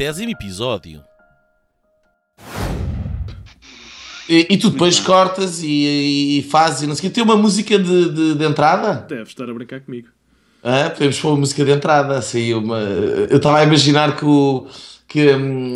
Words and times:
Centésimo 0.00 0.30
episódio. 0.30 1.02
E, 4.26 4.46
e 4.48 4.56
tu 4.56 4.70
depois 4.70 4.98
cortas 4.98 5.62
e, 5.62 6.38
e 6.38 6.42
fazes 6.44 6.84
e 6.84 6.86
não 6.86 6.94
sei 6.94 7.00
o 7.00 7.12
quê. 7.12 7.14
Tem 7.16 7.22
uma 7.22 7.36
música 7.36 7.78
de, 7.78 8.08
de, 8.08 8.34
de 8.34 8.44
entrada? 8.46 9.04
Deve 9.06 9.24
estar 9.24 9.46
a 9.46 9.52
brincar 9.52 9.80
comigo. 9.80 10.08
Ah, 10.64 10.88
podemos 10.88 11.20
pôr 11.20 11.28
uma 11.28 11.40
música 11.40 11.62
de 11.66 11.72
entrada. 11.72 12.16
Assim, 12.16 12.54
uma... 12.54 12.78
Eu 12.78 13.36
estava 13.36 13.58
a 13.58 13.62
imaginar 13.62 14.16
que 14.16 14.24
o. 14.24 14.66
Que, 15.06 15.34
hum, 15.34 15.74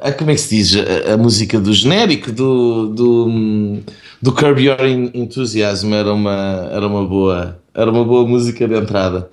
ah, 0.00 0.12
como 0.12 0.30
é 0.30 0.34
que 0.34 0.40
se 0.40 0.56
diz? 0.56 0.76
A, 0.76 1.12
a 1.12 1.16
música 1.18 1.60
do 1.60 1.74
genérico 1.74 2.32
do, 2.32 2.86
do, 2.86 3.26
hum, 3.26 3.82
do 4.22 4.32
Curb 4.32 4.62
Your 4.62 4.80
Enthusiasm 5.12 5.92
era 5.92 6.14
uma, 6.14 6.70
era, 6.72 6.86
uma 6.86 7.06
boa, 7.06 7.60
era 7.74 7.90
uma 7.90 8.02
boa 8.02 8.26
música 8.26 8.66
de 8.66 8.74
entrada. 8.74 9.30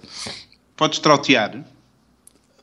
Podes 0.75 1.00
trautear? 1.00 1.64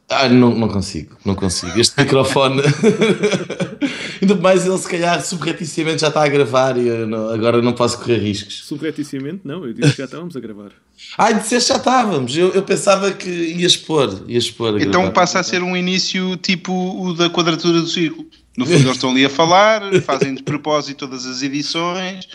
Ah, 0.09 0.29
não, 0.29 0.55
não 0.55 0.69
consigo, 0.69 1.17
não 1.25 1.35
consigo. 1.35 1.79
Este 1.81 1.99
microfone. 2.01 2.61
Ainda 4.21 4.35
mais 4.37 4.67
ele, 4.67 4.79
se 4.79 4.89
calhar, 4.89 5.25
subrepticiamente 5.25 6.01
já 6.03 6.09
está 6.09 6.25
a 6.25 6.29
gravar 6.29 6.77
e 6.77 6.83
não- 7.07 7.29
agora 7.31 7.61
não 7.63 7.73
posso 7.73 7.99
correr 7.99 8.19
riscos. 8.19 8.65
Subrepticiamente, 8.67 9.41
não, 9.45 9.65
eu 9.67 9.73
disse 9.73 9.93
que 9.93 9.99
já 9.99 10.05
estávamos 10.05 10.37
a 10.37 10.41
gravar. 10.41 10.71
Ah, 11.19 11.33
disseste 11.33 11.71
já 11.71 11.77
estávamos. 11.77 12.37
Eu, 12.37 12.51
eu 12.53 12.63
pensava 12.63 13.11
que 13.13 13.29
ias 13.29 13.77
pôr. 13.77 14.23
Ias 14.29 14.49
pôr 14.51 14.75
a 14.77 14.79
Então 14.81 15.03
gravar. 15.03 15.11
passa 15.11 15.41
a 15.41 15.43
ser 15.43 15.61
um 15.63 15.77
início 15.77 16.37
tipo 16.37 16.73
o 16.73 17.13
da 17.13 17.29
quadratura 17.29 17.81
do 17.81 17.87
círculo. 17.89 18.27
No 18.57 18.65
fundo, 18.65 18.79
eles 18.79 18.93
estão 18.93 19.11
ali 19.11 19.25
a 19.25 19.29
falar, 19.29 19.83
fazem 20.03 20.35
de 20.37 20.43
propósito 20.45 20.99
todas 20.99 21.27
as 21.27 21.43
edições 21.43 22.29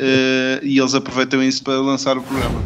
eh, 0.00 0.58
e 0.64 0.76
eles 0.78 0.92
aproveitam 0.94 1.40
isso 1.42 1.62
para 1.62 1.80
lançar 1.80 2.18
o 2.18 2.22
programa. 2.22 2.60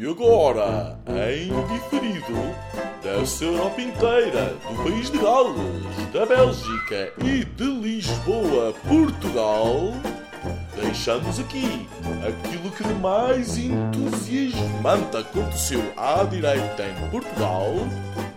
E 0.00 0.08
agora, 0.08 0.96
em 1.08 1.48
diferido, 1.74 2.54
dessa 3.02 3.44
Europa 3.44 3.80
inteira, 3.80 4.54
do 4.68 4.84
país 4.84 5.10
de 5.10 5.18
Gales, 5.18 6.12
da 6.12 6.24
Bélgica 6.24 7.12
e 7.18 7.44
de 7.44 7.64
Lisboa, 7.64 8.72
Portugal, 8.86 9.92
deixamos 10.80 11.40
aqui 11.40 11.88
aquilo 12.24 12.70
que 12.70 12.84
de 12.84 12.94
mais 12.94 13.58
entusiasmante 13.58 15.16
aconteceu 15.16 15.82
à 15.96 16.22
direita 16.22 16.84
em 16.84 17.10
Portugal, 17.10 17.74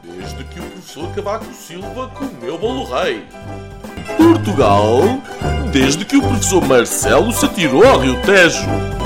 desde 0.01 0.43
que 0.45 0.59
o 0.59 0.63
professor 0.63 1.13
Cavaco 1.13 1.53
Silva 1.53 2.07
comeu 2.07 2.57
bolo 2.57 2.85
rei. 2.85 3.23
Portugal, 4.17 5.01
desde 5.71 6.05
que 6.05 6.17
o 6.17 6.21
professor 6.21 6.65
Marcelo 6.67 7.31
se 7.31 7.45
atirou 7.45 7.85
ao 7.85 7.99
Rio 7.99 8.21
Tejo, 8.21 8.65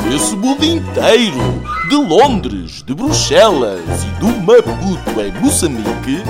desse 0.10 0.36
mundo 0.36 0.64
inteiro, 0.64 1.64
de 1.90 1.96
Londres, 1.96 2.84
de 2.84 2.94
Bruxelas 2.94 4.04
e 4.04 4.20
do 4.20 4.28
Maputo 4.42 5.22
em 5.22 5.32
Moçambique, 5.42 6.24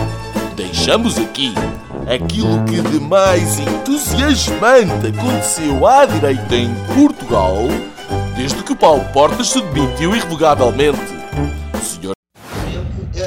deixamos 0.56 1.18
aqui 1.18 1.54
aquilo 2.08 2.64
que 2.66 2.82
de 2.82 3.00
mais 3.00 3.60
entusiasmante 3.60 5.08
aconteceu 5.08 5.86
à 5.88 6.06
direita 6.06 6.56
em 6.56 6.74
Portugal, 6.96 7.58
desde 8.36 8.64
que 8.64 8.74
o 8.74 8.76
Paulo 8.76 9.04
Portas 9.14 9.50
se 9.50 9.62
demitiu 9.62 10.16
irrevogavelmente. 10.16 11.00
Senhor 11.82 12.16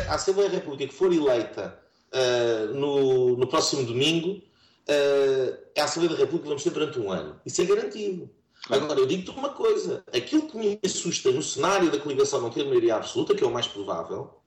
a 0.09 0.15
Assembleia 0.15 0.49
da 0.51 0.57
República 0.57 0.87
que 0.87 0.95
for 0.95 1.13
eleita 1.13 1.79
ah, 2.13 2.73
no, 2.75 3.37
no 3.37 3.47
próximo 3.47 3.85
domingo, 3.85 4.41
ah, 4.89 5.59
é 5.75 5.81
a 5.81 5.85
Assembleia 5.85 6.17
da 6.17 6.21
República 6.25 6.49
vamos 6.49 6.63
ter 6.65 6.71
durante 6.71 6.99
um 6.99 7.11
ano. 7.11 7.41
Isso 7.45 7.61
é 7.63 7.65
garantido. 7.65 8.31
Agora, 8.71 8.99
eu 9.01 9.07
digo-te 9.07 9.31
uma 9.31 9.51
coisa: 9.51 10.03
aquilo 10.13 10.49
que 10.49 10.57
me 10.57 10.79
assusta 10.85 11.31
no 11.31 11.43
cenário 11.43 11.91
da 11.91 11.99
coligação 12.01 12.41
não 12.41 12.51
ter 12.51 12.65
maioria 12.65 12.97
absoluta, 12.97 13.35
que 13.35 13.45
é 13.45 13.47
o 13.47 13.53
mais 13.53 13.69
provável, 13.69 14.41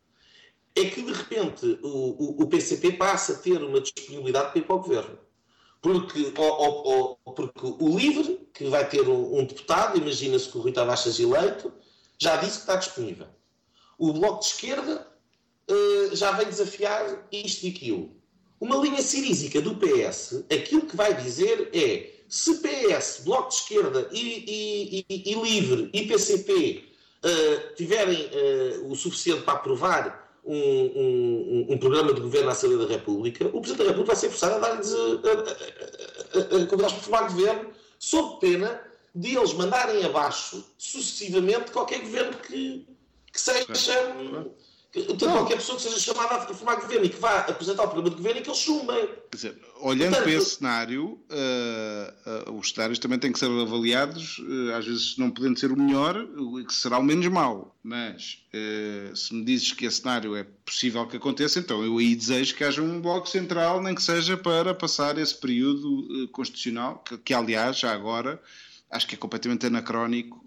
é 0.76 0.86
que 0.86 1.02
de 1.02 1.12
repente 1.14 1.80
o, 1.84 1.88
o, 1.88 2.44
o 2.44 2.48
PCP 2.48 2.94
passa 2.94 3.34
a 3.34 3.38
ter 3.38 3.62
uma 3.64 3.80
disponibilidade 3.82 4.52
para 4.52 4.60
ir 4.60 4.64
para 4.66 4.76
o 4.76 4.80
governo. 4.80 5.18
Porque, 5.82 6.32
ou, 6.38 6.46
ou- 6.62 7.18
ou- 7.26 7.34
porque 7.34 7.60
o 7.66 7.98
LIVRE, 7.98 8.48
que 8.54 8.66
vai 8.66 8.88
ter 8.88 9.08
um, 9.10 9.40
um 9.40 9.46
deputado, 9.46 9.98
imagina-se 9.98 10.48
que 10.50 10.58
o 10.58 10.62
Rui 10.62 10.72
Tavares 10.72 11.20
eleito, 11.20 11.74
já 12.20 12.36
disse 12.38 12.54
que 12.58 12.60
está 12.60 12.76
disponível. 12.76 13.28
O 13.98 14.14
Bloco 14.14 14.42
de 14.42 14.46
Esquerda 14.46 15.08
eh, 15.68 16.10
já 16.16 16.32
veio 16.34 16.50
desafiar 16.50 17.28
isto 17.32 17.66
e 17.66 17.70
aquilo. 17.70 18.21
Uma 18.62 18.78
linha 18.78 19.02
cirísica 19.02 19.60
do 19.60 19.74
PS, 19.76 20.44
aquilo 20.50 20.84
que 20.84 20.96
vai 20.96 21.14
dizer 21.20 21.70
é 21.74 22.12
se 22.30 22.60
PS, 22.60 23.24
Bloco 23.26 23.50
de 23.50 23.56
Esquerda 23.56 24.08
e, 24.12 24.20
e- 24.20 25.06
e- 25.10 25.32
e 25.32 25.34
Livre 25.42 25.90
e 25.92 26.06
PCP 26.08 26.84
eh, 27.24 27.74
tiverem 27.76 28.30
eh, 28.32 28.80
o 28.86 28.96
suficiente 28.96 29.42
para 29.42 29.56
aprovar 29.56 30.40
um, 30.46 30.56
um- 30.56 31.66
um- 31.72 31.78
programa 31.78 32.14
de 32.14 32.22
governo 32.22 32.50
à 32.50 32.52
Assembleia 32.54 32.86
da 32.88 32.94
República, 32.94 33.46
o 33.48 33.60
Presidente 33.62 33.78
da 33.80 33.84
República 33.92 34.14
vai 34.14 34.16
ser 34.16 34.30
forçado 34.30 34.56
a 34.56 34.60
dar-lhes 34.60 34.94
a, 34.94 36.58
a, 36.58 36.64
a, 36.64 36.78
para 36.78 36.90
formar 36.90 37.28
governo, 37.30 37.70
sob 38.00 38.40
pena 38.40 38.82
de 39.14 39.36
eles 39.36 39.54
mandarem 39.54 40.04
abaixo 40.06 40.64
sucessivamente 40.78 41.72
qualquer 41.72 42.00
governo 42.02 42.38
que, 42.38 42.88
que 43.32 43.40
seja. 43.42 43.66
Portanto, 44.94 45.32
qualquer 45.32 45.56
pessoa 45.56 45.78
que 45.78 45.84
seja 45.84 46.00
chamada 46.00 46.36
a 46.36 46.54
formar 46.54 46.76
governo 46.76 47.06
e 47.06 47.10
que 47.10 47.16
vá 47.16 47.40
apresentar 47.40 47.84
o 47.84 47.88
programa 47.88 48.10
de 48.10 48.16
governo 48.18 48.42
e 48.42 48.44
que 48.44 48.50
eles 48.50 48.60
chumbem. 48.60 49.08
Quer 49.32 49.36
dizer, 49.36 49.62
olhando 49.80 50.10
Portanto- 50.10 50.24
para 50.24 50.34
esse 50.34 50.56
cenário, 50.58 51.20
eh, 51.30 52.14
eh, 52.26 52.52
os 52.52 52.72
cenários 52.72 53.00
também 53.00 53.18
têm 53.18 53.32
que 53.32 53.40
ser 53.40 53.50
avaliados, 53.50 54.42
eh, 54.70 54.74
às 54.74 54.86
vezes 54.86 55.18
não 55.18 55.32
podendo 55.32 55.58
ser 55.58 55.72
o 55.72 55.80
melhor, 55.80 56.18
o 56.18 56.66
que 56.66 56.74
será 56.74 57.00
o 57.00 57.04
menos 57.04 57.26
mau. 57.28 57.74
Mas 57.82 58.44
se 59.16 59.34
me 59.34 59.46
dizes 59.46 59.72
que 59.72 59.86
esse 59.86 60.02
cenário 60.02 60.36
é 60.36 60.44
possível 60.44 61.08
que 61.08 61.16
aconteça, 61.16 61.58
então 61.60 61.84
eu 61.86 61.98
aí 61.98 62.14
desejo 62.14 62.54
que 62.54 62.64
haja 62.66 62.82
um 62.82 63.00
bloco 63.00 63.30
central, 63.30 63.82
nem 63.82 63.96
que 63.96 64.04
seja 64.04 64.36
para 64.36 64.74
passar 64.74 65.18
esse 65.18 65.40
período 65.40 66.28
constitucional, 66.34 67.00
que, 67.00 67.18
que, 67.18 67.34
aliás, 67.34 67.80
já 67.80 67.94
agora, 67.94 68.42
acho 68.92 69.08
que 69.08 69.16
é 69.16 69.18
completamente 69.18 69.66
anacrónico 69.66 70.44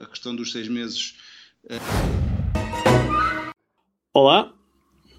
a 0.00 0.06
questão 0.06 0.34
dos 0.34 0.50
seis 0.50 0.66
meses 0.66 1.14
Olá, 4.12 4.52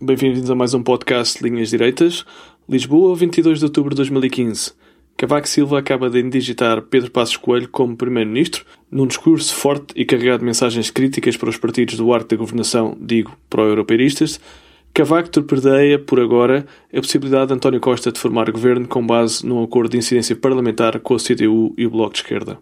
bem-vindos 0.02 0.52
a 0.52 0.53
mais 0.53 0.74
um 0.74 0.84
podcast 0.84 1.41
Linhas 1.41 1.69
Direitas. 1.69 2.25
Lisboa, 2.68 3.16
22 3.16 3.59
de 3.59 3.63
outubro 3.63 3.91
de 3.91 3.96
2015. 3.96 4.74
Cavaco 5.16 5.47
Silva 5.47 5.79
acaba 5.79 6.09
de 6.09 6.19
indigitar 6.19 6.81
Pedro 6.81 7.09
Passos 7.09 7.38
Coelho 7.38 7.69
como 7.69 7.96
Primeiro-Ministro, 7.96 8.66
num 8.91 9.07
discurso 9.07 9.56
forte 9.56 9.94
e 9.96 10.03
carregado 10.03 10.40
de 10.40 10.46
mensagens 10.46 10.91
críticas 10.91 11.38
para 11.38 11.50
os 11.50 11.56
partidos 11.56 11.96
do 11.96 12.13
arco 12.13 12.28
da 12.28 12.35
governação, 12.35 12.97
digo, 13.00 13.31
pró-europeiristas. 13.50 14.41
Cavaco 14.94 15.30
torpedeia, 15.30 15.98
por 15.98 16.19
agora, 16.19 16.66
a 16.94 16.98
possibilidade 16.98 17.48
de 17.48 17.54
António 17.54 17.80
Costa 17.80 18.12
de 18.12 18.19
formar 18.19 18.51
governo 18.51 18.89
com 18.89 19.07
base 19.07 19.48
num 19.48 19.63
acordo 19.63 19.92
de 19.92 20.00
incidência 20.00 20.36
parlamentar 20.36 21.00
com 21.00 21.16
a 21.16 21.18
CDU 21.18 21.74
e 21.77 21.86
o 21.86 21.89
Bloco 21.89 22.12
de 22.12 22.19
Esquerda. 22.19 22.60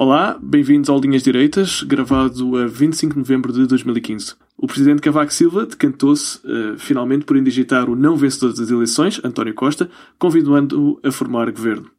Olá, 0.00 0.38
bem-vindos 0.40 0.88
ao 0.88 1.00
Linhas 1.00 1.24
Direitas, 1.24 1.82
gravado 1.82 2.56
a 2.56 2.68
25 2.68 3.14
de 3.14 3.18
novembro 3.18 3.52
de 3.52 3.66
2015. 3.66 4.36
O 4.56 4.68
presidente 4.68 5.02
Cavaco 5.02 5.32
Silva 5.32 5.66
decantou-se, 5.66 6.38
eh, 6.46 6.76
finalmente, 6.78 7.24
por 7.24 7.36
indigitar 7.36 7.90
o 7.90 7.96
não 7.96 8.14
vencedor 8.14 8.54
das 8.54 8.70
eleições, 8.70 9.20
António 9.24 9.52
Costa, 9.54 9.90
convidando-o 10.16 11.00
a 11.02 11.10
formar 11.10 11.50
governo. 11.50 11.90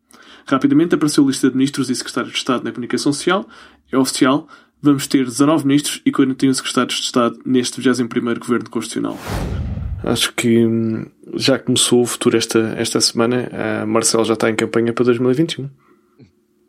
Rapidamente 0.48 0.96
apareceu 0.96 1.25
a 1.25 1.28
lista 1.28 1.50
de 1.50 1.57
ministros 1.57 1.90
e 1.90 1.96
secretários 1.96 2.31
de 2.31 2.38
Estado 2.38 2.63
na 2.63 2.72
comunicação 2.72 3.12
social. 3.12 3.46
É 3.92 3.98
oficial, 3.98 4.48
vamos 4.81 5.06
ter 5.06 5.25
19 5.25 5.68
ministros 5.68 6.02
e 6.06 6.10
41 6.10 6.54
secretários 6.54 7.00
de 7.00 7.04
Estado 7.04 7.38
neste 7.45 7.81
21º 7.81 8.40
Governo 8.40 8.69
Constitucional. 8.69 9.19
Acho 10.06 10.34
que 10.36 10.66
hum, 10.66 11.06
já 11.36 11.60
começou 11.60 12.02
o 12.02 12.06
futuro 12.06 12.38
esta, 12.38 12.60
esta 12.78 13.02
semana. 13.02 13.50
A 13.81 13.86
Marcelo 13.86 14.24
já 14.24 14.36
está 14.36 14.50
em 14.50 14.56
campanha 14.56 14.94
para 14.94 15.04
2021. 15.04 15.69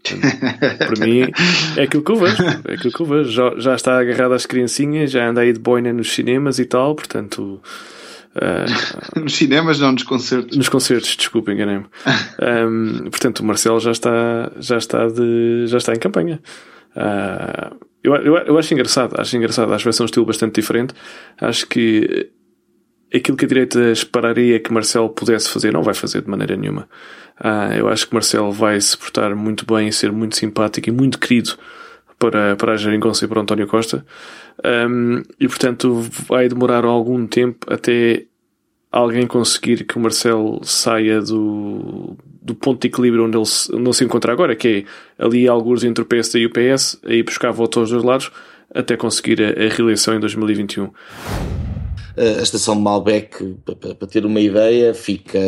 Para 0.79 1.07
mim 1.07 1.31
é 1.77 1.83
aquilo 1.83 2.03
que 2.03 2.11
eu 2.11 2.17
vejo. 2.17 2.43
É 2.65 2.75
aquilo 2.75 2.93
que 2.93 3.01
eu 3.01 3.07
vejo. 3.07 3.31
Já, 3.31 3.55
já 3.59 3.75
está 3.75 3.99
agarrado 3.99 4.33
às 4.33 4.47
criancinhas, 4.47 5.11
já 5.11 5.29
anda 5.29 5.43
aí 5.43 5.53
de 5.53 5.61
boina 5.61 5.93
nos 5.93 6.13
cinemas 6.13 6.59
e 6.59 6.65
tal, 6.65 6.95
portanto 6.95 7.61
Uh, 8.35 9.19
nos 9.21 9.35
cinemas, 9.35 9.81
não, 9.81 9.93
nos 9.93 10.05
concertos. 10.05 10.57
Nos 10.57 10.69
concertos, 10.69 11.17
desculpa, 11.17 11.53
enganei-me. 11.53 11.87
um, 12.41 13.11
portanto, 13.11 13.41
o 13.41 13.45
Marcelo 13.45 13.81
já 13.81 13.91
está, 13.91 14.53
já 14.59 14.79
está, 14.79 15.07
de, 15.09 15.67
já 15.67 15.79
está 15.79 15.93
em 15.93 15.99
campanha. 15.99 16.41
Uh, 16.95 17.77
eu, 18.03 18.15
eu, 18.17 18.37
eu 18.37 18.59
acho 18.59 18.73
engraçado, 18.73 19.15
acho 19.19 19.37
engraçado, 19.37 19.73
acho 19.73 19.83
que 19.83 19.85
vai 19.85 19.93
ser 19.93 20.03
um 20.03 20.07
estilo 20.07 20.27
bastante 20.27 20.61
diferente. 20.61 20.95
Acho 21.41 21.67
que 21.67 22.31
aquilo 23.13 23.37
que 23.37 23.45
a 23.45 23.49
direita 23.49 23.91
esperaria 23.91 24.61
que 24.61 24.73
Marcelo 24.73 25.11
pudesse 25.11 25.51
fazer, 25.51 25.73
não 25.73 25.83
vai 25.83 25.95
fazer 25.95 26.23
de 26.23 26.31
maneira 26.31 26.57
nenhuma. 26.57 26.89
Uh, 27.41 27.73
eu 27.79 27.89
acho 27.89 28.07
que 28.07 28.15
Marcelo 28.15 28.53
vai 28.53 28.79
se 28.81 28.97
portar 28.97 29.35
muito 29.35 29.65
bem, 29.65 29.91
ser 29.91 30.13
muito 30.13 30.37
simpático 30.37 30.89
e 30.89 30.93
muito 30.93 31.19
querido 31.19 31.57
para, 32.19 32.55
para 32.55 32.75
a 32.75 32.77
geringonça 32.77 33.25
e 33.25 33.29
para 33.29 33.41
António 33.41 33.67
Costa. 33.67 34.05
Um, 34.63 35.23
e 35.41 35.49
portanto 35.49 36.07
vai 36.29 36.49
demorar 36.49 36.85
algum 36.85 37.27
tempo 37.27 37.67
até 37.73 38.27
alguém 38.93 39.27
conseguir 39.27 39.85
que 39.85 39.97
o 39.97 40.01
Marcelo 40.01 40.61
saia 40.63 41.23
do, 41.23 42.15
do 42.43 42.55
ponto 42.55 42.83
de 42.83 42.89
equilíbrio 42.89 43.25
onde 43.25 43.39
ele, 43.39 43.47
se, 43.47 43.75
onde 43.75 43.85
ele 43.85 43.93
se 43.95 44.05
encontra 44.05 44.33
agora, 44.33 44.55
que 44.55 44.85
é 45.19 45.25
ali 45.25 45.49
alguns 45.49 45.83
entre 45.83 46.03
o 46.03 46.07
PSD 46.07 46.41
e 46.41 46.47
o 46.47 46.51
PS, 46.51 47.01
aí 47.07 47.23
buscar 47.23 47.53
votos 47.53 47.79
aos 47.79 47.91
dois 47.91 48.05
lados, 48.05 48.31
até 48.75 48.97
conseguir 48.97 49.43
a, 49.43 49.49
a 49.49 49.69
reeleição 49.69 50.15
em 50.15 50.21
2021. 50.21 50.91
A 52.39 52.43
estação 52.43 52.77
de 52.77 52.83
Malbec, 52.83 53.57
para 53.99 54.07
ter 54.07 54.27
uma 54.27 54.41
ideia, 54.41 54.93
fica 54.93 55.39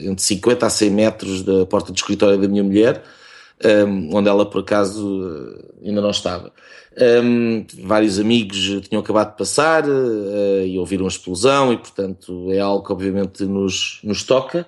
entre 0.00 0.24
50 0.24 0.64
a 0.64 0.70
100 0.70 0.90
metros 0.90 1.42
da 1.42 1.66
porta 1.66 1.92
do 1.92 1.96
escritório 1.96 2.40
da 2.40 2.48
minha 2.48 2.64
mulher, 2.64 3.02
onde 4.10 4.28
ela 4.28 4.46
por 4.46 4.62
acaso 4.62 5.54
ainda 5.84 6.00
não 6.00 6.10
estava. 6.10 6.50
Um, 6.96 7.66
vários 7.82 8.20
amigos 8.20 8.56
tinham 8.88 9.02
acabado 9.02 9.32
de 9.32 9.38
passar 9.38 9.84
uh, 9.84 10.64
e 10.64 10.78
ouviram 10.78 11.06
a 11.06 11.08
explosão, 11.08 11.72
e 11.72 11.76
portanto 11.76 12.52
é 12.52 12.60
algo 12.60 12.86
que 12.86 12.92
obviamente 12.92 13.44
nos, 13.44 14.00
nos 14.04 14.22
toca. 14.22 14.66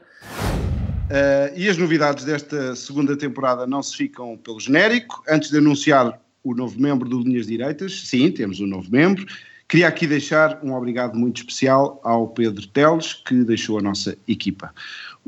Uh, 1.07 1.55
e 1.55 1.69
as 1.69 1.77
novidades 1.77 2.25
desta 2.25 2.75
segunda 2.75 3.17
temporada 3.17 3.65
não 3.65 3.81
se 3.81 3.97
ficam 3.97 4.37
pelo 4.37 4.59
genérico. 4.59 5.23
Antes 5.29 5.51
de 5.51 5.59
anunciar 5.59 6.21
o 6.43 6.53
novo 6.53 6.81
membro 6.81 7.09
do 7.09 7.21
Linhas 7.21 7.47
Direitas, 7.47 8.09
sim, 8.09 8.31
temos 8.33 8.59
um 8.59 8.67
novo 8.67 8.91
membro. 8.91 9.25
Queria 9.69 9.89
aqui 9.89 10.07
deixar 10.07 10.61
um 10.63 10.73
obrigado 10.75 11.19
muito 11.19 11.39
especial 11.39 12.01
ao 12.05 12.29
Pedro 12.29 12.65
Teles, 12.69 13.15
que 13.15 13.43
deixou 13.43 13.79
a 13.79 13.83
nossa 13.83 14.17
equipa. 14.29 14.73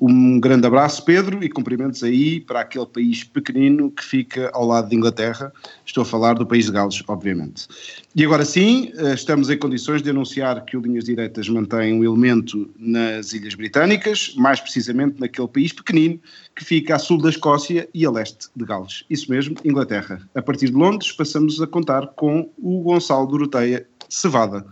Um 0.00 0.38
grande 0.38 0.64
abraço, 0.64 1.05
Pedro, 1.05 1.43
e 1.43 1.49
cumprimentos 1.49 2.05
aí 2.05 2.38
para 2.38 2.61
aquele 2.61 2.87
país 2.87 3.25
pequenino 3.25 3.90
que 3.90 4.05
fica 4.05 4.49
ao 4.55 4.64
lado 4.64 4.88
de 4.88 4.94
Inglaterra. 4.94 5.52
Estou 5.85 6.02
a 6.02 6.05
falar 6.05 6.35
do 6.35 6.46
país 6.46 6.67
de 6.67 6.70
Gales, 6.70 7.02
obviamente. 7.08 7.67
E 8.14 8.25
agora 8.25 8.44
sim, 8.44 8.93
eh, 8.96 9.14
estamos 9.14 9.50
em 9.50 9.58
condições 9.58 10.00
de 10.00 10.11
anunciar 10.11 10.64
que 10.64 10.76
o 10.76 10.81
Linhas 10.81 11.06
Diretas 11.06 11.49
mantém 11.49 11.93
um 11.93 12.05
elemento 12.05 12.70
nas 12.79 13.32
Ilhas 13.32 13.56
Britânicas, 13.56 14.34
mais 14.37 14.61
precisamente 14.61 15.19
naquele 15.19 15.49
país 15.49 15.73
pequenino 15.73 16.20
que 16.55 16.64
fica 16.64 16.94
a 16.94 16.99
sul 17.00 17.20
da 17.20 17.31
Escócia 17.31 17.88
e 17.93 18.06
a 18.06 18.11
leste 18.11 18.49
de 18.55 18.64
Gales. 18.64 19.05
Isso 19.11 19.29
mesmo, 19.32 19.56
Inglaterra. 19.64 20.20
A 20.32 20.41
partir 20.41 20.67
de 20.67 20.76
Londres, 20.76 21.11
passamos 21.11 21.61
a 21.61 21.67
contar 21.67 22.06
com 22.14 22.49
o 22.56 22.82
Gonçalo 22.82 23.26
Doroteia 23.26 23.84
Cevada. 24.08 24.64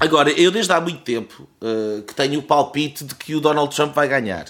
Agora, 0.00 0.30
eu 0.30 0.50
desde 0.50 0.72
há 0.72 0.80
muito 0.80 1.00
tempo 1.00 1.48
uh, 1.60 2.02
que 2.02 2.14
tenho 2.14 2.38
o 2.38 2.42
palpite 2.42 3.04
de 3.04 3.14
que 3.14 3.34
o 3.34 3.40
Donald 3.40 3.74
Trump 3.74 3.94
vai 3.94 4.06
ganhar. 4.06 4.46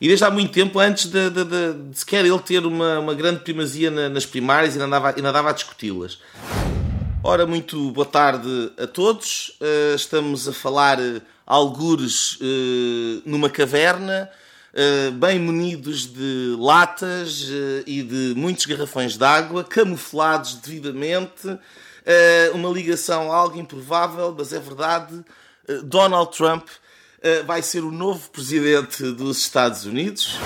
E 0.00 0.08
desde 0.08 0.24
há 0.24 0.30
muito 0.30 0.52
tempo, 0.52 0.78
antes 0.78 1.06
de, 1.06 1.30
de, 1.30 1.44
de, 1.44 1.72
de 1.90 1.98
sequer 1.98 2.24
ele 2.24 2.38
ter 2.40 2.66
uma, 2.66 2.98
uma 2.98 3.14
grande 3.14 3.40
primazia 3.40 3.90
na, 3.90 4.08
nas 4.08 4.26
primárias, 4.26 4.74
ainda 4.74 4.84
andava, 4.84 5.14
ainda 5.16 5.28
andava 5.28 5.50
a 5.50 5.52
discuti-las. 5.52 6.18
Ora, 7.22 7.46
muito 7.46 7.90
boa 7.92 8.06
tarde 8.06 8.72
a 8.78 8.86
todos. 8.86 9.56
Uh, 9.60 9.94
estamos 9.94 10.48
a 10.48 10.52
falar 10.52 10.98
uh, 10.98 11.22
algures 11.46 12.38
numa 13.24 13.50
caverna, 13.50 14.30
bem 15.18 15.36
munidos 15.40 16.06
de 16.06 16.54
latas 16.56 17.48
e 17.84 18.04
de 18.04 18.34
muitos 18.36 18.66
garrafões 18.66 19.16
de 19.16 19.24
água, 19.24 19.64
camuflados 19.64 20.54
devidamente 20.54 21.58
uma 22.54 22.68
ligação 22.70 23.32
algo 23.32 23.58
improvável, 23.58 24.34
mas 24.36 24.52
é 24.52 24.58
verdade. 24.58 25.24
Uh, 25.68 25.82
Donald 25.82 26.36
Trump 26.36 26.66
uh, 26.66 27.44
vai 27.46 27.62
ser 27.62 27.84
o 27.84 27.90
novo 27.90 28.30
presidente 28.30 29.02
dos 29.12 29.38
Estados 29.38 29.84
Unidos. 29.84 30.38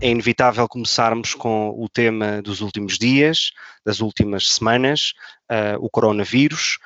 É 0.00 0.08
inevitável 0.08 0.68
começarmos 0.68 1.34
com 1.34 1.70
o 1.78 1.88
tema 1.88 2.42
dos 2.42 2.60
últimos 2.60 2.98
dias, 2.98 3.52
das 3.86 4.00
últimas 4.00 4.48
semanas, 4.48 5.12
o 5.78 5.88
coronavírus. 5.88 6.78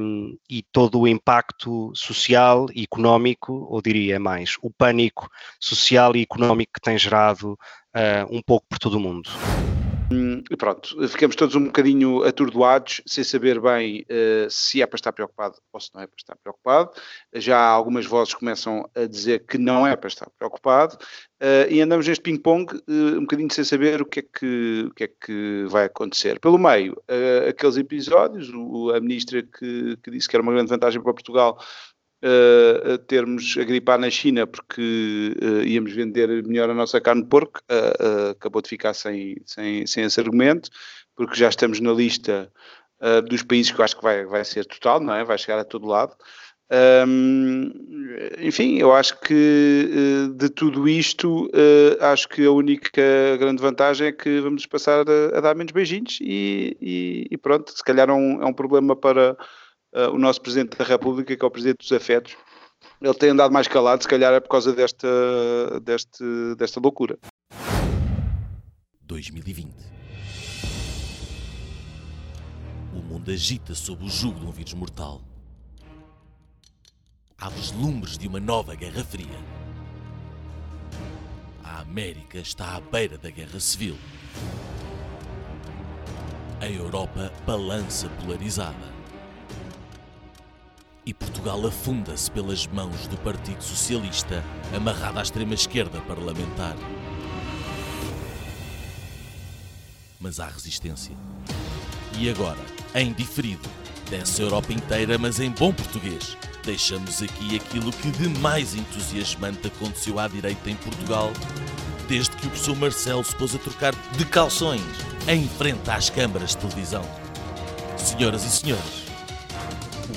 Um, 0.00 0.34
e 0.48 0.62
todo 0.72 0.98
o 0.98 1.06
impacto 1.06 1.92
social 1.94 2.68
e 2.74 2.84
económico, 2.84 3.66
ou 3.70 3.82
diria 3.82 4.18
mais, 4.18 4.56
o 4.62 4.70
pânico 4.70 5.30
social 5.60 6.16
e 6.16 6.22
económico 6.22 6.72
que 6.72 6.80
tem 6.80 6.96
gerado 6.96 7.52
uh, 7.52 8.34
um 8.34 8.40
pouco 8.40 8.66
por 8.66 8.78
todo 8.78 8.94
o 8.94 9.00
mundo. 9.00 9.28
Hum, 10.10 10.42
e 10.50 10.56
pronto, 10.56 11.06
ficamos 11.06 11.36
todos 11.36 11.54
um 11.54 11.64
bocadinho 11.64 12.22
atordoados, 12.24 13.02
sem 13.06 13.22
saber 13.22 13.60
bem 13.60 14.06
uh, 14.08 14.48
se 14.48 14.80
é 14.80 14.86
para 14.86 14.96
estar 14.96 15.12
preocupado 15.12 15.56
ou 15.70 15.78
se 15.78 15.90
não 15.94 16.00
é 16.00 16.06
para 16.06 16.16
estar 16.16 16.34
preocupado. 16.36 16.92
Já 17.34 17.60
algumas 17.60 18.06
vozes 18.06 18.32
começam 18.32 18.88
a 18.94 19.04
dizer 19.04 19.44
que 19.46 19.58
não 19.58 19.86
é 19.86 19.94
para 19.96 20.08
estar 20.08 20.30
preocupado, 20.38 20.94
uh, 20.94 21.70
e 21.70 21.82
andamos 21.82 22.08
neste 22.08 22.22
ping-pong 22.22 22.74
uh, 22.74 23.18
um 23.18 23.20
bocadinho 23.20 23.52
sem 23.52 23.64
saber 23.64 24.00
o 24.00 24.06
que 24.06 24.20
é 24.20 24.22
que, 24.22 24.86
o 24.88 24.94
que, 24.94 25.04
é 25.04 25.08
que 25.08 25.66
vai 25.68 25.84
acontecer. 25.84 26.40
Pelo 26.40 26.56
meio, 26.56 26.96
aqueles 27.46 27.76
episódios, 27.76 28.50
o, 28.54 28.90
a 28.94 29.00
ministra 29.00 29.42
que, 29.42 29.98
que 30.02 30.10
disse 30.10 30.26
que 30.26 30.34
era 30.34 30.42
uma 30.42 30.52
grande 30.52 30.70
vantagem 30.70 31.02
para 31.02 31.12
Portugal 31.12 31.58
uh, 32.22 32.98
termos 33.06 33.56
a 33.58 33.64
gripar 33.64 33.98
na 33.98 34.10
China 34.10 34.46
porque 34.46 35.36
uh, 35.42 35.62
íamos 35.62 35.92
vender 35.92 36.28
melhor 36.44 36.70
a 36.70 36.74
nossa 36.74 37.00
carne 37.00 37.22
de 37.22 37.28
porco, 37.28 37.60
uh, 37.70 38.30
acabou 38.30 38.62
de 38.62 38.68
ficar 38.68 38.94
sem, 38.94 39.36
sem, 39.44 39.86
sem 39.86 40.04
esse 40.04 40.20
argumento, 40.20 40.70
porque 41.16 41.36
já 41.36 41.48
estamos 41.48 41.80
na 41.80 41.92
lista 41.92 42.50
dos 43.28 43.44
países 43.44 43.70
que 43.70 43.80
eu 43.80 43.84
acho 43.84 43.96
que 43.96 44.02
vai, 44.02 44.26
vai 44.26 44.44
ser 44.44 44.64
total, 44.64 44.98
não 44.98 45.14
é? 45.14 45.22
Vai 45.22 45.38
chegar 45.38 45.56
a 45.60 45.64
todo 45.64 45.86
lado. 45.86 46.16
Um, 47.06 47.70
enfim, 48.40 48.76
eu 48.76 48.92
acho 48.92 49.20
que 49.20 49.88
de 50.34 50.48
tudo 50.48 50.88
isto, 50.88 51.48
acho 52.00 52.28
que 52.28 52.44
a 52.44 52.50
única 52.50 53.36
grande 53.38 53.62
vantagem 53.62 54.08
é 54.08 54.12
que 54.12 54.40
vamos 54.40 54.66
passar 54.66 55.08
a, 55.08 55.38
a 55.38 55.40
dar 55.40 55.54
menos 55.54 55.72
beijinhos 55.72 56.18
e, 56.20 56.76
e, 56.80 57.28
e, 57.30 57.36
pronto, 57.36 57.70
se 57.70 57.84
calhar 57.84 58.10
é 58.10 58.12
um, 58.12 58.42
é 58.42 58.46
um 58.46 58.52
problema 58.52 58.96
para, 58.96 59.36
uh, 59.98 60.14
o 60.14 60.18
nosso 60.18 60.40
Presidente 60.40 60.76
da 60.76 60.84
República, 60.84 61.36
que 61.36 61.44
é 61.44 61.46
o 61.46 61.50
Presidente 61.50 61.78
dos 61.78 61.92
Afetos, 61.92 62.36
ele 63.00 63.14
tem 63.14 63.30
andado 63.30 63.52
mais 63.52 63.66
calado, 63.66 64.02
se 64.02 64.08
calhar 64.08 64.32
é 64.32 64.40
por 64.40 64.48
causa 64.48 64.72
desta, 64.72 65.80
deste, 65.80 66.24
desta 66.56 66.80
loucura. 66.80 67.18
2020 69.02 69.72
O 72.92 72.98
mundo 72.98 73.30
agita 73.30 73.74
sob 73.74 74.04
o 74.04 74.08
jugo 74.08 74.40
de 74.40 74.46
um 74.46 74.50
vírus 74.50 74.74
mortal. 74.74 75.22
Há 77.40 77.48
vislumbres 77.48 78.18
de 78.18 78.26
uma 78.26 78.40
nova 78.40 78.74
Guerra 78.74 79.04
Fria. 79.04 79.38
A 81.62 81.80
América 81.80 82.38
está 82.38 82.76
à 82.76 82.80
beira 82.80 83.16
da 83.16 83.30
Guerra 83.30 83.60
Civil. 83.60 83.96
A 86.60 86.68
Europa 86.68 87.32
balança 87.46 88.08
polarizada 88.20 88.97
e 91.08 91.14
Portugal 91.14 91.66
afunda-se 91.66 92.30
pelas 92.30 92.66
mãos 92.66 93.06
do 93.06 93.16
Partido 93.16 93.64
Socialista, 93.64 94.44
amarrado 94.76 95.18
à 95.18 95.22
extrema-esquerda 95.22 96.02
parlamentar. 96.02 96.76
Mas 100.20 100.38
há 100.38 100.48
resistência. 100.48 101.16
E 102.18 102.28
agora, 102.28 102.60
em 102.94 103.10
diferido, 103.14 103.66
dessa 104.10 104.42
Europa 104.42 104.70
inteira, 104.70 105.16
mas 105.16 105.40
em 105.40 105.50
bom 105.50 105.72
português, 105.72 106.36
deixamos 106.62 107.22
aqui 107.22 107.56
aquilo 107.56 107.90
que 107.90 108.10
de 108.10 108.28
mais 108.40 108.74
entusiasmante 108.74 109.66
aconteceu 109.66 110.18
à 110.18 110.28
direita 110.28 110.68
em 110.68 110.76
Portugal, 110.76 111.32
desde 112.06 112.36
que 112.36 112.48
o 112.48 112.50
professor 112.50 112.76
Marcelo 112.76 113.24
se 113.24 113.34
pôs 113.34 113.54
a 113.54 113.58
trocar 113.58 113.94
de 113.94 114.26
calções 114.26 114.82
em 115.26 115.48
frente 115.48 115.90
às 115.90 116.10
câmaras 116.10 116.50
de 116.50 116.58
televisão. 116.58 117.04
Senhoras 117.96 118.44
e 118.44 118.50
senhores, 118.50 119.07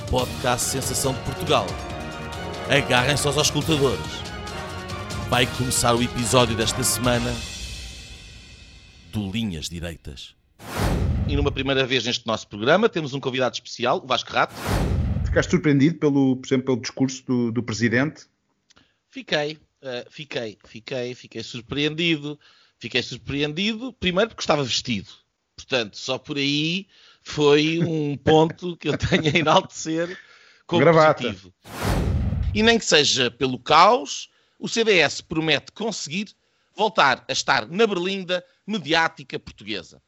podcast 0.10 0.70
Sensação 0.70 1.14
de 1.14 1.20
Portugal. 1.22 1.66
Agarrem-se 2.70 3.28
aos 3.28 3.38
auscultadores. 3.38 4.06
Vai 5.30 5.46
começar 5.58 5.96
o 5.96 6.02
episódio 6.02 6.56
desta 6.56 6.84
semana 6.84 7.34
do 9.12 9.30
Linhas 9.32 9.70
Direitas. 9.70 10.36
E 11.28 11.36
numa 11.36 11.52
primeira 11.52 11.86
vez 11.86 12.06
neste 12.06 12.26
nosso 12.26 12.48
programa 12.48 12.90
temos 12.90 13.14
um 13.14 13.20
convidado 13.20 13.56
especial, 13.56 14.02
o 14.04 14.08
Vasco 14.08 14.32
Rato. 14.32 14.56
Ficaste 15.26 15.52
surpreendido, 15.52 16.00
pelo, 16.00 16.36
por 16.38 16.48
exemplo, 16.48 16.66
pelo 16.66 16.82
discurso 16.82 17.24
do, 17.26 17.52
do 17.52 17.64
Presidente? 17.64 18.26
Fiquei, 19.10 19.54
uh, 19.82 20.10
fiquei, 20.10 20.58
fiquei, 20.66 21.16
fiquei 21.16 21.44
surpreendido. 21.44 22.40
Fiquei 22.80 23.04
surpreendido, 23.04 23.94
primeiro 23.94 24.30
porque 24.30 24.42
estava 24.42 24.64
vestido. 24.64 25.08
Portanto, 25.56 25.96
só 25.96 26.18
por 26.18 26.38
aí 26.38 26.88
foi 27.22 27.80
um 27.80 28.18
ponto 28.18 28.76
que 28.78 28.90
eu 28.90 28.98
tenho 28.98 29.34
a 29.34 29.38
enaltecer 29.40 30.18
como 30.66 30.82
Gravata. 30.82 31.24
positivo. 31.24 31.54
E 32.54 32.64
nem 32.64 32.78
que 32.78 32.86
seja 32.86 33.32
pelo 33.32 33.60
caos, 33.60 34.30
o 34.60 34.68
CDS 34.68 35.22
promete 35.22 35.72
conseguir 35.72 36.30
voltar 36.76 37.24
a 37.28 37.32
estar 37.32 37.68
na 37.68 37.86
berlinda 37.86 38.44
mediática 38.66 39.40
portuguesa. 39.40 40.02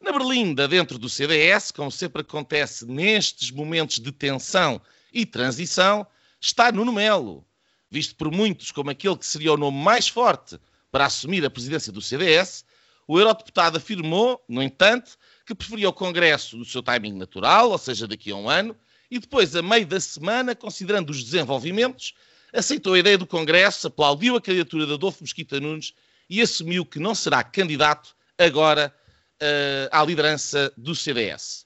Na 0.00 0.12
berlinda, 0.12 0.68
dentro 0.68 0.98
do 0.98 1.08
CDS, 1.08 1.70
como 1.70 1.90
sempre 1.90 2.22
acontece 2.22 2.84
nestes 2.86 3.50
momentos 3.50 3.98
de 3.98 4.12
tensão 4.12 4.80
e 5.12 5.24
transição, 5.24 6.06
está 6.40 6.70
Nuno 6.70 6.92
Melo, 6.92 7.46
visto 7.90 8.14
por 8.14 8.30
muitos 8.30 8.70
como 8.70 8.90
aquele 8.90 9.16
que 9.16 9.26
seria 9.26 9.52
o 9.52 9.56
nome 9.56 9.78
mais 9.78 10.06
forte 10.06 10.58
para 10.90 11.06
assumir 11.06 11.44
a 11.44 11.50
presidência 11.50 11.90
do 11.90 12.02
CDS, 12.02 12.64
o 13.08 13.18
eurodeputado 13.18 13.78
afirmou, 13.78 14.42
no 14.48 14.62
entanto, 14.62 15.16
que 15.46 15.54
preferia 15.54 15.88
o 15.88 15.92
Congresso 15.92 16.56
no 16.56 16.64
seu 16.64 16.82
timing 16.82 17.12
natural, 17.12 17.70
ou 17.70 17.78
seja, 17.78 18.08
daqui 18.08 18.32
a 18.32 18.36
um 18.36 18.50
ano, 18.50 18.76
e 19.08 19.20
depois, 19.20 19.54
a 19.54 19.62
meio 19.62 19.86
da 19.86 20.00
semana, 20.00 20.54
considerando 20.56 21.10
os 21.10 21.22
desenvolvimentos, 21.22 22.14
aceitou 22.52 22.94
a 22.94 22.98
ideia 22.98 23.16
do 23.16 23.26
Congresso, 23.26 23.86
aplaudiu 23.86 24.34
a 24.36 24.40
candidatura 24.40 24.84
de 24.84 24.94
Adolfo 24.94 25.22
Mesquita 25.22 25.60
Nunes 25.60 25.94
e 26.28 26.42
assumiu 26.42 26.84
que 26.84 26.98
não 26.98 27.14
será 27.14 27.44
candidato 27.44 28.16
agora 28.36 28.92
uh, 29.40 29.88
à 29.92 30.04
liderança 30.04 30.72
do 30.76 30.94
CDS. 30.94 31.62
Uh, 31.62 31.64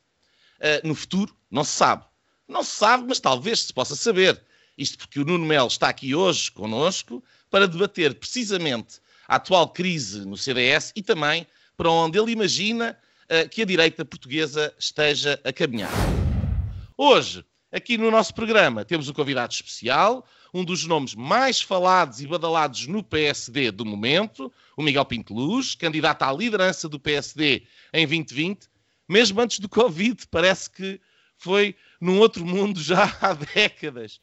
eh, 0.60 0.80
no 0.84 0.94
futuro, 0.94 1.34
não 1.50 1.64
se 1.64 1.72
sabe. 1.72 2.04
Não 2.46 2.62
se 2.62 2.76
sabe, 2.76 3.04
mas 3.08 3.18
talvez 3.18 3.60
se 3.60 3.72
possa 3.72 3.96
saber. 3.96 4.42
Isto 4.76 4.98
porque 4.98 5.20
o 5.20 5.24
Nuno 5.24 5.46
Melo 5.46 5.68
está 5.68 5.88
aqui 5.88 6.14
hoje 6.14 6.50
conosco 6.50 7.24
para 7.48 7.66
debater 7.66 8.14
precisamente 8.14 9.00
a 9.26 9.36
atual 9.36 9.70
crise 9.70 10.26
no 10.26 10.36
CDS 10.36 10.92
e 10.94 11.02
também 11.02 11.46
para 11.76 11.90
onde 11.90 12.18
ele 12.18 12.32
imagina 12.32 12.98
que 13.50 13.62
a 13.62 13.64
direita 13.64 14.04
portuguesa 14.04 14.74
esteja 14.78 15.40
a 15.44 15.52
caminhar. 15.52 15.92
Hoje, 16.96 17.44
aqui 17.72 17.96
no 17.96 18.10
nosso 18.10 18.34
programa, 18.34 18.84
temos 18.84 19.08
um 19.08 19.12
convidado 19.12 19.52
especial, 19.52 20.26
um 20.52 20.64
dos 20.64 20.84
nomes 20.84 21.14
mais 21.14 21.60
falados 21.60 22.20
e 22.20 22.26
badalados 22.26 22.86
no 22.86 23.02
PSD 23.02 23.70
do 23.70 23.84
momento, 23.84 24.52
o 24.76 24.82
Miguel 24.82 25.04
Pinto 25.04 25.32
Luz, 25.32 25.74
candidato 25.74 26.22
à 26.22 26.32
liderança 26.32 26.88
do 26.88 26.98
PSD 26.98 27.62
em 27.92 28.06
2020, 28.06 28.68
mesmo 29.08 29.40
antes 29.40 29.58
do 29.60 29.68
Covid, 29.68 30.26
parece 30.30 30.70
que 30.70 31.00
foi 31.38 31.74
num 32.00 32.18
outro 32.18 32.44
mundo 32.44 32.80
já 32.80 33.04
há 33.20 33.32
décadas. 33.32 34.20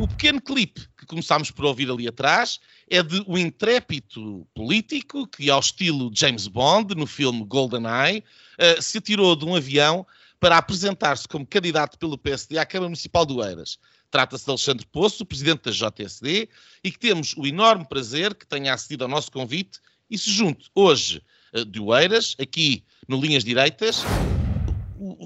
O 0.00 0.06
pequeno 0.06 0.40
clipe 0.40 0.88
que 0.96 1.04
começámos 1.06 1.50
por 1.50 1.64
ouvir 1.64 1.90
ali 1.90 2.06
atrás 2.06 2.60
é 2.88 3.02
de 3.02 3.20
um 3.26 3.36
intrépido 3.36 4.46
político 4.54 5.26
que, 5.26 5.50
ao 5.50 5.58
estilo 5.58 6.08
James 6.14 6.46
Bond, 6.46 6.94
no 6.94 7.04
filme 7.04 7.44
GoldenEye, 7.44 8.22
uh, 8.60 8.80
se 8.80 8.98
atirou 8.98 9.34
de 9.34 9.44
um 9.44 9.56
avião 9.56 10.06
para 10.38 10.56
apresentar-se 10.56 11.26
como 11.26 11.44
candidato 11.44 11.98
pelo 11.98 12.16
PSD 12.16 12.58
à 12.58 12.64
Câmara 12.64 12.90
Municipal 12.90 13.26
do 13.26 13.44
Eiras. 13.44 13.76
Trata-se 14.08 14.44
de 14.44 14.50
Alexandre 14.50 14.86
Poço, 14.86 15.26
presidente 15.26 15.62
da 15.64 15.72
JSD, 15.72 16.48
e 16.84 16.92
que 16.92 16.98
temos 16.98 17.34
o 17.36 17.44
enorme 17.44 17.84
prazer 17.84 18.36
que 18.36 18.46
tenha 18.46 18.72
acedido 18.72 19.02
ao 19.02 19.10
nosso 19.10 19.32
convite 19.32 19.80
e 20.08 20.16
se 20.16 20.30
junte 20.30 20.70
hoje 20.76 21.20
uh, 21.52 21.64
de 21.64 21.80
Oeiras, 21.80 22.36
aqui 22.40 22.84
no 23.08 23.20
Linhas 23.20 23.42
Direitas. 23.42 24.02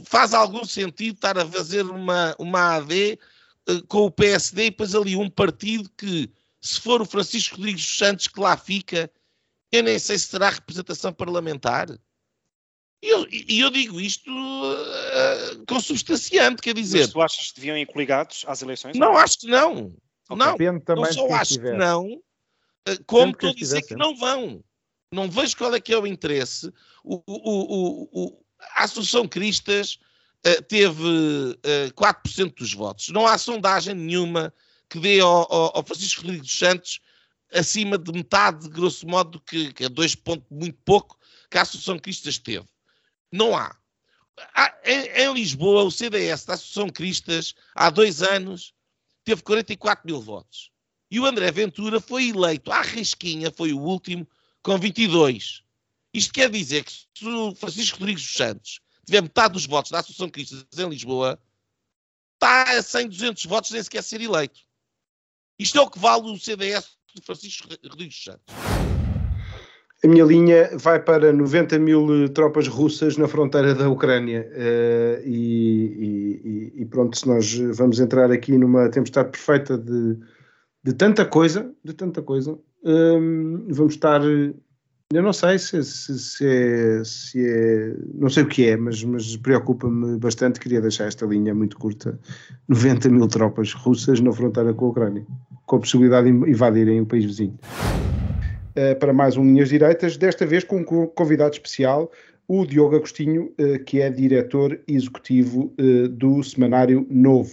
Faz 0.07 0.33
algum 0.33 0.65
sentido 0.65 1.15
estar 1.15 1.37
a 1.37 1.45
fazer 1.45 1.85
uma, 1.85 2.35
uma 2.39 2.77
AD 2.77 3.19
com 3.89 4.07
o 4.07 4.11
PSD 4.11 4.67
e 4.67 4.71
depois 4.71 4.95
ali 4.95 5.17
um 5.17 5.31
partido 5.31 5.91
que, 5.97 6.31
se 6.61 6.81
for 6.81 7.01
o 7.01 7.07
Francisco 7.07 7.57
Rodrigues 7.57 7.85
dos 7.85 7.99
Santos 7.99 8.29
que 8.29 8.41
lá 8.41 8.57
fica, 8.57 9.11
eu 9.71 9.83
nem 9.83 9.99
sei 9.99 10.19
se 10.19 10.31
terá 10.31 10.51
representação 10.51 11.13
parlamentar. 11.13 11.89
E 13.03 13.09
eu, 13.09 13.27
eu, 13.49 13.71
digo 13.71 14.01
isto 14.01 14.31
uh, 14.31 15.67
consubstanciante, 15.67 16.63
quer 16.63 16.75
dizer. 16.75 17.01
Mas 17.01 17.13
tu 17.13 17.21
achas 17.21 17.51
que 17.51 17.57
deviam 17.57 17.77
ir 17.77 17.87
coligados 17.87 18.45
às 18.47 18.63
eleições? 18.63 18.97
Não, 18.97 19.17
acho 19.17 19.41
que 19.41 19.49
não. 19.49 19.93
Não, 20.31 20.57
não 20.97 21.13
só 21.13 21.27
acho 21.35 21.59
que 21.59 21.73
não, 21.73 22.07
uh, 22.07 23.05
como 23.07 23.33
estou 23.33 23.51
a 23.51 23.55
dizer 23.55 23.83
que 23.83 23.97
não 23.97 24.17
vão. 24.17 24.63
Não 25.13 25.29
vejo 25.29 25.57
qual 25.57 25.75
é 25.75 25.81
que 25.81 25.93
é 25.93 25.99
o 25.99 26.07
interesse. 26.07 26.73
O, 27.05 27.17
o, 27.27 28.09
o, 28.13 28.45
a 28.77 28.85
Associação 28.85 29.27
Cristas 29.27 29.95
uh, 29.95 29.99
teve 30.69 31.03
uh, 31.03 31.93
4% 31.95 32.55
dos 32.55 32.75
votos. 32.75 33.09
Não 33.11 33.27
há 33.27 33.39
sondagem 33.39 33.95
nenhuma 33.95 34.53
que 34.89 34.99
dê 34.99 35.21
ao, 35.21 35.53
ao, 35.53 35.77
ao 35.77 35.85
Francisco 35.85 36.23
Rodrigues 36.23 36.47
dos 36.47 36.59
Santos 36.59 37.01
acima 37.53 37.99
de 37.99 38.11
metade, 38.13 38.69
grosso 38.69 39.07
modo, 39.07 39.41
que, 39.41 39.73
que 39.73 39.85
é 39.85 39.89
dois 39.89 40.15
pontos 40.15 40.47
muito 40.51 40.79
pouco, 40.85 41.19
que 41.51 41.59
a 41.59 41.63
Associação 41.63 41.99
Cristas 41.99 42.39
teve. 42.39 42.67
Não 43.31 43.57
há. 43.57 43.77
há 44.55 44.75
em, 44.85 45.23
em, 45.23 45.35
Lisboa, 45.35 45.85
o 45.85 45.91
CDS 45.91 46.45
da 46.45 46.55
Associação 46.55 46.89
Cristas, 46.89 47.55
há 47.75 47.91
dois 47.91 48.23
anos, 48.23 48.75
teve 49.25 49.43
44 49.43 50.07
mil 50.07 50.21
votos. 50.21 50.71
E 51.11 51.21
o 51.21 51.27
André 51.27 51.51
Ventura 51.53 52.01
foi 52.01 52.31
eleito 52.31 52.73
à 52.73 52.81
risquinha, 52.81 53.51
foi 53.51 53.73
o 53.73 53.81
último, 53.81 54.27
com 54.63 54.79
22. 54.79 55.63
Isto 56.15 56.33
quer 56.33 56.51
dizer 56.51 56.85
que 56.85 56.93
se 56.93 57.27
o 57.27 57.55
Francisco 57.55 57.99
Rodrigues 57.99 58.23
dos 58.23 58.35
Santos 58.35 58.81
tiver 59.07 59.23
metade 59.23 59.55
dos 59.55 59.67
votos 59.67 59.91
da 59.91 59.99
Associação 59.99 60.29
Cristas 60.29 60.65
em 60.79 60.89
Lisboa, 60.89 61.39
está 62.35 62.79
a 62.79 62.83
100, 62.83 63.09
200 63.09 63.45
votos 63.47 63.71
nem 63.71 63.83
sequer 63.83 64.03
ser 64.03 64.21
eleito. 64.21 64.61
Isto 65.59 65.79
é 65.79 65.81
o 65.83 65.91
que 65.91 65.99
vale 65.99 66.31
o 66.31 66.39
CDS 66.39 66.97
do 67.15 67.23
Francisco 67.23 67.69
Rodrigues 67.89 68.25
Santos. 68.25 68.55
A 70.05 70.09
minha 70.09 70.25
linha 70.25 70.77
vai 70.79 71.01
para 71.01 71.33
90 71.33 71.79
mil 71.79 72.25
eh, 72.25 72.29
tropas 72.29 72.67
russas 72.67 73.17
na 73.17 73.29
fronteira 73.29 73.73
da 73.73 73.89
Ucrânia. 73.89 74.51
Uh, 74.51 75.23
e, 75.25 76.73
e, 76.75 76.83
e, 76.83 76.87
pronto, 76.87 77.17
se 77.17 77.29
nós 77.29 77.55
vamos 77.77 78.01
entrar 78.01 78.33
aqui 78.33 78.59
numa 78.59 78.91
tempestade 78.91 79.31
perfeita 79.31 79.79
de, 79.79 80.19
de 80.83 80.93
tanta 80.95 81.25
coisa, 81.25 81.73
de 81.85 81.93
tanta 81.93 82.21
coisa, 82.21 82.59
um, 82.83 83.69
vamos 83.71 83.95
estar. 83.95 84.21
Eu 85.13 85.23
não 85.23 85.33
sei 85.33 85.59
se, 85.59 85.83
se, 85.85 86.19
se, 86.19 86.47
é, 86.47 87.05
se 87.05 87.47
é. 87.47 87.95
Não 88.15 88.31
sei 88.31 88.45
o 88.45 88.47
que 88.47 88.69
é, 88.69 88.77
mas, 88.77 89.05
mas 89.05 89.37
preocupa-me 89.37 90.19
bastante. 90.19 90.59
Queria 90.59 90.81
deixar 90.81 91.05
esta 91.05 91.27
linha 91.27 91.55
muito 91.55 91.77
curta: 91.77 92.19
90 92.67 93.11
mil 93.11 93.29
tropas 93.29 93.75
russas 93.75 94.21
na 94.21 94.33
fronteira 94.33 94.73
com 94.73 94.87
a 94.87 94.89
Ucrânia, 94.89 95.27
com 95.67 95.77
a 95.77 95.81
possibilidade 95.81 96.31
de 96.31 96.51
invadirem 96.51 97.01
o 97.01 97.07
país 97.07 97.25
vizinho. 97.27 97.59
Eh, 98.75 98.95
para 98.95 99.13
mais 99.13 99.37
um 99.37 99.45
Linhas 99.45 99.69
Direitas, 99.69 100.17
desta 100.17 100.47
vez 100.47 100.65
com 100.65 100.79
um 100.79 100.85
convidado 100.85 101.53
especial, 101.53 102.11
o 102.49 102.65
Diogo 102.65 102.97
Agostinho, 102.97 103.53
eh, 103.59 103.79
que 103.79 104.01
é 104.01 104.09
diretor 104.09 104.81
executivo 104.89 105.73
eh, 105.77 106.09
do 106.09 106.43
Semanário 106.43 107.07
Novo. 107.11 107.53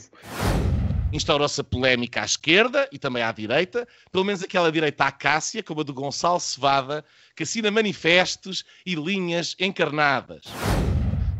Instaurou-se 1.11 1.59
a 1.59 1.63
polémica 1.63 2.21
à 2.21 2.25
esquerda 2.25 2.87
e 2.91 2.99
também 2.99 3.23
à 3.23 3.31
direita, 3.31 3.87
pelo 4.11 4.23
menos 4.23 4.43
aquela 4.43 4.71
direita 4.71 5.05
à 5.05 5.11
Cássia, 5.11 5.63
como 5.63 5.81
a 5.81 5.83
do 5.83 5.93
Gonçalo 5.93 6.39
Cevada, 6.39 7.03
que 7.35 7.43
assina 7.43 7.71
manifestos 7.71 8.63
e 8.85 8.93
linhas 8.93 9.55
encarnadas. 9.59 10.43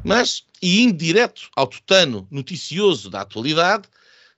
Mas, 0.03 0.43
e 0.61 0.81
indireto 0.81 1.49
ao 1.55 1.67
tutano 1.67 2.27
noticioso 2.31 3.09
da 3.09 3.21
atualidade, 3.21 3.87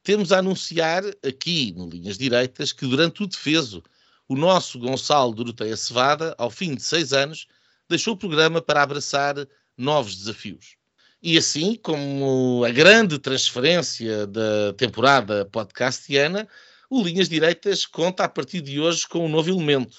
temos 0.04 0.32
a 0.32 0.40
anunciar 0.40 1.04
aqui 1.26 1.74
no 1.78 1.88
Linhas 1.88 2.18
Direitas 2.18 2.74
que 2.74 2.86
durante 2.86 3.24
o 3.24 3.28
defeso 3.28 3.84
o 4.28 4.36
nosso 4.36 4.80
Gonçalo 4.80 5.34
Doroteia 5.34 5.78
Cevada, 5.78 6.36
ao 6.38 6.50
fim 6.50 6.76
de 6.76 6.82
seis 6.82 7.14
anos, 7.14 7.48
deixou 7.88 8.16
o 8.16 8.18
programa 8.18 8.62
para 8.62 8.82
abraçar 8.82 9.36
novos 9.78 10.16
desafios. 10.16 10.81
E 11.24 11.38
assim, 11.38 11.76
como 11.76 12.64
a 12.66 12.72
grande 12.72 13.20
transferência 13.20 14.26
da 14.26 14.74
temporada 14.76 15.46
podcastiana, 15.46 16.48
o 16.90 17.04
Linhas 17.04 17.30
Direitas 17.30 17.86
conta 17.86 18.24
a 18.24 18.30
partir 18.30 18.60
de 18.62 18.80
hoje 18.80 19.08
com 19.08 19.26
um 19.26 19.30
novo 19.30 19.50
elemento, 19.50 19.96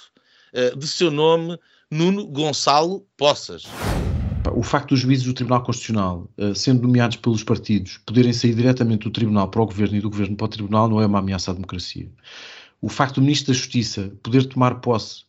eh, 0.53 0.75
de 0.75 0.87
seu 0.89 1.13
nome 1.13 1.57
Nuno 1.89 2.27
Gonçalo 2.27 3.07
Poças. 3.17 3.65
O 4.53 4.65
facto 4.65 4.91
dos 4.91 5.01
juízes 5.01 5.25
do 5.25 5.33
Tribunal 5.33 5.63
Constitucional, 5.63 6.29
eh, 6.37 6.55
sendo 6.55 6.83
nomeados 6.83 7.17
pelos 7.19 7.45
partidos, 7.45 7.99
poderem 8.05 8.33
sair 8.33 8.55
diretamente 8.55 9.05
do 9.05 9.11
Tribunal 9.13 9.49
para 9.49 9.63
o 9.63 9.67
Governo 9.67 9.97
e 9.97 10.01
do 10.01 10.11
Governo 10.11 10.37
para 10.37 10.47
o 10.47 10.49
Tribunal 10.49 10.89
não 10.89 11.01
é 11.01 11.07
uma 11.07 11.21
ameaça 11.21 11.53
à 11.53 11.55
democracia 11.55 12.11
o 12.83 12.89
facto 12.89 13.15
do 13.15 13.23
Ministro 13.23 13.53
da 13.53 13.59
Justiça 13.59 14.13
poder 14.25 14.45
tomar 14.47 14.81
posse 14.81 15.25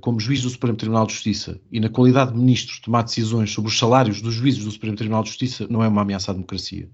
como 0.00 0.20
juiz 0.20 0.42
do 0.42 0.50
Supremo 0.50 0.76
Tribunal 0.76 1.06
de 1.06 1.12
Justiça 1.12 1.60
e, 1.72 1.80
na 1.80 1.88
qualidade 1.88 2.32
de 2.32 2.38
Ministro, 2.38 2.80
tomar 2.82 3.02
decisões 3.02 3.50
sobre 3.50 3.70
os 3.70 3.78
salários 3.78 4.20
dos 4.20 4.34
juízes 4.34 4.64
do 4.64 4.70
Supremo 4.70 4.96
Tribunal 4.96 5.22
de 5.22 5.30
Justiça 5.30 5.66
não 5.68 5.82
é 5.82 5.88
uma 5.88 6.02
ameaça 6.02 6.30
à 6.30 6.34
democracia. 6.34 6.88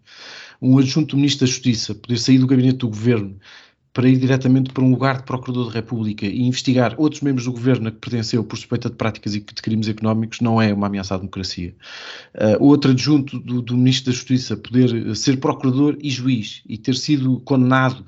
Um 0.61 0.79
adjunto 0.79 1.15
do 1.15 1.17
Ministro 1.17 1.47
da 1.47 1.53
Justiça 1.53 1.95
poder 1.95 2.19
sair 2.19 2.39
do 2.39 2.47
gabinete 2.47 2.79
do 2.79 2.89
Governo 2.89 3.37
para 3.93 4.09
ir 4.09 4.17
diretamente 4.17 4.73
para 4.73 4.83
um 4.83 4.91
lugar 4.91 5.19
de 5.19 5.25
Procurador 5.25 5.67
da 5.67 5.73
República 5.73 6.25
e 6.25 6.43
investigar 6.43 6.95
outros 6.97 7.21
membros 7.21 7.45
do 7.45 7.53
governo 7.53 7.89
a 7.89 7.91
que 7.91 7.99
pertenceu 7.99 8.43
por 8.43 8.57
suspeita 8.57 8.89
de 8.89 8.97
práticas 8.97 9.35
e 9.35 9.41
de 9.41 9.63
crimes 9.63 9.87
económicos 9.87 10.41
não 10.41 10.61
é 10.61 10.73
uma 10.73 10.87
ameaça 10.87 11.15
à 11.15 11.19
democracia. 11.19 11.75
Uh, 12.35 12.65
outro 12.65 12.93
adjunto 12.93 13.39
do, 13.39 13.61
do 13.61 13.77
Ministro 13.77 14.11
da 14.11 14.17
Justiça 14.17 14.57
poder 14.57 15.15
ser 15.15 15.39
Procurador 15.39 15.99
e 16.01 16.09
juiz 16.09 16.63
e 16.67 16.79
ter 16.79 16.95
sido 16.95 17.41
condenado 17.41 18.07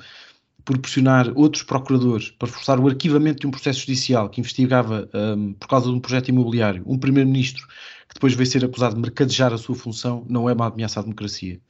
por 0.64 0.78
pressionar 0.78 1.30
outros 1.36 1.62
procuradores 1.62 2.30
para 2.30 2.48
forçar 2.48 2.80
o 2.80 2.88
arquivamento 2.88 3.40
de 3.40 3.46
um 3.46 3.50
processo 3.50 3.80
judicial 3.80 4.28
que 4.28 4.40
investigava 4.40 5.08
um, 5.36 5.52
por 5.52 5.68
causa 5.68 5.90
de 5.90 5.92
um 5.94 6.00
projeto 6.00 6.28
imobiliário, 6.28 6.82
um 6.86 6.98
primeiro-ministro 6.98 7.66
que 8.08 8.14
depois 8.14 8.34
veio 8.34 8.46
ser 8.46 8.64
acusado 8.64 8.94
de 8.94 9.00
mercadejar 9.00 9.52
a 9.52 9.58
sua 9.58 9.74
função, 9.74 10.24
não 10.28 10.48
é 10.48 10.52
uma 10.52 10.66
ameaça 10.66 11.00
à 11.00 11.02
democracia. 11.02 11.60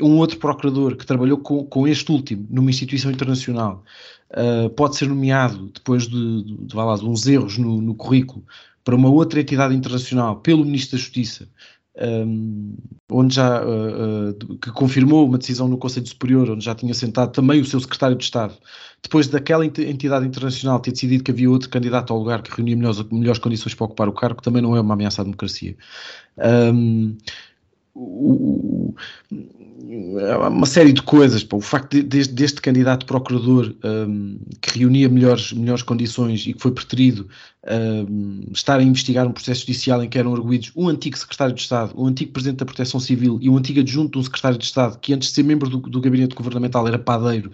um 0.00 0.16
outro 0.18 0.38
procurador 0.38 0.96
que 0.96 1.04
trabalhou 1.04 1.38
com, 1.38 1.64
com 1.64 1.88
este 1.88 2.10
último 2.12 2.46
numa 2.48 2.70
instituição 2.70 3.10
internacional 3.10 3.82
uh, 4.30 4.70
pode 4.70 4.96
ser 4.96 5.08
nomeado 5.08 5.68
depois 5.74 6.06
de, 6.06 6.44
de, 6.44 6.56
de, 6.66 6.76
lá, 6.76 6.94
de 6.96 7.04
uns 7.04 7.26
erros 7.26 7.58
no, 7.58 7.80
no, 7.80 7.94
currículo 7.94 8.44
para 8.84 8.94
uma 8.94 9.10
outra 9.10 9.40
entidade 9.40 9.74
internacional 9.74 10.36
pelo 10.36 10.64
Ministro 10.64 10.96
da 10.96 11.02
Justiça, 11.02 11.48
um, 12.00 12.76
onde 13.10 13.34
já 13.34 13.62
uh, 13.64 14.30
uh, 14.30 14.58
que 14.58 14.70
confirmou 14.70 15.26
uma 15.26 15.38
decisão 15.38 15.68
no 15.68 15.76
Conselho 15.76 16.06
Superior, 16.06 16.50
onde 16.50 16.64
já 16.64 16.74
tinha 16.74 16.94
sentado 16.94 17.32
também 17.32 17.60
o 17.60 17.64
seu 17.64 17.80
secretário 17.80 18.16
de 18.16 18.24
Estado, 18.24 18.54
depois 19.02 19.28
daquela 19.28 19.64
entidade 19.64 20.26
internacional 20.26 20.80
ter 20.80 20.92
decidido 20.92 21.24
que 21.24 21.30
havia 21.30 21.50
outro 21.50 21.68
candidato 21.68 22.12
ao 22.12 22.18
lugar 22.18 22.42
que 22.42 22.50
reunia 22.50 22.76
melhores, 22.76 23.02
melhores 23.10 23.38
condições 23.38 23.74
para 23.74 23.86
ocupar 23.86 24.08
o 24.08 24.12
cargo, 24.12 24.42
também 24.42 24.62
não 24.62 24.76
é 24.76 24.80
uma 24.80 24.94
ameaça 24.94 25.22
à 25.22 25.24
democracia. 25.24 25.76
Um, 26.38 27.16
uma 30.48 30.66
série 30.66 30.92
de 30.92 31.02
coisas. 31.02 31.42
Pô. 31.44 31.58
O 31.58 31.60
facto 31.60 31.90
de, 31.90 32.02
de, 32.02 32.28
deste 32.28 32.60
candidato 32.60 33.06
procurador 33.06 33.74
um, 33.84 34.38
que 34.60 34.78
reunia 34.78 35.08
melhores, 35.08 35.52
melhores 35.52 35.82
condições 35.82 36.46
e 36.46 36.52
que 36.52 36.60
foi 36.60 36.72
preterido 36.72 37.28
um, 38.08 38.44
estar 38.52 38.78
a 38.78 38.82
investigar 38.82 39.26
um 39.26 39.32
processo 39.32 39.60
judicial 39.60 40.02
em 40.02 40.08
que 40.08 40.18
eram 40.18 40.34
arguídos 40.34 40.72
um 40.74 40.88
antigo 40.88 41.16
secretário 41.16 41.54
de 41.54 41.60
Estado, 41.60 41.92
um 41.96 42.06
antigo 42.06 42.32
presidente 42.32 42.58
da 42.58 42.64
Proteção 42.64 43.00
Civil 43.00 43.38
e 43.40 43.50
um 43.50 43.56
antigo 43.56 43.80
adjunto 43.80 44.12
de 44.12 44.18
um 44.18 44.22
secretário 44.22 44.58
de 44.58 44.64
Estado 44.64 44.98
que 44.98 45.12
antes 45.12 45.28
de 45.28 45.34
ser 45.34 45.42
membro 45.42 45.68
do, 45.68 45.78
do 45.78 46.00
gabinete 46.00 46.34
governamental 46.34 46.86
era 46.86 46.98
padeiro 46.98 47.50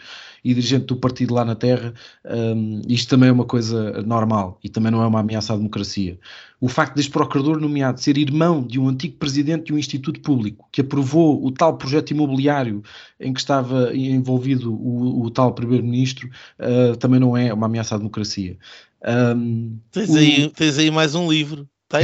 e 0.46 0.54
dirigente 0.54 0.86
do 0.86 0.96
partido 0.96 1.34
lá 1.34 1.44
na 1.44 1.56
Terra, 1.56 1.92
um, 2.24 2.80
isto 2.88 3.10
também 3.10 3.28
é 3.28 3.32
uma 3.32 3.44
coisa 3.44 4.00
normal 4.02 4.60
e 4.62 4.68
também 4.68 4.92
não 4.92 5.02
é 5.02 5.06
uma 5.06 5.18
ameaça 5.18 5.52
à 5.52 5.56
democracia. 5.56 6.20
O 6.60 6.68
facto 6.68 6.94
deste 6.94 7.10
procurador 7.10 7.60
nomeado 7.60 8.00
ser 8.00 8.16
irmão 8.16 8.64
de 8.64 8.78
um 8.78 8.88
antigo 8.88 9.16
presidente 9.16 9.66
de 9.66 9.74
um 9.74 9.78
instituto 9.78 10.20
público 10.20 10.68
que 10.70 10.82
aprovou 10.82 11.44
o 11.44 11.50
tal 11.50 11.76
projeto 11.76 12.12
imobiliário 12.12 12.80
em 13.18 13.32
que 13.32 13.40
estava 13.40 13.94
envolvido 13.94 14.72
o, 14.72 15.24
o 15.24 15.30
tal 15.30 15.52
primeiro-ministro 15.52 16.30
uh, 16.60 16.96
também 16.96 17.18
não 17.18 17.36
é 17.36 17.52
uma 17.52 17.66
ameaça 17.66 17.96
à 17.96 17.98
democracia. 17.98 18.56
Um, 19.36 19.78
tens, 19.90 20.10
o... 20.10 20.16
aí, 20.16 20.50
tens 20.50 20.78
aí 20.78 20.92
mais 20.92 21.16
um 21.16 21.28
livro. 21.28 21.68
Tem, 21.88 22.02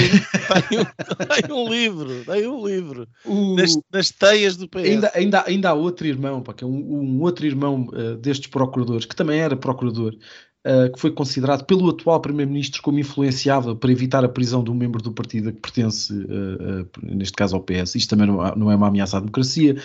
tem, 0.69 0.79
um, 0.79 0.85
tem 1.43 1.57
um 1.57 1.69
livro, 1.69 2.25
tem 2.25 2.47
um 2.47 2.67
livro 2.67 3.09
o, 3.25 3.57
nas, 3.57 3.77
nas, 3.93 4.11
teias 4.11 4.57
do 4.57 4.69
PS. 4.69 4.85
Ainda, 4.85 5.11
ainda, 5.12 5.45
ainda 5.45 5.71
há 5.71 5.75
outro 5.75 6.07
irmão, 6.07 6.41
pá, 6.41 6.55
que 6.55 6.62
é 6.62 6.67
um, 6.67 6.71
um 6.71 7.21
outro 7.21 7.45
irmão 7.45 7.89
uh, 7.89 8.17
destes 8.17 8.47
procuradores, 8.47 9.07
que 9.07 9.17
também 9.17 9.41
era 9.41 9.57
procurador, 9.57 10.17
que 10.95 11.00
foi 11.00 11.11
considerado 11.11 11.64
pelo 11.64 11.90
atual 11.90 12.21
Primeiro-Ministro 12.21 12.83
como 12.83 12.99
influenciável 12.99 13.75
para 13.75 13.90
evitar 13.90 14.25
a 14.25 14.28
prisão 14.28 14.62
de 14.62 14.71
um 14.71 14.75
membro 14.75 15.02
do 15.02 15.11
partido 15.11 15.49
a 15.49 15.52
que 15.52 15.59
pertence, 15.59 16.12
uh, 16.12 16.88
neste 17.02 17.35
caso 17.35 17.57
ao 17.57 17.62
PS. 17.62 17.97
Isto 17.97 18.11
também 18.11 18.28
não, 18.28 18.37
não 18.54 18.71
é 18.71 18.76
uma 18.76 18.87
ameaça 18.87 19.16
à 19.16 19.21
democracia 19.21 19.76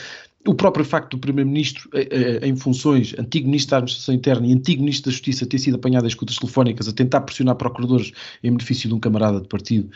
o 0.47 0.55
próprio 0.55 0.85
facto 0.85 1.11
do 1.11 1.19
Primeiro-Ministro, 1.19 1.89
eh, 1.93 2.07
eh, 2.09 2.47
em 2.47 2.55
funções, 2.55 3.13
antigo 3.19 3.47
Ministro 3.47 3.71
da 3.71 3.77
Administração 3.77 4.15
Interna 4.15 4.47
e 4.47 4.53
antigo 4.53 4.81
Ministro 4.81 5.09
da 5.09 5.11
Justiça, 5.11 5.45
ter 5.45 5.59
sido 5.59 5.75
apanhado 5.75 6.05
em 6.05 6.07
escutas 6.07 6.37
telefónicas 6.37 6.87
a 6.87 6.93
tentar 6.93 7.21
pressionar 7.21 7.55
procuradores 7.55 8.11
em 8.41 8.51
benefício 8.51 8.87
de 8.87 8.95
um 8.95 8.99
camarada 8.99 9.41
de 9.41 9.47
partido, 9.47 9.89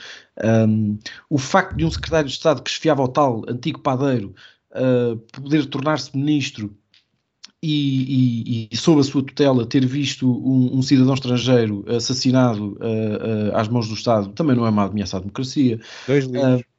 um, 0.67 0.97
o 1.29 1.37
facto 1.37 1.75
de 1.77 1.85
um 1.85 1.91
Secretário 1.91 2.27
de 2.27 2.33
Estado 2.33 2.61
que 2.61 2.69
esfiava 2.69 3.01
ao 3.01 3.07
tal 3.07 3.43
antigo 3.47 3.79
padeiro 3.79 4.35
uh, 4.71 5.17
poder 5.31 5.65
tornar-se 5.67 6.15
Ministro 6.15 6.75
e, 7.63 8.67
e, 8.67 8.69
e, 8.71 8.77
sob 8.77 9.01
a 9.01 9.03
sua 9.03 9.23
tutela 9.23 9.65
ter 9.65 9.85
visto 9.85 10.27
um, 10.27 10.77
um 10.77 10.81
cidadão 10.81 11.13
estrangeiro 11.13 11.85
assassinado 11.87 12.77
uh, 12.79 13.51
uh, 13.51 13.55
às 13.55 13.67
mãos 13.67 13.87
do 13.87 13.93
Estado 13.93 14.29
também 14.29 14.55
não 14.55 14.65
é 14.65 14.69
uma 14.69 14.85
ameaça 14.85 15.17
à 15.17 15.19
democracia. 15.19 15.79
Dois 16.07 16.25
livros. 16.25 16.61
Uh, 16.61 16.71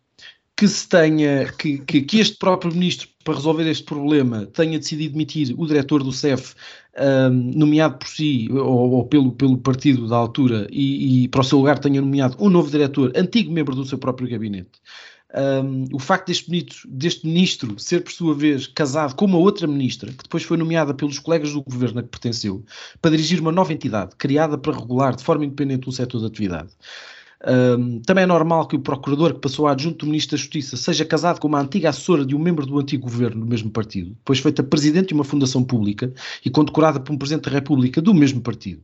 que 0.62 0.68
se 0.68 0.88
tenha, 0.88 1.52
que, 1.58 1.78
que, 1.78 2.02
que, 2.02 2.20
este 2.20 2.36
próprio 2.36 2.72
ministro, 2.72 3.08
para 3.24 3.34
resolver 3.34 3.68
este 3.68 3.82
problema, 3.82 4.46
tenha 4.46 4.78
decidido 4.78 5.14
demitir 5.14 5.54
o 5.58 5.66
diretor 5.66 6.04
do 6.04 6.12
CEF, 6.12 6.54
um, 7.00 7.30
nomeado 7.30 7.98
por 7.98 8.06
si 8.06 8.48
ou, 8.52 8.92
ou, 8.92 9.04
pelo, 9.06 9.32
pelo 9.32 9.58
partido 9.58 10.06
da 10.06 10.16
altura, 10.16 10.68
e, 10.70 11.24
e, 11.24 11.28
para 11.28 11.40
o 11.40 11.44
seu 11.44 11.58
lugar 11.58 11.78
tenha 11.78 12.00
nomeado 12.00 12.36
um 12.38 12.48
novo 12.48 12.70
diretor, 12.70 13.12
antigo 13.16 13.52
membro 13.52 13.74
do 13.74 13.84
seu 13.84 13.98
próprio 13.98 14.28
gabinete. 14.28 14.70
Um, 15.34 15.86
o 15.94 15.98
facto 15.98 16.26
deste 16.26 16.50
ministro, 16.50 16.88
deste 16.90 17.26
ministro 17.26 17.78
ser, 17.78 18.02
por 18.02 18.12
sua 18.12 18.34
vez, 18.34 18.66
casado 18.66 19.14
com 19.14 19.24
uma 19.24 19.38
outra 19.38 19.66
ministra, 19.66 20.12
que 20.12 20.24
depois 20.24 20.42
foi 20.42 20.58
nomeada 20.58 20.92
pelos 20.92 21.18
colegas 21.18 21.52
do 21.52 21.62
governo 21.62 22.00
a 22.00 22.02
que 22.02 22.10
pertenceu, 22.10 22.62
para 23.00 23.12
dirigir 23.12 23.40
uma 23.40 23.50
nova 23.50 23.72
entidade 23.72 24.14
criada 24.16 24.58
para 24.58 24.78
regular 24.78 25.16
de 25.16 25.24
forma 25.24 25.44
independente 25.44 25.88
um 25.88 25.92
setor 25.92 26.20
de 26.20 26.26
atividade. 26.26 26.70
Um, 27.44 28.00
também 28.00 28.22
é 28.22 28.26
normal 28.26 28.68
que 28.68 28.76
o 28.76 28.80
procurador 28.80 29.34
que 29.34 29.40
passou 29.40 29.66
a 29.66 29.72
adjunto 29.72 30.04
do 30.04 30.06
Ministro 30.06 30.36
da 30.36 30.40
Justiça 30.40 30.76
seja 30.76 31.04
casado 31.04 31.40
com 31.40 31.48
uma 31.48 31.60
antiga 31.60 31.88
assessora 31.88 32.24
de 32.24 32.36
um 32.36 32.38
membro 32.38 32.64
do 32.64 32.78
antigo 32.78 33.02
governo 33.04 33.40
do 33.40 33.46
mesmo 33.46 33.70
partido, 33.70 34.10
depois 34.10 34.38
feita 34.38 34.62
presidente 34.62 35.08
de 35.08 35.14
uma 35.14 35.24
fundação 35.24 35.64
pública 35.64 36.12
e 36.44 36.50
condecorada 36.50 37.00
por 37.00 37.12
um 37.12 37.18
Presidente 37.18 37.44
da 37.44 37.50
República 37.50 38.00
do 38.00 38.14
mesmo 38.14 38.40
partido. 38.40 38.82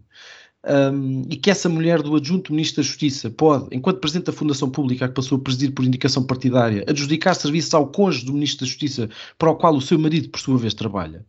Um, 0.66 1.23
e 1.31 1.37
que 1.37 1.51
essa 1.51 1.68
mulher 1.68 2.03
do 2.03 2.16
adjunto 2.16 2.53
Ministro 2.53 2.83
da 2.83 2.87
Justiça 2.87 3.31
pode, 3.31 3.68
enquanto 3.71 4.01
Presidente 4.01 4.27
da 4.27 4.33
Fundação 4.33 4.68
Pública 4.68 5.09
que 5.09 5.14
passou 5.14 5.38
a 5.38 5.40
presidir 5.40 5.73
por 5.73 5.85
indicação 5.85 6.25
partidária, 6.25 6.85
adjudicar 6.88 7.35
serviços 7.35 7.73
ao 7.75 7.87
cônjuge 7.87 8.27
do 8.27 8.33
Ministro 8.33 8.61
da 8.61 8.66
Justiça 8.66 9.09
para 9.38 9.51
o 9.51 9.55
qual 9.55 9.77
o 9.77 9.81
seu 9.81 9.99
marido, 9.99 10.29
por 10.29 10.40
sua 10.40 10.59
vez, 10.59 10.75
trabalha 10.75 11.25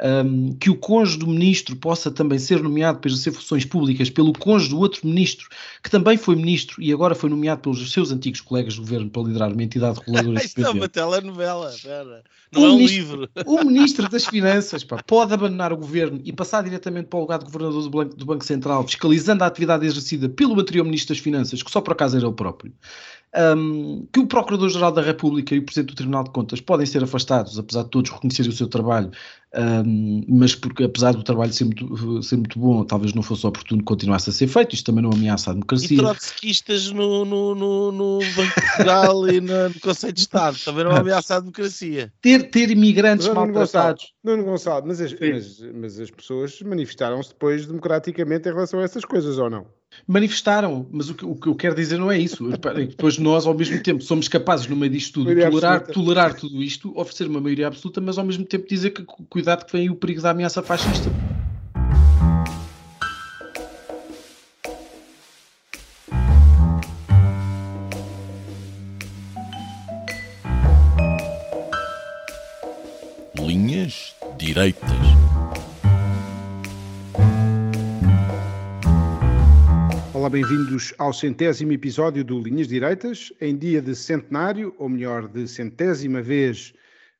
um, 0.00 0.52
que 0.54 0.70
o 0.70 0.76
cônjuge 0.76 1.18
do 1.18 1.26
ministro 1.26 1.76
possa 1.76 2.10
também 2.10 2.38
ser 2.38 2.62
nomeado 2.62 2.98
para 2.98 3.10
exercer 3.10 3.32
funções 3.32 3.64
públicas 3.64 4.10
pelo 4.10 4.32
cônjuge 4.32 4.70
do 4.70 4.78
outro 4.78 5.06
ministro, 5.06 5.48
que 5.82 5.90
também 5.90 6.16
foi 6.16 6.34
ministro 6.34 6.82
e 6.82 6.92
agora 6.92 7.14
foi 7.14 7.30
nomeado 7.30 7.60
pelos 7.60 7.92
seus 7.92 8.10
antigos 8.10 8.40
colegas 8.40 8.74
do 8.74 8.82
governo 8.82 9.10
para 9.10 9.22
liderar 9.22 9.52
uma 9.52 9.62
entidade 9.62 9.98
reguladora 10.00 10.42
Isto 10.44 10.64
é 10.64 10.70
uma 10.70 10.88
telenovela, 10.88 11.72
pera. 11.82 12.24
não 12.52 12.62
o 12.62 12.66
é 12.66 12.68
um 12.70 12.76
ministro, 12.76 13.20
livro. 13.20 13.30
O 13.46 13.62
ministro 13.64 14.08
das 14.08 14.24
Finanças 14.24 14.82
pá, 14.82 15.02
pode 15.06 15.32
abandonar 15.34 15.72
o 15.72 15.76
governo 15.76 16.20
e 16.24 16.32
passar 16.32 16.62
diretamente 16.64 17.08
para 17.08 17.18
o 17.18 17.20
lugar 17.22 17.38
de 17.38 17.44
governador 17.44 17.82
do 17.82 17.90
Banco, 17.90 18.16
do 18.16 18.24
Banco 18.24 18.44
Central, 18.44 18.84
fiscalizando 18.84 19.44
a 19.44 19.46
atividade 19.46 19.86
exercida 19.86 20.28
pelo 20.28 20.58
anterior 20.58 20.84
ministro 20.84 21.14
das 21.14 21.22
Finanças, 21.22 21.62
que 21.62 21.70
só 21.70 21.80
por 21.80 21.92
acaso 21.92 22.16
era 22.16 22.26
ele 22.26 22.34
próprio 22.34 22.72
um, 23.34 24.06
que 24.12 24.20
o 24.20 24.26
Procurador-Geral 24.26 24.92
da 24.92 25.00
República 25.00 25.54
e 25.54 25.58
o 25.58 25.62
Presidente 25.62 25.90
do 25.90 25.96
Tribunal 25.96 26.24
de 26.24 26.30
Contas 26.30 26.60
podem 26.60 26.84
ser 26.84 27.02
afastados, 27.02 27.58
apesar 27.58 27.84
de 27.84 27.90
todos 27.90 28.10
reconhecerem 28.10 28.50
o 28.50 28.54
seu 28.54 28.68
trabalho, 28.68 29.10
um, 29.54 30.24
mas 30.28 30.54
porque 30.54 30.84
apesar 30.84 31.12
do 31.12 31.22
trabalho 31.22 31.52
ser 31.52 31.64
muito, 31.64 32.22
ser 32.22 32.36
muito 32.36 32.58
bom, 32.58 32.84
talvez 32.84 33.14
não 33.14 33.22
fosse 33.22 33.46
oportuno 33.46 33.80
que 33.80 33.86
continuasse 33.86 34.28
a 34.28 34.32
ser 34.32 34.46
feito, 34.48 34.74
isto 34.74 34.84
também 34.84 35.02
não 35.02 35.10
ameaça 35.10 35.50
a 35.50 35.54
democracia. 35.54 35.96
E 35.96 36.00
trotskistas 36.00 36.90
no, 36.90 37.24
no, 37.24 37.54
no, 37.54 37.92
no 37.92 38.18
Banco 38.18 38.60
de 38.60 38.66
Portugal 38.66 39.28
e 39.28 39.40
no, 39.40 39.68
no 39.70 39.80
Conselho 39.80 40.12
de 40.12 40.20
Estado, 40.20 40.58
também 40.64 40.84
não 40.84 40.92
ameaça 40.92 41.36
a 41.36 41.40
democracia. 41.40 42.12
Ter, 42.20 42.50
ter 42.50 42.70
imigrantes 42.70 43.26
Nuno 43.28 43.40
maltratados. 43.40 44.12
Nuno 44.22 44.44
Gonçalves, 44.44 44.86
mas 44.86 45.00
as, 45.00 45.18
mas, 45.18 45.74
mas 45.74 46.00
as 46.00 46.10
pessoas 46.10 46.60
manifestaram-se 46.60 47.30
depois 47.30 47.66
democraticamente 47.66 48.48
em 48.48 48.52
relação 48.52 48.80
a 48.80 48.82
essas 48.82 49.04
coisas, 49.04 49.38
ou 49.38 49.48
não? 49.48 49.66
Manifestaram, 50.06 50.86
mas 50.90 51.10
o 51.10 51.14
que, 51.14 51.24
o 51.24 51.34
que 51.34 51.46
eu 51.46 51.54
quero 51.54 51.74
dizer 51.74 51.98
não 51.98 52.10
é 52.10 52.18
isso. 52.18 52.48
Depois 52.88 53.18
nós, 53.18 53.46
ao 53.46 53.54
mesmo 53.54 53.80
tempo, 53.82 54.02
somos 54.02 54.28
capazes, 54.28 54.66
no 54.66 54.76
meio 54.76 54.92
disto 54.92 55.24
tudo, 55.24 55.34
tolerar, 55.34 55.80
tolerar 55.86 56.34
tudo 56.34 56.62
isto, 56.62 56.92
oferecer 56.98 57.28
uma 57.28 57.40
maioria 57.40 57.68
absoluta, 57.68 58.00
mas 58.00 58.18
ao 58.18 58.24
mesmo 58.24 58.44
tempo 58.44 58.68
dizer 58.68 58.90
que 58.90 59.04
cuidado 59.04 59.64
que 59.64 59.72
vem 59.72 59.90
o 59.90 59.96
perigo 59.96 60.20
da 60.20 60.30
ameaça 60.30 60.62
fascista. 60.62 61.10
Linhas 73.38 74.14
direitas. 74.38 75.21
Olá, 80.22 80.30
bem-vindos 80.30 80.94
ao 80.98 81.12
centésimo 81.12 81.72
episódio 81.72 82.22
do 82.24 82.38
Linhas 82.38 82.68
Direitas. 82.68 83.32
Em 83.40 83.58
dia 83.58 83.82
de 83.82 83.92
centenário, 83.96 84.72
ou 84.78 84.88
melhor, 84.88 85.26
de 85.26 85.48
centésima 85.48 86.22
vez, 86.22 86.72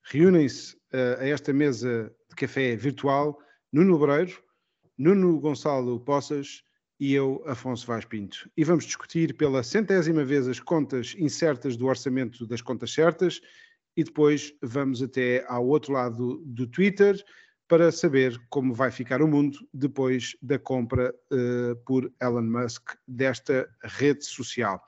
reúnem-se 0.05 0.77
uh, 0.77 1.19
a 1.19 1.27
esta 1.27 1.53
mesa 1.53 2.15
de 2.31 2.37
café 2.37 2.77
virtual 2.77 3.37
Nuno 3.73 3.99
Lebreiro, 3.99 4.41
Nuno 4.97 5.41
Gonçalo 5.41 5.99
Poças 5.99 6.63
e 7.01 7.13
eu, 7.13 7.43
Afonso 7.45 7.89
Vaz 7.89 8.05
Pinto. 8.05 8.49
E 8.57 8.63
vamos 8.63 8.85
discutir 8.85 9.37
pela 9.37 9.65
centésima 9.65 10.25
vez 10.25 10.47
as 10.47 10.61
contas 10.61 11.17
incertas 11.19 11.77
do 11.77 11.87
orçamento 11.87 12.47
das 12.47 12.63
contas 12.63 12.93
certas 12.95 13.41
e 13.97 14.05
depois 14.05 14.55
vamos 14.63 15.03
até 15.03 15.45
ao 15.49 15.67
outro 15.67 15.93
lado 15.93 16.41
do 16.47 16.69
Twitter 16.69 17.21
para 17.73 17.91
saber 17.91 18.39
como 18.51 18.75
vai 18.75 18.91
ficar 18.91 19.23
o 19.23 19.27
mundo 19.27 19.67
depois 19.73 20.37
da 20.43 20.59
compra 20.59 21.11
uh, 21.33 21.75
por 21.87 22.13
Elon 22.21 22.43
Musk 22.43 22.91
desta 23.09 23.67
rede 23.83 24.27
social. 24.27 24.79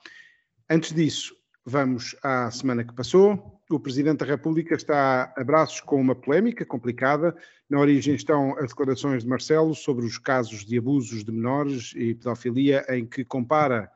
Antes 0.69 0.93
disso, 0.93 1.35
vamos 1.65 2.15
à 2.21 2.51
semana 2.51 2.83
que 2.83 2.93
passou. 2.93 3.59
O 3.71 3.79
Presidente 3.79 4.19
da 4.19 4.27
República 4.27 4.75
está 4.75 5.33
a 5.35 5.43
braços 5.43 5.81
com 5.81 5.99
uma 5.99 6.13
polémica 6.13 6.63
complicada. 6.63 7.35
Na 7.67 7.79
origem 7.79 8.13
estão 8.13 8.55
as 8.59 8.69
declarações 8.69 9.23
de 9.23 9.29
Marcelo 9.29 9.73
sobre 9.73 10.05
os 10.05 10.19
casos 10.19 10.63
de 10.63 10.77
abusos 10.77 11.23
de 11.23 11.31
menores 11.31 11.91
e 11.95 12.13
pedofilia, 12.13 12.85
em 12.87 13.03
que 13.03 13.25
compara 13.25 13.89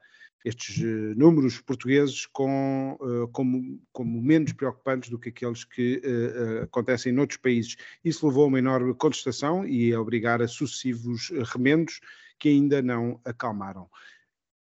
estes 0.43 0.77
uh, 0.77 1.15
números 1.17 1.59
portugueses 1.59 2.25
com, 2.25 2.97
uh, 3.01 3.27
como, 3.29 3.81
como, 3.91 4.21
menos 4.21 4.53
preocupantes 4.53 5.09
do 5.09 5.19
que 5.19 5.29
aqueles 5.29 5.63
que 5.63 6.01
uh, 6.03 6.63
acontecem 6.63 7.11
noutros 7.11 7.37
países. 7.37 7.75
Isso 8.03 8.25
levou 8.27 8.45
a 8.45 8.47
uma 8.47 8.59
enorme 8.59 8.93
contestação 8.93 9.65
e 9.65 9.93
a 9.93 9.99
obrigar 9.99 10.41
a 10.41 10.47
sucessivos 10.47 11.31
remendos 11.53 11.99
que 12.37 12.49
ainda 12.49 12.81
não 12.81 13.19
acalmaram. 13.25 13.89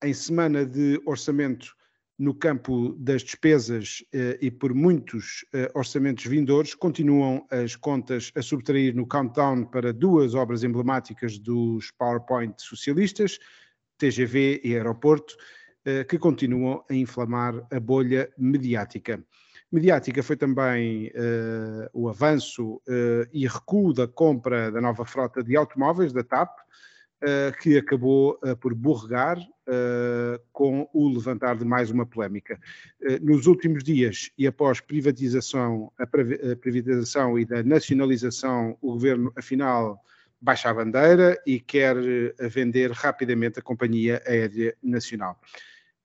Em 0.04 0.14
semana 0.14 0.66
de 0.66 1.02
orçamento 1.06 1.76
no 2.18 2.34
campo 2.34 2.96
das 2.98 3.22
despesas 3.22 4.04
e 4.42 4.50
por 4.50 4.74
muitos 4.74 5.46
orçamentos 5.76 6.26
vindouros, 6.26 6.74
continuam 6.74 7.46
as 7.52 7.76
contas 7.76 8.32
a 8.36 8.42
subtrair 8.42 8.96
no 8.96 9.08
countdown 9.08 9.66
para 9.66 9.94
duas 9.94 10.34
obras 10.34 10.64
emblemáticas 10.64 11.38
dos 11.38 11.92
PowerPoint 11.92 12.60
socialistas, 12.60 13.38
TGV 13.98 14.62
e 14.64 14.76
aeroporto, 14.76 15.36
eh, 15.38 15.67
que 16.08 16.18
continuam 16.18 16.84
a 16.90 16.94
inflamar 16.94 17.66
a 17.72 17.80
bolha 17.80 18.30
mediática. 18.38 19.24
Mediática 19.70 20.24
foi 20.24 20.38
também 20.38 21.08
uh, 21.08 21.90
o 21.92 22.08
avanço 22.08 22.76
uh, 22.76 23.28
e 23.34 23.46
recuo 23.46 23.94
da 23.94 24.08
compra 24.08 24.72
da 24.72 24.80
nova 24.80 25.04
frota 25.04 25.44
de 25.44 25.58
automóveis 25.58 26.14
da 26.14 26.24
TAP, 26.24 26.58
uh, 26.58 27.58
que 27.62 27.78
acabou 27.78 28.40
por 28.62 28.74
borregar 28.74 29.38
com 30.54 30.90
o 30.94 31.10
levantar 31.10 31.58
de 31.58 31.66
mais 31.66 31.92
uma 31.92 32.06
polémica. 32.06 32.58
nos 33.22 33.48
últimos 33.48 33.84
dias 33.84 34.32
e 34.38 34.48
após 34.48 34.80
privatização, 34.80 35.92
a 36.00 36.08
privatização 36.08 37.38
e 37.38 37.44
da 37.44 37.62
nacionalização, 37.62 38.78
o 38.82 38.94
governo 38.94 39.30
afinal 39.36 40.02
baixa 40.40 40.70
a 40.70 40.74
bandeira 40.74 41.38
e 41.46 41.60
quer 41.60 41.98
vender 42.50 42.92
rapidamente 42.92 43.60
a 43.60 43.62
Companhia 43.62 44.24
Aérea 44.26 44.74
Nacional. 44.82 45.38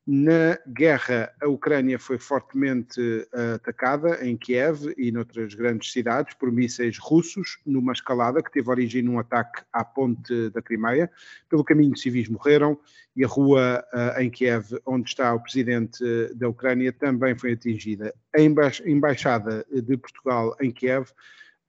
Na 0.05 0.59
guerra, 0.67 1.33
a 1.41 1.47
Ucrânia 1.47 1.97
foi 1.97 2.19
fortemente 2.19 3.01
uh, 3.01 3.55
atacada 3.55 4.27
em 4.27 4.37
Kiev 4.37 4.93
e 4.99 5.13
noutras 5.13 5.55
grandes 5.55 5.93
cidades 5.93 6.35
por 6.35 6.51
mísseis 6.51 6.99
russos, 6.99 7.61
numa 7.65 7.93
escalada 7.93 8.43
que 8.43 8.51
teve 8.51 8.69
origem 8.69 9.01
num 9.01 9.21
ataque 9.21 9.63
à 9.73 9.85
ponte 9.85 10.51
da 10.51 10.61
Crimeia. 10.61 11.09
Pelo 11.49 11.63
caminho, 11.63 11.97
civis 11.97 12.29
morreram 12.29 12.77
e 13.15 13.25
a 13.25 13.29
rua 13.29 13.85
uh, 13.95 14.21
em 14.21 14.29
Kiev, 14.29 14.77
onde 14.85 15.09
está 15.09 15.33
o 15.33 15.41
presidente 15.41 16.03
da 16.35 16.49
Ucrânia, 16.49 16.93
também 16.93 17.39
foi 17.39 17.53
atingida. 17.53 18.13
A 18.35 18.41
emba 18.41 18.73
embaixada 18.85 19.65
de 19.71 19.97
Portugal 19.97 20.57
em 20.61 20.73
Kiev 20.73 21.11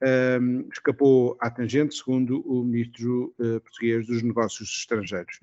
um, 0.02 0.08
ehm, 0.08 0.68
escapou 0.74 1.38
à 1.40 1.52
tangente, 1.52 1.96
segundo 1.96 2.42
o 2.50 2.64
ministro 2.64 3.34
português 3.38 4.08
dos 4.08 4.24
Negócios 4.24 4.70
Estrangeiros. 4.70 5.40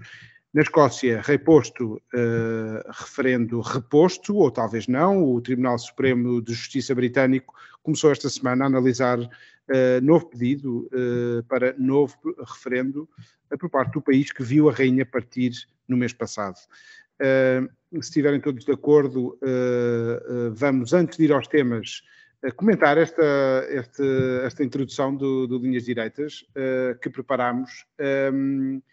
Na 0.52 0.62
Escócia, 0.62 1.22
reposto, 1.22 2.02
uh, 2.12 2.90
referendo 2.90 3.60
reposto, 3.60 4.34
ou 4.34 4.50
talvez 4.50 4.88
não, 4.88 5.22
o 5.22 5.40
Tribunal 5.40 5.78
Supremo 5.78 6.42
de 6.42 6.52
Justiça 6.52 6.92
britânico 6.92 7.54
começou 7.84 8.10
esta 8.10 8.28
semana 8.28 8.64
a 8.64 8.66
analisar 8.66 9.20
uh, 9.20 9.28
novo 10.02 10.26
pedido 10.26 10.88
uh, 10.88 11.44
para 11.44 11.72
novo 11.78 12.16
referendo 12.44 13.08
por 13.60 13.70
parte 13.70 13.92
do 13.92 14.02
país 14.02 14.32
que 14.32 14.42
viu 14.42 14.68
a 14.68 14.72
rainha 14.72 15.06
partir 15.06 15.52
no 15.86 15.96
mês 15.96 16.12
passado. 16.12 16.56
se 17.92 17.98
estiverem 17.98 18.40
todos 18.40 18.64
de 18.64 18.72
acordo, 18.72 19.36
vamos, 20.54 20.92
antes 20.92 21.18
de 21.18 21.24
ir 21.24 21.32
aos 21.32 21.48
temas, 21.48 22.02
comentar 22.54 22.96
esta, 22.96 23.66
esta, 23.68 24.04
esta 24.44 24.62
introdução 24.62 25.16
do, 25.16 25.48
do 25.48 25.58
Linhas 25.58 25.84
Direitas 25.84 26.44
que 27.02 27.10
preparámos. 27.10 27.86
Um, 28.32 28.76
eh, 28.76 28.90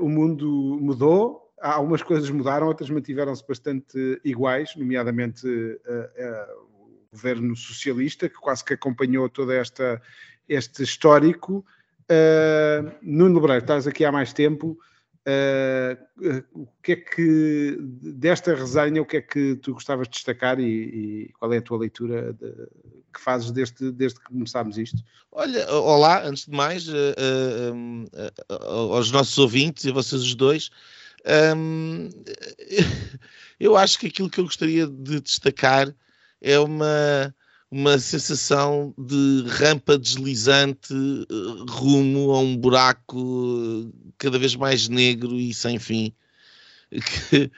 o 0.00 0.08
mundo 0.08 0.78
mudou, 0.80 1.50
algumas 1.60 2.02
coisas 2.02 2.30
mudaram, 2.30 2.66
outras 2.66 2.88
mantiveram-se 2.90 3.46
bastante 3.46 4.20
iguais, 4.24 4.74
nomeadamente 4.76 5.46
uh, 5.46 5.50
uh, 5.50 6.66
o 6.84 7.08
governo 7.12 7.54
socialista, 7.54 8.28
que 8.28 8.36
quase 8.36 8.64
que 8.64 8.74
acompanhou 8.74 9.28
todo 9.28 9.52
esta, 9.52 10.00
este 10.48 10.82
histórico. 10.82 11.64
Uh, 12.10 12.90
Nuno 13.02 13.34
Lebreiro, 13.34 13.62
estás 13.62 13.86
aqui 13.86 14.04
há 14.04 14.10
mais 14.10 14.32
tempo. 14.32 14.78
O 16.54 16.66
que 16.82 16.92
é 16.92 16.96
que, 16.96 17.76
desta 17.80 18.54
resenha, 18.54 19.02
o 19.02 19.06
que 19.06 19.18
é 19.18 19.20
que 19.20 19.56
tu 19.56 19.74
gostavas 19.74 20.08
de 20.08 20.14
destacar 20.14 20.58
e, 20.58 20.64
e 20.64 21.32
qual 21.38 21.52
é 21.52 21.58
a 21.58 21.62
tua 21.62 21.78
leitura 21.78 22.32
de, 22.32 22.52
que 23.12 23.20
fazes 23.20 23.50
desde, 23.50 23.92
desde 23.92 24.18
que 24.18 24.26
começámos 24.26 24.78
isto? 24.78 24.98
Olha, 25.32 25.70
olá, 25.70 26.24
antes 26.24 26.46
de 26.46 26.52
mais, 26.52 26.88
uh, 26.88 26.92
uh, 26.92 28.04
uh, 28.50 28.94
aos 28.94 29.10
nossos 29.10 29.36
ouvintes 29.38 29.84
e 29.84 29.90
a 29.90 29.92
vocês 29.92 30.22
os 30.22 30.34
dois. 30.34 30.70
Um, 31.56 32.08
eu 33.60 33.76
acho 33.76 33.98
que 33.98 34.06
aquilo 34.06 34.30
que 34.30 34.40
eu 34.40 34.44
gostaria 34.44 34.86
de 34.86 35.20
destacar 35.20 35.94
é 36.40 36.58
uma, 36.58 37.34
uma 37.70 37.98
sensação 37.98 38.94
de 38.98 39.44
rampa 39.48 39.96
deslizante 39.98 40.92
eh, 40.92 41.70
rumo 41.70 42.32
a 42.32 42.40
um 42.40 42.56
buraco 42.56 43.92
cada 44.18 44.38
vez 44.38 44.56
mais 44.56 44.88
negro 44.88 45.36
e 45.36 45.54
sem 45.54 45.78
fim, 45.78 46.12
que, 46.90 47.50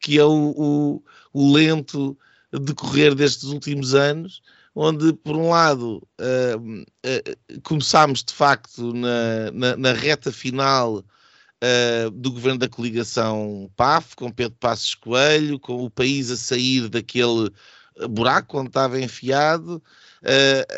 que 0.00 0.18
é 0.18 0.24
o, 0.24 0.54
o, 0.56 1.04
o 1.32 1.52
lento 1.52 2.16
decorrer 2.52 3.14
destes 3.14 3.44
últimos 3.44 3.94
anos 3.94 4.42
onde, 4.80 5.12
por 5.12 5.34
um 5.36 5.48
lado, 5.48 6.06
uh, 6.20 6.80
uh, 6.80 7.60
começámos 7.62 8.22
de 8.22 8.32
facto 8.32 8.92
na, 8.92 9.50
na, 9.50 9.76
na 9.76 9.92
reta 9.92 10.30
final 10.30 10.98
uh, 10.98 12.10
do 12.12 12.30
governo 12.30 12.60
da 12.60 12.68
coligação 12.68 13.68
PAF, 13.74 14.14
com 14.14 14.30
Pedro 14.30 14.56
Passos 14.60 14.94
Coelho, 14.94 15.58
com 15.58 15.84
o 15.84 15.90
país 15.90 16.30
a 16.30 16.36
sair 16.36 16.88
daquele 16.88 17.50
buraco 18.08 18.58
onde 18.58 18.68
estava 18.68 19.00
enfiado, 19.00 19.82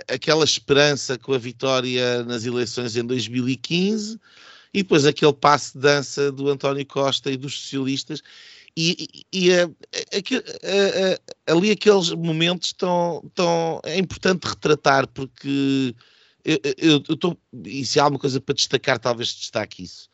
aquela 0.09 0.45
esperança 0.45 1.19
com 1.19 1.33
a 1.33 1.39
vitória 1.39 2.23
nas 2.25 2.45
eleições 2.45 2.97
em 2.97 3.05
2015 3.05 4.19
e 4.73 4.83
depois 4.83 5.05
aquele 5.05 5.33
passo 5.33 5.73
de 5.73 5.81
dança 5.81 6.31
do 6.31 6.49
António 6.49 6.87
Costa 6.87 7.31
e 7.31 7.37
dos 7.37 7.59
socialistas 7.59 8.23
e, 8.77 9.25
e, 9.33 9.49
e 9.49 9.51
ali 11.47 11.71
aqueles 11.71 12.11
momentos 12.11 12.69
estão, 12.69 13.23
estão, 13.27 13.81
é 13.85 13.99
importante 13.99 14.47
retratar 14.47 15.09
porque 15.09 15.95
eu 16.45 16.99
estou, 16.99 17.39
e 17.65 17.85
se 17.85 18.01
há 18.01 18.05
alguma 18.05 18.21
coisa 18.21 18.41
para 18.41 18.55
destacar, 18.55 18.99
talvez 18.99 19.29
destaque 19.29 19.83
isso. 19.83 20.09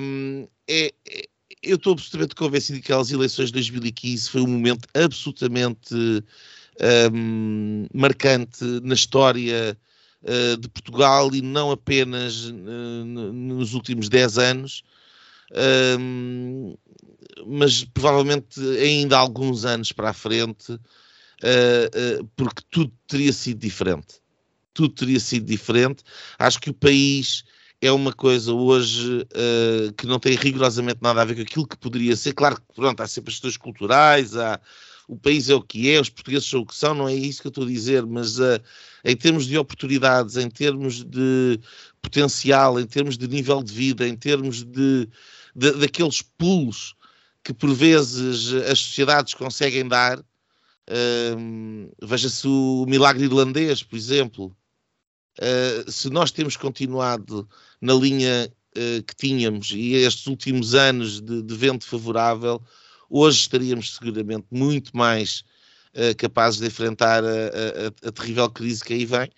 Um, 0.00 0.46
é, 0.66 0.92
é, 1.08 1.28
eu 1.62 1.76
estou 1.76 1.92
absolutamente 1.92 2.34
convencido 2.34 2.78
que 2.78 2.84
aquelas 2.86 3.10
eleições 3.10 3.46
de 3.46 3.54
2015 3.54 4.30
foi 4.30 4.40
um 4.42 4.46
momento 4.46 4.88
absolutamente 4.94 5.94
um, 7.12 7.86
marcante 7.92 8.64
na 8.82 8.94
história 8.94 9.76
uh, 10.22 10.56
de 10.56 10.68
Portugal 10.68 11.34
e 11.34 11.42
não 11.42 11.70
apenas 11.70 12.46
uh, 12.46 12.52
nos 12.52 13.74
últimos 13.74 14.08
10 14.08 14.38
anos. 14.38 14.82
Um, 15.98 16.76
mas 17.46 17.84
provavelmente 17.84 18.60
ainda 18.78 19.16
há 19.16 19.20
alguns 19.20 19.64
anos 19.64 19.92
para 19.92 20.10
a 20.10 20.12
frente, 20.12 20.72
uh, 20.72 22.24
porque 22.36 22.62
tudo 22.70 22.92
teria 23.06 23.32
sido 23.32 23.58
diferente. 23.58 24.20
Tudo 24.74 24.94
teria 24.94 25.18
sido 25.18 25.46
diferente. 25.46 26.04
Acho 26.38 26.60
que 26.60 26.70
o 26.70 26.74
país 26.74 27.44
é 27.80 27.92
uma 27.92 28.12
coisa 28.12 28.52
hoje 28.52 29.22
uh, 29.22 29.92
que 29.94 30.06
não 30.06 30.18
tem 30.18 30.34
rigorosamente 30.34 30.98
nada 31.00 31.22
a 31.22 31.24
ver 31.24 31.36
com 31.36 31.42
aquilo 31.42 31.66
que 31.66 31.76
poderia 31.76 32.16
ser. 32.16 32.32
Claro 32.32 32.56
que 32.56 32.74
pronto, 32.74 33.00
há 33.00 33.06
sempre 33.06 33.30
as 33.30 33.36
questões 33.36 33.56
culturais, 33.56 34.36
há, 34.36 34.60
o 35.06 35.16
país 35.16 35.48
é 35.48 35.54
o 35.54 35.62
que 35.62 35.90
é, 35.90 36.00
os 36.00 36.10
portugueses 36.10 36.48
são 36.48 36.60
o 36.60 36.66
que 36.66 36.74
são, 36.74 36.94
não 36.94 37.08
é 37.08 37.14
isso 37.14 37.40
que 37.40 37.46
eu 37.46 37.50
estou 37.50 37.64
a 37.64 37.68
dizer, 37.68 38.04
mas 38.04 38.38
uh, 38.38 38.60
em 39.04 39.16
termos 39.16 39.46
de 39.46 39.56
oportunidades, 39.56 40.36
em 40.36 40.50
termos 40.50 41.04
de 41.04 41.60
potencial, 42.02 42.78
em 42.78 42.86
termos 42.86 43.16
de 43.16 43.28
nível 43.28 43.62
de 43.62 43.72
vida, 43.72 44.06
em 44.06 44.16
termos 44.16 44.64
de, 44.64 45.08
de 45.54 45.72
daqueles 45.72 46.20
pulos 46.20 46.94
que 47.42 47.54
por 47.54 47.72
vezes 47.72 48.52
as 48.70 48.80
sociedades 48.80 49.34
conseguem 49.34 49.86
dar. 49.88 50.18
Uh, 50.90 51.90
Veja-se 52.02 52.46
o 52.46 52.84
milagre 52.86 53.24
irlandês, 53.24 53.82
por 53.82 53.96
exemplo. 53.96 54.54
Uh, 55.38 55.90
se 55.90 56.10
nós 56.10 56.32
temos 56.32 56.56
continuado 56.56 57.48
na 57.80 57.94
linha 57.94 58.52
uh, 58.76 59.02
que 59.04 59.14
tínhamos 59.14 59.70
e 59.70 59.94
estes 59.94 60.26
últimos 60.26 60.74
anos 60.74 61.20
de, 61.20 61.42
de, 61.42 61.54
vento 61.54 61.86
favorável, 61.86 62.60
hoje 63.08 63.38
estaríamos 63.42 63.94
seguramente 63.94 64.46
muito 64.50 64.96
mais 64.96 65.44
uh, 65.94 66.14
capazes 66.16 66.58
de 66.58 66.66
enfrentar 66.66 67.22
a, 67.22 67.28
a, 67.28 68.08
a, 68.08 68.12
terrível 68.12 68.50
crise 68.50 68.84
que 68.84 68.94
aí 68.94 69.04
vem. 69.04 69.30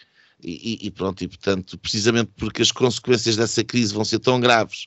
E, 0.42 0.86
e, 0.86 0.90
pronto, 0.90 1.22
e 1.22 1.28
portanto, 1.28 1.76
precisamente 1.76 2.30
porque 2.34 2.62
as 2.62 2.72
consequências 2.72 3.36
dessa 3.36 3.62
crise 3.62 3.92
vão 3.92 4.06
ser 4.06 4.20
tão 4.20 4.40
graves 4.40 4.86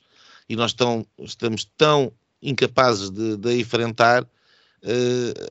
e 0.50 0.56
nós 0.56 0.74
tão, 0.74 1.06
estamos 1.20 1.64
tão 1.78 2.12
incapazes 2.42 3.12
de, 3.12 3.38
de 3.38 3.60
enfrentar, 3.60 4.28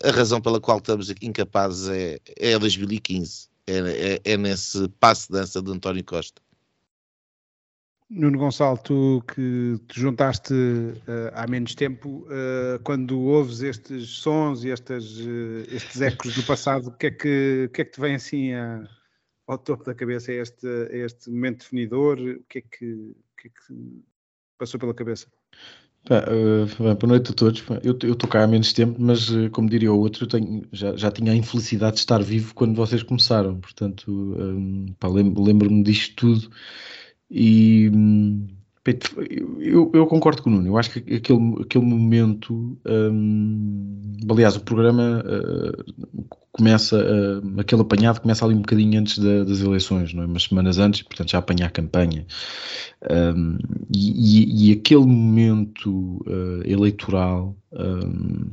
a 0.05 0.11
razão 0.11 0.40
pela 0.40 0.61
qual 0.61 0.79
estamos 0.79 1.09
incapazes 1.22 1.88
é, 1.88 2.18
é 2.37 2.59
2015. 2.59 3.51
É, 3.72 4.14
é, 4.14 4.32
é 4.32 4.37
nesse 4.37 4.87
passo 5.00 5.28
de 5.28 5.38
dança 5.38 5.62
de 5.62 5.70
António 5.70 6.04
Costa. 6.04 6.42
Nuno 8.11 8.38
Gonçalo, 8.38 8.76
tu 8.76 9.24
que 9.26 9.78
te 9.88 9.98
juntaste 9.98 10.52
uh, 10.52 11.32
há 11.32 11.46
menos 11.46 11.74
tempo, 11.74 12.26
uh, 12.26 12.78
quando 12.85 13.18
ouves 13.18 13.62
estes 13.62 14.06
sons 14.11 14.64
e 14.64 14.70
estas, 14.70 15.18
uh, 15.20 15.64
estes 15.68 16.02
ecos 16.02 16.35
do 16.35 16.42
passado, 16.42 16.88
o 16.88 16.92
que, 16.92 17.06
é 17.06 17.11
que, 17.11 17.70
que 17.72 17.80
é 17.80 17.85
que 17.87 17.90
te 17.90 18.00
vem 18.00 18.14
assim 18.16 18.52
a, 18.52 18.87
ao 19.46 19.56
topo 19.56 19.85
da 19.85 19.94
cabeça? 19.94 20.30
É 20.30 20.42
este, 20.42 20.66
é 20.90 20.98
este 21.06 21.30
momento 21.30 21.61
definidor? 21.61 22.18
O 22.18 22.44
que 22.50 22.58
é 22.58 22.61
que, 22.61 23.16
que, 23.38 23.48
é 23.48 23.50
que 23.50 24.04
passou 24.58 24.78
pela 24.78 24.92
cabeça? 24.92 25.26
Uh, 26.04 26.66
boa 26.82 26.96
noite 27.06 27.30
a 27.30 27.34
todos. 27.34 27.62
Eu 27.82 27.92
estou 27.92 28.28
cá 28.28 28.42
há 28.42 28.46
menos 28.46 28.72
tempo, 28.72 28.96
mas 29.00 29.28
uh, 29.30 29.48
como 29.50 29.70
diria 29.70 29.92
o 29.92 29.98
outro, 29.98 30.24
eu 30.24 30.28
tenho, 30.28 30.66
já, 30.72 30.96
já 30.96 31.10
tinha 31.12 31.30
a 31.32 31.36
infelicidade 31.36 31.94
de 31.94 32.00
estar 32.00 32.20
vivo 32.22 32.54
quando 32.54 32.74
vocês 32.74 33.02
começaram. 33.04 33.60
Portanto, 33.60 34.10
um, 34.10 34.86
lembro-me 35.04 35.82
disto 35.84 36.16
tudo 36.16 36.50
e 37.30 37.88
eu, 39.60 39.90
eu, 39.94 40.06
concordo 40.06 40.42
com 40.42 40.50
o 40.50 40.52
Nuno. 40.52 40.66
Eu 40.66 40.76
acho 40.76 40.90
que 40.90 41.14
aquele, 41.14 41.62
aquele 41.62 41.84
momento, 41.84 42.76
um, 42.84 44.00
aliás, 44.28 44.56
o 44.56 44.60
programa 44.60 45.22
uh, 45.24 46.24
começa, 46.50 46.96
uh, 46.96 47.60
aquele 47.60 47.82
apanhado 47.82 48.20
começa 48.20 48.44
ali 48.44 48.54
um 48.54 48.60
bocadinho 48.60 48.98
antes 48.98 49.18
da, 49.18 49.44
das 49.44 49.60
eleições, 49.60 50.12
não 50.12 50.24
é? 50.24 50.26
umas 50.26 50.42
semanas 50.44 50.78
antes, 50.78 51.02
portanto 51.02 51.30
já 51.30 51.38
apanha 51.38 51.66
a 51.66 51.70
campanha. 51.70 52.26
Um, 53.08 53.58
e, 53.94 54.70
e, 54.70 54.72
aquele 54.72 55.06
momento 55.06 56.24
uh, 56.26 56.62
eleitoral. 56.64 57.56
Um, 57.72 58.50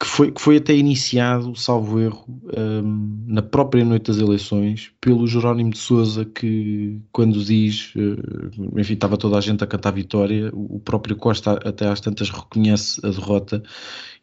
que 0.00 0.06
foi, 0.06 0.30
que 0.30 0.40
foi 0.40 0.58
até 0.58 0.76
iniciado, 0.76 1.56
salvo 1.56 1.98
erro, 1.98 2.24
um, 2.56 3.24
na 3.26 3.42
própria 3.42 3.84
noite 3.84 4.06
das 4.06 4.18
eleições, 4.18 4.92
pelo 5.00 5.26
Jerónimo 5.26 5.70
de 5.70 5.78
Souza, 5.78 6.24
que 6.24 7.00
quando 7.10 7.44
diz, 7.44 7.92
uh, 7.96 8.78
enfim, 8.78 8.92
estava 8.92 9.16
toda 9.16 9.36
a 9.36 9.40
gente 9.40 9.64
a 9.64 9.66
cantar 9.66 9.92
vitória, 9.92 10.50
o 10.52 10.78
próprio 10.78 11.16
Costa 11.16 11.58
até 11.64 11.88
às 11.88 12.00
tantas 12.00 12.30
reconhece 12.30 13.04
a 13.04 13.10
derrota 13.10 13.60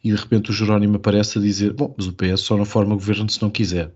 e 0.02 0.10
de 0.10 0.16
repente 0.16 0.50
o 0.50 0.54
Jerónimo 0.54 0.96
aparece 0.96 1.38
a 1.38 1.42
dizer, 1.42 1.74
bom, 1.74 1.94
mas 1.98 2.06
o 2.06 2.12
PS 2.14 2.40
só 2.40 2.56
não 2.56 2.64
forma 2.64 2.94
governo 2.94 3.28
se 3.28 3.42
não 3.42 3.50
quiser. 3.50 3.92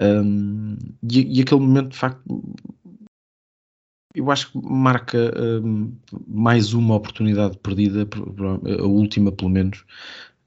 Um, 0.00 0.76
e, 1.10 1.38
e, 1.38 1.42
aquele 1.42 1.60
momento, 1.60 1.90
de 1.90 1.96
facto, 1.96 2.22
eu 4.14 4.30
acho 4.30 4.50
que 4.50 4.58
marca 4.62 5.18
um, 5.62 5.92
mais 6.26 6.72
uma 6.72 6.94
oportunidade 6.94 7.58
perdida, 7.58 8.08
a 8.80 8.86
última 8.86 9.30
pelo 9.30 9.50
menos, 9.50 9.84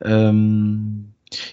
um, 0.05 1.03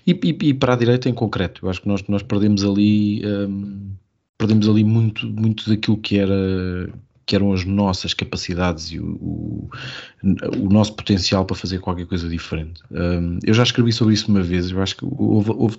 e, 0.07 0.13
e, 0.13 0.39
e, 0.49 0.55
para 0.55 0.73
a 0.73 0.77
direita 0.77 1.09
em 1.09 1.15
concreto, 1.15 1.67
eu 1.67 1.71
acho 1.71 1.83
que 1.83 1.89
nós, 1.89 2.03
nós 2.09 2.23
perdemos 2.23 2.65
ali 2.65 3.23
um, 3.27 3.91
perdemos 4.39 4.69
ali 4.69 4.85
muito, 4.85 5.27
muito 5.27 5.69
daquilo 5.69 5.97
que 5.99 6.19
era 6.19 6.91
que 7.27 7.35
eram 7.35 7.53
as 7.53 7.65
nossas 7.65 8.15
capacidades 8.15 8.93
e 8.93 9.01
o, 9.01 9.05
o, 9.05 9.71
o 10.59 10.69
nosso 10.69 10.95
potencial 10.95 11.45
para 11.45 11.57
fazer 11.57 11.81
qualquer 11.81 12.07
coisa 12.07 12.29
diferente. 12.29 12.81
Um, 12.89 13.41
eu 13.43 13.53
já 13.53 13.65
escrevi 13.65 13.93
sobre 13.93 14.15
isso 14.15 14.31
uma 14.31 14.43
vez, 14.43 14.71
eu 14.71 14.81
acho 14.81 14.97
que 14.97 15.05
houve, 15.05 15.51
houve, 15.51 15.77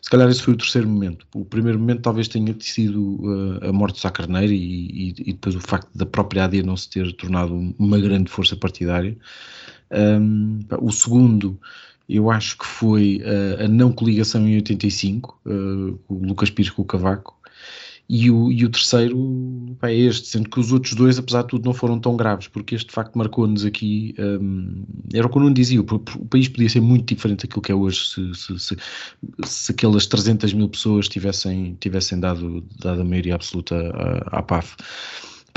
se 0.00 0.08
calhar 0.08 0.26
esse 0.26 0.40
foi 0.40 0.54
o 0.54 0.56
terceiro 0.56 0.88
momento. 0.88 1.26
O 1.34 1.44
primeiro 1.44 1.78
momento 1.78 2.00
talvez 2.00 2.28
tenha 2.28 2.56
sido 2.60 3.22
uh, 3.22 3.68
a 3.68 3.72
morte 3.74 3.96
de 3.96 4.00
Sá 4.00 4.10
Carneiro 4.10 4.54
e, 4.54 4.56
e, 4.56 5.14
e, 5.18 5.32
depois 5.34 5.54
o 5.54 5.60
facto 5.60 5.90
da 5.94 6.06
própria 6.06 6.44
AD 6.44 6.62
não 6.62 6.78
se 6.78 6.88
ter 6.88 7.12
tornado 7.12 7.54
uma 7.78 7.98
grande 7.98 8.30
força 8.30 8.56
partidária. 8.56 9.14
Um, 9.90 10.60
o 10.80 10.90
segundo, 10.90 11.58
eu 12.08 12.30
acho 12.30 12.58
que 12.58 12.66
foi 12.66 13.22
uh, 13.22 13.64
a 13.64 13.68
não 13.68 13.92
coligação 13.92 14.46
em 14.46 14.56
85, 14.56 15.40
uh, 15.46 15.98
o 16.08 16.26
Lucas 16.26 16.50
Pires 16.50 16.70
com 16.70 16.82
o 16.82 16.84
Cavaco, 16.84 17.34
e 18.08 18.30
o, 18.30 18.52
e 18.52 18.66
o 18.66 18.70
terceiro 18.70 19.78
é 19.80 19.94
este, 19.94 20.28
sendo 20.28 20.50
que 20.50 20.60
os 20.60 20.70
outros 20.72 20.94
dois, 20.94 21.18
apesar 21.18 21.42
de 21.42 21.48
tudo, 21.48 21.64
não 21.64 21.72
foram 21.72 21.98
tão 21.98 22.14
graves, 22.16 22.48
porque 22.48 22.74
este 22.74 22.88
de 22.88 22.92
facto 22.92 23.16
marcou-nos 23.16 23.64
aqui. 23.64 24.14
Um, 24.18 24.84
era 25.12 25.26
o 25.26 25.30
que 25.30 25.38
eu 25.38 25.42
não 25.42 25.52
dizia, 25.52 25.80
o, 25.80 25.84
o, 25.84 26.26
país 26.26 26.46
podia 26.48 26.68
ser 26.68 26.80
muito 26.80 27.14
diferente 27.14 27.46
daquilo 27.46 27.62
que 27.62 27.72
é 27.72 27.74
hoje 27.74 28.06
se, 28.06 28.34
se, 28.34 28.58
se, 28.58 28.76
se 29.44 29.72
aquelas 29.72 30.06
300 30.06 30.52
mil 30.52 30.68
pessoas 30.68 31.08
tivessem, 31.08 31.78
tivessem 31.80 32.20
dado, 32.20 32.62
dado 32.78 33.00
a 33.00 33.04
maioria 33.04 33.36
absoluta 33.36 33.74
à, 33.74 34.38
à 34.38 34.42
PAF. 34.42 34.76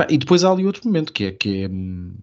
E 0.09 0.17
depois 0.17 0.45
há 0.45 0.51
ali 0.51 0.65
outro 0.65 0.83
momento 0.85 1.11
que 1.11 1.25
é 1.25 1.31
que 1.31 1.63
é, 1.63 1.67
hum, 1.67 2.13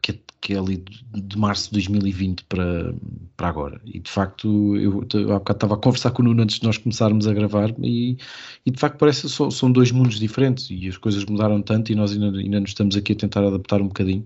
que 0.00 0.12
é 0.12 0.18
que 0.40 0.54
é 0.54 0.58
ali 0.58 0.82
de 1.12 1.38
março 1.38 1.66
de 1.66 1.72
2020 1.72 2.44
para, 2.44 2.94
para 3.36 3.48
agora. 3.48 3.80
E 3.84 4.00
de 4.00 4.10
facto, 4.10 4.76
eu 4.76 5.00
há 5.32 5.38
bocado 5.38 5.56
estava 5.56 5.74
a 5.74 5.78
conversar 5.78 6.10
com 6.12 6.22
o 6.22 6.24
Nuno 6.24 6.42
antes 6.42 6.58
de 6.58 6.66
nós 6.66 6.78
começarmos 6.78 7.26
a 7.26 7.34
gravar 7.34 7.74
e, 7.82 8.16
e 8.64 8.70
de 8.70 8.78
facto 8.78 8.98
parece 8.98 9.22
que 9.22 9.28
são, 9.28 9.50
são 9.50 9.70
dois 9.70 9.90
mundos 9.92 10.18
diferentes 10.18 10.68
e 10.70 10.88
as 10.88 10.96
coisas 10.96 11.24
mudaram 11.26 11.60
tanto 11.60 11.92
e 11.92 11.94
nós 11.94 12.12
ainda, 12.12 12.38
ainda 12.38 12.60
nos 12.60 12.70
estamos 12.70 12.96
aqui 12.96 13.12
a 13.12 13.16
tentar 13.16 13.46
adaptar 13.46 13.82
um 13.82 13.88
bocadinho. 13.88 14.24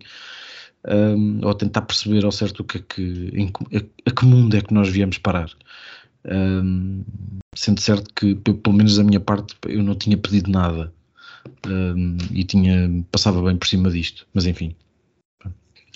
Um, 0.86 1.40
ou 1.42 1.54
tentar 1.54 1.80
perceber 1.82 2.26
ao 2.26 2.32
certo 2.32 2.60
o 2.60 2.64
que 2.64 2.76
é 2.76 2.82
que, 2.86 3.02
em, 3.32 3.50
a, 3.74 4.10
a, 4.10 4.12
que 4.12 4.24
mundo 4.26 4.54
é 4.54 4.60
que 4.60 4.74
nós 4.74 4.88
viemos 4.88 5.16
parar. 5.16 5.50
Um, 6.26 7.02
sendo 7.54 7.80
certo 7.80 8.12
que, 8.14 8.34
pelo 8.34 8.76
menos 8.76 8.96
da 8.96 9.02
minha 9.04 9.20
parte, 9.20 9.56
eu 9.66 9.82
não 9.82 9.94
tinha 9.94 10.16
pedido 10.18 10.50
nada 10.50 10.92
um, 11.66 12.18
e 12.30 12.44
tinha, 12.44 13.04
passava 13.10 13.42
bem 13.42 13.56
por 13.56 13.66
cima 13.66 13.90
disto, 13.90 14.26
mas 14.34 14.46
enfim, 14.46 14.76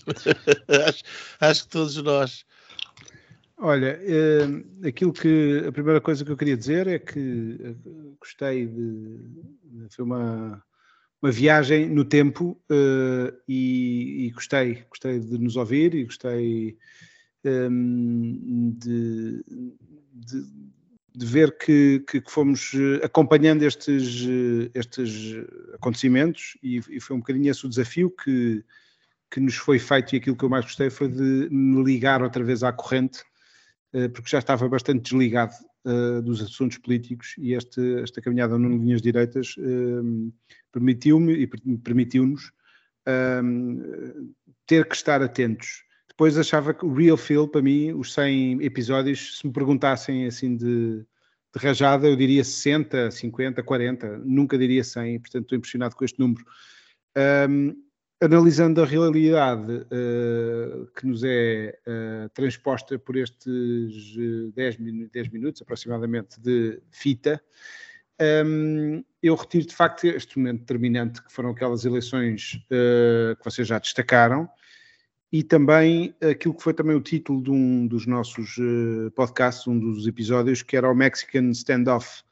acho, 0.86 1.02
acho, 1.40 1.64
que 1.64 1.70
todos 1.70 1.96
nós. 2.02 2.44
Olha, 3.60 3.98
eh, 4.02 4.88
aquilo 4.88 5.12
que 5.12 5.64
a 5.66 5.72
primeira 5.72 6.00
coisa 6.00 6.24
que 6.24 6.30
eu 6.30 6.36
queria 6.36 6.56
dizer 6.56 6.86
é 6.86 6.98
que 6.98 7.58
eh, 7.60 7.74
gostei 8.20 8.66
de. 8.66 9.18
Foi 9.90 10.04
uma, 10.04 10.62
uma 11.20 11.30
viagem 11.32 11.88
no 11.88 12.04
tempo 12.04 12.60
eh, 12.70 13.34
e, 13.48 14.26
e, 14.26 14.30
gostei, 14.30 14.84
gostei 14.88 15.18
de 15.18 15.38
nos 15.38 15.56
ouvir 15.56 15.92
e 15.94 16.04
gostei 16.04 16.78
ehm, 17.44 18.70
de, 18.78 19.44
de, 20.12 20.46
de 21.16 21.26
ver 21.26 21.58
que, 21.58 22.04
que, 22.08 22.20
que, 22.20 22.30
fomos 22.30 22.72
acompanhando 23.02 23.64
estes, 23.64 24.24
estes 24.72 25.34
acontecimentos 25.74 26.56
e, 26.62 26.80
e 26.90 27.00
foi 27.00 27.16
um 27.16 27.20
bocadinho 27.20 27.50
esse 27.50 27.66
o 27.66 27.68
desafio 27.68 28.08
que 28.08 28.64
que 29.30 29.40
nos 29.40 29.56
foi 29.56 29.78
feito 29.78 30.14
e 30.14 30.16
aquilo 30.16 30.36
que 30.36 30.44
eu 30.44 30.48
mais 30.48 30.64
gostei 30.64 30.90
foi 30.90 31.08
de 31.08 31.48
me 31.50 31.82
ligar 31.84 32.22
outra 32.22 32.42
vez 32.42 32.62
à 32.62 32.72
corrente, 32.72 33.22
eh, 33.92 34.08
porque 34.08 34.30
já 34.30 34.38
estava 34.38 34.68
bastante 34.68 35.02
desligado 35.02 35.54
uh, 35.84 36.22
dos 36.22 36.42
assuntos 36.42 36.78
políticos 36.78 37.34
e 37.38 37.54
esta 37.54 38.20
caminhada 38.22 38.58
no 38.58 38.68
Linhas 38.68 39.02
Direitas 39.02 39.54
uh, 39.58 40.32
permitiu-me 40.72 41.32
e 41.34 41.46
permitiu-nos 41.78 42.48
uh, 43.08 44.34
ter 44.66 44.86
que 44.86 44.94
estar 44.94 45.22
atentos. 45.22 45.84
Depois 46.08 46.36
achava 46.36 46.74
que 46.74 46.84
o 46.84 46.92
real 46.92 47.16
feel, 47.16 47.46
para 47.46 47.62
mim, 47.62 47.92
os 47.92 48.12
100 48.12 48.62
episódios, 48.64 49.38
se 49.38 49.46
me 49.46 49.52
perguntassem 49.52 50.26
assim 50.26 50.56
de, 50.56 50.98
de 50.98 51.58
rajada, 51.62 52.08
eu 52.08 52.16
diria 52.16 52.42
60, 52.42 53.10
50, 53.10 53.62
40, 53.62 54.18
nunca 54.24 54.58
diria 54.58 54.82
100, 54.82 55.20
portanto 55.20 55.42
estou 55.44 55.56
impressionado 55.56 55.94
com 55.94 56.04
este 56.04 56.18
número. 56.18 56.44
Um, 57.48 57.87
analisando 58.20 58.82
a 58.82 58.84
realidade 58.84 59.72
uh, 59.72 60.86
que 60.96 61.06
nos 61.06 61.22
é 61.22 61.78
uh, 61.86 62.28
transposta 62.30 62.98
por 62.98 63.16
estes 63.16 64.16
10, 64.54 64.76
uh, 64.76 65.10
10, 65.12 65.28
minutos 65.28 65.62
aproximadamente 65.62 66.40
de 66.40 66.80
fita, 66.90 67.40
um, 68.20 68.24
ehm, 68.24 69.04
eu 69.22 69.36
retiro 69.36 69.66
de 69.66 69.74
facto 69.74 70.04
este 70.04 70.36
momento 70.38 70.60
determinante 70.60 71.22
que 71.22 71.32
foram 71.32 71.50
aquelas 71.50 71.84
eleições 71.84 72.60
eh, 72.70 73.36
que 73.38 73.44
vocês 73.44 73.66
já 73.66 73.78
destacaram 73.78 74.48
e 75.32 75.44
também 75.44 76.14
aquilo 76.20 76.54
que 76.54 76.62
foi 76.62 76.74
também 76.74 76.96
o 76.96 77.00
título 77.00 77.40
de 77.42 77.50
um 77.50 77.86
dos 77.86 78.06
nossos 78.06 78.56
podcasts, 79.14 79.66
um 79.68 79.78
dos 79.78 80.06
episódios, 80.06 80.62
que 80.62 80.76
era 80.76 80.90
o 80.90 80.94
Mexican 80.94 81.50
Standoff 81.50 82.24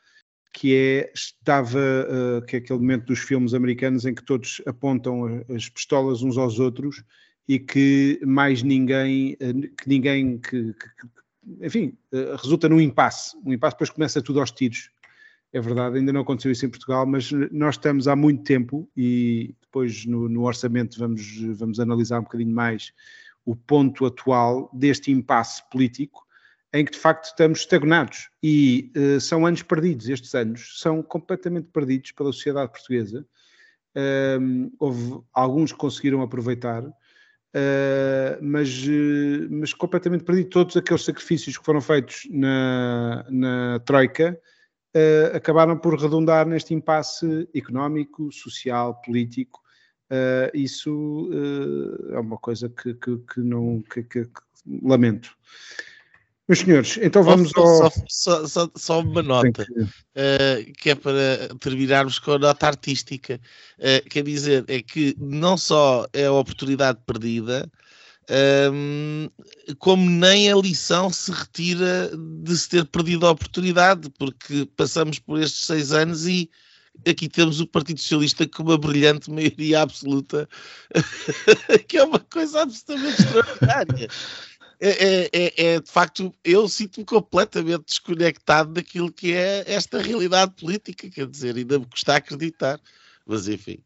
que 0.57 0.75
é 0.75 1.13
estava 1.15 1.79
uh, 1.79 2.41
que 2.47 2.57
é 2.57 2.59
aquele 2.61 2.79
momento 2.79 3.05
dos 3.05 3.19
filmes 3.19 3.53
americanos 3.53 4.07
em 4.07 4.15
que 4.15 4.25
todos 4.25 4.63
apontam 4.65 5.45
as 5.55 5.69
pistolas 5.69 6.23
uns 6.23 6.39
aos 6.39 6.59
outros 6.59 7.05
e 7.47 7.59
que 7.59 8.19
mais 8.25 8.63
ninguém 8.63 9.35
uh, 9.35 9.77
que 9.77 9.87
ninguém 9.87 10.39
que, 10.39 10.73
que, 10.73 11.61
enfim 11.61 11.93
uh, 12.11 12.37
resulta 12.43 12.71
num 12.71 12.81
impasse. 12.81 13.37
Um 13.45 13.53
impasse 13.53 13.75
depois 13.75 13.91
começa 13.91 14.23
tudo 14.23 14.41
aos 14.41 14.51
tiros. 14.51 14.91
É 15.53 15.61
verdade 15.61 15.99
ainda 15.99 16.11
não 16.11 16.23
aconteceu 16.23 16.51
isso 16.51 16.65
em 16.65 16.71
Portugal 16.71 17.05
mas 17.05 17.31
nós 17.53 17.75
estamos 17.75 18.09
há 18.09 18.17
muito 18.17 18.43
tempo 18.43 18.89
e 18.97 19.55
depois 19.61 20.07
no, 20.07 20.27
no 20.27 20.45
orçamento 20.45 20.99
vamos 20.99 21.37
vamos 21.59 21.79
analisar 21.79 22.19
um 22.21 22.25
bocadinho 22.25 22.55
mais 22.55 22.95
o 23.45 23.55
ponto 23.55 24.07
atual 24.07 24.71
deste 24.73 25.13
impasse 25.13 25.63
político 25.71 26.26
em 26.77 26.85
que 26.85 26.93
de 26.93 26.99
facto 26.99 27.27
estamos 27.27 27.61
estagnados 27.61 28.29
e 28.43 28.93
uh, 28.97 29.21
são 29.21 29.47
anos 29.47 29.63
perdidos. 29.63 30.09
Estes 30.09 30.35
anos 30.35 30.79
são 30.81 31.03
completamente 31.03 31.69
perdidos 31.73 32.13
pela 32.13 32.33
sociedade 32.33 32.71
portuguesa. 32.71 33.27
Houve 34.79 35.23
alguns 35.33 35.73
que 35.73 35.79
conseguiram 35.79 36.21
aproveitar, 36.21 36.85
uh, 36.85 36.93
mas, 38.43 38.87
uh, 38.87 39.49
mas 39.51 39.73
completamente 39.73 40.23
perdido. 40.23 40.51
Todos 40.51 40.77
aqueles 40.77 41.03
sacrifícios 41.03 41.57
que 41.57 41.65
foram 41.65 41.81
feitos 41.81 42.29
na, 42.31 43.25
na 43.31 43.81
Troika 43.87 44.39
uh, 44.95 45.37
acabaram 45.37 45.79
por 45.79 45.99
redundar 45.99 46.47
neste 46.47 46.75
impasse 46.75 47.49
económico, 47.55 48.31
social, 48.31 49.01
político. 49.01 49.65
Isso 50.55 51.31
é 52.13 52.21
uma 52.21 52.39
coisa 52.39 52.69
que, 52.69 52.95
que, 52.95 53.19
que 53.19 53.41
não 53.41 53.83
que, 53.83 54.05
que, 54.05 54.29
lamento. 54.81 55.37
Meus 56.49 56.61
senhores, 56.61 56.99
então 57.03 57.25
vamos 57.25 57.51
só, 57.51 57.61
ao... 57.61 57.93
só, 58.09 58.47
só, 58.47 58.71
só, 58.77 59.01
uma 59.01 59.21
nota, 59.23 59.65
que... 59.65 59.73
Uh, 59.81 60.73
que... 60.79 60.91
é 60.91 60.95
para 60.95 61.49
terminarmos 61.59 62.21
com 62.21 62.33
a 62.33 62.39
nota 62.39 62.69
artística. 62.69 63.41
Uh, 63.79 64.09
quer 64.09 64.23
dizer, 64.23 64.65
é 64.69 64.81
que 64.81 65.17
não 65.19 65.57
só 65.59 66.07
é 66.13 66.27
a 66.27 66.33
oportunidade 66.33 67.01
perdida, 67.05 67.69
um, 68.73 69.29
como 69.79 70.09
nem 70.11 70.51
a 70.51 70.57
lição 70.57 71.11
se 71.11 71.31
retira 71.31 72.11
de 72.45 72.57
se 72.57 72.69
ter 72.69 72.85
perdido 72.85 73.27
a 73.27 73.31
oportunidade, 73.31 74.11
porque 74.19 74.67
passamos 74.77 75.19
por 75.19 75.41
estes 75.41 75.67
seis 75.67 75.93
anos 75.93 76.27
e 76.27 76.51
aqui 77.07 77.29
temos 77.29 77.61
o 77.61 77.67
Partido 77.67 78.01
Socialista 78.01 78.47
com 78.49 78.65
uma 78.65 78.79
brilhante 78.79 79.31
maioria 79.31 79.83
absoluta, 79.83 80.49
que 81.89 81.99
é 81.99 82.05
uma 82.05 82.19
coisa 82.19 82.63
absolutamente 82.63 83.23
extraordinária. 83.23 84.09
É, 84.79 84.89
é, 84.89 85.31
é, 85.33 85.67
é, 85.75 85.81
de 85.81 85.91
facto, 85.91 86.35
eu 86.45 86.69
sinto-me 86.69 87.05
completamente 87.05 87.85
desconectado 87.87 88.75
daquilo 88.75 89.11
que 89.11 89.33
é 89.33 89.65
esta 89.67 90.01
realidade 90.01 90.53
política, 90.61 91.09
quer 91.09 91.27
dizer, 91.27 91.57
ainda 91.57 91.79
me 91.79 91.87
custa 91.87 92.17
acreditar, 92.17 92.79
mas 93.27 93.49
enfim. 93.49 93.79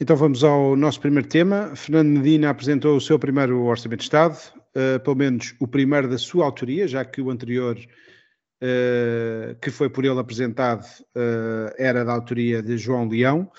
Então 0.00 0.16
vamos 0.16 0.44
ao 0.44 0.76
nosso 0.76 1.00
primeiro 1.00 1.28
tema. 1.28 1.74
Fernando 1.74 2.08
Medina 2.08 2.50
apresentou 2.50 2.96
o 2.96 3.00
seu 3.00 3.18
primeiro 3.18 3.62
Orçamento 3.64 3.98
de 3.98 4.04
Estado, 4.04 4.38
uh, 4.56 5.00
pelo 5.00 5.16
menos 5.16 5.54
o 5.58 5.66
primeiro 5.66 6.08
da 6.08 6.18
sua 6.18 6.44
autoria, 6.44 6.86
já 6.86 7.04
que 7.04 7.20
o 7.20 7.30
anterior, 7.30 7.76
uh, 7.76 9.54
que 9.60 9.70
foi 9.70 9.90
por 9.90 10.04
ele 10.04 10.18
apresentado, 10.18 10.84
uh, 10.84 11.74
era 11.76 12.04
da 12.04 12.12
autoria 12.12 12.62
de 12.62 12.78
João 12.78 13.08
Leão. 13.08 13.50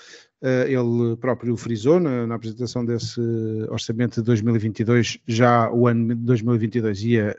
Ele 0.42 1.16
próprio 1.20 1.56
frisou 1.56 2.00
na, 2.00 2.26
na, 2.26 2.34
apresentação 2.34 2.84
desse 2.84 3.20
Orçamento 3.68 4.20
de 4.20 4.22
2022, 4.22 5.18
já 5.26 5.70
o 5.70 5.86
ano 5.86 6.14
de 6.14 6.22
2022 6.22 7.02
ia 7.02 7.36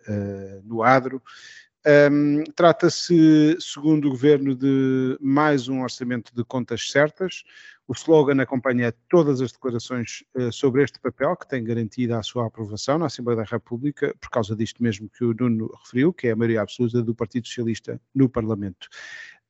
no 0.64 0.84
adro. 0.84 1.22
Um, 1.84 2.44
Trata-se, 2.56 3.58
segundo 3.60 4.06
o 4.08 4.12
governo, 4.12 4.56
de 4.56 5.18
mais 5.20 5.68
um 5.68 5.82
orçamento 5.82 6.32
de 6.36 6.44
contas 6.44 6.92
certas. 6.92 7.44
O 7.88 7.94
slogan 7.94 8.40
acompanha 8.40 8.94
todas 9.10 9.42
as 9.42 9.52
declarações 9.52 10.24
uh, 10.36 10.52
sobre 10.52 10.84
este 10.84 11.00
papel, 11.00 11.36
que 11.36 11.48
tem 11.48 11.64
garantido 11.64 12.14
a 12.14 12.22
sua 12.22 12.46
aprovação 12.46 13.00
na 13.00 13.08
Assembleia 13.08 13.38
da 13.38 13.44
República, 13.44 14.16
por 14.22 14.30
causa 14.30 14.56
disto 14.56 14.82
mesmo 14.84 15.10
que 15.10 15.24
o 15.24 15.34
Nuno 15.34 15.72
referiu, 15.84 16.14
que 16.14 16.28
é 16.28 16.32
a 16.32 16.36
maioria 16.36 16.62
absoluta 16.62 17.02
do 17.02 17.16
Partido 17.16 17.48
Socialista 17.48 18.00
no 18.14 18.30
Parlamento. 18.30 18.88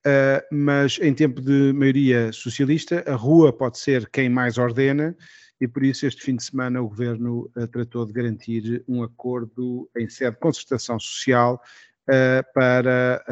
Uh, 0.05 0.41
mas 0.51 0.97
em 0.99 1.13
tempo 1.13 1.39
de 1.39 1.71
maioria 1.73 2.31
socialista, 2.31 3.03
a 3.05 3.13
rua 3.13 3.53
pode 3.53 3.77
ser 3.77 4.09
quem 4.09 4.29
mais 4.29 4.57
ordena, 4.57 5.15
e 5.59 5.67
por 5.67 5.83
isso 5.83 6.07
este 6.07 6.23
fim 6.23 6.35
de 6.35 6.43
semana 6.43 6.81
o 6.81 6.89
Governo 6.89 7.51
uh, 7.55 7.67
tratou 7.67 8.03
de 8.07 8.11
garantir 8.11 8.83
um 8.87 9.03
acordo 9.03 9.87
em 9.95 10.09
sede 10.09 10.31
de 10.31 10.39
concertação 10.41 10.99
social 10.99 11.61
uh, 12.09 12.53
para 12.53 13.23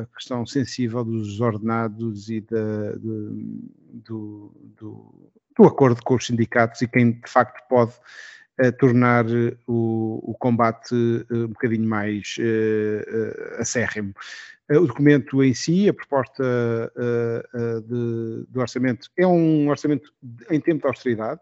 a 0.00 0.06
questão 0.14 0.46
sensível 0.46 1.04
dos 1.04 1.42
ordenados 1.42 2.30
e 2.30 2.40
de, 2.40 2.46
de, 2.98 3.68
do, 4.06 4.52
do, 4.78 5.30
do, 5.58 5.64
acordo 5.64 6.02
com 6.02 6.14
os 6.14 6.26
sindicatos 6.26 6.80
e 6.80 6.88
quem 6.88 7.12
de 7.12 7.30
facto 7.30 7.62
pode 7.68 7.92
uh, 8.60 8.72
tornar 8.78 9.26
o, 9.66 10.20
o 10.22 10.34
combate 10.38 10.94
um 11.30 11.48
bocadinho 11.48 11.88
mais 11.88 12.36
acérrimo. 13.58 14.14
O 14.70 14.86
documento 14.86 15.42
em 15.42 15.54
si, 15.54 15.88
a 15.88 15.94
proposta 15.94 16.44
de, 17.88 18.46
do 18.48 18.60
orçamento, 18.60 19.08
é 19.16 19.26
um 19.26 19.70
orçamento 19.70 20.12
em 20.50 20.60
tempo 20.60 20.82
de 20.82 20.88
austeridade, 20.88 21.40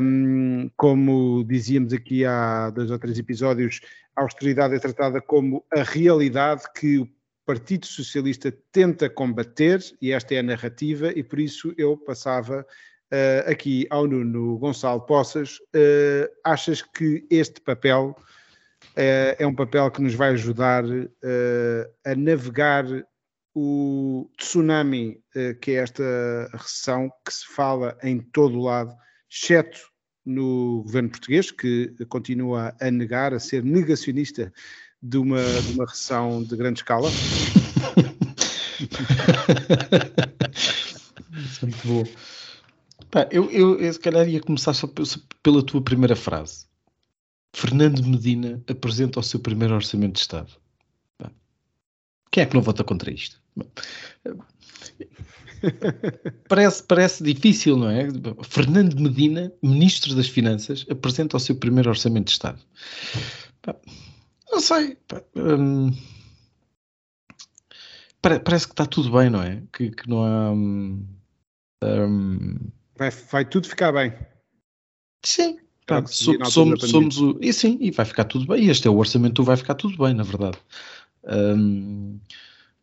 um, 0.00 0.70
como 0.76 1.44
dizíamos 1.44 1.92
aqui 1.92 2.24
há 2.24 2.70
dois 2.70 2.90
ou 2.90 2.98
três 2.98 3.18
episódios, 3.18 3.80
a 4.14 4.22
austeridade 4.22 4.74
é 4.74 4.78
tratada 4.78 5.20
como 5.20 5.64
a 5.72 5.82
realidade 5.82 6.62
que 6.74 6.98
o 6.98 7.08
Partido 7.46 7.86
Socialista 7.86 8.52
tenta 8.72 9.08
combater, 9.08 9.80
e 10.02 10.12
esta 10.12 10.34
é 10.34 10.40
a 10.40 10.42
narrativa, 10.42 11.12
e 11.16 11.22
por 11.22 11.38
isso 11.40 11.72
eu 11.78 11.96
passava 11.96 12.66
uh, 13.12 13.50
aqui 13.50 13.86
ao 13.90 14.06
Nuno 14.06 14.58
Gonçalo 14.58 15.00
Poças. 15.02 15.58
Uh, 15.74 16.28
achas 16.44 16.82
que 16.82 17.26
este 17.30 17.60
papel 17.60 18.16
uh, 18.16 19.36
é 19.38 19.46
um 19.46 19.54
papel 19.54 19.90
que 19.90 20.02
nos 20.02 20.14
vai 20.14 20.30
ajudar 20.30 20.84
a 22.04 22.14
navegar 22.14 22.84
o 23.54 24.30
tsunami 24.38 25.20
que 25.60 25.72
é 25.72 25.74
esta 25.76 26.04
recessão 26.52 27.10
que 27.24 27.32
se 27.32 27.46
fala 27.46 27.98
em 28.02 28.20
todo 28.20 28.58
o 28.58 28.62
lado, 28.62 28.94
exceto 29.28 29.80
no 30.24 30.82
governo 30.84 31.10
português, 31.10 31.50
que 31.50 31.92
continua 32.08 32.76
a 32.80 32.90
negar, 32.90 33.34
a 33.34 33.40
ser 33.40 33.64
negacionista 33.64 34.52
de 35.02 35.16
uma, 35.16 35.42
de 35.42 35.72
uma 35.72 35.86
recessão 35.86 36.44
de 36.44 36.54
grande 36.56 36.80
escala. 36.80 37.10
Muito 41.62 41.88
bom. 41.88 42.04
Pá, 43.10 43.26
eu, 43.30 43.50
eu, 43.50 43.78
eu, 43.78 43.92
se 43.92 43.98
calhar 43.98 44.28
ia 44.28 44.40
começar 44.40 44.74
só 44.74 44.88
pela 45.42 45.62
tua 45.62 45.82
primeira 45.82 46.14
frase. 46.14 46.66
Fernando 47.54 48.04
Medina 48.04 48.62
apresenta 48.68 49.18
o 49.20 49.22
seu 49.22 49.40
primeiro 49.40 49.74
orçamento 49.74 50.14
de 50.14 50.20
Estado. 50.20 50.52
Pá. 51.16 51.30
Quem 52.30 52.42
é 52.42 52.46
que 52.46 52.54
não 52.54 52.62
vota 52.62 52.84
contra 52.84 53.10
isto? 53.10 53.40
parece, 56.48 56.82
parece 56.82 57.24
difícil, 57.24 57.76
não 57.78 57.88
é? 57.88 58.08
Fernando 58.44 59.00
Medina, 59.00 59.52
Ministro 59.62 60.14
das 60.14 60.28
Finanças, 60.28 60.84
apresenta 60.90 61.36
o 61.36 61.40
seu 61.40 61.56
primeiro 61.56 61.88
orçamento 61.88 62.26
de 62.26 62.32
Estado. 62.32 62.60
não 64.50 64.60
sei. 64.60 64.98
Hum, 65.34 65.90
parece 68.20 68.66
que 68.66 68.74
está 68.74 68.84
tudo 68.84 69.10
bem, 69.10 69.30
não 69.30 69.42
é? 69.42 69.62
Que, 69.72 69.90
que 69.90 70.08
não 70.08 70.22
há. 70.22 70.52
Hum, 70.52 71.06
hum 71.82 72.77
vai, 72.98 73.10
vai 73.10 73.44
tudo 73.44 73.68
ficar 73.68 73.92
bem. 73.92 74.12
Sim. 75.24 75.58
Pá, 75.86 76.04
somos, 76.06 76.90
somos 76.90 77.18
o. 77.18 77.38
E 77.40 77.52
sim, 77.52 77.78
e 77.80 77.90
vai 77.90 78.04
ficar 78.04 78.24
tudo 78.24 78.46
bem. 78.46 78.68
Este 78.68 78.86
é 78.86 78.90
o 78.90 78.96
orçamento, 78.96 79.42
vai 79.42 79.56
ficar 79.56 79.74
tudo 79.74 79.96
bem, 79.96 80.12
na 80.12 80.22
verdade. 80.22 80.58
Um, 81.24 82.18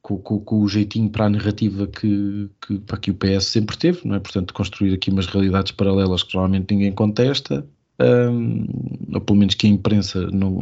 com, 0.02 0.18
com, 0.18 0.40
com, 0.40 0.62
o 0.62 0.68
jeitinho 0.68 1.10
para 1.10 1.26
a 1.26 1.30
narrativa 1.30 1.88
que, 1.88 2.50
que, 2.66 2.80
para 2.80 2.98
que 2.98 3.12
o 3.12 3.16
PS 3.16 3.46
sempre 3.46 3.78
teve, 3.78 4.08
não 4.08 4.16
é? 4.16 4.20
Portanto, 4.20 4.54
construir 4.54 4.94
aqui 4.94 5.12
umas 5.12 5.28
realidades 5.28 5.72
paralelas 5.72 6.24
que 6.24 6.32
provavelmente 6.32 6.74
ninguém 6.74 6.92
contesta, 6.92 7.66
um, 8.00 8.66
ou 9.14 9.22
pelo 9.22 9.40
menos 9.40 9.56
que 9.56 9.68
a 9.68 9.70
imprensa 9.70 10.28
não, 10.32 10.60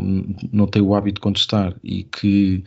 não 0.51 0.67
tem 0.67 0.81
o 0.81 0.93
hábito 0.95 1.15
de 1.15 1.21
contestar 1.21 1.75
e 1.83 2.03
que, 2.03 2.63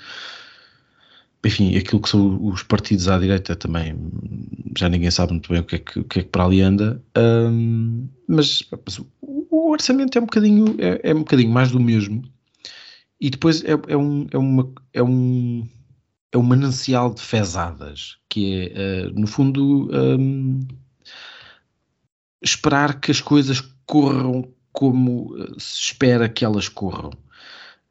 enfim, 1.47 1.77
aquilo 1.77 2.01
que 2.01 2.09
são 2.09 2.45
os 2.45 2.63
partidos 2.63 3.09
à 3.09 3.19
direita 3.19 3.55
também 3.57 3.97
já 4.77 4.89
ninguém 4.89 5.11
sabe 5.11 5.33
muito 5.33 5.51
bem 5.51 5.61
o 5.61 5.65
que 5.65 5.77
é 5.77 5.79
que, 5.79 6.05
que, 6.05 6.19
é 6.21 6.23
que 6.23 6.29
para 6.29 6.45
ali 6.45 6.61
anda, 6.61 7.03
um, 7.17 8.09
mas, 8.29 8.63
mas, 8.85 9.01
o 9.23 9.71
orçamento 9.71 10.19
é 10.19 10.21
um 10.21 10.27
bocadinho, 10.27 10.77
é, 10.79 11.11
é 11.11 11.15
um 11.15 11.21
bocadinho 11.21 11.51
mais 11.51 11.71
do 11.71 11.81
mesmo. 11.81 12.23
E 13.19 13.31
depois 13.31 13.65
é, 13.65 13.73
é, 13.89 13.97
um, 13.97 14.27
é, 14.31 14.37
uma, 14.37 14.73
é 14.93 15.03
um 15.03 15.67
é 16.33 16.39
um 16.39 16.43
manancial 16.43 17.15
de 17.15 17.23
fezadas, 17.23 18.19
que 18.29 18.71
é, 18.75 19.07
uh, 19.07 19.19
no 19.19 19.27
fundo, 19.27 19.89
um, 19.91 20.67
esperar 22.43 23.01
que 23.01 23.11
as 23.11 23.21
coisas 23.21 23.61
corram 23.87 24.53
como 24.73 25.35
eh, 25.39 25.55
se 25.59 25.81
espera 25.81 26.29
que 26.29 26.45
elas 26.45 26.69
corram. 26.69 27.11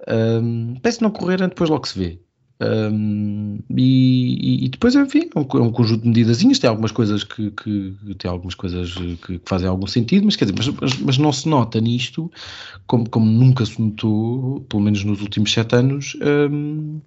Um, 0.08 0.76
parece 0.76 1.02
não 1.02 1.10
correrem, 1.10 1.48
depois 1.48 1.70
logo 1.70 1.88
se 1.88 1.98
vê. 1.98 2.20
Um, 2.62 3.60
e, 3.76 4.65
e, 4.65 4.70
depois, 4.70 4.96
enfim, 4.96 5.30
é 5.36 5.39
um, 5.39 5.60
é 5.60 5.62
um, 5.62 5.72
conjunto 5.72 6.04
de 6.04 6.08
medidas. 6.08 6.38
Tem 6.38 6.70
algumas 6.70 6.91
coisas 6.91 7.24
que, 7.24 7.52
que, 7.52 7.96
tem 8.18 8.32
algumas 8.32 8.56
coisas 8.56 8.94
que, 8.94 9.18
que, 9.18 9.41
fazem 9.46 9.68
algum 9.68 9.88
sentido, 9.88 10.26
mas 10.26 10.36
quer 10.36 10.46
dizer, 10.46 10.74
mas, 10.80 11.00
mas, 11.00 11.18
não 11.18 11.34
se 11.34 11.50
nota 11.50 11.82
nisto, 11.82 12.32
como, 12.88 13.10
como 13.10 13.26
nunca 13.26 13.65
se 13.65 13.82
notou, 13.82 14.62
pelo 14.69 14.82
menos 14.82 15.04
nos 15.04 15.21
últimos 15.21 15.52
sete 15.52 15.75
anos. 15.75 16.15
Um, 16.21 17.02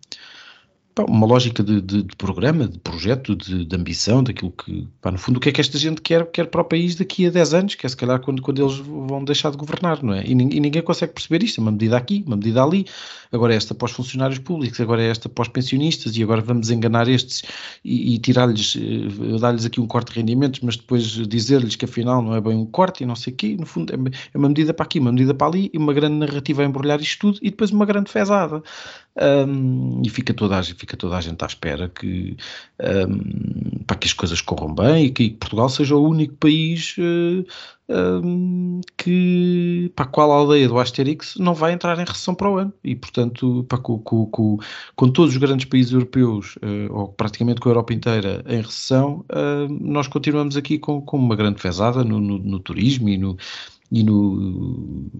uma 1.05 1.26
lógica 1.26 1.62
de, 1.62 1.80
de, 1.80 2.03
de, 2.03 2.16
programa, 2.16 2.66
de 2.66 2.78
projeto, 2.78 3.36
de, 3.36 3.64
de, 3.64 3.76
ambição, 3.76 4.22
daquilo 4.22 4.51
que, 4.53 4.86
pá, 5.01 5.11
no 5.11 5.18
fundo, 5.18 5.36
o 5.36 5.40
que 5.40 5.49
é 5.49 5.53
que 5.53 5.61
esta 5.61 5.78
gente 5.78 6.01
quer, 6.01 6.30
quer 6.30 6.46
para 6.46 6.61
o 6.61 6.64
país 6.64 6.94
daqui 6.94 7.26
a 7.26 7.30
10 7.30 7.55
anos, 7.55 7.74
que 7.74 7.86
é 7.86 7.88
se 7.88 7.96
calhar 7.96 8.20
quando, 8.20 8.42
quando 8.42 8.61
eles 8.61 8.76
vão 8.78 9.24
deixar 9.24 9.51
de 9.51 9.57
governar, 9.57 10.03
não 10.03 10.14
é? 10.14 10.24
E, 10.24 10.32
e 10.32 10.34
ninguém 10.34 10.82
consegue 10.82 11.12
perceber 11.12 11.42
isto, 11.42 11.61
é 11.61 11.62
uma 11.62 11.72
medida 11.72 11.96
aqui, 11.96 12.24
uma 12.26 12.36
medida 12.36 12.62
ali, 12.62 12.86
agora 13.32 13.55
é 13.55 13.57
esta 13.57 13.74
para 13.74 13.86
os 13.86 13.92
funcionários 13.92 14.38
públicos, 14.38 14.80
agora 14.80 15.03
é 15.03 15.09
esta 15.09 15.28
para 15.28 15.42
os 15.42 15.49
pensionistas, 15.49 16.16
e 16.16 16.22
agora 16.22 16.40
vamos 16.40 16.70
enganar 16.70 17.09
estes 17.09 17.42
e, 17.84 18.14
e 18.14 18.18
tirar-lhes, 18.18 18.76
eh, 18.76 19.38
dar-lhes 19.38 19.64
aqui 19.64 19.80
um 19.80 19.86
corte 19.86 20.12
de 20.12 20.20
rendimentos, 20.20 20.61
mas 20.61 20.76
depois 20.76 21.05
dizer-lhes 21.05 21.76
que 21.76 21.84
afinal 21.84 22.22
não 22.22 22.34
é 22.34 22.40
bem 22.40 22.55
um 22.55 22.66
corte 22.66 23.05
e 23.05 23.07
não 23.07 23.16
sei 23.16 23.32
o 23.32 23.36
quê, 23.36 23.57
no 23.59 23.66
fundo 23.66 23.92
é, 23.92 23.96
é 24.34 24.38
uma 24.38 24.49
medida 24.49 24.72
para 24.74 24.84
aqui, 24.84 24.99
uma 24.99 25.12
medida 25.12 25.34
para 25.34 25.46
ali, 25.46 25.70
e 25.72 25.78
uma 25.78 25.92
grande 25.92 26.16
narrativa 26.16 26.62
a 26.62 26.64
embrulhar 26.64 27.01
isto 27.01 27.18
tudo, 27.20 27.38
e 27.42 27.51
depois 27.51 27.70
uma 27.70 27.86
grande 27.86 28.11
fezada. 28.11 28.62
Um, 29.21 30.03
e 30.05 30.09
fica 30.09 30.33
toda, 30.33 30.59
a, 30.59 30.62
fica 30.62 30.97
toda 30.97 31.16
a 31.16 31.21
gente 31.21 31.43
à 31.43 31.47
espera 31.47 31.89
que, 31.89 32.37
um, 32.81 33.83
para 33.87 33.97
que 33.97 34.07
as 34.07 34.12
coisas 34.12 34.41
corram 34.41 34.75
bem 34.75 35.07
e 35.07 35.11
que 35.11 35.31
Portugal 35.31 35.69
seja 35.69 35.97
o 35.97 36.09
único 36.09 36.35
país 36.37 36.95
uh, 36.99 37.45
um, 38.25 38.81
que, 38.97 39.91
para 39.97 40.05
a 40.05 40.09
qual 40.09 40.31
a 40.31 40.37
aldeia 40.37 40.69
do 40.69 40.79
Asterix 40.79 41.37
não 41.37 41.55
vai 41.55 41.73
entrar 41.73 41.99
em 41.99 42.05
recessão 42.05 42.35
para 42.35 42.51
o 42.51 42.59
ano. 42.59 42.73
E, 42.85 42.95
portanto, 42.95 43.64
para, 43.69 43.79
com, 43.79 43.99
com, 43.99 44.27
com, 44.27 44.59
com 44.95 45.09
todos 45.11 45.33
os 45.33 45.39
grandes 45.39 45.66
países 45.66 45.93
europeus, 45.93 46.57
uh, 46.57 46.93
ou 46.93 47.09
praticamente 47.09 47.61
com 47.61 47.69
a 47.69 47.73
Europa 47.73 47.93
inteira 47.93 48.45
em 48.47 48.61
recessão, 48.61 49.25
uh, 49.31 49.69
nós 49.81 50.07
continuamos 50.07 50.57
aqui 50.57 50.79
com, 50.79 51.01
com 51.01 51.16
uma 51.16 51.35
grande 51.35 51.61
fezada 51.61 52.05
no, 52.05 52.21
no, 52.21 52.39
no 52.39 52.61
turismo 52.61 53.09
e 53.09 53.19
no, 53.19 53.37
e 53.91 54.03
no 54.03 55.11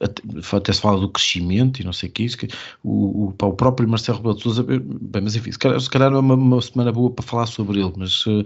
até 0.00 0.72
se 0.72 0.80
fala 0.80 1.00
do 1.00 1.08
crescimento 1.08 1.80
e 1.80 1.84
não 1.84 1.92
sei 1.92 2.08
o 2.08 2.12
que 2.12 2.22
isso, 2.22 2.38
que 2.38 2.48
o, 2.82 3.26
o, 3.26 3.28
o 3.28 3.52
próprio 3.52 3.88
Marcelo 3.88 4.18
Rebelo 4.18 4.36
de 4.36 4.42
Sousa, 4.42 4.62
bem, 4.62 5.22
mas 5.22 5.36
enfim, 5.36 5.52
se 5.52 5.58
calhar, 5.58 5.78
se 5.78 5.90
calhar 5.90 6.10
não 6.10 6.18
é 6.18 6.20
uma, 6.20 6.34
uma, 6.34 6.62
semana 6.62 6.90
boa 6.90 7.10
para 7.10 7.24
falar 7.24 7.46
sobre 7.46 7.80
ele, 7.80 7.92
mas 7.96 8.24
uh, 8.26 8.42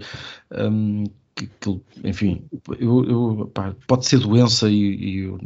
um, 0.51 1.05
que, 1.33 1.47
que, 1.59 1.81
enfim, 2.03 2.43
eu, 2.79 3.05
eu, 3.05 3.51
pá, 3.53 3.73
pode 3.87 4.05
ser 4.05 4.19
doença 4.19 4.69
e, 4.69 4.75
e 4.75 5.27
uh, 5.27 5.39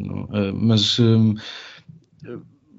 mas 0.53 0.99
um, 0.99 1.36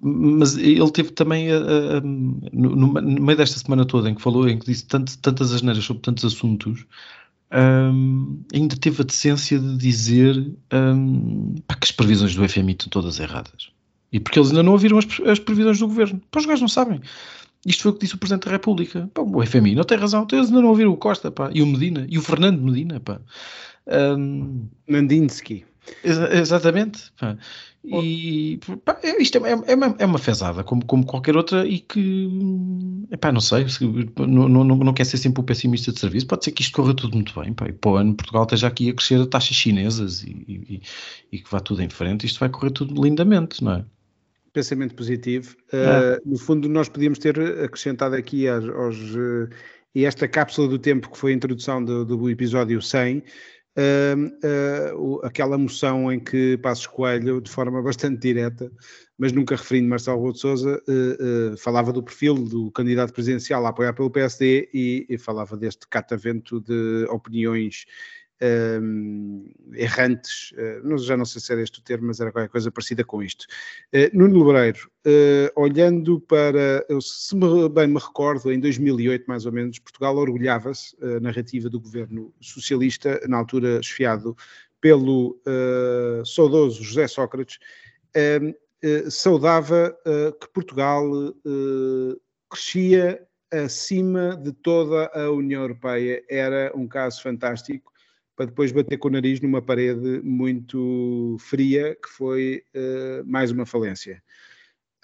mas 0.03 0.57
ele 0.57 0.91
teve 0.91 1.11
também 1.11 1.49
uh, 1.53 2.01
no, 2.03 2.75
no, 2.75 3.03
meio 3.03 3.37
desta 3.37 3.59
semana 3.59 3.85
toda 3.85 4.09
em 4.09 4.15
que 4.15 4.23
falou, 4.23 4.49
em 4.49 4.59
que 4.59 4.67
disse 4.67 4.87
tanto, 4.87 5.17
tantas 5.19 5.53
asneiras 5.53 5.85
sobre 5.85 6.03
tantos 6.03 6.25
assuntos 6.25 6.87
um, 7.53 8.43
ainda 8.55 8.77
teve 8.77 9.03
a 9.03 9.05
decência 9.05 9.59
de 9.59 9.77
dizer 9.77 10.37
um, 10.73 11.55
que 11.55 11.85
as 11.85 11.91
previsões 11.91 12.35
do 12.35 12.49
FMI 12.49 12.73
estão 12.73 12.89
todas 12.89 13.19
erradas. 13.19 13.71
E 14.13 14.21
porque 14.21 14.39
eles 14.39 14.51
ainda 14.51 14.63
não 14.63 14.73
ouviram 14.73 14.99
as, 14.99 15.07
as 15.27 15.39
previsões 15.39 15.79
do 15.79 15.89
governo. 15.89 16.21
Pá, 16.31 16.41
os 16.41 16.47
gajos 16.47 16.61
não 16.61 16.69
sabem. 16.69 17.01
Isto 17.67 17.83
foi 17.83 17.91
o 17.91 17.95
que 17.95 18.01
disse 18.01 18.15
o 18.15 18.19
Presidente 18.19 18.45
da 18.47 18.53
República. 18.53 19.11
Pá, 19.13 19.23
o 19.23 19.45
FMI 19.45 19.75
não 19.75 19.85
tem 19.85 19.99
razão. 19.99 20.23
Então, 20.23 20.39
eles 20.39 20.49
ainda 20.49 20.63
não 20.63 20.69
ouviram 20.69 20.93
o 20.93 20.97
Costa 20.97 21.31
pá, 21.31 21.51
e 21.53 21.63
o 21.63 21.67
Medina 21.67 22.07
e 22.09 22.19
o 22.19 22.23
Fernando 22.23 22.61
Medina. 22.63 23.01
Pá. 23.01 23.21
Um, 23.87 24.69
Mandinsky. 24.89 25.65
Ex 26.05 26.19
exatamente. 26.33 27.13
E 27.83 28.61
pá, 28.85 28.99
é, 29.03 29.23
isto 29.23 29.45
é, 29.45 29.51
é, 29.51 29.75
uma, 29.75 29.97
é 29.99 30.05
uma 30.05 30.19
fezada, 30.19 30.63
como, 30.63 30.85
como 30.85 31.05
qualquer 31.07 31.35
outra, 31.35 31.67
e 31.67 31.79
que 31.79 32.29
epá, 33.11 33.33
não 33.33 33.41
sei, 33.41 33.67
se, 33.69 33.85
não, 34.19 34.49
não, 34.49 34.65
não 34.65 34.93
quer 34.93 35.05
ser 35.05 35.17
sempre 35.17 35.41
o 35.41 35.45
pessimista 35.45 35.91
de 35.91 35.99
serviço. 35.99 36.27
Pode 36.27 36.45
ser 36.45 36.53
que 36.53 36.63
isto 36.63 36.75
corra 36.75 36.95
tudo 36.95 37.15
muito 37.15 37.39
bem. 37.41 37.53
Pá, 37.55 37.69
e 37.69 37.73
para 37.73 37.91
o 37.91 37.97
ano 37.97 38.15
Portugal 38.15 38.43
esteja 38.43 38.67
aqui 38.67 38.91
a 38.91 38.95
crescer 38.95 39.21
a 39.21 39.27
taxas 39.27 39.57
chinesas 39.57 40.23
e, 40.23 40.31
e, 40.47 40.83
e, 41.33 41.39
que 41.39 41.51
vá 41.51 41.59
tudo 41.61 41.83
em 41.83 41.89
frente. 41.89 42.27
Isto 42.27 42.41
vai 42.41 42.51
correr 42.51 42.71
tudo 42.71 43.03
lindamente, 43.03 43.65
não 43.65 43.73
é? 43.73 43.85
Pensamento 44.53 44.95
positivo. 44.95 45.57
É. 45.73 46.21
Uh, 46.27 46.31
no 46.31 46.39
fundo, 46.39 46.69
nós 46.69 46.89
podíamos 46.89 47.19
ter 47.19 47.41
acrescentado 47.65 48.15
aqui 48.15 48.47
aos, 48.47 48.69
aos 48.69 48.97
uh, 49.15 49.49
e 49.95 50.05
esta 50.05 50.29
cápsula 50.29 50.69
do 50.69 50.79
tempo 50.79 51.11
que 51.11 51.19
foi 51.19 51.33
a 51.33 51.35
introdução 51.35 51.83
do, 51.85 52.05
do 52.05 52.31
episódio 52.31 52.81
100 52.81 53.23
uh, 53.77 54.97
uh, 54.97 55.25
aquela 55.25 55.57
moção 55.59 56.13
em 56.13 56.19
que 56.19 56.57
Passos 56.59 56.87
Coelho, 56.87 57.41
de 57.41 57.51
forma 57.51 57.83
bastante 57.83 58.21
direta, 58.21 58.71
mas 59.19 59.33
nunca 59.33 59.57
referindo 59.57 59.89
Marcelo 59.89 60.17
Rebelo 60.17 60.33
de 60.35 60.41
Sousa, 60.41 60.83
uh, 60.89 61.57
falava 61.59 61.93
do 61.93 62.03
perfil 62.03 62.35
do 62.35 62.71
candidato 62.73 63.13
presidencial 63.13 63.65
a 63.67 63.71
apoiar 63.71 63.93
pelo 63.93 64.11
PSD 64.11 64.69
e, 64.73 65.07
e 65.09 65.19
falava 65.19 65.57
deste 65.57 65.87
catavento 65.89 66.61
de 66.61 67.05
opiniões 67.11 67.85
errantes, 69.75 70.53
uh, 70.53 70.99
já 70.99 71.17
não 71.17 71.25
sei 71.25 71.41
se 71.41 71.53
era 71.53 71.63
este 71.63 71.79
o 71.79 71.83
termo, 71.83 72.07
mas 72.07 72.21
era 72.21 72.33
qualquer 72.33 72.49
coisa 72.49 72.71
parecida 72.71 73.05
com 73.05 73.23
isto. 73.23 73.45
Uh, 73.93 74.17
Nuno 74.17 74.43
Lebreiro, 74.45 74.91
uh, 75.07 75.61
olhando 75.61 76.21
para, 76.21 76.85
eu, 76.89 77.01
se 77.01 77.37
me, 77.37 77.69
bem 77.69 77.87
me 77.87 77.99
recordo, 77.99 78.51
em 78.51 78.59
2008 78.59 79.27
mais 79.27 79.45
ou 79.45 79.53
menos, 79.53 79.79
Portugal 79.79 80.17
orgulhava-se, 80.17 80.97
a 81.03 81.21
narrativa 81.21 81.69
do 81.69 81.81
governo 81.81 82.33
socialista, 82.41 83.21
na 83.29 83.37
altura 83.37 83.81
esfiado 83.81 84.37
pelo 84.81 85.39
saudoso 86.25 86.83
José 86.83 87.07
Sócrates, 87.07 87.59
saudava 89.11 89.95
que 90.41 90.49
Portugal 90.55 91.05
crescia 92.49 93.21
acima 93.53 94.37
de 94.37 94.53
toda 94.53 95.11
a 95.13 95.31
União 95.31 95.61
Europeia. 95.61 96.25
Era 96.31 96.73
um 96.75 96.89
caso 96.89 97.23
fantástico 97.23 97.93
para 98.41 98.47
depois 98.47 98.73
bater 98.73 98.97
com 98.97 99.09
o 99.09 99.11
nariz 99.11 99.39
numa 99.43 99.61
parede 99.61 100.23
muito 100.23 101.37
fria, 101.39 101.95
que 101.95 102.09
foi 102.09 102.65
uh, 102.75 103.23
mais 103.27 103.51
uma 103.51 103.67
falência. 103.67 104.23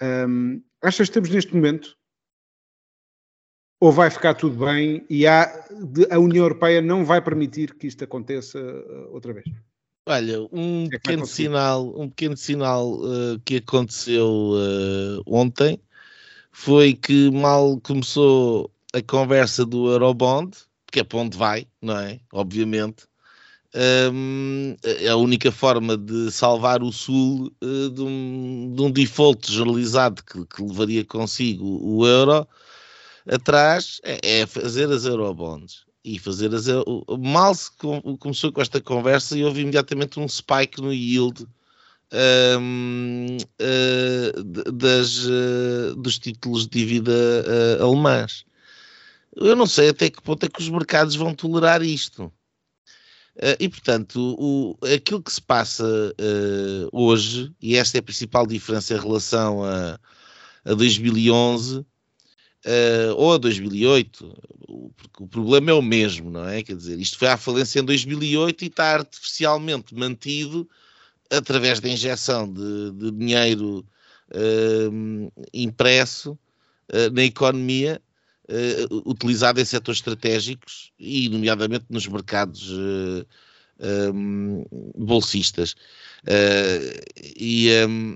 Um, 0.01 0.59
achas 0.81 1.07
que 1.07 1.11
estamos 1.11 1.29
neste 1.29 1.53
momento? 1.53 1.95
Ou 3.79 3.91
vai 3.91 4.09
ficar 4.09 4.33
tudo 4.33 4.65
bem 4.65 5.05
e 5.07 5.27
há, 5.27 5.67
a 6.09 6.17
União 6.17 6.45
Europeia 6.45 6.81
não 6.81 7.05
vai 7.05 7.21
permitir 7.21 7.75
que 7.75 7.85
isto 7.85 8.03
aconteça 8.03 8.57
uh, 8.59 9.13
outra 9.13 9.33
vez? 9.33 9.45
Olha, 10.07 10.41
um 10.51 10.87
é 10.87 10.89
pequeno 10.89 11.27
sinal, 11.27 11.93
um 11.95 12.09
pequeno 12.09 12.35
sinal 12.35 12.95
uh, 12.95 13.39
que 13.45 13.57
aconteceu 13.57 14.27
ontem 15.27 15.79
foi 16.51 16.95
que 16.95 17.29
mal 17.29 17.79
começou 17.81 18.71
a 18.95 19.01
conversa 19.03 19.63
do 19.63 19.91
Eurobond, 19.91 20.57
que 20.91 21.01
é 21.01 21.03
para 21.03 21.19
onde 21.19 21.37
vai, 21.37 21.67
não 21.79 21.99
é? 21.99 22.19
Obviamente, 22.33 23.05
um, 23.75 24.75
é 24.83 25.09
a 25.09 25.15
única 25.15 25.51
forma 25.51 25.97
de 25.97 26.31
salvar 26.31 26.81
o 26.81 26.91
Sul 26.91 27.51
uh, 27.63 27.89
de, 27.89 28.01
um, 28.01 28.73
de, 28.73 28.81
um, 28.81 28.91
default 28.91 29.51
generalizado 29.51 30.23
que, 30.23 30.45
que, 30.45 30.63
levaria 30.63 31.03
consigo 31.03 31.79
o 31.83 32.07
euro 32.07 32.47
atrás 33.29 33.99
é, 34.03 34.39
é 34.39 34.45
fazer 34.45 34.89
as 34.91 35.05
eurobonds. 35.05 35.85
E 36.03 36.17
fazer 36.17 36.55
as 36.55 36.67
mal 37.19 37.53
se 37.53 37.69
com, 37.77 38.01
começou 38.17 38.49
com 38.53 38.61
esta 38.61 38.79
conversa 38.79 39.37
e 39.37 39.43
houve 39.43 39.61
imediatamente 39.61 40.17
um 40.19 40.27
spike 40.27 40.81
no 40.81 40.93
yield 40.93 41.45
um, 42.13 43.35
uh, 43.35 43.45
eh, 43.59 44.31
das, 44.71 45.25
uh, 45.25 45.95
dos 45.97 46.17
títulos 46.17 46.65
de 46.65 46.79
dívida 46.79 47.11
alemãs. 47.81 48.45
Eu 49.35 49.55
não 49.55 49.65
sei 49.65 49.89
até 49.89 50.09
que 50.09 50.21
ponto 50.21 50.45
é 50.45 50.49
que 50.49 50.61
os 50.61 50.69
mercados 50.69 51.15
vão 51.15 51.35
tolerar 51.35 51.83
isto. 51.83 52.31
Uh, 53.37 53.53
e, 53.59 53.69
portanto, 53.69 54.35
o, 54.39 54.75
aquilo 54.83 55.21
que 55.21 55.31
se 55.31 55.41
passa 55.41 55.85
uh, 55.85 56.89
hoje, 56.91 57.53
e 57.61 57.75
esta 57.75 57.97
é 57.97 57.99
a 57.99 58.03
principal 58.03 58.47
diferença 58.47 58.95
em 58.95 58.99
relação 58.99 59.63
a, 59.63 59.99
a 60.65 60.73
2011 60.73 61.77
uh, 61.77 61.85
eh, 62.65 63.11
ou 63.15 63.33
a 63.35 63.37
2008, 63.37 64.35
porque 64.97 65.23
o 65.23 65.27
problema 65.27 65.69
é 65.69 65.73
o 65.75 65.83
mesmo, 65.83 66.31
não 66.31 66.47
é? 66.49 66.63
Quer 66.63 66.75
dizer, 66.75 66.99
isto 66.99 67.19
foi 67.19 67.27
à 67.27 67.37
falência 67.37 67.79
em 67.79 67.83
2008 67.83 68.63
e 68.63 68.67
está 68.67 68.95
artificialmente 68.95 69.93
mantido 69.93 70.67
através 71.29 71.79
da 71.79 71.89
injeção 71.89 72.51
de, 72.51 72.91
de 72.91 73.11
dinheiro 73.11 73.85
impresso 75.53 76.37
na 77.13 77.23
economia 77.23 78.01
uh, 78.49 79.09
utilizado 79.09 79.59
em 79.59 79.65
setores 79.65 79.99
estratégicos 79.99 80.91
e, 80.99 81.29
nomeadamente, 81.29 81.85
nos 81.89 82.07
mercados 82.07 82.69
uh, 82.71 83.25
eh, 83.79 84.09
um, 84.11 84.65
bolsistas. 84.97 85.75
Uh, 86.23 86.99
e 87.37 87.69
um, 87.87 88.15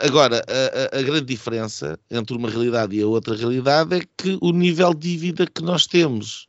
agora, 0.00 0.42
a, 0.92 0.98
a, 0.98 1.02
grande 1.02 1.26
diferença 1.26 1.98
entre 2.10 2.36
uma 2.36 2.48
realidade 2.48 2.96
e 2.96 3.02
a 3.02 3.06
outra 3.06 3.36
realidade 3.36 3.96
é 3.96 4.00
que 4.16 4.38
o 4.40 4.52
nível 4.52 4.94
de 4.94 5.10
dívida 5.10 5.46
que 5.46 5.62
nós 5.62 5.86
temos 5.86 6.48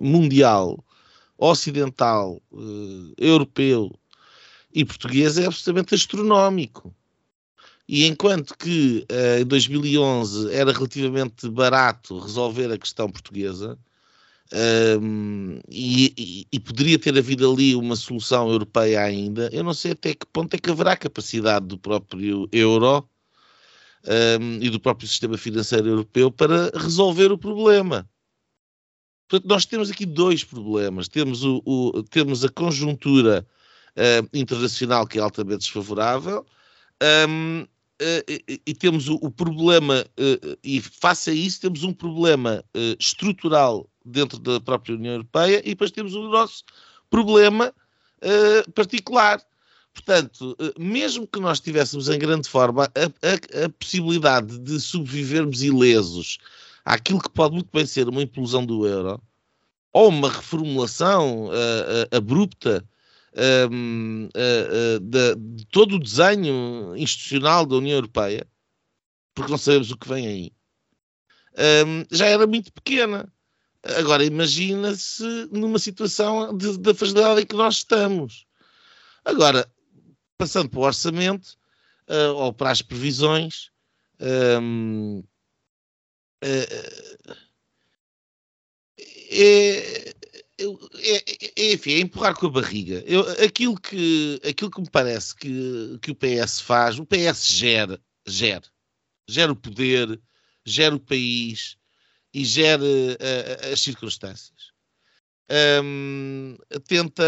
mundial, 0.00 0.78
ocidental, 1.36 2.40
europeu 3.18 3.90
e 4.72 4.84
português 4.84 5.36
é 5.36 5.46
absolutamente 5.46 5.94
astronómico. 5.94 6.94
E 7.88 8.06
enquanto 8.06 8.56
que 8.56 9.06
uh, 9.10 9.42
em 9.42 9.46
2011 9.46 10.52
era 10.54 10.72
relativamente 10.72 11.48
barato 11.48 12.18
resolver 12.18 12.72
a 12.72 12.78
questão 12.78 13.10
portuguesa, 13.10 13.78
um, 14.52 15.56
ehm, 15.56 15.60
e, 15.68 16.14
e, 16.16 16.46
e, 16.52 16.60
poderia 16.60 16.98
ter 16.98 17.16
havido 17.16 17.50
ali 17.50 17.74
uma 17.74 17.96
solução 17.96 18.50
europeia 18.50 19.02
ainda, 19.02 19.50
eu 19.52 19.64
não 19.64 19.74
sei 19.74 19.92
até 19.92 20.14
que 20.14 20.26
ponto 20.26 20.54
é 20.54 20.58
que 20.58 20.70
haverá 20.70 20.96
capacidade 20.96 21.66
do 21.66 21.78
próprio 21.78 22.48
euro 22.52 23.08
um, 24.06 24.10
ehm, 24.12 24.58
e 24.62 24.70
do 24.70 24.80
próprio 24.80 25.08
sistema 25.08 25.36
financeiro 25.36 25.88
europeu 25.88 26.30
para 26.30 26.70
resolver 26.74 27.32
o 27.32 27.38
problema. 27.38 28.08
Portanto, 29.28 29.48
nós 29.48 29.66
temos 29.66 29.90
aqui 29.90 30.06
dois 30.06 30.44
problemas. 30.44 31.08
Temos, 31.08 31.44
o, 31.44 31.62
o 31.64 32.02
temos 32.04 32.44
a 32.44 32.48
conjuntura 32.48 33.46
uh, 33.96 34.28
internacional 34.32 35.06
que 35.06 35.18
é 35.18 35.22
altamente 35.22 35.60
desfavorável 35.60 36.46
um, 37.02 37.60
ehm, 37.60 37.66
e, 38.00 38.60
e, 38.66 38.74
temos 38.74 39.08
o, 39.08 39.14
o 39.22 39.30
problema, 39.30 40.04
e 40.62 40.80
face 40.80 41.30
a 41.30 41.32
isso, 41.32 41.60
temos 41.60 41.84
um 41.84 41.92
problema 41.92 42.64
estrutural 42.98 43.88
dentro 44.04 44.38
da 44.38 44.60
própria 44.60 44.96
União 44.96 45.14
Europeia 45.14 45.60
e 45.64 45.70
depois 45.70 45.90
temos 45.90 46.14
o 46.14 46.28
nosso 46.28 46.64
problema 47.08 47.72
particular, 48.74 49.40
Portanto, 49.94 50.56
eh, 50.58 50.72
mesmo 50.76 51.26
que 51.26 51.38
nós 51.38 51.60
tivéssemos 51.60 52.08
em 52.08 52.18
grande 52.18 52.48
forma 52.48 52.84
a, 52.84 53.60
a, 53.60 53.64
a, 53.64 53.68
possibilidade 53.70 54.58
de 54.58 54.80
sobrevivermos 54.80 55.62
ilesos 55.62 56.38
àquilo 56.84 57.22
que 57.22 57.30
pode 57.30 57.54
muito 57.54 57.70
bem 57.72 57.86
ser 57.86 58.08
uma 58.08 58.22
implosão 58.22 58.66
do 58.66 58.86
euro, 58.86 59.22
ou 59.92 60.08
uma 60.08 60.28
reformulação 60.28 61.44
uh, 61.44 61.50
uh, 61.50 62.16
abrupta 62.16 62.84
um, 63.70 64.26
uh, 64.26 65.00
de, 65.00 65.34
de, 65.34 65.66
todo 65.66 65.96
o 65.96 66.00
desenho 66.00 66.94
institucional 66.96 67.66
da 67.66 67.76
União 67.76 67.96
Europeia, 67.96 68.46
porque 69.34 69.50
não 69.50 69.58
sabemos 69.58 69.90
o 69.90 69.96
que 69.96 70.08
vem 70.08 70.26
aí, 70.26 70.52
um, 71.86 72.04
já 72.10 72.26
era 72.26 72.46
muito 72.46 72.72
pequena. 72.72 73.30
Agora 73.98 74.24
imagina-se 74.24 75.22
numa 75.52 75.78
situação 75.78 76.56
da 76.56 76.94
fragilidade 76.94 77.42
em 77.42 77.46
que 77.46 77.54
nós 77.54 77.76
estamos. 77.76 78.46
Agora, 79.24 79.70
passando 80.38 80.70
para 80.70 80.80
o 80.80 80.84
orçamento 80.84 81.56
uh, 82.08 82.34
ou 82.34 82.52
para 82.52 82.70
as 82.70 82.80
previsões, 82.80 83.70
um, 84.60 85.22
uh, 86.42 87.34
é, 89.30 90.14
é, 90.58 91.60
é, 91.60 91.72
enfim, 91.72 91.94
é 91.94 92.00
empurrar 92.00 92.34
com 92.34 92.46
a 92.46 92.50
barriga. 92.50 93.02
Eu, 93.06 93.22
aquilo, 93.44 93.78
que, 93.78 94.40
aquilo 94.48 94.70
que 94.70 94.80
me 94.80 94.90
parece 94.90 95.34
que, 95.34 95.98
que 96.00 96.10
o 96.10 96.14
PS 96.14 96.60
faz, 96.60 96.98
o 96.98 97.06
PS 97.06 97.46
gera, 97.46 98.00
gera, 98.26 98.66
gera 99.28 99.52
o 99.52 99.56
poder, 99.56 100.20
gera 100.64 100.94
o 100.94 101.00
país 101.00 101.76
e 102.32 102.44
gera 102.44 102.82
uh, 102.82 103.72
as 103.72 103.80
circunstâncias. 103.80 104.72
Um, 105.82 106.56
tenta 106.86 107.22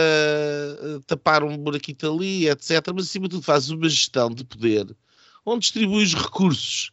tapar 1.06 1.44
um 1.44 1.56
buraquito 1.56 2.10
ali, 2.10 2.48
etc. 2.48 2.82
Mas 2.94 3.06
acima 3.06 3.28
de 3.28 3.36
tudo 3.36 3.42
faz 3.42 3.68
uma 3.70 3.88
gestão 3.88 4.30
de 4.30 4.42
poder 4.44 4.96
onde 5.46 5.60
distribui 5.60 6.02
os 6.02 6.12
recursos 6.12 6.90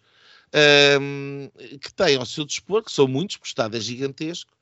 um, 1.02 1.50
que 1.80 1.92
tem 1.92 2.16
ao 2.16 2.26
seu 2.26 2.46
dispor, 2.46 2.84
que 2.84 2.92
são 2.92 3.08
muitos, 3.08 3.38
porque 3.38 3.48
o 3.48 3.50
Estado 3.50 3.76
é 3.76 3.80
gigantesco, 3.80 4.54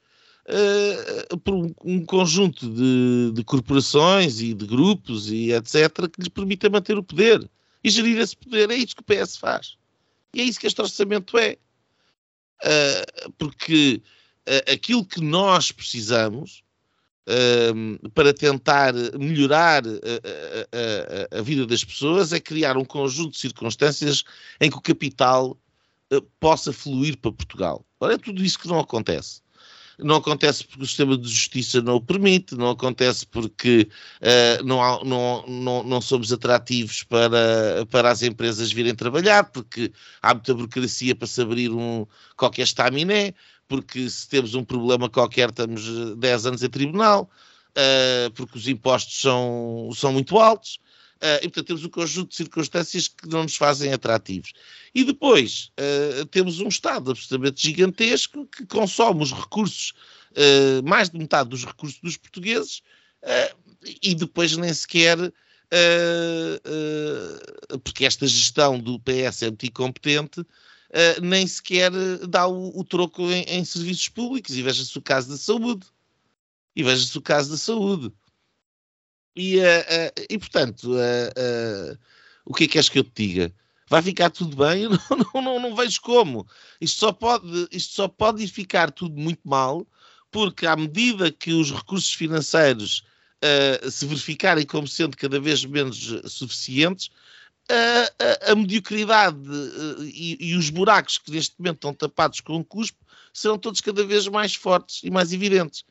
uh, 0.52 1.38
por 1.40 1.54
um, 1.54 1.74
um 1.84 2.06
conjunto 2.06 2.70
de, 2.70 3.32
de, 3.34 3.44
corporações 3.44 4.42
e 4.42 4.54
de 4.54 4.66
grupos 4.66 5.32
e 5.32 5.52
etc. 5.52 6.10
que 6.12 6.20
lhes 6.20 6.28
permita 6.28 6.70
manter 6.70 6.98
o 6.98 7.04
poder 7.04 7.50
e 7.84 7.90
gerir 7.90 8.20
esse 8.20 8.36
poder. 8.36 8.70
É 8.70 8.76
isso 8.76 8.96
que 8.96 9.02
o 9.02 9.06
PS 9.06 9.38
faz. 9.38 9.78
E 10.34 10.42
é 10.42 10.44
isso 10.44 10.60
que 10.60 10.68
este 10.68 10.82
orçamento 10.82 11.38
é. 11.38 11.58
Uh, 12.64 13.32
porque 13.38 14.02
uh, 14.48 14.72
aquilo 14.72 15.06
que 15.06 15.22
nós 15.22 15.72
precisamos 15.72 16.64
para 18.14 18.34
tentar 18.34 18.94
melhorar 19.18 19.84
a, 19.86 21.36
a, 21.36 21.40
a, 21.40 21.42
vida 21.42 21.66
das 21.68 21.82
pessoas 21.84 22.34
é 22.34 22.40
criar 22.42 22.76
um 22.76 22.84
conjunto 22.84 23.34
de 23.34 23.38
circunstâncias 23.38 24.24
em 24.60 24.70
que 24.70 24.76
o 24.76 24.82
capital 24.82 25.56
possa 26.40 26.74
fluir 26.74 27.16
para 27.18 27.32
Portugal. 27.32 27.86
Ora, 28.00 28.16
é 28.16 28.18
tudo 28.18 28.44
isso 28.44 28.60
que 28.60 28.68
não 28.68 28.80
acontece 28.80 29.42
não 30.04 30.16
acontece 30.16 30.66
porque 30.66 30.84
o 30.84 30.86
sistema 30.86 31.18
de 31.18 31.30
justiça 31.30 31.82
não 31.82 31.96
o 31.96 32.02
permite, 32.02 32.56
não 32.56 32.72
acontece 32.72 33.26
porque 33.26 33.88
uh, 34.22 34.64
não, 34.64 34.82
há, 34.82 35.04
não, 35.04 35.46
não, 35.48 35.84
não, 35.84 36.02
somos 36.02 36.32
atrativos 36.34 37.04
para, 37.04 37.86
para 37.90 38.10
as 38.10 38.22
empresas 38.22 38.72
virem 38.72 38.96
trabalhar, 38.96 39.46
porque 39.52 39.92
há 40.22 40.34
muita 40.34 40.54
burocracia 40.54 41.16
para 41.16 41.28
se 41.28 41.42
abrir 41.42 41.72
um, 41.72 42.06
qualquer 42.36 42.64
estaminé, 42.64 43.34
porque 43.68 44.10
se 44.10 44.28
temos 44.28 44.56
um 44.56 44.64
problema 44.64 45.10
qualquer 45.10 45.50
estamos 45.50 46.16
10 46.18 46.46
anos 46.46 46.64
em 46.64 46.70
tribunal, 46.70 47.30
uh, 47.72 48.32
porque 48.32 48.58
os 48.58 48.68
impostos 48.68 49.22
são, 49.22 49.90
são 49.94 50.12
muito 50.12 50.38
altos. 50.38 50.80
Uh, 51.22 51.38
e, 51.38 51.42
portanto, 51.42 51.68
temos 51.68 51.86
um 51.86 51.90
conjunto 51.90 52.30
de 52.30 52.36
circunstâncias 52.36 53.08
que 53.08 53.30
não 53.30 53.44
nos 53.44 53.56
fazem 53.56 53.94
atrativos. 53.94 54.54
E 54.94 55.04
depois 55.04 55.72
uh, 55.80 56.26
temos 56.26 56.60
um 56.60 56.68
Estado 56.68 57.12
absolutamente 57.12 57.62
gigantesco 57.62 58.48
que 58.48 58.66
consome 58.66 59.22
os 59.22 59.32
recursos, 59.32 59.94
uh, 60.32 60.84
mais 60.84 61.12
de 61.12 61.20
metade 61.20 61.50
dos 61.50 61.64
recursos 61.64 62.00
dos 62.02 62.18
portugueses, 62.18 62.82
e 64.02 64.16
depois 64.16 64.58
nem 64.58 64.74
sequer. 64.74 65.16
porque 67.84 68.04
esta 68.04 68.26
gestão 68.26 68.80
do 68.80 69.00
PS 69.00 69.44
é 69.44 69.48
muito 69.50 69.68
incompetente, 69.68 70.44
nem 71.22 71.46
sequer 71.46 71.92
dá 72.28 72.48
o, 72.48 72.80
o 72.80 72.84
troco 72.84 73.22
em, 73.30 73.44
em, 73.44 73.64
serviços 73.64 74.10
públicos. 74.10 74.58
E 74.58 74.64
veja-se 74.64 74.98
o 74.98 75.02
caso 75.04 75.30
da 75.30 75.38
saúde. 75.38 75.86
E 76.76 76.82
veja-se 76.82 77.16
o 77.16 77.22
caso 77.22 77.52
da 77.52 77.58
saúde. 77.58 78.12
E, 79.36 79.58
uh, 79.58 79.62
uh, 79.62 80.26
e 80.30 80.38
portanto, 80.38 80.92
uh, 80.94 81.98
o 82.46 82.54
que 82.54 82.66
é 82.66 82.68
que 82.68 82.78
és 82.78 82.90
que 82.90 83.00
eu 83.00 83.04
te 83.04 83.28
diga? 83.28 83.54
Vai 83.88 84.02
ficar 84.02 84.30
tudo 84.30 84.56
bem? 84.56 84.84
Eu 84.84 84.90
não, 84.90 85.00
não, 85.18 85.42
não, 85.42 85.60
não, 85.60 85.76
vejo 85.76 86.02
como. 86.02 86.48
Isto 86.80 87.00
só, 87.00 87.12
pode, 87.12 87.68
isto 87.72 87.94
só 87.94 88.08
pode 88.08 88.48
ficar 88.48 88.92
tudo 88.92 89.20
muito 89.20 89.42
mal, 89.44 89.86
porque 90.32 90.66
à 90.66 90.76
medida 90.76 91.32
que 91.32 91.52
os 91.54 91.72
recursos 91.72 92.14
financeiros 92.14 93.04
se 93.92 94.06
verificarem 94.06 94.64
como 94.68 94.88
sendo 94.88 95.18
cada 95.18 95.40
vez 95.40 95.66
menos 95.66 96.14
suficientes, 96.28 97.10
a, 97.68 98.50
a, 98.50 98.52
a 98.52 98.56
mediocridade 98.56 99.40
e, 100.14 100.38
e, 100.40 100.56
os 100.56 100.70
buracos 100.70 101.18
que 101.18 101.32
neste 101.32 101.56
momento 101.58 101.78
estão 101.78 101.94
tapados 101.94 102.40
com 102.40 102.58
um 102.58 102.64
cuspo 102.64 103.00
serão 103.34 103.58
todos 103.58 103.82
cada 103.82 104.06
vez 104.06 104.28
mais 104.28 104.54
fortes 104.54 105.02
e 105.04 105.10
mais 105.10 105.34
evidentes. 105.34 105.84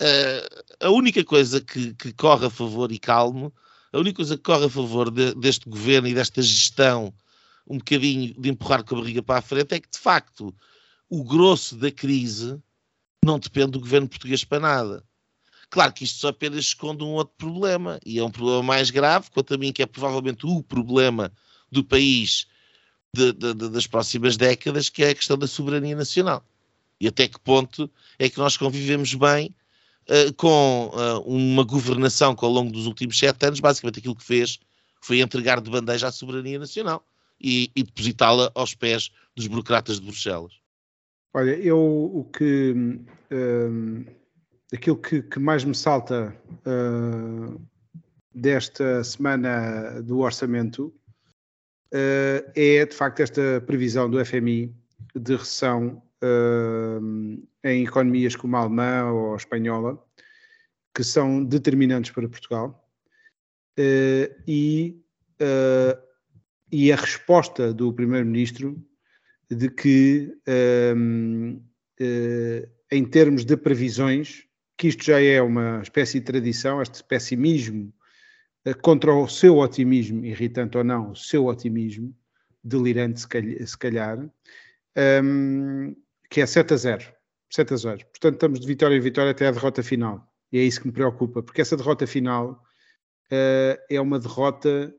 Uh, 0.00 0.86
a 0.86 0.90
única 0.90 1.22
coisa 1.24 1.60
que, 1.60 1.94
que, 1.94 2.12
corre 2.12 2.46
a 2.46 2.50
favor 2.50 2.90
e 2.90 2.98
calmo, 2.98 3.52
a 3.92 3.98
única 3.98 4.16
coisa 4.16 4.36
que 4.36 4.42
corre 4.42 4.66
a 4.66 4.70
favor 4.70 5.10
de, 5.10 5.34
deste 5.34 5.68
governo 5.68 6.08
e 6.08 6.14
desta 6.14 6.42
gestão 6.42 7.14
um 7.66 7.78
bocadinho 7.78 8.34
de 8.34 8.50
empurrar 8.50 8.82
com 8.84 8.96
a 8.96 9.00
barriga 9.00 9.22
para 9.22 9.38
a 9.38 9.42
frente 9.42 9.74
é 9.74 9.80
que, 9.80 9.90
de 9.90 9.98
facto, 9.98 10.54
o 11.08 11.22
grosso 11.22 11.76
da 11.76 11.90
crise 11.90 12.60
não 13.24 13.38
depende 13.38 13.72
do 13.72 13.80
governo 13.80 14.08
português 14.08 14.44
para 14.44 14.60
nada. 14.60 15.04
Claro 15.70 15.92
que 15.92 16.04
isto 16.04 16.18
só 16.18 16.28
apenas 16.28 16.66
esconde 16.66 17.04
um 17.04 17.12
outro 17.12 17.34
problema, 17.38 17.98
e 18.04 18.18
é 18.18 18.24
um 18.24 18.30
problema 18.30 18.62
mais 18.62 18.90
grave, 18.90 19.30
quanto 19.30 19.54
a 19.54 19.58
mim, 19.58 19.72
que 19.72 19.82
é 19.82 19.86
provavelmente 19.86 20.44
o 20.46 20.62
problema 20.62 21.32
do 21.70 21.84
país 21.84 22.46
de, 23.14 23.32
de, 23.32 23.54
de, 23.54 23.68
das 23.68 23.86
próximas 23.86 24.36
décadas, 24.36 24.88
que 24.88 25.04
é 25.04 25.10
a 25.10 25.14
questão 25.14 25.38
da 25.38 25.46
soberania 25.46 25.96
nacional. 25.96 26.44
E 27.00 27.08
até 27.08 27.26
que 27.26 27.38
ponto 27.40 27.90
é 28.18 28.28
que 28.28 28.38
nós 28.38 28.56
convivemos 28.56 29.14
bem 29.14 29.54
uh, 30.08 30.32
com 30.34 30.90
uh, 30.94 31.20
uma 31.20 31.64
governação 31.64 32.34
que 32.34 32.44
ao 32.44 32.50
longo 32.50 32.70
dos 32.70 32.86
últimos 32.86 33.18
sete 33.18 33.46
anos, 33.46 33.60
basicamente 33.60 33.98
aquilo 33.98 34.16
que 34.16 34.24
fez 34.24 34.58
foi 35.00 35.20
entregar 35.20 35.60
de 35.60 35.70
bandeja 35.70 36.08
a 36.08 36.12
soberania 36.12 36.58
nacional 36.58 37.04
e, 37.40 37.70
e 37.74 37.82
depositá-la 37.82 38.50
aos 38.54 38.74
pés 38.74 39.10
dos 39.36 39.46
burocratas 39.46 39.98
de 39.98 40.06
Bruxelas. 40.06 40.52
Olha, 41.34 41.56
eu 41.56 41.78
o 41.78 42.24
que 42.24 42.72
uh, 42.72 44.06
aquilo 44.72 44.96
que, 44.96 45.22
que, 45.22 45.38
mais 45.38 45.64
me 45.64 45.74
salta 45.74 46.36
uh, 46.66 47.60
desta 48.34 49.02
semana 49.02 50.02
do 50.02 50.20
orçamento 50.20 50.94
uh, 51.92 52.50
é 52.54 52.84
de 52.84 52.94
facto 52.94 53.20
esta 53.20 53.62
previsão 53.66 54.10
do 54.10 54.24
FMI 54.24 54.74
de 55.14 55.36
recessão 55.36 56.02
uh, 56.22 57.48
em 57.64 57.84
economias 57.84 58.36
como 58.36 58.56
a 58.56 58.60
alemã 58.60 59.10
ou 59.10 59.34
a 59.34 59.36
espanhola, 59.36 60.02
que 60.94 61.02
são 61.02 61.44
determinantes 61.44 62.10
para 62.10 62.28
Portugal, 62.28 62.88
uh, 63.78 64.42
e, 64.46 65.02
uh, 65.40 65.98
e 66.70 66.92
a 66.92 66.96
resposta 66.96 67.72
do 67.72 67.92
Primeiro-Ministro 67.92 68.82
de 69.50 69.68
que, 69.68 70.34
em 72.90 73.04
termos 73.04 73.44
de 73.44 73.54
previsões, 73.54 74.46
que 74.78 74.88
isto 74.88 75.04
já 75.04 75.20
é 75.20 75.42
uma 75.42 75.82
espécie 75.82 76.20
de 76.20 76.24
tradição, 76.24 76.80
este 76.80 77.04
pessimismo 77.04 77.92
contra 78.80 79.14
o 79.14 79.28
seu 79.28 79.58
otimismo, 79.58 80.24
irritante 80.24 80.78
ou 80.78 80.84
não, 80.84 81.10
o 81.10 81.14
seu 81.14 81.44
otimismo, 81.44 82.16
delirante 82.64 83.20
se 83.20 83.76
calhar, 83.76 84.26
um, 85.22 85.94
que 86.32 86.40
é 86.40 86.46
7 86.46 86.72
a 86.72 86.76
0. 86.78 87.12
7 87.50 87.74
a 87.74 87.76
0. 87.76 88.06
Portanto, 88.06 88.34
estamos 88.34 88.58
de 88.58 88.66
vitória 88.66 88.96
em 88.96 89.00
vitória 89.00 89.32
até 89.32 89.46
a 89.46 89.50
derrota 89.50 89.82
final. 89.82 90.26
E 90.50 90.58
é 90.58 90.62
isso 90.62 90.80
que 90.80 90.86
me 90.86 90.92
preocupa, 90.92 91.42
porque 91.42 91.60
essa 91.60 91.76
derrota 91.76 92.06
final 92.06 92.52
uh, 93.26 93.78
é 93.90 94.00
uma 94.00 94.18
derrota 94.18 94.94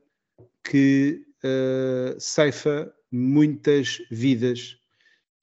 que 0.62 1.26
uh, 1.42 2.20
ceifa 2.20 2.92
muitas 3.10 3.98
vidas, 4.12 4.78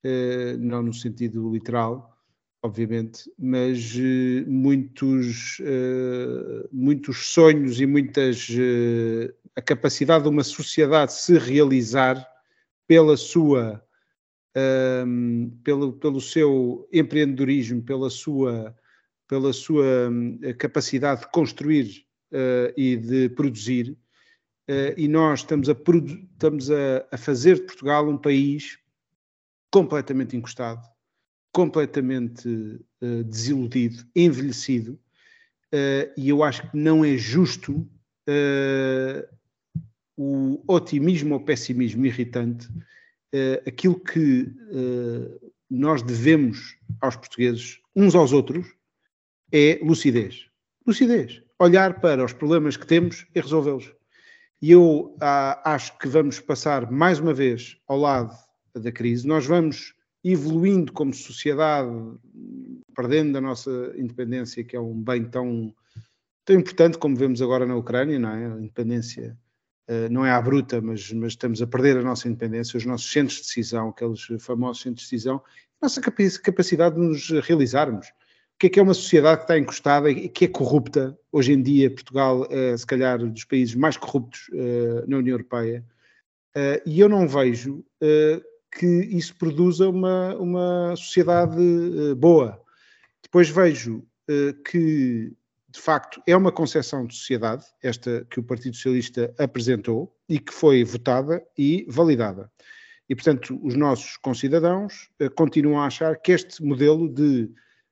uh, 0.05 0.57
não 0.59 0.81
no 0.81 0.93
sentido 0.93 1.51
literal, 1.51 2.17
obviamente, 2.63 3.29
mas 3.37 3.93
uh, 3.95 4.49
muitos, 4.49 5.57
muitos 6.71 7.33
sonhos 7.33 7.81
e 7.81 7.85
muitas. 7.85 8.47
a 9.57 9.61
capacidade 9.61 10.23
de 10.23 10.29
uma 10.29 10.43
sociedade 10.43 11.11
se 11.11 11.37
realizar 11.37 12.25
pela 12.87 13.17
sua 13.17 13.83
um, 14.55 15.49
pelo, 15.63 15.93
pelo 15.93 16.19
seu 16.19 16.87
empreendedorismo, 16.91 17.81
pela 17.81 18.09
sua, 18.09 18.75
pela 19.27 19.53
sua 19.53 20.09
hum, 20.09 20.39
capacidade 20.57 21.21
de 21.21 21.31
construir 21.31 22.05
uh, 22.31 22.73
e 22.75 22.97
de 22.97 23.29
produzir, 23.29 23.97
uh, 24.69 24.93
e 24.97 25.07
nós 25.07 25.39
estamos, 25.39 25.69
a, 25.69 25.73
estamos 25.73 26.69
a, 26.69 27.07
a, 27.11 27.17
fazer 27.17 27.55
de 27.55 27.61
Portugal 27.61 28.09
um 28.09 28.17
país 28.17 28.77
completamente 29.71 30.35
encostado, 30.35 30.85
completamente 31.53 32.47
uh, 33.01 33.23
desiludido, 33.23 34.05
envelhecido, 34.15 34.99
e 36.17 36.27
eu 36.27 36.43
acho 36.43 36.69
que 36.69 36.75
não 36.75 37.05
é 37.05 37.15
justo 37.15 37.89
o 40.17 40.61
otimismo 40.67 41.35
ou 41.35 41.45
pessimismo 41.45 42.05
irritante, 42.05 42.67
aquilo 43.65 43.99
que 43.99 44.51
nós 45.69 46.01
devemos 46.01 46.75
aos 46.99 47.15
portugueses, 47.15 47.79
uns 47.95 48.13
aos 48.13 48.33
outros, 48.33 48.67
é 49.51 49.79
lucidez. 49.81 50.47
Lucidez. 50.85 51.41
Olhar 51.59 51.99
para 51.99 52.23
os 52.25 52.33
problemas 52.33 52.75
que 52.75 52.87
temos 52.87 53.25
e 53.33 53.39
resolvê-los. 53.39 53.93
E 54.61 54.71
eu 54.71 55.15
ah, 55.19 55.73
acho 55.73 55.97
que 55.97 56.07
vamos 56.07 56.39
passar 56.39 56.91
mais 56.91 57.19
uma 57.19 57.33
vez 57.33 57.77
ao 57.87 57.97
lado 57.97 58.35
da 58.75 58.91
crise. 58.91 59.27
Nós 59.27 59.45
vamos 59.45 59.93
evoluindo 60.23 60.91
como 60.91 61.13
sociedade, 61.13 61.89
perdendo 62.95 63.37
a 63.37 63.41
nossa 63.41 63.91
independência, 63.95 64.63
que 64.63 64.75
é 64.75 64.79
um 64.79 65.01
bem 65.01 65.25
tão, 65.25 65.73
tão 66.45 66.59
importante 66.59 66.97
como 66.97 67.15
vemos 67.15 67.41
agora 67.41 67.65
na 67.65 67.75
Ucrânia, 67.75 68.19
não 68.19 68.29
é? 68.29 68.45
A 68.45 68.59
independência 68.59 69.35
uh, 69.35 69.50
não 70.09 70.25
é 70.25 70.31
à 70.31 70.41
bruta, 70.41 70.79
mas, 70.79 71.11
mas 71.11 71.33
estamos 71.33 71.61
a 71.61 71.67
perder 71.67 71.97
a 71.97 72.01
nossa 72.01 72.27
independência, 72.27 72.77
os 72.77 72.85
nossos 72.85 73.11
centros 73.11 73.37
de 73.37 73.43
decisão, 73.43 73.89
aqueles 73.89 74.27
famosos 74.39 74.81
centros 74.81 75.05
de 75.05 75.11
decisão, 75.11 75.41
a 75.81 75.85
nossa 75.85 76.01
capacidade 76.01 76.95
de 76.95 77.01
nos 77.01 77.29
realizarmos 77.45 78.07
que 78.61 78.67
é 78.67 78.69
que 78.69 78.79
é 78.79 78.83
uma 78.83 78.93
sociedade 78.93 79.37
que 79.37 79.43
está 79.45 79.57
encostada 79.57 80.11
e 80.11 80.29
que 80.29 80.45
é 80.45 80.47
corrupta. 80.47 81.17
Hoje 81.31 81.51
em 81.51 81.63
dia, 81.63 81.89
Portugal 81.89 82.45
é, 82.51 82.77
se 82.77 82.85
calhar, 82.85 83.17
dos 83.17 83.43
países 83.43 83.73
mais 83.73 83.97
corruptos 83.97 84.49
uh, 84.49 85.03
na 85.07 85.17
União 85.17 85.33
Europeia. 85.33 85.83
Uh, 86.55 86.77
e 86.85 86.99
eu 86.99 87.09
não 87.09 87.27
vejo 87.27 87.79
uh, 87.79 88.41
que 88.77 88.85
isso 88.85 89.35
produza 89.35 89.89
uma, 89.89 90.35
uma 90.35 90.95
sociedade 90.95 91.57
boa. 92.17 92.61
Depois 93.23 93.49
vejo 93.49 94.05
que, 94.69 95.33
de 95.71 95.79
facto, 95.79 96.21
é 96.27 96.35
uma 96.35 96.51
concepção 96.51 97.05
de 97.05 97.15
sociedade, 97.15 97.65
esta 97.81 98.25
que 98.29 98.39
o 98.39 98.43
Partido 98.43 98.75
Socialista 98.75 99.33
apresentou 99.37 100.13
e 100.27 100.39
que 100.39 100.53
foi 100.53 100.83
votada 100.83 101.41
e 101.57 101.85
validada. 101.87 102.51
E, 103.09 103.15
portanto, 103.15 103.59
os 103.63 103.75
nossos 103.75 104.17
concidadãos 104.17 105.09
continuam 105.35 105.79
a 105.79 105.85
achar 105.85 106.15
que 106.17 106.31
este 106.31 106.63
modelo 106.63 107.09
de 107.09 107.49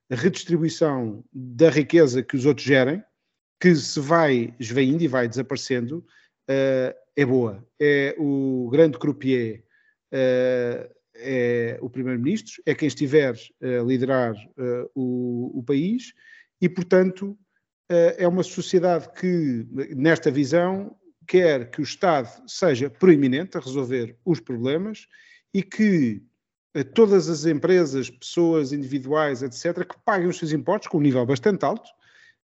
redistribuição 0.10 1.24
da 1.32 1.70
riqueza 1.70 2.24
que 2.24 2.36
os 2.36 2.46
outros 2.46 2.66
gerem, 2.66 3.04
que 3.60 3.76
se 3.76 4.00
vai 4.00 4.54
esvaindo 4.60 5.04
e 5.04 5.08
vai 5.08 5.28
desaparecendo, 5.28 5.98
uh, 6.50 6.96
é 7.16 7.26
boa. 7.26 7.66
É 7.80 8.16
o 8.18 8.70
grande 8.72 8.98
croupier, 8.98 9.64
uh, 10.14 10.90
é 11.16 11.78
o 11.82 11.90
primeiro-ministro, 11.90 12.62
é 12.66 12.74
quem 12.74 12.88
estiver 12.88 13.36
a 13.62 13.84
liderar 13.84 14.36
o, 14.96 15.62
país 15.68 16.14
e, 16.62 16.70
portanto, 16.70 17.38
é 17.90 18.28
uma 18.28 18.44
sociedade 18.44 19.10
que, 19.14 19.68
nesta 19.96 20.30
visão, 20.30 20.96
quer 21.28 21.70
que 21.70 21.82
o 21.82 21.84
Estado 21.84 22.30
seja 22.48 22.90
proeminente 22.90 23.58
a 23.58 23.62
resolver 23.62 24.16
os 24.24 24.40
problemas 24.40 25.08
e 25.54 25.64
que 25.64 26.22
todas 26.94 27.30
as 27.30 27.46
empresas, 27.46 28.10
pessoas 28.10 28.72
individuais, 28.72 29.42
etc., 29.42 29.86
que 29.86 29.98
paguem 30.06 30.28
os 30.28 30.38
seus 30.38 30.52
impostos 30.52 30.88
com 30.88 30.98
um 30.98 31.02
nível 31.02 31.26
bastante 31.26 31.66
alto 31.66 31.90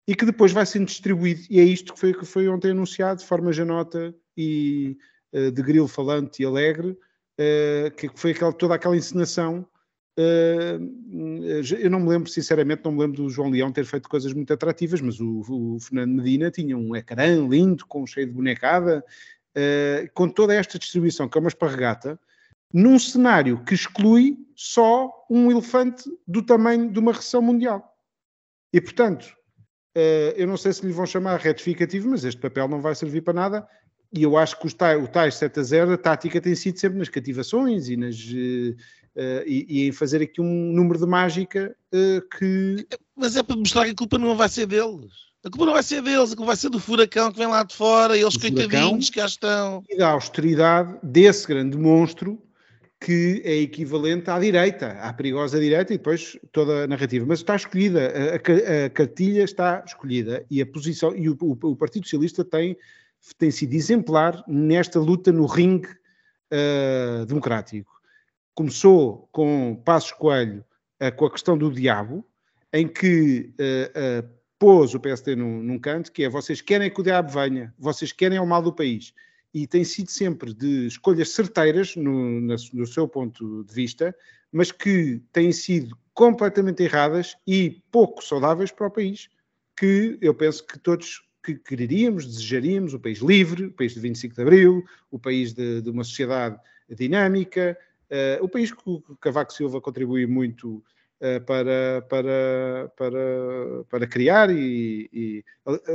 e 0.07 0.15
que 0.15 0.25
depois 0.25 0.51
vai 0.51 0.65
sendo 0.65 0.85
distribuído. 0.85 1.41
E 1.49 1.59
é 1.59 1.63
isto 1.63 1.93
que 1.93 1.99
foi, 1.99 2.13
que 2.13 2.25
foi 2.25 2.47
ontem 2.47 2.71
anunciado 2.71 3.19
de 3.19 3.25
forma 3.25 3.51
janota 3.51 4.13
e 4.35 4.97
uh, 5.33 5.51
de 5.51 5.61
grilo 5.61 5.87
falante 5.87 6.41
e 6.41 6.45
alegre, 6.45 6.97
que 7.97 8.09
foi 8.15 8.31
aquela, 8.31 8.53
toda 8.53 8.75
aquela 8.75 8.95
encenação. 8.95 9.67
Uh, 10.19 11.59
eu 11.79 11.89
não 11.89 11.99
me 11.99 12.09
lembro, 12.09 12.29
sinceramente, 12.29 12.83
não 12.85 12.91
me 12.91 12.99
lembro 12.99 13.23
do 13.23 13.29
João 13.29 13.49
Leão 13.49 13.71
ter 13.71 13.85
feito 13.85 14.07
coisas 14.07 14.31
muito 14.33 14.53
atrativas, 14.53 15.01
mas 15.01 15.19
o, 15.19 15.41
o 15.49 15.79
Fernando 15.79 16.11
Medina 16.11 16.51
tinha 16.51 16.77
um 16.77 16.95
ecrã 16.95 17.47
lindo, 17.47 17.85
com 17.87 18.05
cheio 18.05 18.27
de 18.27 18.33
bonecada, 18.33 19.03
com 20.13 20.29
toda 20.29 20.53
esta 20.53 20.77
distribuição, 20.77 21.27
que 21.27 21.37
é 21.37 21.41
uma 21.41 21.47
esparregata, 21.47 22.19
num 22.73 22.97
cenário 22.97 23.63
que 23.63 23.75
exclui 23.75 24.37
só 24.55 25.11
um 25.29 25.51
elefante 25.51 26.03
do 26.27 26.41
tamanho 26.41 26.91
de 26.91 26.99
uma 26.99 27.13
recessão 27.13 27.41
mundial. 27.41 27.95
E, 28.73 28.81
portanto, 28.81 29.35
eh, 29.95 30.33
eu 30.35 30.47
não 30.47 30.57
sei 30.57 30.73
se 30.73 30.85
lhe 30.85 30.91
vão 30.91 31.05
chamar 31.05 31.39
retificativo, 31.39 32.09
mas 32.09 32.25
este 32.25 32.41
papel 32.41 32.67
não 32.67 32.81
vai 32.81 32.95
servir 32.95 33.21
para 33.21 33.33
nada. 33.33 33.67
E 34.11 34.23
eu 34.23 34.37
acho 34.37 34.59
que 34.59 34.67
o 34.67 34.73
tais, 34.73 35.03
o 35.03 35.07
tais 35.07 35.35
7 35.35 35.59
a 35.59 35.63
0, 35.63 35.93
a 35.93 35.97
tática 35.97 36.41
tem 36.41 36.55
sido 36.55 36.79
sempre 36.79 36.97
nas 36.97 37.09
cativações 37.09 37.89
e, 37.89 37.97
nas, 37.97 38.15
uh, 39.15 39.43
e, 39.45 39.87
em 39.87 39.91
fazer 39.91 40.21
aqui 40.21 40.41
um 40.41 40.73
número 40.73 40.99
de 40.99 41.05
mágica 41.05 41.75
uh, 41.93 42.37
que. 42.37 42.87
Mas 43.15 43.35
é 43.35 43.43
para 43.43 43.55
mostrar 43.55 43.85
que 43.85 43.91
a 43.91 43.95
culpa 43.95 44.17
não 44.17 44.35
vai 44.35 44.49
ser 44.49 44.65
deles. 44.65 45.11
A 45.45 45.49
culpa 45.49 45.65
não 45.65 45.73
vai 45.73 45.83
ser 45.83 46.01
deles, 46.01 46.31
a 46.31 46.35
culpa 46.35 46.47
vai 46.47 46.55
ser 46.55 46.69
do 46.69 46.79
furacão 46.79 47.31
que 47.31 47.37
vem 47.37 47.47
lá 47.47 47.63
de 47.63 47.75
fora, 47.75 48.15
e 48.15 48.21
eles 48.21 48.37
coitadinhos 48.37 49.09
que 49.09 49.19
cá 49.19 49.25
estão. 49.25 49.83
E 49.89 49.97
da 49.97 50.09
austeridade 50.09 50.97
desse 51.03 51.45
grande 51.45 51.77
monstro 51.77 52.41
que 53.03 53.41
é 53.43 53.57
equivalente 53.57 54.29
à 54.29 54.39
direita, 54.39 54.91
à 54.91 55.11
perigosa 55.11 55.59
direita 55.59 55.93
e 55.93 55.97
depois 55.97 56.37
toda 56.53 56.85
a 56.85 56.87
narrativa. 56.87 57.25
Mas 57.27 57.39
está 57.39 57.55
escolhida, 57.55 58.13
a, 58.15 58.85
a 58.85 58.89
cartilha 58.89 59.43
está 59.43 59.83
escolhida 59.85 60.45
e 60.49 60.61
a 60.61 60.65
posição 60.65 61.13
e 61.13 61.27
o, 61.29 61.37
o, 61.41 61.51
o, 61.71 61.75
Partido 61.75 62.05
Socialista 62.05 62.45
tem, 62.45 62.77
tem 63.37 63.51
sido 63.51 63.73
exemplar 63.73 64.41
nesta 64.47 64.99
luta 65.01 65.33
no 65.33 65.45
ringue 65.45 65.89
uh, 65.89 67.25
democrático. 67.25 67.91
Começou 68.55 69.27
com 69.31 69.81
Passos 69.83 70.11
Coelho 70.11 70.63
uh, 71.01 71.15
com 71.15 71.25
a 71.25 71.31
questão 71.31 71.57
do 71.57 71.71
diabo, 71.71 72.25
em 72.71 72.87
que 72.87 73.53
uh, 73.53 74.27
pôs 74.59 74.93
o 74.93 74.99
PSD 74.99 75.35
num, 75.35 75.61
num 75.61 75.77
canto, 75.77 76.11
que 76.11 76.23
é 76.23 76.29
vocês 76.29 76.61
querem 76.61 76.89
que 76.89 77.01
o 77.01 77.03
diabo 77.03 77.31
venha, 77.31 77.73
vocês 77.77 78.11
querem 78.11 78.39
o 78.39 78.45
mal 78.45 78.61
do 78.61 78.71
país. 78.71 79.13
E 79.53 79.67
tem 79.67 79.83
sido 79.83 80.09
sempre 80.09 80.53
de 80.53 80.87
escolhas 80.87 81.29
certeiras 81.29 81.95
no, 81.95 82.39
no, 82.39 82.87
seu 82.87 83.07
ponto 83.07 83.63
de 83.65 83.73
vista, 83.73 84.15
mas 84.51 84.71
que 84.71 85.21
têm 85.31 85.51
sido 85.51 85.97
completamente 86.13 86.81
erradas 86.81 87.35
e 87.45 87.81
pouco 87.91 88.23
saudáveis 88.23 88.71
para 88.71 88.87
o 88.87 88.91
país, 88.91 89.29
que 89.75 90.17
eu 90.21 90.33
penso 90.33 90.65
que 90.65 90.79
todos 90.79 91.27
que 91.43 91.55
quereríamos, 91.55 92.25
desejaríamos, 92.25 92.93
o 92.93 92.99
país 92.99 93.19
livre, 93.19 93.65
o 93.65 93.71
país 93.71 93.93
de 93.93 93.99
25 93.99 94.33
de 94.33 94.41
Abril, 94.41 94.83
o 95.11 95.19
país 95.19 95.53
de, 95.53 95.81
de 95.81 95.89
uma 95.89 96.05
sociedade 96.05 96.57
dinâmica, 96.89 97.77
o 98.41 98.47
país 98.47 98.71
que 98.71 99.03
Cavaco 99.19 99.53
Silva 99.53 99.81
contribui 99.81 100.27
muito 100.27 100.83
eh, 101.25 101.39
para, 101.39 102.01
para, 102.09 102.91
para, 102.97 103.83
para 103.89 104.07
criar 104.07 104.49
e, 104.49 105.09
e, 105.13 105.45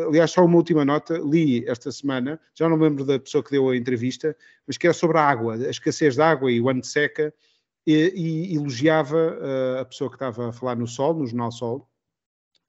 aliás 0.06 0.30
só 0.30 0.42
uma 0.42 0.56
última 0.56 0.86
nota, 0.86 1.18
li 1.18 1.68
esta 1.68 1.92
semana, 1.92 2.40
já 2.54 2.66
não 2.66 2.78
me 2.78 2.84
lembro 2.84 3.04
da 3.04 3.18
pessoa 3.18 3.44
que 3.44 3.50
deu 3.50 3.68
a 3.68 3.76
entrevista, 3.76 4.34
mas 4.66 4.78
que 4.78 4.86
era 4.86 4.94
sobre 4.94 5.18
a 5.18 5.22
água, 5.22 5.54
a 5.56 5.68
escassez 5.68 6.14
de 6.14 6.22
água 6.22 6.50
e 6.50 6.58
o 6.62 6.70
ano 6.70 6.80
de 6.80 6.86
seca 6.86 7.34
e, 7.86 8.10
e 8.14 8.56
elogiava 8.56 9.36
uh, 9.38 9.80
a 9.80 9.84
pessoa 9.84 10.08
que 10.08 10.16
estava 10.16 10.48
a 10.48 10.52
falar 10.52 10.76
no 10.76 10.86
Sol, 10.86 11.12
no 11.12 11.26
Jornal 11.26 11.52
Sol, 11.52 11.86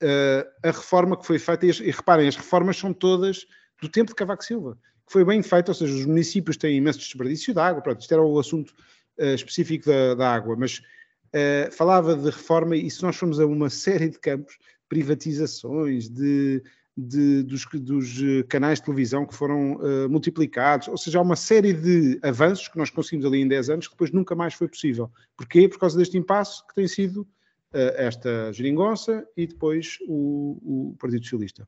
uh, 0.03 0.51
a 0.61 0.71
reforma 0.71 1.15
que 1.15 1.25
foi 1.25 1.39
feita, 1.39 1.65
e, 1.65 1.69
e, 1.69 1.91
reparem, 1.91 2.27
as 2.27 2.35
reformas 2.35 2.75
são 2.75 2.91
todas 2.91 3.47
do 3.81 3.87
tempo 3.87 4.09
de 4.09 4.15
Cavaco 4.15 4.43
Silva, 4.43 4.77
que 5.07 5.13
foi 5.13 5.23
bem 5.23 5.41
feita, 5.41 5.71
ou 5.71 5.75
seja, 5.75 5.93
os 5.93 6.05
municípios 6.05 6.57
têm 6.57 6.75
imenso 6.75 6.99
desperdício 6.99 7.53
de 7.53 7.59
água, 7.61 7.81
pronto, 7.81 8.01
isto 8.01 8.13
era 8.13 8.21
o 8.21 8.37
assunto 8.37 8.73
uh, 9.19 9.35
específico 9.35 9.85
da, 9.85 10.15
da 10.15 10.33
água, 10.33 10.55
mas 10.55 10.79
uh, 10.79 11.71
falava 11.71 12.15
de 12.15 12.25
reforma 12.25 12.75
e 12.75 12.89
se 12.89 13.03
nós 13.03 13.15
formos 13.15 13.39
a 13.39 13.45
uma 13.45 13.69
série 13.69 14.09
de 14.09 14.19
campos, 14.19 14.57
privatizações, 14.87 16.09
de, 16.09 16.63
de, 16.97 17.43
dos, 17.43 17.63
dos, 17.71 18.23
eh, 18.23 18.43
canais 18.49 18.79
de 18.79 18.85
televisão 18.85 19.23
que 19.23 19.35
foram 19.35 19.73
uh, 19.73 20.09
multiplicados, 20.09 20.87
ou 20.87 20.97
seja, 20.97 21.19
há 21.19 21.21
uma 21.21 21.35
série 21.35 21.73
de 21.73 22.19
avanços 22.23 22.67
que 22.67 22.77
nós 22.77 22.89
conseguimos 22.89 23.27
ali 23.27 23.39
em 23.39 23.47
10 23.47 23.69
anos 23.69 23.87
que 23.87 23.93
depois 23.93 24.11
nunca 24.11 24.33
mais 24.33 24.55
foi 24.55 24.67
possível. 24.67 25.11
Porquê? 25.37 25.69
Por 25.69 25.77
causa 25.77 25.95
deste 25.95 26.17
impasse 26.17 26.65
que 26.67 26.73
tem 26.73 26.87
sido 26.87 27.27
esta 27.71 28.51
geringonça 28.51 29.23
e 29.37 29.45
depois 29.45 29.99
o, 30.07 30.89
o 30.91 30.95
Partido 30.97 31.23
Socialista. 31.23 31.67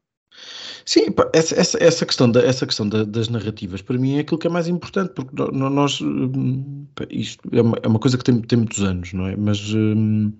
Sim, 0.85 1.07
essa, 1.33 1.55
essa, 1.55 1.83
essa 1.83 2.05
questão, 2.05 2.29
da, 2.29 2.41
essa 2.41 2.65
questão 2.65 2.87
da, 2.87 3.03
das 3.03 3.29
narrativas 3.29 3.81
para 3.81 3.97
mim 3.97 4.17
é 4.17 4.19
aquilo 4.21 4.39
que 4.39 4.47
é 4.47 4.49
mais 4.49 4.67
importante, 4.67 5.13
porque 5.13 5.35
nós 5.53 6.01
hum, 6.01 6.85
isto 7.09 7.41
é 7.51 7.61
uma, 7.61 7.77
é 7.83 7.87
uma 7.87 7.99
coisa 7.99 8.17
que 8.17 8.23
tem, 8.23 8.41
tem, 8.41 8.57
muitos 8.57 8.81
anos, 8.81 9.13
não 9.13 9.27
é? 9.27 9.35
Mas 9.35 9.73
hum, 9.73 10.31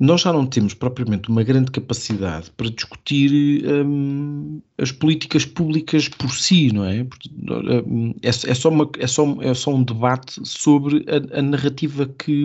nós 0.00 0.20
já 0.20 0.32
não 0.32 0.46
temos 0.46 0.74
propriamente 0.74 1.28
uma 1.28 1.42
grande 1.42 1.70
capacidade 1.70 2.50
para 2.52 2.70
discutir 2.70 3.64
hum, 3.66 4.62
as 4.78 4.92
políticas 4.92 5.44
públicas 5.44 6.08
por 6.08 6.30
si, 6.30 6.72
não 6.72 6.84
é? 6.84 7.06
Hum, 7.86 8.14
é, 8.22 8.28
é, 8.28 8.54
só, 8.54 8.68
uma, 8.68 8.88
é, 8.98 9.06
só, 9.06 9.36
é 9.42 9.52
só 9.54 9.74
um 9.74 9.82
debate 9.82 10.40
sobre 10.46 11.04
a, 11.08 11.38
a 11.38 11.42
narrativa 11.42 12.06
que 12.06 12.44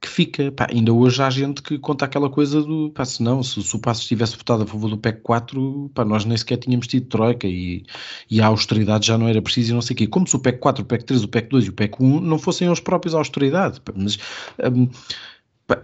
que 0.00 0.08
fica. 0.08 0.50
Pá, 0.52 0.66
ainda 0.70 0.92
hoje 0.92 1.22
há 1.22 1.28
gente 1.30 1.62
que 1.62 1.78
conta 1.78 2.04
aquela 2.04 2.30
coisa 2.30 2.62
do 2.62 2.90
pá, 2.90 3.04
se 3.04 3.22
não, 3.22 3.42
se, 3.42 3.62
se 3.62 3.76
o 3.76 3.78
Passos 3.78 4.06
tivesse 4.06 4.36
votado 4.36 4.62
a 4.62 4.66
favor 4.66 4.88
do 4.88 4.98
PEC 4.98 5.20
4, 5.20 5.90
pá, 5.94 6.04
nós 6.04 6.24
nem 6.24 6.36
sequer 6.36 6.56
tínhamos 6.56 6.86
tido 6.86 7.06
troika 7.06 7.46
e, 7.46 7.84
e 8.30 8.40
a 8.40 8.46
austeridade 8.46 9.06
já 9.06 9.18
não 9.18 9.28
era 9.28 9.42
preciso 9.42 9.72
e 9.72 9.74
não 9.74 9.82
sei 9.82 9.94
o 9.94 9.96
quê. 9.98 10.06
Como 10.06 10.26
se 10.26 10.34
o 10.36 10.40
PEC 10.40 10.58
4, 10.58 10.82
o 10.82 10.86
PEC 10.86 11.04
3, 11.04 11.24
o 11.24 11.28
PEC 11.28 11.48
2 11.50 11.66
e 11.66 11.68
o 11.70 11.72
PEC 11.72 12.02
1 12.02 12.20
não 12.20 12.38
fossem 12.38 12.68
os 12.70 12.80
próprios 12.80 13.14
a 13.14 13.18
austeridade. 13.18 13.80
Pá, 13.80 13.92
mas. 13.94 14.18
Um, 14.58 14.88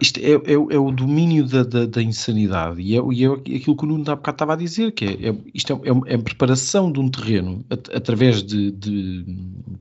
isto 0.01 0.19
é, 0.19 0.31
é, 0.31 0.53
é, 0.53 0.77
o 0.77 0.91
domínio 0.91 1.45
da, 1.45 1.63
da, 1.63 1.85
da 1.85 2.01
insanidade. 2.01 2.81
E 2.81 2.97
é, 2.97 3.01
e 3.11 3.25
é, 3.25 3.27
aquilo 3.57 3.75
que 3.75 3.83
o 3.83 3.87
Nuno 3.87 4.03
há 4.07 4.15
bocado 4.15 4.35
estava 4.35 4.53
a 4.53 4.55
dizer, 4.55 4.91
que 4.91 5.05
é, 5.05 5.29
é 5.29 5.35
isto 5.53 5.73
é, 5.73 6.11
é, 6.11 6.15
a 6.15 6.19
preparação 6.19 6.91
de 6.91 6.99
um 6.99 7.09
terreno 7.09 7.65
através 7.69 8.43
de, 8.43 8.71
de, 8.71 9.25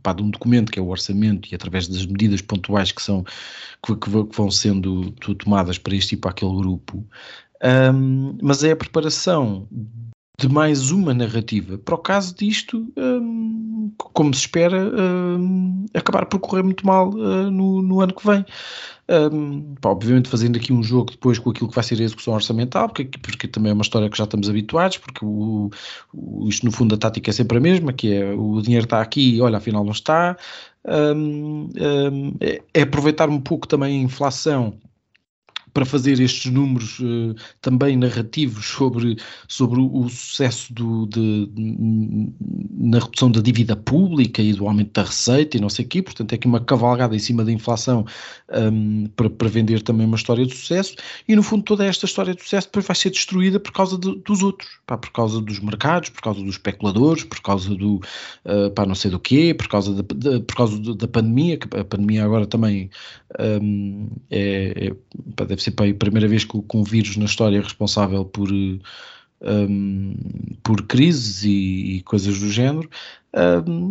pá, 0.02 0.12
de, 0.12 0.22
um 0.22 0.30
documento 0.30 0.70
que 0.70 0.78
é 0.78 0.82
o 0.82 0.88
orçamento 0.88 1.48
e 1.50 1.54
através 1.54 1.88
das 1.88 2.04
medidas 2.06 2.40
pontuais 2.40 2.92
que, 2.92 3.02
são, 3.02 3.24
que, 3.84 3.96
que 3.96 4.10
vão 4.10 4.50
sendo 4.50 5.10
tomadas 5.38 5.78
para 5.78 5.94
este 5.94 6.14
e 6.14 6.18
para 6.18 6.30
aquele 6.30 6.54
grupo, 6.56 7.04
um, 7.94 8.36
mas 8.42 8.62
é 8.62 8.72
a 8.72 8.76
preparação 8.76 9.66
de 10.38 10.48
mais 10.48 10.90
uma 10.90 11.14
narrativa. 11.14 11.78
Para 11.78 11.94
o 11.94 11.98
caso 11.98 12.34
disto, 12.34 12.92
um, 12.96 13.90
como 13.96 14.34
se 14.34 14.40
espera, 14.40 14.92
um, 14.94 15.86
acabar 15.94 16.26
por 16.26 16.38
correr 16.40 16.62
muito 16.62 16.86
mal 16.86 17.08
uh, 17.10 17.50
no, 17.50 17.80
no 17.82 18.00
ano 18.00 18.14
que 18.14 18.26
vem. 18.26 18.44
Um, 19.08 19.76
pá, 19.76 19.90
obviamente 19.90 20.28
fazendo 20.28 20.56
aqui 20.56 20.72
um 20.72 20.82
jogo 20.82 21.12
depois 21.12 21.38
com 21.38 21.50
aquilo 21.50 21.68
que 21.68 21.74
vai 21.76 21.84
ser 21.84 22.00
a 22.00 22.02
execução 22.02 22.34
orçamental, 22.34 22.88
porque, 22.88 23.18
porque 23.18 23.46
também 23.46 23.70
é 23.70 23.72
uma 23.72 23.82
história 23.82 24.10
que 24.10 24.18
já 24.18 24.24
estamos 24.24 24.50
habituados, 24.50 24.98
porque 24.98 25.24
o, 25.24 25.70
o, 26.12 26.48
isto 26.48 26.66
no 26.66 26.72
fundo 26.72 26.94
a 26.94 26.98
tática 26.98 27.30
é 27.30 27.32
sempre 27.32 27.58
a 27.58 27.60
mesma, 27.60 27.92
que 27.92 28.12
é 28.12 28.32
o 28.34 28.60
dinheiro 28.60 28.84
está 28.84 29.00
aqui 29.00 29.36
e 29.36 29.40
olha, 29.40 29.58
afinal 29.58 29.84
não 29.84 29.92
está. 29.92 30.36
Um, 30.84 31.68
um, 31.76 32.36
é, 32.40 32.62
é 32.74 32.82
aproveitar 32.82 33.28
um 33.28 33.40
pouco 33.40 33.68
também 33.68 34.00
a 34.00 34.02
inflação 34.02 34.78
para 35.76 35.84
fazer 35.84 36.18
estes 36.20 36.50
números 36.50 36.98
uh, 37.00 37.34
também 37.60 37.98
narrativos 37.98 38.64
sobre, 38.64 39.18
sobre 39.46 39.78
o, 39.78 40.08
sucesso 40.08 40.72
do, 40.72 41.04
de, 41.04 41.48
de, 41.48 42.32
na 42.78 42.98
redução 42.98 43.30
da 43.30 43.42
dívida 43.42 43.76
pública 43.76 44.40
e 44.40 44.54
do 44.54 44.66
aumento 44.66 44.94
da 44.94 45.02
receita 45.02 45.58
e 45.58 45.60
não 45.60 45.68
sei 45.68 45.84
o 45.84 45.88
quê, 45.88 46.00
portanto 46.00 46.32
é 46.32 46.36
aqui 46.36 46.46
uma 46.46 46.60
cavalgada 46.60 47.14
em 47.14 47.18
cima 47.18 47.44
da 47.44 47.52
inflação 47.52 48.06
um, 48.52 49.06
para, 49.16 49.28
para 49.28 49.48
vender 49.48 49.82
também 49.82 50.06
uma 50.06 50.16
história 50.16 50.46
de 50.46 50.54
sucesso 50.54 50.94
e 51.26 51.34
no 51.34 51.42
fundo 51.42 51.64
toda 51.64 51.84
esta 51.84 52.06
história 52.06 52.34
de 52.34 52.42
sucesso 52.42 52.68
depois 52.68 52.86
vai 52.86 52.94
ser 52.94 53.10
destruída 53.10 53.58
por 53.58 53.72
causa 53.72 53.98
de, 53.98 54.14
dos 54.16 54.42
outros, 54.42 54.78
pá, 54.86 54.96
por 54.96 55.10
causa 55.10 55.40
dos 55.40 55.58
mercados, 55.60 56.10
por 56.10 56.22
causa 56.22 56.40
dos 56.40 56.54
especuladores, 56.54 57.24
por 57.24 57.40
causa 57.40 57.74
do 57.74 57.96
uh, 57.96 58.70
pá, 58.74 58.86
não 58.86 58.94
sei 58.94 59.10
do 59.10 59.18
quê, 59.18 59.54
por 59.54 59.68
causa 59.68 59.94
da, 59.94 60.02
de, 60.14 60.40
por 60.40 60.56
causa 60.56 60.94
da 60.94 61.08
pandemia, 61.08 61.56
que 61.56 61.76
a 61.76 61.84
pandemia 61.84 62.24
agora 62.24 62.46
também 62.46 62.90
um, 63.38 64.08
é, 64.30 64.88
é, 64.88 64.96
pá, 65.34 65.44
deve 65.44 65.62
ser 65.62 65.72
para 65.72 65.90
a 65.90 65.94
primeira 65.94 66.28
vez 66.28 66.44
com, 66.44 66.62
com 66.62 66.80
um 66.80 66.84
vírus 66.84 67.16
na 67.16 67.24
história 67.24 67.60
responsável 67.60 68.24
por, 68.24 68.50
um, 69.40 70.14
por 70.62 70.82
crises 70.86 71.44
e, 71.44 71.96
e, 71.96 72.02
coisas 72.02 72.38
do 72.38 72.50
género, 72.50 72.88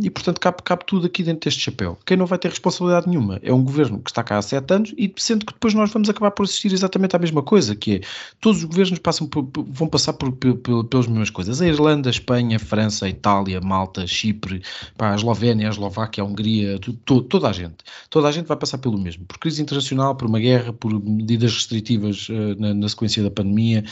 e 0.01 0.09
portanto 0.09 0.39
cabe, 0.39 0.57
cabe 0.63 0.83
tudo 0.85 1.05
aqui 1.05 1.21
dentro 1.21 1.41
deste 1.41 1.61
chapéu. 1.61 1.97
Quem 2.03 2.17
não 2.17 2.25
vai 2.25 2.39
ter 2.39 2.49
responsabilidade 2.49 3.07
nenhuma 3.07 3.39
é 3.43 3.53
um 3.53 3.63
governo 3.63 3.99
que 3.99 4.09
está 4.09 4.23
cá 4.23 4.39
há 4.39 4.41
sete 4.41 4.73
anos 4.73 4.93
e 4.97 5.13
sendo 5.17 5.45
que 5.45 5.53
depois 5.53 5.73
nós 5.75 5.91
vamos 5.91 6.09
acabar 6.09 6.31
por 6.31 6.43
assistir 6.43 6.73
exatamente 6.73 7.15
à 7.15 7.19
mesma 7.19 7.43
coisa, 7.43 7.75
que 7.75 7.97
é 7.97 8.01
todos 8.41 8.59
os 8.59 8.63
governos 8.63 8.97
passam 8.97 9.27
por, 9.27 9.47
vão 9.67 9.87
passar 9.87 10.13
por, 10.13 10.31
por, 10.31 10.83
pelas 10.85 11.05
mesmas 11.05 11.29
coisas. 11.29 11.61
A 11.61 11.67
Irlanda, 11.67 12.09
a 12.09 12.11
Espanha, 12.11 12.57
a 12.57 12.59
França, 12.59 13.05
a 13.05 13.09
Itália, 13.09 13.61
Malta, 13.61 14.07
Chipre, 14.07 14.63
pá, 14.97 15.11
a 15.11 15.15
Eslovénia, 15.15 15.67
a 15.67 15.71
Eslováquia, 15.71 16.23
a 16.23 16.25
Hungria, 16.25 16.79
tudo, 16.79 17.21
toda 17.21 17.47
a 17.47 17.53
gente. 17.53 17.77
Toda 18.09 18.27
a 18.27 18.31
gente 18.31 18.47
vai 18.47 18.57
passar 18.57 18.79
pelo 18.79 18.97
mesmo. 18.97 19.25
Por 19.25 19.37
crise 19.37 19.61
internacional, 19.61 20.15
por 20.15 20.27
uma 20.27 20.39
guerra, 20.39 20.73
por 20.73 20.91
medidas 20.91 21.53
restritivas 21.53 22.29
uh, 22.29 22.59
na, 22.59 22.73
na, 22.73 22.89
sequência 22.89 23.21
da 23.21 23.29
pandemia, 23.29 23.83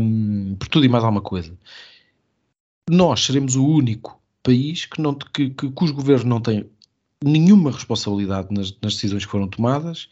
um, 0.00 0.56
por 0.58 0.68
tudo 0.68 0.86
e 0.86 0.88
mais 0.88 1.04
alguma 1.04 1.20
coisa. 1.20 1.52
Nós 2.90 3.22
seremos 3.22 3.54
o 3.54 3.66
único 3.66 4.17
país 4.48 4.86
que, 4.86 5.00
não, 5.02 5.14
que, 5.14 5.50
que, 5.50 5.70
cujo 5.70 5.92
governo 5.92 6.30
não 6.30 6.40
tem 6.40 6.64
nenhuma 7.22 7.70
responsabilidade 7.70 8.48
nas, 8.50 8.74
nas 8.80 8.94
decisões 8.94 9.26
que 9.26 9.30
foram 9.30 9.46
tomadas 9.46 10.08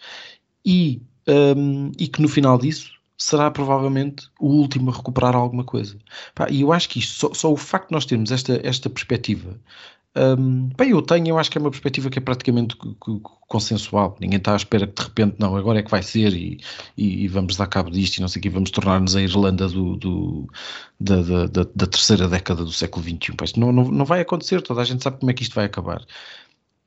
e, 0.64 1.00
um, 1.56 1.90
e 1.98 2.06
que 2.06 2.20
no 2.20 2.28
final 2.28 2.58
disso 2.58 2.92
será 3.16 3.50
provavelmente 3.50 4.28
o 4.38 4.48
último 4.48 4.90
a 4.90 4.94
recuperar 4.94 5.34
alguma 5.34 5.64
coisa. 5.64 5.96
Pá, 6.34 6.48
e 6.50 6.60
eu 6.60 6.70
acho 6.70 6.90
que 6.90 6.98
isto, 6.98 7.14
só, 7.14 7.32
só, 7.32 7.50
o 7.50 7.56
facto 7.56 7.88
de 7.88 7.94
nós 7.94 8.04
termos 8.04 8.30
esta, 8.30 8.60
esta 8.62 8.90
perspectiva 8.90 9.58
um, 10.16 10.70
bem, 10.76 10.90
eu 10.90 11.02
tenho, 11.02 11.28
eu 11.28 11.38
acho 11.38 11.50
que 11.50 11.58
é 11.58 11.60
uma 11.60 11.70
perspectiva 11.70 12.08
que 12.08 12.18
é 12.18 12.22
praticamente 12.22 12.76
consensual. 13.48 14.16
Ninguém 14.18 14.38
está 14.38 14.54
à 14.54 14.56
espera 14.56 14.86
que 14.86 14.94
de 14.94 15.02
repente, 15.02 15.36
não, 15.38 15.54
agora 15.54 15.80
é 15.80 15.82
que 15.82 15.90
vai 15.90 16.02
ser 16.02 16.32
e, 16.32 16.58
e, 16.96 17.24
e 17.24 17.28
vamos 17.28 17.56
dar 17.56 17.66
cabo 17.66 17.90
disto 17.90 18.16
e 18.16 18.20
não 18.22 18.28
sei 18.28 18.40
o 18.40 18.42
que, 18.42 18.48
vamos 18.48 18.70
tornar-nos 18.70 19.14
a 19.14 19.20
Irlanda 19.20 19.68
do, 19.68 19.96
do 19.96 20.48
da, 20.98 21.22
da, 21.22 21.66
da, 21.74 21.86
terceira 21.86 22.28
década 22.28 22.64
do 22.64 22.72
século 22.72 23.04
XXI. 23.04 23.34
Pois 23.36 23.54
não, 23.54 23.70
não, 23.70 23.84
não 23.84 24.04
vai 24.06 24.20
acontecer, 24.20 24.62
toda 24.62 24.80
a 24.80 24.84
gente 24.84 25.02
sabe 25.02 25.18
como 25.18 25.30
é 25.30 25.34
que 25.34 25.42
isto 25.42 25.54
vai 25.54 25.66
acabar. 25.66 26.02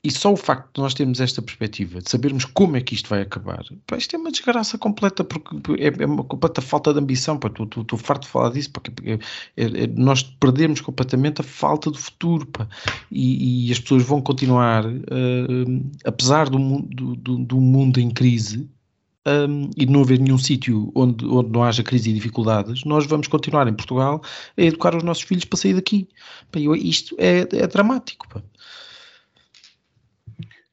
E 0.02 0.10
só 0.10 0.32
o 0.32 0.38
facto 0.38 0.76
de 0.76 0.82
nós 0.82 0.94
termos 0.94 1.20
esta 1.20 1.42
perspectiva, 1.42 2.02
de 2.02 2.10
sabermos 2.10 2.46
como 2.46 2.78
é 2.78 2.82
que 2.82 2.94
isto 2.94 3.10
vai 3.10 3.22
acabar, 3.22 3.62
pá, 3.86 3.98
isto 3.98 4.16
é 4.16 4.20
uma 4.20 4.32
desgraça 4.32 4.78
completa, 4.78 5.26
porque 5.26 5.74
é, 5.74 6.04
é 6.04 6.06
uma 6.06 6.24
completa 6.24 6.62
falta 6.62 6.94
de 6.94 7.00
ambição. 7.00 7.38
Estou 7.38 8.00
farto 8.00 8.24
de 8.24 8.30
falar 8.30 8.52
disso, 8.52 8.72
porque 8.72 8.92
é, 9.04 9.14
é, 9.58 9.84
é, 9.84 9.88
nós 9.88 10.24
perdemos 10.24 10.80
completamente 10.80 11.42
a 11.42 11.44
falta 11.44 11.92
de 11.92 11.98
futuro. 11.98 12.46
Pá, 12.46 12.66
e, 13.12 13.68
e, 13.68 13.72
as 13.74 13.80
pessoas 13.80 14.04
vão 14.04 14.22
continuar, 14.22 14.86
uh, 14.86 15.92
apesar 16.06 16.50
do, 16.50 16.58
do, 16.84 17.16
do, 17.18 17.38
do, 17.38 17.60
mundo 17.60 18.00
em 18.00 18.10
crise, 18.10 18.70
um, 19.28 19.70
e 19.76 19.86
de 19.86 19.92
não 19.92 20.02
haver 20.02 20.20
nenhum 20.20 20.38
sítio 20.38 20.92
onde, 20.96 21.26
onde 21.26 21.50
não 21.50 21.62
haja 21.62 21.84
crise 21.84 22.10
e 22.10 22.14
dificuldades, 22.14 22.86
nós 22.86 23.06
vamos 23.06 23.28
continuar 23.28 23.68
em 23.68 23.74
Portugal 23.74 24.22
a 24.58 24.62
educar 24.62 24.96
os 24.96 25.04
nossos 25.04 25.24
filhos 25.24 25.44
para 25.44 25.60
sair 25.60 25.74
daqui. 25.74 26.08
Pá, 26.50 26.60
isto 26.78 27.16
é, 27.20 27.40
é 27.40 27.68
dramático. 27.68 28.26
Pá. 28.30 28.42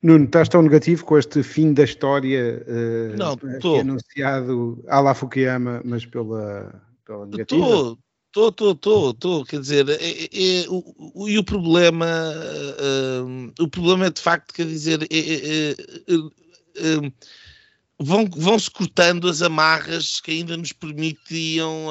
Nuno, 0.06 0.26
estás 0.26 0.48
tão 0.48 0.62
negativo 0.62 1.04
com 1.04 1.18
este 1.18 1.42
fim 1.42 1.72
da 1.72 1.82
história 1.82 2.64
uh, 2.68 3.16
não, 3.16 3.36
tô. 3.58 3.80
anunciado 3.80 4.80
à 4.86 5.00
la 5.00 5.12
Fukuyama, 5.14 5.82
mas 5.84 6.06
pela, 6.06 6.80
pela 7.04 7.26
negativa? 7.26 7.66
Estou, 7.66 8.48
estou, 8.48 8.70
estou, 8.70 9.10
estou, 9.10 9.44
quer 9.44 9.58
dizer, 9.58 9.88
é, 9.88 9.94
é, 9.94 10.62
é, 10.62 10.66
o, 10.68 11.28
e 11.28 11.36
o 11.36 11.42
problema, 11.42 12.06
uh, 12.06 13.52
o 13.64 13.68
problema 13.68 14.06
é 14.06 14.10
de 14.10 14.20
facto, 14.20 14.54
quer 14.54 14.66
dizer, 14.66 15.02
é, 15.10 15.74
uh, 16.14 17.12
vão, 17.98 18.26
vão-se 18.30 18.70
cortando 18.70 19.28
as 19.28 19.42
amarras 19.42 20.20
que 20.20 20.30
ainda 20.30 20.56
nos 20.56 20.72
permitiam 20.72 21.88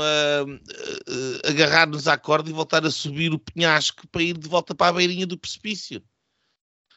agarrar-nos 1.43 2.07
à 2.07 2.17
corda 2.17 2.49
e 2.49 2.53
voltar 2.53 2.85
a 2.85 2.91
subir 2.91 3.33
o 3.33 3.39
penhasco 3.39 4.07
para 4.07 4.23
ir 4.23 4.37
de 4.37 4.47
volta 4.47 4.73
para 4.73 4.87
a 4.87 4.93
beirinha 4.93 5.27
do 5.27 5.37
precipício. 5.37 6.01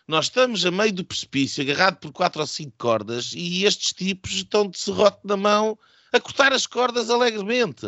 Nós 0.09 0.25
estamos 0.25 0.65
a 0.65 0.71
meio 0.71 0.95
do 0.95 1.05
precipício, 1.05 1.63
agarrado 1.63 1.99
por 1.99 2.11
quatro 2.13 2.41
ou 2.41 2.47
cinco 2.47 2.73
cordas, 2.79 3.33
e 3.35 3.65
estes 3.65 3.93
tipos 3.93 4.33
estão 4.33 4.67
de 4.67 4.79
serrote 4.79 5.21
na 5.23 5.37
mão 5.37 5.79
a 6.11 6.19
cortar 6.19 6.51
as 6.51 6.67
cordas 6.67 7.11
alegremente. 7.11 7.87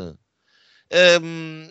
Um, 1.23 1.69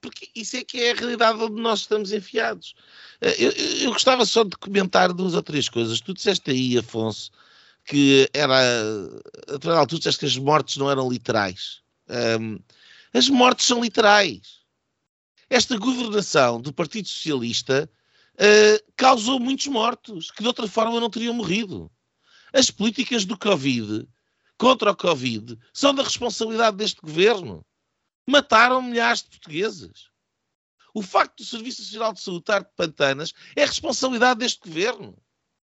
porque 0.00 0.30
isso 0.34 0.56
é 0.56 0.64
que 0.64 0.80
é 0.80 0.92
a 0.92 0.94
realidade 0.94 1.38
onde 1.38 1.60
nós 1.60 1.80
estamos 1.80 2.12
enfiados. 2.12 2.74
Eh, 3.20 3.34
eu, 3.38 3.50
eu, 3.50 3.92
gostava 3.92 4.24
só 4.24 4.42
de 4.42 4.56
comentar 4.56 5.12
duas 5.12 5.34
ou 5.34 5.42
três 5.42 5.68
coisas. 5.68 6.00
Tu 6.00 6.14
disseste 6.14 6.50
aí, 6.50 6.78
Afonso, 6.78 7.30
que 7.84 8.30
era. 8.32 8.56
Afinal, 9.54 9.86
tu 9.86 9.98
disseste 9.98 10.20
que 10.20 10.26
as 10.26 10.36
mortes 10.38 10.78
não 10.78 10.90
eram 10.90 11.10
literais. 11.10 11.82
Um, 12.40 12.58
as 13.12 13.28
mortes 13.28 13.66
são 13.66 13.82
literais. 13.82 14.60
Esta 15.50 15.76
governação 15.76 16.60
do 16.60 16.72
Partido 16.72 17.08
Socialista 17.08 17.90
uh, 18.40 18.92
causou 18.96 19.38
muitos 19.38 19.66
mortos 19.66 20.30
que 20.30 20.42
de 20.42 20.48
outra 20.48 20.66
forma 20.66 20.98
não 20.98 21.10
teriam 21.10 21.34
morrido. 21.34 21.90
As 22.52 22.70
políticas 22.70 23.24
do 23.24 23.38
Covid, 23.38 24.08
contra 24.58 24.90
o 24.90 24.96
Covid, 24.96 25.58
são 25.72 25.94
da 25.94 26.02
responsabilidade 26.02 26.76
deste 26.76 27.00
governo. 27.00 27.64
Mataram 28.26 28.82
milhares 28.82 29.22
de 29.22 29.28
portugueses. 29.28 30.10
O 30.92 31.02
facto 31.02 31.38
do 31.38 31.44
Serviço 31.44 31.82
Nacional 31.82 32.12
de 32.12 32.20
Saúde 32.20 32.40
estar 32.40 32.60
de 32.60 32.70
pantanas 32.74 33.32
é 33.54 33.64
responsabilidade 33.64 34.40
deste 34.40 34.60
governo. 34.60 35.16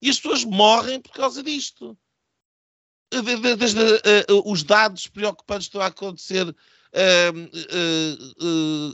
E 0.00 0.08
as 0.08 0.16
pessoas 0.16 0.44
morrem 0.44 1.00
por 1.00 1.12
causa 1.12 1.42
disto. 1.42 1.96
Desde 3.10 3.80
uh, 3.80 4.38
uh, 4.38 4.50
os 4.50 4.62
dados 4.62 5.06
preocupantes 5.08 5.66
que 5.66 5.70
estão 5.70 5.82
a 5.82 5.86
acontecer 5.86 6.54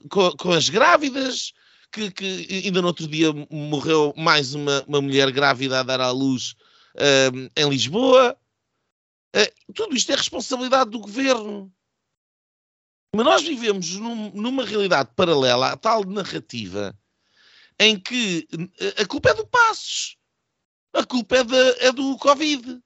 com, 0.08 0.52
as 0.52 0.68
grávidas, 0.68 1.52
que, 1.96 2.10
que, 2.10 2.62
ainda 2.66 2.82
no 2.82 2.88
outro 2.88 3.08
dia 3.08 3.32
morreu 3.50 4.12
mais 4.16 4.54
uma, 4.54 4.84
uma 4.86 5.00
mulher 5.00 5.30
grávida 5.32 5.80
a 5.80 5.82
dar 5.82 6.00
à 6.00 6.10
luz 6.10 6.54
uh, 6.94 7.50
em 7.56 7.68
Lisboa. 7.70 8.36
Uh, 9.34 9.72
tudo 9.72 9.96
isto 9.96 10.12
é 10.12 10.14
responsabilidade 10.14 10.90
do 10.90 11.00
governo. 11.00 11.72
Mas 13.14 13.24
nós 13.24 13.42
vivemos 13.42 13.94
num, 13.94 14.30
numa 14.32 14.64
realidade 14.64 15.10
paralela 15.16 15.72
à 15.72 15.76
tal 15.76 16.04
narrativa 16.04 16.94
em 17.78 17.98
que 17.98 18.46
a 19.00 19.06
culpa 19.06 19.30
é 19.30 19.34
do 19.34 19.46
Passos, 19.46 20.18
a 20.92 21.04
culpa 21.04 21.36
é, 21.36 21.44
de, 21.44 21.84
é 21.86 21.92
do 21.92 22.16
Covid. 22.18 22.78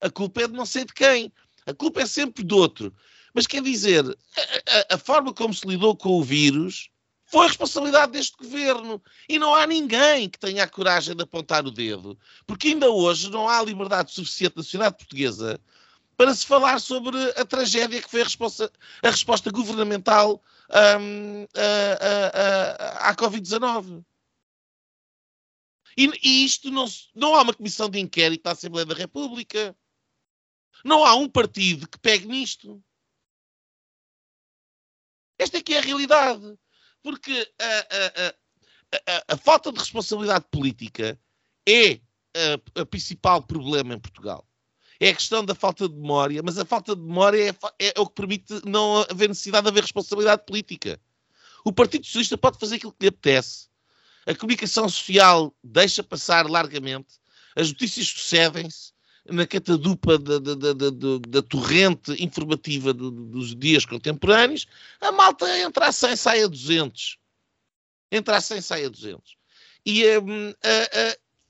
A 0.00 0.10
culpa 0.10 0.42
é 0.42 0.48
de 0.48 0.54
não 0.54 0.64
sei 0.64 0.84
de 0.84 0.94
quem. 0.94 1.32
A 1.66 1.74
culpa 1.74 2.00
é 2.00 2.06
sempre 2.06 2.42
do 2.42 2.56
outro. 2.56 2.94
Mas 3.34 3.46
quer 3.46 3.62
dizer, 3.62 4.04
a, 4.06 4.94
a, 4.94 4.94
a 4.94 4.98
forma 4.98 5.32
como 5.32 5.52
se 5.52 5.66
lidou 5.66 5.96
com 5.96 6.10
o 6.10 6.22
vírus 6.22 6.90
foi 7.26 7.48
responsabilidade 7.48 8.12
deste 8.12 8.36
governo. 8.36 9.02
E 9.28 9.38
não 9.38 9.54
há 9.54 9.66
ninguém 9.66 10.28
que 10.28 10.38
tenha 10.38 10.64
a 10.64 10.68
coragem 10.68 11.14
de 11.14 11.22
apontar 11.22 11.66
o 11.66 11.70
dedo. 11.70 12.18
Porque 12.46 12.68
ainda 12.68 12.90
hoje 12.90 13.30
não 13.30 13.48
há 13.48 13.62
liberdade 13.62 14.12
suficiente 14.12 14.56
na 14.56 14.62
sociedade 14.62 14.96
portuguesa 14.96 15.60
para 16.16 16.34
se 16.34 16.46
falar 16.46 16.80
sobre 16.80 17.18
a 17.32 17.44
tragédia 17.44 18.00
que 18.00 18.10
foi 18.10 18.22
a 18.22 18.24
resposta, 18.24 18.72
a 19.02 19.10
resposta 19.10 19.50
governamental 19.50 20.42
um, 21.00 21.46
à 22.98 23.14
Covid-19. 23.14 24.02
E, 25.98 26.10
e, 26.22 26.44
isto 26.44 26.70
não, 26.70 26.86
não 27.14 27.34
há 27.34 27.42
uma 27.42 27.54
comissão 27.54 27.88
de 27.88 27.98
inquérito 27.98 28.44
da 28.44 28.52
Assembleia 28.52 28.86
da 28.86 28.94
República. 28.94 29.76
Não 30.84 31.04
há 31.04 31.14
um 31.14 31.28
partido 31.28 31.88
que 31.88 31.98
pegue 31.98 32.26
nisto. 32.26 32.82
Esta 35.38 35.58
é 35.58 35.62
que 35.62 35.74
é 35.74 35.78
a 35.78 35.82
realidade. 35.82 36.58
Porque 37.06 37.48
a, 37.60 38.26
a, 38.26 38.34
a, 39.06 39.34
a 39.34 39.36
falta 39.36 39.70
de 39.70 39.78
responsabilidade 39.78 40.44
política 40.50 41.16
é 41.64 42.00
o 42.76 42.84
principal 42.84 43.40
problema 43.44 43.94
em 43.94 44.00
Portugal. 44.00 44.44
É 44.98 45.10
a 45.10 45.14
questão 45.14 45.44
da 45.44 45.54
falta 45.54 45.88
de 45.88 45.94
memória, 45.94 46.42
mas 46.42 46.58
a 46.58 46.64
falta 46.64 46.96
de 46.96 47.02
memória 47.02 47.56
é, 47.78 47.92
é 47.96 48.00
o 48.00 48.08
que 48.08 48.14
permite 48.16 48.60
não 48.64 49.06
haver 49.08 49.28
necessidade 49.28 49.62
de 49.62 49.68
haver 49.68 49.82
responsabilidade 49.84 50.42
política. 50.44 51.00
O 51.64 51.72
Partido 51.72 52.04
Socialista 52.04 52.36
pode 52.36 52.58
fazer 52.58 52.74
aquilo 52.74 52.90
que 52.90 53.04
lhe 53.04 53.08
apetece. 53.10 53.68
A 54.26 54.34
comunicação 54.34 54.88
social 54.88 55.54
deixa 55.62 56.02
passar 56.02 56.50
largamente. 56.50 57.20
As 57.54 57.68
notícias 57.68 58.08
sucedem-se 58.08 58.92
na 59.30 59.46
catadupa 59.46 60.18
da, 60.18 60.38
da, 60.38 60.54
da, 60.54 60.90
da 61.28 61.42
torrente 61.42 62.12
informativa 62.22 62.92
dos 62.92 63.54
dias 63.54 63.84
contemporâneos, 63.84 64.66
a 65.00 65.12
malta 65.12 65.46
entra 65.58 65.86
a 65.88 65.92
100, 65.92 66.16
sai 66.16 66.42
a 66.42 66.46
200. 66.46 67.18
Entra 68.10 68.36
a 68.36 68.40
100, 68.40 68.60
sai 68.60 68.84
a 68.84 68.88
200. 68.88 69.36
E, 69.84 70.04
um, 70.18 70.54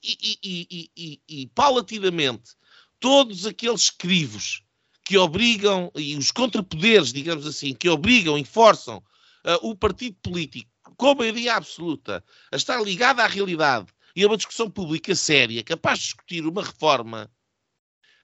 e, 0.03 0.39
e, 0.43 0.91
e, 0.97 1.21
e, 1.29 1.47
paulatinamente, 1.49 2.55
todos 3.01 3.47
aqueles 3.47 3.91
crivos 3.91 4.63
que 5.05 5.17
obrigam, 5.17 5.91
e 5.95 6.17
os 6.17 6.31
contrapoderes, 6.31 7.13
digamos 7.13 7.47
assim, 7.47 7.73
que 7.73 7.89
obrigam 7.89 8.37
e 8.37 8.45
forçam 8.45 8.99
uh, 8.99 9.69
o 9.69 9.77
partido 9.77 10.17
político, 10.21 10.71
com 10.97 11.15
maioria 11.15 11.55
absoluta, 11.55 12.25
a 12.51 12.57
estar 12.57 12.83
ligado 12.83 13.21
à 13.21 13.27
realidade 13.27 13.87
e 14.17 14.25
a 14.25 14.27
uma 14.27 14.37
discussão 14.37 14.69
pública 14.69 15.15
séria, 15.15 15.63
capaz 15.63 15.99
de 15.99 16.05
discutir 16.07 16.47
uma 16.47 16.65
reforma 16.65 17.31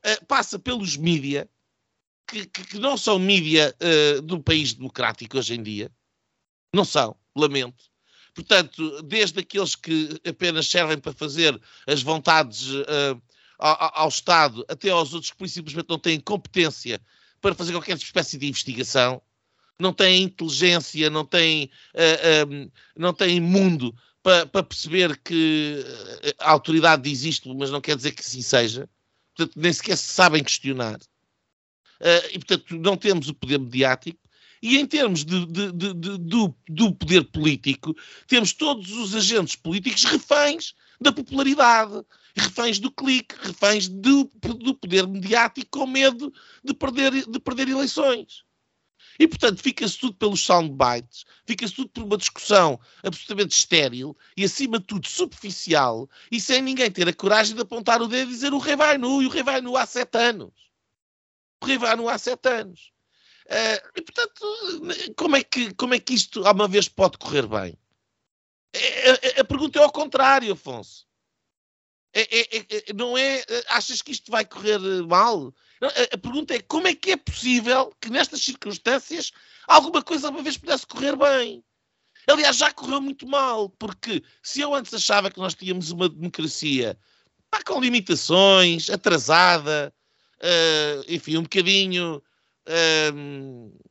uh, 0.07 0.27
passa 0.27 0.59
pelos 0.59 0.97
mídia, 0.97 1.49
que, 2.27 2.47
que, 2.47 2.65
que, 2.65 2.79
não 2.79 2.97
são 2.97 3.19
mídia 3.19 3.75
uh, 3.81 4.35
um 4.35 4.41
país 4.41 4.73
democrático 4.73 5.39
hoje 5.39 5.55
em 5.55 5.63
dia. 5.63 5.91
Não 6.75 6.85
são, 6.85 7.17
lamento. 7.37 7.85
Portanto, 8.35 9.03
desde 9.03 9.41
aqueles 9.41 9.75
que 9.75 10.21
apenas 10.27 10.67
servem 10.67 10.99
para 10.99 11.13
fazer 11.13 11.61
as 11.87 12.03
vontades 12.03 12.71
uh, 12.71 13.23
ao, 13.59 14.03
ao, 14.03 14.09
Estado, 14.09 14.65
até 14.69 14.89
aos 14.89 15.13
outros 15.13 15.31
que 15.31 15.49
simplesmente 15.49 15.89
não 15.89 15.99
têm 15.99 16.19
competência 16.19 17.01
para 17.41 17.55
fazer 17.55 17.73
qualquer 17.73 17.97
espécie 17.97 18.39
de 18.39 18.49
investigação, 18.49 19.21
não 19.79 19.93
têm 19.93 20.23
inteligência, 20.23 21.11
não 21.11 21.27
têm, 21.27 21.71
uh, 21.95 22.71
não 22.97 23.13
têm 23.13 23.41
mundo 23.41 23.95
para, 24.23 24.47
para 24.47 24.63
perceber 24.63 25.19
que 25.19 25.85
a 26.39 26.53
autoridade 26.53 27.11
existe, 27.11 27.53
mas 27.53 27.71
não 27.71 27.81
quer 27.81 27.97
dizer 27.97 28.13
que 28.13 28.23
assim 28.23 28.41
seja 28.41 28.89
portanto, 29.37 29.53
nem 29.57 29.73
sequer 29.73 29.97
se 29.97 30.13
sabem 30.13 30.43
questionar. 30.43 30.99
Uh, 32.01 32.27
e, 32.33 32.39
portanto, 32.39 32.77
não 32.77 32.97
temos 32.97 33.29
o 33.29 33.35
poder 33.35 33.59
mediático. 33.59 34.19
E 34.63 34.79
em 34.79 34.87
termos 34.87 35.25
de, 35.25 35.45
de, 35.47 35.73
de, 35.73 35.95
do, 35.95 36.55
do, 36.69 36.95
poder 36.95 37.25
político, 37.25 37.97
temos 38.29 38.53
todos 38.53 38.93
os 38.93 39.15
agentes 39.15 39.57
políticos 39.57 40.05
reféns 40.05 40.75
da 41.01 41.11
popularidade, 41.13 42.01
reféns 42.37 42.79
do 42.79 42.91
clique, 42.91 43.35
reféns 43.41 43.89
do, 43.89 44.31
do 44.41 44.75
poder 44.75 45.09
mediático 45.09 45.79
com 45.81 45.87
medo 45.87 46.33
de 46.63 46.73
perder, 46.73 47.29
de 47.29 47.41
perder 47.41 47.69
eleições. 47.69 48.45
E, 49.19 49.29
portanto, 49.29 49.63
fica-se 49.63 49.99
tudo 49.99 50.15
pelos 50.15 50.41
soundbites, 50.41 51.25
fica-se 51.47 51.75
tudo 51.75 51.91
por 51.91 52.03
uma 52.03 52.17
discussão 52.17 52.81
absolutamente 53.03 53.55
estéril 53.55 54.17
e, 54.37 54.45
acima 54.45 54.79
de 54.79 54.87
tudo, 54.87 55.07
superficial 55.07 56.09
e 56.31 56.41
sem 56.41 56.63
ninguém 56.63 56.91
ter 56.91 57.09
a 57.09 57.13
coragem 57.13 57.55
de 57.55 57.63
apontar 57.63 58.01
o 58.01 58.09
dedo 58.09 58.31
e 58.31 58.35
dizer 58.35 58.53
o 58.53 58.59
rei 58.59 58.77
vai 58.77 58.99
nu 58.99 59.23
e 59.23 59.27
o 59.27 59.31
rei 59.31 59.43
vai 59.43 59.61
nu 59.61 59.77
há 59.77 59.87
sete 59.87 60.19
anos. 60.19 60.53
O 61.63 61.67
rei 61.67 61.79
vai 61.79 61.95
nu 61.97 62.09
há 62.09 62.19
sete 62.19 62.49
anos. 62.49 62.93
Uh, 63.47 63.89
e, 63.97 64.03
portanto, 64.03 65.15
como 65.17 65.37
é, 65.37 65.43
que, 65.43 65.75
como 65.75 65.95
é 65.95 65.99
que 65.99 66.15
isto, 66.15 66.47
alguma 66.47 66.69
vez, 66.69 66.89
pode 66.89 67.19
correr 67.19 67.47
bem? 67.47 67.79
A, 68.75 69.39
a, 69.39 69.41
a 69.43 69.45
pergunta 69.45 69.79
é 69.79 69.83
ao 69.83 69.93
contrário, 69.93 70.53
Afonso. 70.53 71.07
É, 72.15 72.41
é, 72.41 72.67
é, 72.89 72.93
não 72.93 73.17
é. 73.17 73.43
Achas 73.69 74.03
que 74.03 74.13
isto 74.13 74.31
vai 74.31 74.45
correr 74.45 74.79
mal? 75.07 75.53
A, 75.83 76.19
pergunta 76.19 76.55
é 76.55 76.61
como 76.61 76.87
é 76.87 76.95
que 76.95 77.11
é 77.11 77.17
possível 77.17 77.93
que 78.01 78.09
nestas 78.09 78.45
circunstâncias 78.45 79.33
alguma 79.67 80.01
coisa 80.01 80.31
uma 80.31 80.43
vez 80.43 80.57
pudesse 80.57 80.87
correr 80.87 81.17
bem? 81.17 81.65
Aliás, 82.29 82.57
já 82.57 82.73
correu 82.73 83.01
muito 83.01 83.27
mal, 83.27 83.69
porque 83.69 84.23
se 84.41 84.61
eu 84.61 84.73
antes 84.75 84.95
achava 84.95 85.29
que 85.29 85.41
nós 85.41 85.55
tínhamos 85.55 85.91
uma 85.91 86.09
democracia 86.09 86.97
pá, 87.51 87.61
com 87.65 87.81
limitações, 87.81 88.89
atrasada, 88.91 89.93
uh, 90.39 91.05
enfim, 91.09 91.37
um 91.37 91.43
bocadinho 91.43 92.23
uh, 92.69 93.83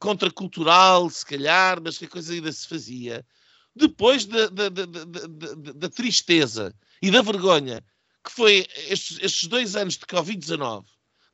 contracultural, 0.00 1.08
se 1.08 1.24
calhar, 1.24 1.80
mas 1.80 1.98
que 1.98 2.06
a 2.06 2.08
coisa 2.08 2.32
ainda 2.32 2.50
se 2.50 2.66
fazia. 2.66 3.24
Depois 3.76 4.26
da, 4.26 4.48
da, 4.48 4.68
da, 4.68 4.84
da 4.84 5.88
tristeza 5.88 6.74
e 7.00 7.12
da 7.12 7.22
vergonha 7.22 7.84
que 8.26 8.32
foi 8.32 8.66
estes, 8.88 9.18
estes 9.22 9.48
dois 9.48 9.76
anos 9.76 9.96
de 9.96 10.04
Covid-19, 10.04 10.84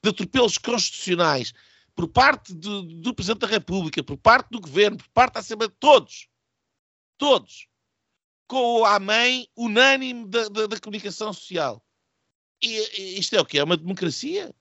de 0.03 0.11
atropelos 0.11 0.59
constitucionais 0.59 1.53
por 1.95 2.09
parte 2.09 2.53
do, 2.55 2.83
do 2.83 3.15
Presidente 3.15 3.41
da 3.41 3.47
República, 3.47 4.03
por 4.03 4.17
parte 4.17 4.49
do 4.51 4.61
Governo, 4.61 4.97
por 4.97 5.09
parte 5.11 5.35
da 5.35 5.41
Assembleia, 5.41 5.73
todos, 5.79 6.29
todos, 7.17 7.69
com 8.47 8.81
o 8.81 8.85
amém 8.85 9.49
unânime 9.57 10.27
da, 10.27 10.49
da, 10.49 10.67
da 10.67 10.81
comunicação 10.81 11.33
social. 11.33 11.83
E, 12.63 13.01
e, 13.01 13.19
isto 13.19 13.35
é 13.37 13.41
o 13.41 13.45
que? 13.45 13.59
É 13.59 13.65
uma 13.65 13.77
democracia? 13.77 14.55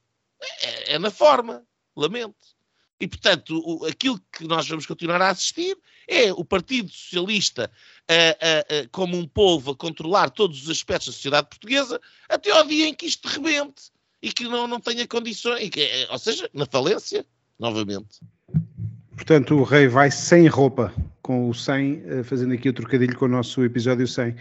É, 0.61 0.93
é 0.93 0.99
na 0.99 1.09
forma, 1.09 1.65
lamento. 1.95 2.55
E, 2.99 3.07
portanto, 3.07 3.59
o, 3.65 3.85
aquilo 3.85 4.19
que 4.31 4.43
nós 4.43 4.67
vamos 4.67 4.85
continuar 4.85 5.21
a 5.21 5.29
assistir 5.29 5.75
é 6.07 6.31
o 6.33 6.45
Partido 6.45 6.89
Socialista 6.91 7.71
a, 8.07 8.13
a, 8.13 8.81
a, 8.81 8.87
como 8.91 9.17
um 9.17 9.27
povo 9.27 9.71
a 9.71 9.75
controlar 9.75 10.29
todos 10.29 10.63
os 10.63 10.69
aspectos 10.69 11.07
da 11.07 11.13
sociedade 11.13 11.49
portuguesa 11.49 11.99
até 12.29 12.51
ao 12.51 12.65
dia 12.65 12.87
em 12.87 12.93
que 12.93 13.05
isto 13.07 13.27
rebente 13.27 13.90
e 14.21 14.31
que 14.31 14.43
não, 14.43 14.67
não 14.67 14.79
tenha 14.79 15.07
condições, 15.07 15.69
que, 15.69 15.81
é, 15.81 16.07
ou 16.11 16.19
seja, 16.19 16.49
na 16.53 16.65
falência, 16.65 17.25
novamente. 17.59 18.19
Portanto, 19.15 19.55
o 19.55 19.63
rei 19.63 19.87
vai 19.87 20.11
sem 20.11 20.47
roupa, 20.47 20.93
com 21.21 21.49
o 21.49 21.53
100, 21.53 22.03
eh, 22.05 22.23
fazendo 22.23 22.53
aqui 22.53 22.69
o 22.69 22.73
trocadilho 22.73 23.17
com 23.17 23.25
o 23.25 23.29
nosso 23.29 23.63
episódio 23.63 24.07
100. 24.07 24.29
Um, 24.29 24.35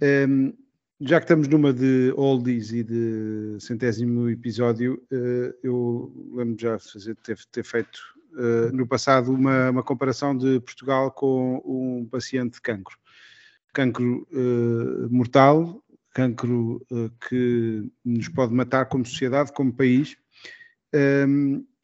ehm, 0.00 0.52
já 1.00 1.18
que 1.18 1.24
estamos 1.24 1.48
numa 1.48 1.72
de 1.72 2.12
oldies 2.16 2.72
e 2.72 2.82
de 2.82 3.56
centésimo 3.58 4.28
episódio, 4.28 5.02
uh, 5.10 5.54
eu 5.62 6.30
lembro 6.34 6.56
já 6.60 6.76
de 6.76 7.14
ter, 7.14 7.38
ter 7.50 7.64
feito 7.64 7.98
no 8.72 8.86
passado 8.86 9.32
uma, 9.32 9.70
uma, 9.70 9.82
comparação 9.82 10.36
de 10.36 10.60
Portugal 10.60 11.10
com 11.10 11.60
um 11.64 12.06
paciente 12.06 12.54
de 12.54 12.60
cancro. 12.60 12.96
Cancro 13.72 14.28
mortal, 15.10 15.82
cancro 16.12 16.84
uh, 16.90 17.10
que 17.28 17.90
nos 18.04 18.28
pode 18.28 18.52
matar 18.52 18.86
como 18.86 19.04
sociedade, 19.04 19.52
como 19.52 19.72
país, 19.72 20.16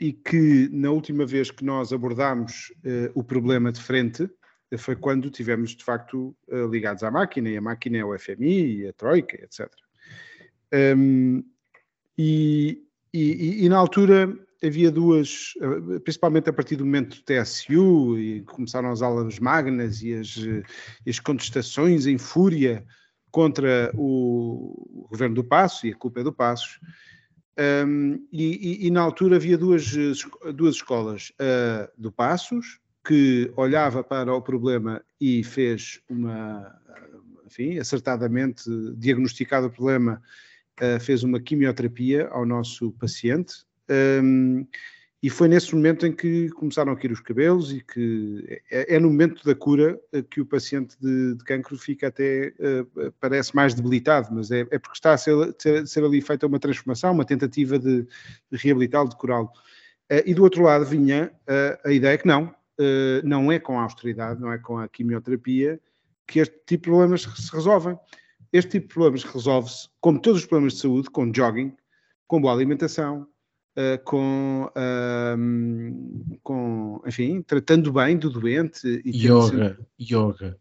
e 0.00 0.12
que 0.12 0.68
na 0.72 0.90
última 0.90 1.24
vez 1.24 1.50
que 1.52 1.64
nós 1.64 1.92
abordámos 1.92 2.72
uh, 2.78 3.10
o 3.14 3.22
problema 3.22 3.70
de 3.70 3.80
frente 3.80 4.28
foi 4.78 4.96
quando 4.96 5.30
tivemos 5.30 5.76
de 5.76 5.84
facto 5.84 6.36
ligados 6.68 7.04
à 7.04 7.10
máquina, 7.10 7.48
e 7.48 7.56
a 7.56 7.60
máquina 7.60 7.98
é 7.98 8.04
o 8.04 8.18
FMI, 8.18 8.80
e 8.80 8.88
a 8.88 8.92
Troika, 8.92 9.36
etc. 9.36 9.70
E, 12.18 12.82
e, 13.14 13.64
e, 13.64 13.68
na 13.68 13.76
altura 13.76 14.36
havia 14.60 14.90
duas, 14.90 15.52
principalmente 16.02 16.50
a 16.50 16.52
partir 16.52 16.74
do 16.74 16.84
momento 16.84 17.18
do 17.18 17.22
TSU, 17.22 18.18
e 18.18 18.42
começaram 18.42 18.90
as 18.90 19.02
aulas 19.02 19.38
magnas 19.38 20.02
e 20.02 20.14
as, 20.14 20.34
as 21.06 21.20
contestações 21.20 22.04
em 22.04 22.18
fúria 22.18 22.84
contra 23.36 23.92
o 23.94 25.06
governo 25.10 25.34
do 25.34 25.44
Passo, 25.44 25.86
e 25.86 25.92
a 25.92 25.94
culpa 25.94 26.20
é 26.20 26.24
do 26.24 26.32
Passos. 26.32 26.80
Um, 27.86 28.26
e, 28.32 28.84
e, 28.84 28.86
e, 28.86 28.90
na 28.90 29.02
altura 29.02 29.36
havia 29.36 29.58
duas, 29.58 29.92
duas 30.54 30.76
escolas, 30.76 31.34
a 31.38 31.90
do 31.98 32.10
Passos, 32.10 32.80
que 33.06 33.52
olhava 33.54 34.02
para 34.02 34.34
o 34.34 34.40
problema 34.40 35.04
e 35.20 35.44
fez 35.44 36.00
uma, 36.08 36.80
enfim, 37.44 37.78
acertadamente 37.78 38.64
diagnosticado 38.96 39.66
o 39.66 39.70
problema 39.70 40.22
uh, 40.80 40.98
fez 40.98 41.22
uma 41.22 41.38
quimioterapia 41.38 42.28
ao 42.28 42.46
nosso 42.46 42.90
paciente. 42.92 43.66
Um, 44.22 44.66
e 45.26 45.28
foi 45.28 45.48
nesse 45.48 45.74
momento 45.74 46.06
em 46.06 46.12
que 46.12 46.48
começaram 46.50 46.92
a 46.92 46.96
cair 46.96 47.10
os 47.10 47.18
cabelos 47.18 47.72
e 47.72 47.80
que 47.80 48.62
é, 48.70 48.94
é 48.94 49.00
no 49.00 49.08
momento 49.08 49.44
da 49.44 49.56
cura 49.56 50.00
que 50.30 50.40
o 50.40 50.46
paciente 50.46 50.96
de, 51.00 51.34
de 51.34 51.42
cancro 51.42 51.76
fica 51.76 52.06
até, 52.06 52.54
uh, 52.60 53.12
parece 53.18 53.52
mais 53.56 53.74
debilitado, 53.74 54.28
mas 54.30 54.52
é, 54.52 54.60
é 54.70 54.78
porque 54.78 54.94
está 54.96 55.14
a 55.14 55.18
ser, 55.18 55.34
ser, 55.84 56.04
ali 56.04 56.20
feita 56.20 56.46
uma 56.46 56.60
transformação, 56.60 57.12
uma 57.12 57.24
tentativa 57.24 57.76
de, 57.76 58.02
de 58.04 58.56
reabilitá-lo, 58.56 59.08
de 59.08 59.16
curá-lo. 59.16 59.46
Uh, 60.08 60.22
e 60.24 60.32
do 60.32 60.44
outro 60.44 60.62
lado 60.62 60.84
vinha 60.84 61.32
uh, 61.42 61.88
a 61.88 61.90
ideia 61.90 62.16
que 62.16 62.28
não, 62.28 62.54
não 63.24 63.50
é 63.50 63.58
com 63.58 63.80
a 63.80 63.82
austeridade, 63.82 64.40
não 64.40 64.52
é 64.52 64.58
com 64.58 64.78
a 64.78 64.86
quimioterapia 64.86 65.80
que 66.24 66.38
este 66.38 66.54
tipo 66.66 66.84
de 66.84 66.90
problemas 66.90 67.22
se 67.22 67.52
resolvem. 67.52 67.98
Este 68.52 68.70
tipo 68.72 68.86
de 68.86 68.94
problemas 68.94 69.24
resolve-se, 69.24 69.88
como 70.00 70.20
todos 70.20 70.42
os 70.42 70.46
problemas 70.46 70.74
de 70.74 70.82
saúde, 70.82 71.10
com 71.10 71.32
jogging, 71.34 71.74
com 72.28 72.40
boa 72.40 72.54
alimentação, 72.54 73.26
uh, 73.76 74.02
com, 74.04 74.70
uh, 74.70 76.38
com, 76.42 77.02
enfim, 77.06 77.42
tratando 77.42 77.92
bem 77.92 78.16
do 78.16 78.30
doente. 78.30 79.02
E 79.04 79.26
yoga, 79.26 79.78
yoga. 80.00 80.58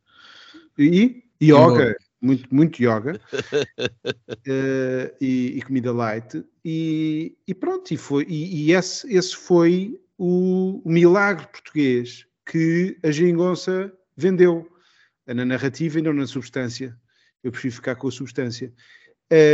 E 0.78 1.24
yoga, 1.42 1.84
yoga. 1.84 1.98
muito, 2.22 2.54
muito 2.54 2.84
yoga. 2.84 3.20
uh, 3.34 5.16
e, 5.22 5.58
e, 5.58 5.62
comida 5.62 5.92
light. 5.92 6.44
E, 6.64 7.38
e 7.48 7.54
pronto, 7.54 7.94
e, 7.94 7.98
foi, 7.98 8.26
e, 8.28 8.66
e 8.68 8.74
esse, 8.74 9.12
esse 9.12 9.36
foi 9.36 10.00
o, 10.18 10.82
o 10.84 10.90
milagre 10.90 11.48
português 11.48 12.26
que 12.46 12.98
a 13.04 13.12
Gingonça 13.12 13.92
vendeu 14.16 14.70
na 15.28 15.46
narrativa 15.46 16.00
e 16.00 16.02
não 16.02 16.14
na 16.14 16.28
substância. 16.28 16.96
Eu 17.44 17.52
prefiro 17.52 17.76
ficar 17.76 17.96
com 17.96 18.08
a 18.08 18.12
substância. 18.12 18.72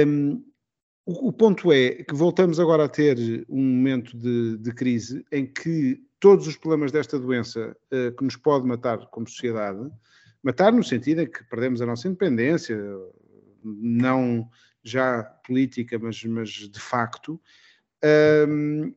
Um, 0.07 0.43
o, 1.11 1.33
ponto 1.33 1.71
é 1.71 2.03
que 2.03 2.13
voltamos 2.13 2.59
agora 2.59 2.85
a 2.85 2.89
ter 2.89 3.45
um 3.49 3.61
momento 3.61 4.17
de, 4.17 4.57
de 4.57 4.71
crise 4.73 5.25
em 5.31 5.45
que 5.45 6.01
todos 6.19 6.47
os 6.47 6.55
problemas 6.55 6.91
desta 6.91 7.19
doença 7.19 7.75
uh, 7.91 8.15
que 8.15 8.23
nos 8.23 8.35
pode 8.35 8.65
matar 8.65 9.07
como 9.07 9.27
sociedade, 9.27 9.89
matar 10.43 10.71
no 10.71 10.83
sentido 10.83 11.21
em 11.21 11.27
que 11.29 11.43
perdemos 11.45 11.81
a 11.81 11.85
nossa 11.85 12.07
independência, 12.07 12.77
não 13.63 14.49
já 14.83 15.23
política, 15.45 15.99
mas, 15.99 16.23
mas 16.23 16.49
de 16.49 16.79
facto, 16.79 17.39
um, 18.47 18.93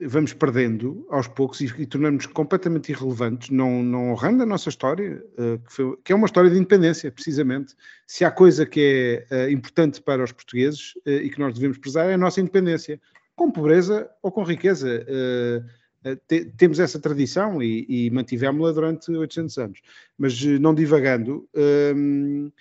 vamos 0.00 0.32
perdendo 0.32 1.06
aos 1.10 1.28
poucos 1.28 1.60
e, 1.60 1.66
e 1.78 1.86
tornamos-nos 1.86 2.26
completamente 2.32 2.90
irrelevantes, 2.90 3.50
não, 3.50 3.82
não 3.82 4.10
honrando 4.10 4.42
a 4.42 4.46
nossa 4.46 4.68
história, 4.68 5.24
uh, 5.38 5.58
que, 5.58 5.72
foi, 5.72 5.96
que, 6.04 6.12
é 6.12 6.14
uma 6.14 6.26
história 6.26 6.50
de 6.50 6.56
independência, 6.56 7.10
precisamente. 7.12 7.74
Se 8.06 8.24
há 8.24 8.30
coisa 8.30 8.66
que 8.66 9.24
é 9.30 9.46
uh, 9.46 9.50
importante 9.50 10.02
para 10.02 10.24
os 10.24 10.32
portugueses 10.32 10.94
uh, 11.06 11.10
e 11.10 11.30
que 11.30 11.38
nós 11.38 11.54
devemos 11.54 11.78
prezar 11.78 12.08
é 12.08 12.14
a 12.14 12.18
nossa 12.18 12.40
independência, 12.40 13.00
com 13.36 13.50
pobreza 13.50 14.10
ou 14.22 14.30
com 14.30 14.44
riqueza. 14.44 15.04
Te, 16.28 16.44
temos 16.56 16.78
essa 16.78 17.00
tradição 17.00 17.60
e, 17.62 17.86
e 17.88 18.10
mantivemos-la 18.10 18.72
durante 18.72 19.10
800 19.10 19.58
anos. 19.58 19.80
Mas 20.16 20.40
não 20.60 20.72
divagando, 20.72 21.48
um, 21.96 22.52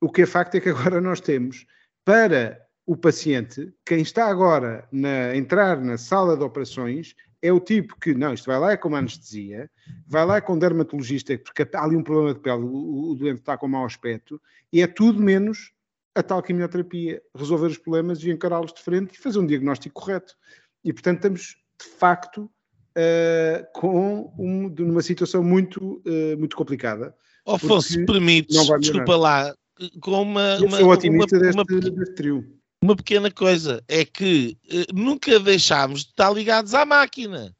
o 0.00 0.08
que 0.08 0.22
é 0.22 0.26
facto 0.26 0.54
é 0.54 0.60
que 0.60 0.70
agora 0.70 1.00
nós 1.00 1.20
temos 1.20 1.66
para 2.02 2.65
o 2.86 2.96
paciente, 2.96 3.74
quem 3.84 4.00
está 4.00 4.28
agora 4.28 4.88
a 4.92 5.36
entrar 5.36 5.80
na 5.80 5.98
sala 5.98 6.36
de 6.36 6.44
operações, 6.44 7.16
é 7.42 7.52
o 7.52 7.58
tipo 7.58 7.98
que, 7.98 8.14
não, 8.14 8.32
isto 8.32 8.46
vai 8.46 8.58
lá 8.58 8.72
é 8.72 8.76
com 8.76 8.94
anestesia, 8.94 9.68
vai 10.06 10.24
lá 10.24 10.36
é 10.36 10.40
com 10.40 10.56
dermatologista, 10.56 11.36
porque 11.36 11.68
há 11.74 11.82
ali 11.82 11.96
um 11.96 12.02
problema 12.02 12.32
de 12.32 12.40
pele, 12.40 12.62
o, 12.62 13.10
o 13.10 13.14
doente 13.16 13.40
está 13.40 13.58
com 13.58 13.66
mau 13.66 13.84
aspecto, 13.84 14.40
e 14.72 14.80
é 14.80 14.86
tudo 14.86 15.20
menos 15.20 15.72
a 16.14 16.22
tal 16.22 16.42
quimioterapia, 16.42 17.20
resolver 17.36 17.66
os 17.66 17.78
problemas 17.78 18.22
e 18.22 18.30
encará-los 18.30 18.72
de 18.72 18.80
frente 18.80 19.14
e 19.14 19.18
fazer 19.18 19.38
um 19.38 19.46
diagnóstico 19.46 20.00
correto. 20.00 20.34
E, 20.82 20.92
portanto, 20.92 21.16
estamos, 21.16 21.56
de 21.78 21.88
facto, 21.98 22.50
uh, 22.96 23.66
com 23.74 24.32
um, 24.38 24.68
numa 24.68 25.02
situação 25.02 25.42
muito, 25.42 26.02
uh, 26.06 26.38
muito 26.38 26.56
complicada. 26.56 27.14
Afonso, 27.46 27.92
se 27.92 28.06
permites, 28.06 28.56
desculpa 28.80 29.16
lá, 29.16 29.54
com 30.00 30.22
uma... 30.22 30.56
Eu 30.56 30.70
sou 30.70 30.90
otimista 30.90 31.36
uma, 31.36 31.42
deste, 31.42 31.74
uma... 31.74 31.90
deste 31.90 32.14
trio 32.14 32.55
uma 32.82 32.96
pequena 32.96 33.30
coisa, 33.30 33.82
é 33.88 34.04
que 34.04 34.56
uh, 34.66 34.94
nunca 34.94 35.38
deixámos 35.40 36.04
de 36.04 36.10
estar 36.10 36.30
ligados 36.30 36.74
à 36.74 36.84
máquina. 36.84 37.54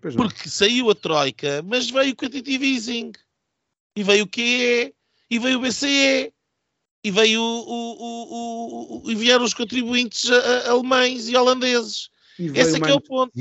Porque 0.00 0.48
saiu 0.48 0.90
a 0.90 0.94
Troika, 0.94 1.62
mas 1.62 1.90
veio 1.90 2.12
o 2.12 2.16
Quantitative 2.16 2.74
Easing, 2.74 3.12
e 3.96 4.02
veio 4.02 4.24
o 4.24 4.28
QE, 4.28 4.94
e 5.30 5.38
veio 5.38 5.58
o 5.58 5.60
BCE, 5.60 6.32
e 7.02 7.10
veio 7.10 7.40
o, 7.40 7.66
o, 7.68 9.02
o, 9.04 9.10
e 9.10 9.14
vieram 9.14 9.44
os 9.44 9.54
contribuintes 9.54 10.30
alemães 10.68 11.28
e 11.28 11.36
holandeses. 11.36 12.08
E 12.38 12.46
Esse 12.48 12.76
é 12.76 12.80
que 12.80 12.90
é 12.90 12.94
o 12.94 13.00
ponto. 13.00 13.32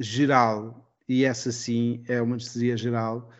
geral, 0.00 0.92
e 1.08 1.24
essa 1.24 1.52
sim 1.52 2.02
é 2.08 2.20
uma 2.20 2.34
anestesia 2.34 2.76
geral, 2.76 3.30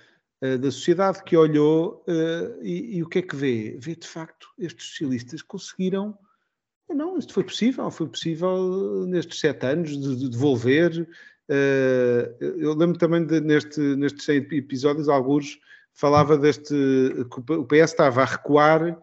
da 0.60 0.70
sociedade 0.70 1.22
que 1.22 1.36
olhou 1.36 2.04
uh, 2.08 2.64
e, 2.64 2.96
e, 2.96 3.02
o 3.02 3.08
que 3.08 3.20
é 3.20 3.22
que 3.22 3.36
vê? 3.36 3.76
Vê 3.78 3.94
de 3.94 4.08
facto 4.08 4.48
estes 4.58 4.88
socialistas 4.88 5.40
conseguiram 5.40 6.18
não, 6.95 7.18
isto 7.18 7.32
foi 7.32 7.45
possível, 7.45 7.90
foi 7.90 8.07
possível 8.07 9.07
nestes 9.07 9.40
sete 9.40 9.66
anos 9.66 9.90
de, 9.90 10.28
devolver. 10.28 11.07
Uh, 11.49 12.45
eu 12.59 12.74
lembro 12.74 12.99
também 12.99 13.24
de, 13.26 13.40
neste, 13.40 13.80
nestes 13.97 14.24
100 14.24 14.49
episódios, 14.53 15.09
alguns 15.09 15.59
falava 15.93 16.38
deste 16.38 16.74
que 16.74 17.53
o 17.53 17.64
PS 17.64 17.90
estava 17.90 18.22
a 18.22 18.24
recuar 18.24 18.90
uh, 18.90 18.99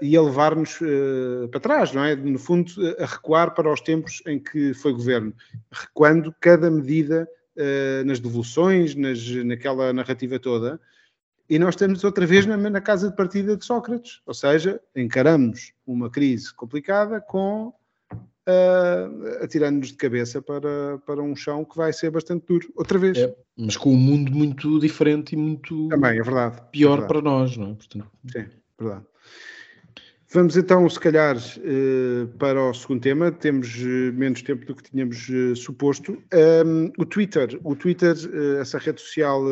e 0.00 0.16
a 0.16 0.22
levar-nos 0.22 0.80
uh, 0.80 1.48
para 1.50 1.60
trás, 1.60 1.92
não 1.92 2.04
é? 2.04 2.16
No 2.16 2.38
fundo, 2.38 2.72
a 2.98 3.06
recuar 3.06 3.54
para 3.54 3.72
os 3.72 3.80
tempos 3.80 4.22
em 4.26 4.38
que 4.38 4.74
foi 4.74 4.92
governo, 4.92 5.32
recuando 5.70 6.34
cada 6.40 6.70
medida 6.70 7.28
nas 8.06 8.20
devoluções, 8.20 8.94
nas, 8.94 9.20
naquela 9.44 9.92
narrativa 9.92 10.38
toda. 10.38 10.80
E 11.48 11.58
nós 11.58 11.74
estamos 11.74 12.04
outra 12.04 12.26
vez 12.26 12.44
na, 12.44 12.56
na, 12.56 12.80
casa 12.80 13.08
de 13.08 13.16
partida 13.16 13.56
de 13.56 13.64
Sócrates, 13.64 14.20
ou 14.26 14.34
seja, 14.34 14.80
encaramos 14.94 15.72
uma 15.86 16.10
crise 16.10 16.52
complicada 16.52 17.20
com 17.22 17.72
uh, 18.48 19.42
atirando-nos 19.42 19.88
de 19.88 19.94
cabeça 19.94 20.42
para, 20.42 20.98
para 21.06 21.22
um 21.22 21.34
chão 21.34 21.64
que 21.64 21.76
vai 21.76 21.92
ser 21.92 22.10
bastante 22.10 22.44
duro, 22.46 22.70
outra 22.76 22.98
vez. 22.98 23.16
É, 23.16 23.34
mas 23.56 23.76
com 23.78 23.92
um 23.94 23.96
mundo 23.96 24.30
muito 24.30 24.78
diferente 24.78 25.32
e 25.32 25.36
muito 25.36 25.88
Também, 25.88 26.18
é 26.18 26.22
verdade, 26.22 26.60
pior 26.70 26.98
é 26.98 27.00
verdade. 27.00 27.08
para 27.08 27.22
nós, 27.22 27.56
não 27.56 27.70
é? 27.70 27.74
Portanto... 27.74 28.10
Sim, 28.30 28.46
verdade. 28.78 29.06
Vamos 30.30 30.58
então, 30.58 30.86
se 30.90 31.00
calhar, 31.00 31.38
eh, 31.38 32.26
para 32.38 32.62
o 32.62 32.74
segundo 32.74 33.00
tema. 33.00 33.32
Temos 33.32 33.74
eh, 33.78 34.12
menos 34.12 34.42
tempo 34.42 34.66
do 34.66 34.74
que 34.74 34.82
tínhamos 34.82 35.26
eh, 35.30 35.54
suposto. 35.54 36.22
o 36.98 37.06
Twitter, 37.06 37.58
o 37.64 37.74
Twitter, 37.74 38.14
essa 38.60 38.76
rede 38.76 39.00
social 39.00 39.42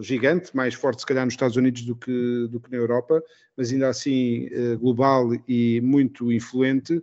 gigante, 0.00 0.56
mais 0.56 0.72
forte 0.72 1.00
se 1.00 1.06
calhar 1.06 1.26
nos 1.26 1.34
Estados 1.34 1.56
Unidos 1.56 1.82
do 1.82 1.94
que, 1.94 2.48
do 2.50 2.58
que 2.58 2.70
na 2.70 2.78
Europa, 2.78 3.22
mas 3.58 3.70
ainda 3.70 3.90
assim 3.90 4.48
global 4.80 5.28
e 5.46 5.82
muito 5.82 6.32
influente, 6.32 7.02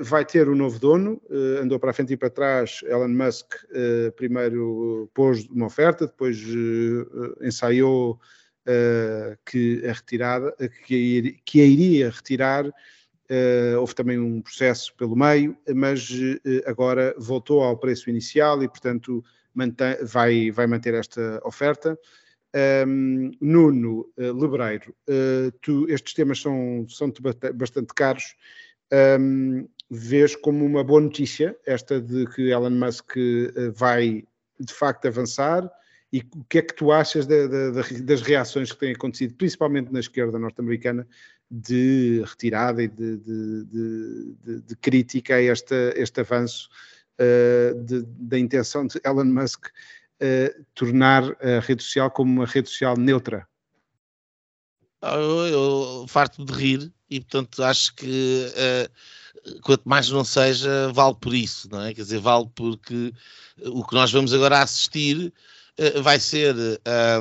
vai 0.00 0.24
ter 0.24 0.48
um 0.48 0.54
novo 0.54 0.78
dono. 0.78 1.20
Andou 1.60 1.80
para 1.80 1.90
a 1.90 1.92
frente 1.92 2.12
e 2.12 2.16
para 2.16 2.30
trás. 2.30 2.80
Elon 2.84 3.08
Musk 3.08 3.54
primeiro 4.16 5.10
pôs 5.12 5.44
uma 5.48 5.66
oferta, 5.66 6.06
depois 6.06 6.40
ensaiou 7.42 8.20
que 9.46 9.82
a 9.86 9.92
retirada, 9.92 10.54
que 10.84 11.38
a, 11.38 11.42
que 11.44 11.60
a 11.60 11.64
iria 11.64 12.10
retirar, 12.10 12.66
uh, 12.66 13.78
houve 13.78 13.94
também 13.94 14.18
um 14.18 14.40
processo 14.40 14.94
pelo 14.96 15.16
meio, 15.16 15.56
mas 15.74 16.08
uh, 16.10 16.40
agora 16.66 17.14
voltou 17.18 17.62
ao 17.62 17.76
preço 17.76 18.10
inicial 18.10 18.62
e, 18.62 18.68
portanto, 18.68 19.24
mantém, 19.54 19.96
vai, 20.04 20.50
vai 20.50 20.66
manter 20.66 20.94
esta 20.94 21.40
oferta. 21.44 21.98
Um, 22.86 23.30
Nuno 23.42 24.10
Lebreiro, 24.16 24.94
tu, 25.60 25.86
estes 25.90 26.14
temas 26.14 26.40
são, 26.40 26.86
são 26.88 27.12
bastante 27.54 27.92
caros. 27.94 28.34
Um, 29.20 29.68
vês 29.90 30.34
como 30.34 30.64
uma 30.64 30.82
boa 30.82 31.00
notícia 31.00 31.54
esta 31.66 32.00
de 32.00 32.26
que 32.26 32.50
Elon 32.50 32.70
Musk 32.70 33.16
vai 33.74 34.24
de 34.58 34.72
facto 34.72 35.06
avançar 35.06 35.70
e 36.12 36.20
o 36.34 36.44
que 36.44 36.58
é 36.58 36.62
que 36.62 36.74
tu 36.74 36.90
achas 36.90 37.26
de, 37.26 37.48
de, 37.48 37.70
de, 37.70 38.02
das 38.02 38.22
reações 38.22 38.72
que 38.72 38.78
têm 38.78 38.92
acontecido, 38.92 39.34
principalmente 39.34 39.92
na 39.92 40.00
esquerda 40.00 40.38
norte-americana, 40.38 41.06
de 41.50 42.22
retirada 42.26 42.82
e 42.82 42.88
de, 42.88 44.76
crítica 44.80 45.36
a 45.36 45.42
este, 45.42 45.74
este 45.96 46.20
avanço 46.20 46.68
uh, 47.20 48.02
da 48.18 48.38
intenção 48.38 48.86
de 48.86 49.00
Elon 49.04 49.24
Musk 49.24 49.66
uh, 49.66 50.64
tornar 50.74 51.24
a 51.42 51.60
rede 51.60 51.82
social 51.82 52.10
como 52.10 52.32
uma 52.32 52.46
rede 52.46 52.68
social 52.68 52.96
neutra? 52.96 53.46
Ah, 55.00 55.14
eu, 55.14 55.46
eu 55.46 56.06
farto 56.08 56.44
de 56.44 56.52
rir 56.52 56.92
e, 57.08 57.20
portanto, 57.20 57.62
acho 57.62 57.94
que 57.94 58.46
uh, 58.48 59.60
quanto 59.62 59.88
mais 59.88 60.10
não 60.10 60.24
seja, 60.24 60.90
vale 60.92 61.14
por 61.14 61.34
isso, 61.34 61.68
não 61.70 61.82
é? 61.82 61.94
Quer 61.94 62.02
dizer, 62.02 62.18
vale 62.18 62.48
porque 62.54 63.12
o 63.64 63.84
que 63.84 63.94
nós 63.94 64.12
vamos 64.12 64.34
agora 64.34 64.60
assistir 64.60 65.32
vai 66.02 66.18
ser 66.18 66.54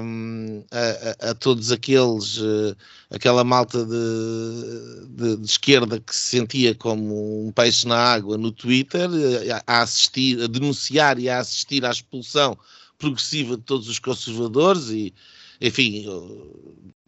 um, 0.01 0.64
a, 0.72 1.28
a, 1.28 1.32
a, 1.32 1.36
todos 1.36 1.72
aqueles, 1.72 2.38
uh, 2.38 2.76
aquela 3.12 3.43
malta 3.43 3.86
de, 3.86 5.05
de, 5.10 5.38
de, 5.38 5.45
esquerda 5.45 5.99
que 5.99 6.16
se 6.16 6.38
sentia 6.38 6.74
como 6.74 7.47
um 7.47 7.51
peixe 7.51 7.88
na 7.88 7.97
água 7.97 8.38
no 8.38 8.51
Twitter, 8.51 9.08
a, 9.68 9.82
assistir, 9.82 10.41
a 10.41 10.47
denunciar 10.47 11.20
e 11.20 11.30
a 11.30 11.39
assistir 11.39 11.86
à 11.86 11.91
expulsão 11.91 12.58
progressiva 12.97 13.55
de 13.55 13.64
todos 13.64 13.88
os 13.88 13.99
conservadores 13.99 14.89
e, 14.89 15.14
enfim, 15.62 16.05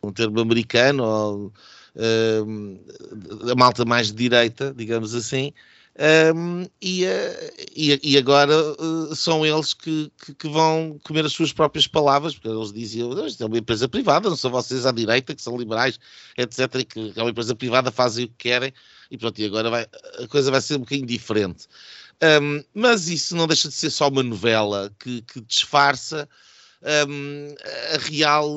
um 0.03 0.11
termo 0.11 0.39
americano, 0.39 1.03
ou, 1.03 1.53
a 3.51 3.55
malta 3.55 3.83
mais 3.85 4.07
de 4.07 4.13
direita, 4.13 4.71
digamos 4.77 5.15
assim, 5.15 5.51
um, 6.33 6.65
e, 6.81 7.03
e, 7.75 7.99
e, 8.13 8.17
agora 8.17 8.55
uh, 8.55 9.13
são 9.13 9.45
eles 9.45 9.73
que, 9.73 10.09
que, 10.23 10.33
que, 10.33 10.47
vão 10.47 10.97
comer 11.03 11.25
as 11.25 11.33
suas 11.33 11.51
próprias 11.51 11.87
palavras, 11.87 12.33
porque 12.33 12.47
eles 12.47 12.71
diziam 12.71 13.25
isto 13.27 13.43
é 13.43 13.45
uma 13.45 13.57
empresa 13.57 13.89
privada, 13.89 14.29
não 14.29 14.37
são 14.37 14.49
vocês 14.49 14.85
à 14.85 14.91
direita 14.93 15.35
que 15.35 15.41
são 15.41 15.57
liberais, 15.57 15.99
etc. 16.37 16.75
E 16.75 16.85
que 16.85 17.13
é 17.17 17.21
uma 17.21 17.31
empresa 17.31 17.53
privada, 17.53 17.91
fazem 17.91 18.25
o 18.25 18.27
que 18.29 18.35
querem, 18.37 18.73
e 19.11 19.17
pronto, 19.17 19.39
e 19.39 19.45
agora 19.45 19.69
vai, 19.69 19.87
a 20.23 20.27
coisa 20.29 20.49
vai 20.49 20.61
ser 20.61 20.75
um 20.75 20.79
bocadinho 20.79 21.05
diferente. 21.05 21.67
Um, 22.41 22.63
mas 22.73 23.09
isso 23.09 23.35
não 23.35 23.45
deixa 23.45 23.67
de 23.67 23.73
ser 23.73 23.89
só 23.89 24.07
uma 24.07 24.23
novela 24.23 24.89
que, 24.99 25.21
que 25.23 25.41
disfarça 25.41 26.29
um, 27.09 27.55
a, 27.93 27.97
real, 27.97 28.49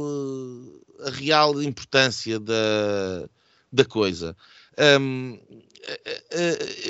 a 1.06 1.10
real 1.10 1.60
importância 1.60 2.38
da, 2.38 3.28
da 3.72 3.84
coisa. 3.84 4.36
Um, 4.78 5.34
eh, 5.34 5.56
eh, 5.56 5.71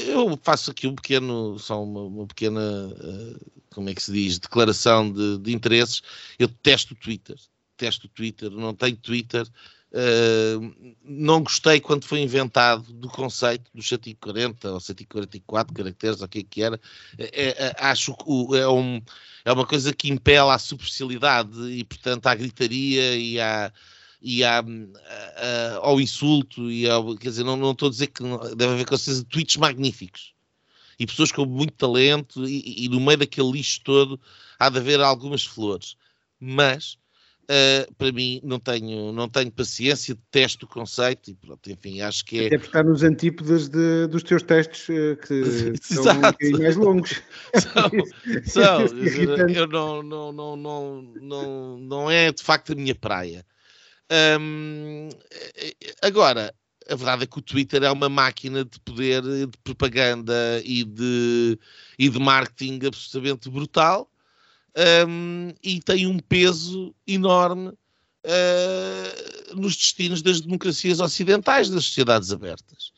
eu 0.06 0.38
faço 0.42 0.70
aqui 0.70 0.86
um 0.86 0.94
pequeno, 0.94 1.58
só 1.58 1.82
uma, 1.82 2.02
uma 2.02 2.26
pequena, 2.26 2.60
eh, 2.60 3.36
como 3.70 3.88
é 3.88 3.94
que 3.94 4.02
se 4.02 4.12
diz, 4.12 4.38
declaração 4.38 5.10
de, 5.10 5.38
de 5.38 5.52
interesses. 5.52 6.02
Eu 6.38 6.48
testo 6.48 6.94
o 6.94 6.96
Twitter, 6.96 7.36
testo 7.76 8.06
o 8.06 8.10
Twitter, 8.10 8.50
não 8.50 8.74
tenho 8.74 8.96
Twitter. 8.96 9.46
Uh, 9.94 10.96
não 11.04 11.42
gostei 11.42 11.78
quando 11.78 12.06
foi 12.06 12.20
inventado 12.20 12.94
do 12.94 13.10
conceito 13.10 13.70
dos 13.74 13.86
140 13.86 14.72
ou 14.72 14.80
144 14.80 15.74
caracteres, 15.74 16.20
ou 16.20 16.26
o 16.26 16.28
que 16.28 16.38
é 16.38 16.42
que 16.42 16.62
era. 16.62 16.80
É, 17.18 17.66
é, 17.66 17.76
acho 17.78 18.14
que 18.16 18.56
é, 18.56 18.66
um, 18.66 19.02
é 19.44 19.52
uma 19.52 19.66
coisa 19.66 19.92
que 19.92 20.10
impela 20.10 20.54
à 20.54 20.58
superficialidade 20.58 21.70
e, 21.70 21.84
portanto, 21.84 22.26
à 22.26 22.34
gritaria 22.34 23.16
e 23.16 23.38
à 23.38 23.70
e 24.22 24.44
à, 24.44 24.60
à, 24.60 25.76
ao 25.82 26.00
insulto 26.00 26.70
e 26.70 26.88
ao, 26.88 27.16
quer 27.16 27.30
dizer, 27.30 27.44
não, 27.44 27.56
não 27.56 27.72
estou 27.72 27.88
a 27.88 27.90
dizer 27.90 28.06
que 28.06 28.22
não, 28.22 28.38
deve 28.54 28.72
haver 28.72 28.86
com 28.86 28.96
certeza 28.96 29.26
tweets 29.28 29.56
magníficos 29.56 30.32
e 30.98 31.06
pessoas 31.06 31.32
com 31.32 31.44
muito 31.44 31.72
talento 31.72 32.46
e, 32.46 32.84
e, 32.84 32.88
no 32.88 33.00
meio 33.00 33.18
daquele 33.18 33.50
lixo 33.50 33.80
todo 33.82 34.20
há 34.58 34.68
de 34.68 34.78
haver 34.78 35.00
algumas 35.00 35.44
flores 35.44 35.96
mas 36.38 36.98
uh, 37.44 37.94
para 37.94 38.12
mim 38.12 38.40
não 38.42 38.58
tenho, 38.58 39.12
não 39.12 39.28
tenho 39.28 39.50
paciência, 39.50 40.16
testo 40.30 40.64
o 40.64 40.68
conceito 40.68 41.30
e 41.30 41.34
pronto, 41.34 41.70
enfim, 41.70 42.00
acho 42.00 42.24
que 42.24 42.40
é... 42.40 42.46
Até 42.46 42.58
porque 42.58 42.68
está 42.68 42.82
nos 42.82 43.02
antípodas 43.02 43.68
de, 43.68 44.06
dos 44.08 44.22
teus 44.22 44.42
testes 44.42 44.88
uh, 44.88 45.16
que 45.16 45.74
são 45.82 46.04
um 46.16 46.58
mais 46.58 46.76
longos. 46.76 47.22
são, 47.58 47.90
são 48.44 48.86
eu 49.48 49.66
não, 49.66 50.02
não, 50.02 50.32
não, 50.32 50.56
não, 50.56 51.02
não, 51.20 51.78
não 51.78 52.10
é 52.10 52.32
de 52.32 52.42
facto 52.42 52.72
a 52.72 52.76
minha 52.76 52.94
praia. 52.94 53.44
Um, 54.40 55.08
agora, 56.02 56.54
a 56.88 56.94
verdade 56.94 57.24
é 57.24 57.26
que 57.26 57.38
o 57.38 57.42
Twitter 57.42 57.82
é 57.82 57.90
uma 57.90 58.08
máquina 58.08 58.64
de 58.64 58.78
poder, 58.80 59.22
de 59.22 59.58
propaganda 59.64 60.60
e 60.64 60.84
de, 60.84 61.58
e 61.98 62.08
de 62.08 62.18
marketing 62.18 62.80
absolutamente 62.86 63.48
brutal 63.48 64.10
um, 65.08 65.52
e 65.62 65.80
tem 65.80 66.06
um 66.06 66.18
peso 66.18 66.94
enorme 67.06 67.68
uh, 67.68 69.56
nos 69.56 69.76
destinos 69.76 70.22
das 70.22 70.40
democracias 70.40 71.00
ocidentais, 71.00 71.68
das 71.68 71.84
sociedades 71.84 72.32
abertas. 72.32 72.92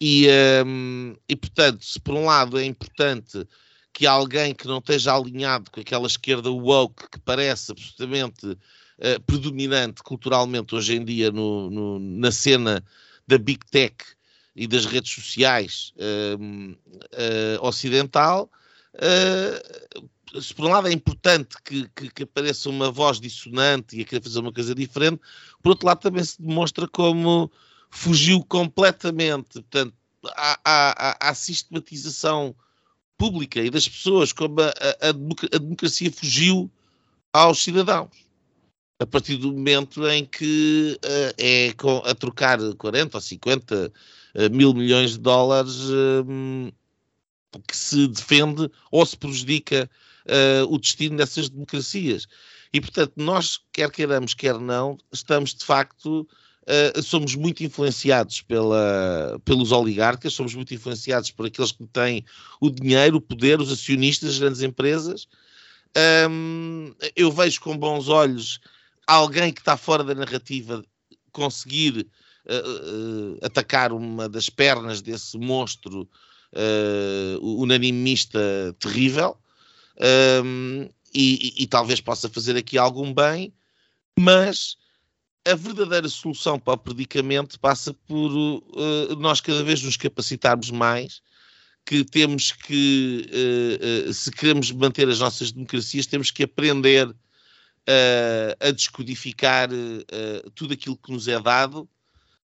E, 0.00 0.26
um, 0.64 1.14
e, 1.28 1.36
portanto, 1.36 1.84
se 1.84 2.00
por 2.00 2.14
um 2.14 2.24
lado 2.24 2.58
é 2.58 2.64
importante 2.64 3.46
que 3.92 4.06
alguém 4.06 4.54
que 4.54 4.66
não 4.66 4.78
esteja 4.78 5.14
alinhado 5.14 5.70
com 5.70 5.80
aquela 5.80 6.06
esquerda 6.06 6.50
woke 6.50 7.08
que 7.10 7.20
parece 7.20 7.72
absolutamente 7.72 8.56
eh, 9.02 9.18
predominante 9.20 10.02
culturalmente 10.02 10.74
hoje 10.74 10.94
em 10.94 11.02
dia 11.02 11.30
no, 11.30 11.70
no, 11.70 11.98
na 11.98 12.30
cena 12.30 12.84
da 13.26 13.38
Big 13.38 13.60
Tech 13.70 13.96
e 14.54 14.66
das 14.66 14.84
redes 14.84 15.10
sociais 15.10 15.94
uh, 15.96 16.36
uh, 16.42 17.66
ocidental. 17.66 18.50
Uh, 18.94 20.42
se 20.42 20.52
por 20.52 20.66
um 20.66 20.68
lado 20.68 20.88
é 20.88 20.92
importante 20.92 21.56
que, 21.64 21.88
que, 21.96 22.10
que, 22.10 22.22
apareça 22.24 22.68
uma 22.68 22.90
voz 22.90 23.18
dissonante 23.18 23.96
e 23.96 24.02
a 24.02 24.04
querer 24.04 24.22
fazer 24.22 24.38
uma 24.40 24.52
coisa 24.52 24.74
diferente, 24.74 25.22
por 25.62 25.70
outro 25.70 25.86
lado 25.86 26.00
também 26.00 26.22
se 26.22 26.40
demonstra 26.42 26.86
como 26.86 27.50
fugiu 27.88 28.44
completamente, 28.44 29.62
portanto, 29.62 29.94
à, 30.36 30.60
à, 30.62 31.30
à 31.30 31.34
sistematização 31.34 32.54
pública 33.16 33.60
e 33.60 33.70
das 33.70 33.88
pessoas, 33.88 34.30
como 34.30 34.60
a, 34.60 34.68
a, 34.68 35.08
a 35.08 35.58
democracia 35.58 36.12
fugiu 36.12 36.70
aos 37.32 37.64
cidadãos 37.64 38.29
a 39.00 39.06
partir 39.06 39.38
do 39.38 39.50
momento 39.50 40.06
em 40.06 40.26
que 40.26 41.00
uh, 41.02 41.34
é 41.38 41.72
com, 41.72 42.02
a 42.04 42.14
trocar 42.14 42.58
40 42.74 43.16
ou 43.16 43.20
50 43.20 43.86
uh, 43.86 43.92
eh, 44.34 44.48
mil 44.50 44.74
milhões 44.74 45.12
de 45.12 45.18
dólares 45.18 45.74
uh, 45.88 46.72
que 47.66 47.74
se 47.74 48.06
defende 48.06 48.70
ou 48.92 49.04
se 49.04 49.16
prejudica 49.16 49.90
o 50.68 50.78
destino 50.78 51.16
dessas 51.16 51.48
democracias. 51.48 52.28
E, 52.72 52.80
portanto, 52.80 53.14
nós, 53.16 53.58
quer 53.72 53.90
queiramos, 53.90 54.32
quer 54.32 54.60
não, 54.60 54.96
estamos 55.10 55.54
de 55.54 55.64
facto. 55.64 56.28
somos 57.02 57.34
muito 57.34 57.64
influenciados 57.64 58.40
pela, 58.42 59.40
pelos 59.44 59.72
oligarcas, 59.72 60.34
somos 60.34 60.54
muito 60.54 60.72
influenciados 60.72 61.32
por 61.32 61.46
aqueles 61.46 61.72
que 61.72 61.84
têm 61.86 62.24
o 62.60 62.70
dinheiro, 62.70 63.16
o 63.16 63.20
poder, 63.20 63.60
os 63.60 63.72
acionistas, 63.72 64.34
as 64.34 64.38
grandes 64.38 64.62
empresas. 64.62 65.26
Um, 66.30 66.94
eu 67.16 67.32
vejo 67.32 67.60
com 67.60 67.76
bons 67.76 68.06
olhos 68.06 68.60
alguém 69.14 69.52
que 69.52 69.60
está 69.60 69.76
fora 69.76 70.04
da 70.04 70.14
narrativa 70.14 70.84
conseguir 71.32 72.06
uh, 72.46 73.34
uh, 73.34 73.38
atacar 73.42 73.92
uma 73.92 74.28
das 74.28 74.48
pernas 74.48 75.02
desse 75.02 75.36
monstro 75.36 76.08
uh, 76.52 77.60
unanimista 77.60 78.38
terrível 78.78 79.36
um, 80.44 80.88
e, 81.12 81.54
e, 81.58 81.62
e, 81.64 81.66
talvez 81.66 82.00
possa 82.00 82.28
fazer 82.28 82.56
aqui 82.56 82.78
algum 82.78 83.12
bem, 83.12 83.52
mas 84.18 84.76
a 85.44 85.56
verdadeira 85.56 86.08
solução 86.08 86.58
para 86.58 86.74
o 86.74 86.78
predicamento 86.78 87.58
passa 87.58 87.92
por 87.92 88.30
nós 89.18 89.40
cada 89.40 89.64
vez 89.64 89.82
nos 89.82 89.96
capacitarmos 89.96 90.70
mais 90.70 91.20
que 91.84 92.04
temos 92.04 92.52
que, 92.52 93.28
se 94.12 94.30
queremos 94.30 94.70
manter 94.70 95.08
as 95.08 95.18
nossas 95.18 95.50
democracias, 95.50 96.06
temos 96.06 96.30
que 96.30 96.44
aprender 96.44 97.12
uh, 97.88 98.68
a 98.68 98.70
descodificar 98.70 99.70
uh, 99.72 100.50
tudo 100.54 100.74
aquilo 100.74 100.96
que 100.96 101.12
nos 101.12 101.28
é 101.28 101.40
dado 101.40 101.88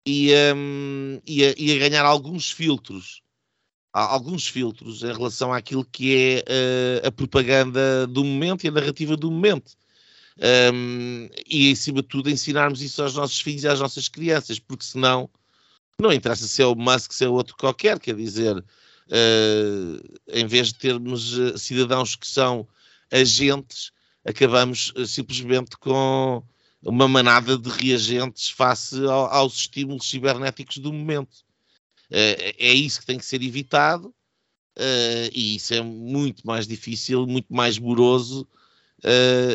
e, 0.07 0.33
um, 0.55 1.21
e, 1.27 1.45
a, 1.45 1.55
e, 1.57 1.73
a, 1.73 1.79
ganhar 1.79 2.05
alguns 2.05 2.51
filtros, 2.51 3.23
alguns 3.93 4.49
filtros 4.49 5.03
em 5.03 5.13
relação 5.13 5.53
àquilo 5.53 5.85
que 5.85 6.17
é 6.17 7.03
uh, 7.05 7.09
a 7.09 7.13
propaganda 7.13 8.07
do 8.07 8.25
momento 8.25 8.65
e 8.65 8.69
a 8.69 8.73
narrativa 8.73 9.17
do 9.17 9.31
momento. 9.31 9.73
Um, 10.75 11.29
e, 11.47 11.73
acima 11.73 12.03
de 12.03 12.09
tudo, 12.09 12.31
ensinarmos 12.31 12.81
isso 12.83 13.03
aos 13.03 13.15
nossos 13.15 13.41
filhos 13.41 13.65
e 13.65 13.69
às 13.69 13.81
nossas 13.81 14.09
crianças, 14.09 14.59
porque 14.59 14.85
senão 14.85 15.29
não 16.01 16.13
interessa 16.13 16.49
se 16.49 16.63
é 16.63 16.67
o 16.67 16.75
Musk, 16.75 17.13
se 17.13 17.25
é 17.25 17.29
outro 17.29 17.55
qualquer, 17.57 18.01
quer 18.01 18.17
dizer, 18.17 18.57
uh, 18.57 20.21
em 20.29 20.47
vez 20.47 20.69
de 20.69 20.75
termos 20.75 21.39
cidadãos 21.61 22.17
que 22.17 22.27
são 22.27 22.67
agentes, 23.11 23.93
acabamos 24.25 24.93
uh, 24.97 25.07
simplesmente 25.07 25.77
com 25.77 26.43
uma 26.83 27.07
manada 27.07 27.57
de 27.57 27.69
reagentes 27.69 28.51
face 28.51 29.05
ao, 29.05 29.27
aos 29.27 29.55
estímulos 29.55 30.09
cibernéticos 30.09 30.79
do 30.79 30.93
momento. 30.93 31.45
Uh, 32.11 32.55
é 32.59 32.73
isso 32.73 33.01
que 33.01 33.07
tem 33.07 33.19
que 33.19 33.25
ser 33.25 33.43
evitado 33.43 34.09
uh, 34.09 35.31
e 35.33 35.57
isso 35.57 35.75
é 35.75 35.81
muito 35.81 36.47
mais 36.47 36.67
difícil, 36.67 37.27
muito 37.27 37.53
mais 37.53 37.79
moroso 37.79 38.47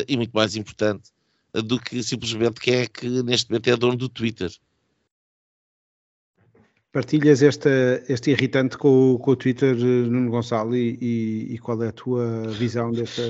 e 0.06 0.14
muito 0.14 0.32
mais 0.32 0.56
importante 0.56 1.10
do 1.54 1.80
que 1.80 2.02
simplesmente 2.02 2.60
quem 2.60 2.74
é 2.74 2.86
que 2.86 3.08
neste 3.22 3.48
momento 3.48 3.68
é 3.68 3.76
dono 3.78 3.96
do 3.96 4.06
Twitter. 4.06 4.52
Partilhas 6.90 7.42
esta, 7.42 7.70
este 8.08 8.30
irritante 8.30 8.78
com, 8.78 9.18
com 9.18 9.30
o 9.32 9.36
Twitter, 9.36 9.76
Nuno 9.76 10.30
Gonçalo, 10.30 10.74
e, 10.74 10.98
e, 11.00 11.54
e, 11.54 11.58
qual 11.58 11.82
é 11.82 11.88
a 11.88 11.92
tua 11.92 12.48
visão 12.48 12.90
desta, 12.90 13.22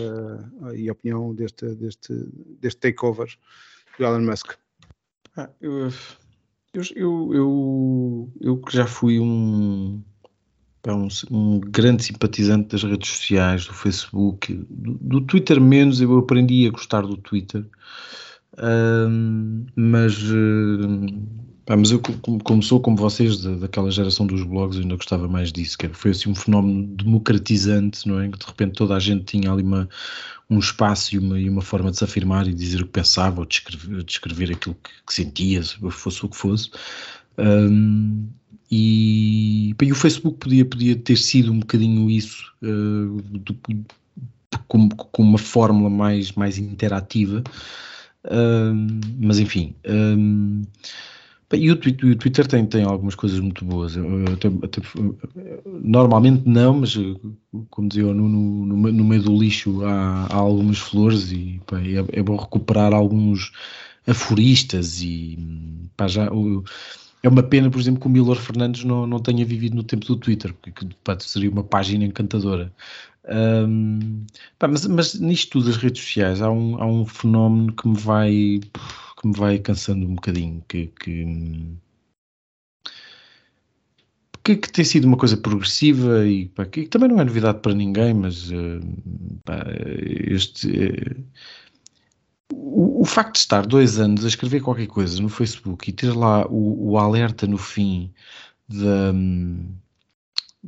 e 0.75 0.89
opinião 0.91 1.35
deste, 1.35 1.75
deste, 1.75 2.15
deste 2.61 2.81
takeover 2.81 3.29
do 3.99 4.05
Elon 4.05 4.21
Musk? 4.21 4.53
Ah, 5.37 5.51
eu, 5.61 5.91
eu, 6.73 7.35
eu, 7.35 8.33
eu, 8.41 8.57
que 8.59 8.77
já 8.77 8.87
fui 8.87 9.19
um 9.19 10.03
um, 10.87 11.09
um, 11.31 11.61
grande 11.61 12.05
simpatizante 12.05 12.69
das 12.69 12.83
redes 12.83 13.11
sociais, 13.11 13.67
do 13.67 13.75
Facebook, 13.75 14.55
do, 14.71 14.95
do, 14.95 15.21
Twitter 15.21 15.61
menos, 15.61 16.01
eu 16.01 16.17
aprendi 16.17 16.67
a 16.67 16.71
gostar 16.71 17.03
do 17.03 17.17
Twitter, 17.17 17.67
mas, 19.77 20.23
uh, 20.31 21.48
mas 21.77 21.91
eu 21.91 22.01
como, 22.01 22.43
como, 22.43 22.63
sou 22.63 22.81
como 22.81 22.97
vocês 22.97 23.43
da, 23.43 23.55
daquela 23.57 23.91
geração 23.91 24.27
dos 24.27 24.43
blogs, 24.43 24.79
ainda 24.79 24.97
gostava 24.97 25.29
mais 25.29 25.53
disso, 25.53 25.77
que 25.77 25.89
foi 25.89 26.13
assim 26.13 26.31
um 26.31 26.35
fenómeno 26.35 26.87
democratizante, 26.97 28.09
não 28.09 28.19
é? 28.19 28.29
Que 28.29 28.39
de 28.39 28.47
repente 28.47 28.73
toda 28.73 28.95
a 28.97 28.99
gente 28.99 29.25
tinha 29.25 29.53
ali 29.53 29.63
uma, 29.63 29.87
um 30.49 30.59
espaço 30.59 31.15
e 31.15 31.19
uma, 31.19 31.39
e 31.39 31.49
uma 31.49 31.61
forma 31.61 31.91
de 31.91 31.99
se 31.99 32.05
afirmar 32.05 32.47
e 32.49 32.55
dizer 32.55 32.81
o 32.81 32.87
que 32.87 32.93
pensava 32.93 33.41
ou 33.41 33.47
descrever, 33.47 34.03
descrever 34.03 34.53
aquilo 34.53 34.77
que, 34.83 34.91
que 35.07 35.15
sentia, 35.15 35.63
fosse 35.91 36.25
o 36.25 36.29
que 36.29 36.37
fosse. 36.37 36.71
Um, 37.37 38.29
e, 38.71 39.75
e, 39.81 39.93
o 39.93 39.95
Facebook 39.95 40.39
podia, 40.39 40.65
podia 40.65 40.97
ter 40.97 41.17
sido 41.17 41.53
um 41.53 41.61
bocadinho 41.61 42.11
isso, 42.11 42.53
uh, 42.63 43.23
do, 43.39 43.55
com, 44.67 44.89
com, 44.89 45.23
uma 45.23 45.39
fórmula 45.39 45.89
mais, 45.91 46.33
mais 46.33 46.59
interativa, 46.59 47.43
uh, 48.25 49.01
mas 49.19 49.39
enfim. 49.39 49.75
Um, 49.87 50.63
e 51.53 51.71
o 51.71 51.77
Twitter, 51.77 52.11
o 52.11 52.17
Twitter, 52.17 52.47
tem, 52.47 52.67
tem 52.67 52.85
algumas 52.85 53.15
coisas 53.15 53.41
muito 53.41 53.65
boas. 53.65 53.97
Até, 53.97 54.51
normalmente 55.83 56.47
não, 56.47 56.81
mas 56.81 56.95
como 57.71 57.89
dizia 57.89 58.05
no, 58.05 58.29
no, 58.29 58.93
no, 58.93 59.05
meio 59.05 59.23
do 59.23 59.39
lixo 59.39 59.83
há, 59.85 60.27
há 60.27 60.37
algumas 60.37 60.79
flores 60.79 61.33
e 61.33 61.59
pá, 61.67 61.81
é, 61.81 62.19
é, 62.19 62.23
bom 62.23 62.37
recuperar 62.37 62.93
alguns 62.93 63.51
aforistas 64.07 65.01
e 65.01 65.39
pá, 65.97 66.07
já. 66.07 66.29
É 67.23 67.29
uma 67.29 67.43
pena, 67.43 67.71
por 67.71 67.81
exemplo, 67.81 68.01
que 68.01 68.07
o 68.07 68.11
Milor 68.11 68.37
Fernandes 68.37 68.85
não, 68.85 69.07
não 69.07 69.19
tenha 69.19 69.45
vivido 69.45 69.75
no 69.75 69.83
tempo 69.83 70.07
do 70.07 70.17
Twitter, 70.17 70.55
porque 70.55 70.87
pá, 71.03 71.19
seria 71.19 71.51
uma 71.51 71.65
página 71.65 72.05
encantadora. 72.05 72.73
Pá, 74.59 74.69
mas, 74.69 74.87
mas 74.87 75.15
nisto 75.19 75.53
tudo, 75.53 75.71
as 75.71 75.77
redes 75.77 76.03
sociais, 76.03 76.41
há 76.43 76.51
um, 76.51 76.81
há 76.81 76.87
um 76.87 77.07
fenómeno 77.07 77.73
que 77.73 77.89
me 77.89 77.97
vai 77.97 78.61
que 79.21 79.27
me 79.27 79.37
vai 79.37 79.59
cansando 79.59 80.07
um 80.07 80.15
bocadinho, 80.15 80.63
que, 80.69 80.87
que, 80.89 81.25
que, 84.45 84.57
que 84.57 84.73
tem 84.73 84.85
sido 84.85 85.07
uma 85.07 85.17
coisa 85.17 85.37
progressiva 85.37 86.27
e 86.27 86.49
pá, 86.49 86.65
que 86.65 86.87
também 86.87 87.09
não 87.09 87.21
é 87.21 87.25
novidade 87.25 87.61
para 87.61 87.75
ninguém, 87.75 88.15
mas 88.15 88.51
uh, 88.51 88.81
pá, 89.45 89.65
este 90.27 90.69
uh, 90.69 91.25
o, 92.53 93.03
o, 93.03 93.05
facto 93.05 93.35
de 93.35 93.41
estar 93.41 93.67
dois 93.67 93.99
anos 93.99 94.25
a 94.25 94.29
escrever 94.29 94.61
qualquer 94.63 94.87
coisa 94.87 95.21
no 95.21 95.29
Facebook 95.29 95.91
e 95.91 95.93
ter 95.93 96.15
lá 96.15 96.47
o, 96.47 96.93
o 96.93 96.99
alerta 96.99 97.47
no 97.47 97.59
fim 97.59 98.13
da, 98.69 99.13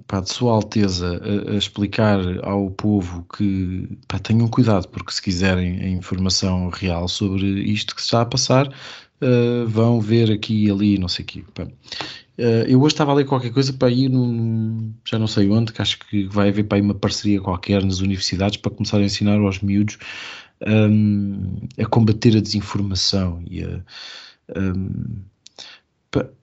pá, 0.07 0.21
de 0.21 0.33
Sua 0.33 0.53
Alteza 0.53 1.21
a, 1.23 1.53
a, 1.53 1.57
explicar 1.57 2.21
ao 2.45 2.71
povo 2.71 3.27
que 3.37 3.89
pá, 4.09 4.19
tenham 4.19 4.49
cuidado, 4.49 4.89
porque 4.89 5.13
se 5.13 5.23
quiserem 5.23 5.81
a 5.81 5.89
informação 5.89 6.69
real 6.71 7.09
sobre 7.09 7.47
isto 7.63 7.95
que 7.95 8.01
se 8.01 8.09
está 8.09 8.23
a 8.23 8.27
passar, 8.27 8.69
uh, 8.69 9.67
vão 9.67 10.01
ver 10.01 10.31
aqui 10.31 10.67
e 10.67 10.71
ali, 10.71 10.99
não 10.99 11.09
sei 11.09 11.25
o 11.25 11.29
quê. 11.29 11.45
Uh, 11.61 12.65
eu 12.67 12.81
hoje 12.81 12.95
estava 12.95 13.13
a 13.13 13.15
ler 13.15 13.27
qualquer 13.27 13.53
coisa 13.53 13.73
para 13.73 13.91
ir 13.91 14.09
num, 14.09 14.95
já 15.05 15.19
não 15.19 15.27
sei 15.27 15.51
onde, 15.51 15.73
que 15.73 15.83
acho 15.83 15.99
que 15.99 16.27
vai 16.29 16.49
haver 16.49 16.65
para 16.65 16.79
aí 16.79 16.83
uma 16.83 16.95
parceria 16.95 17.41
qualquer 17.41 17.85
nas 17.85 18.01
universidades 18.01 18.57
para 18.57 18.71
começar 18.71 18.99
a 18.99 19.03
ensinar 19.03 19.39
aos 19.39 19.61
miúdos 19.61 19.99
um, 20.67 21.57
a 21.79 21.87
combater 21.87 22.37
a 22.37 22.41
desinformação 22.41 23.43
e 23.47 23.65
a. 23.65 23.83
Um, 24.57 25.23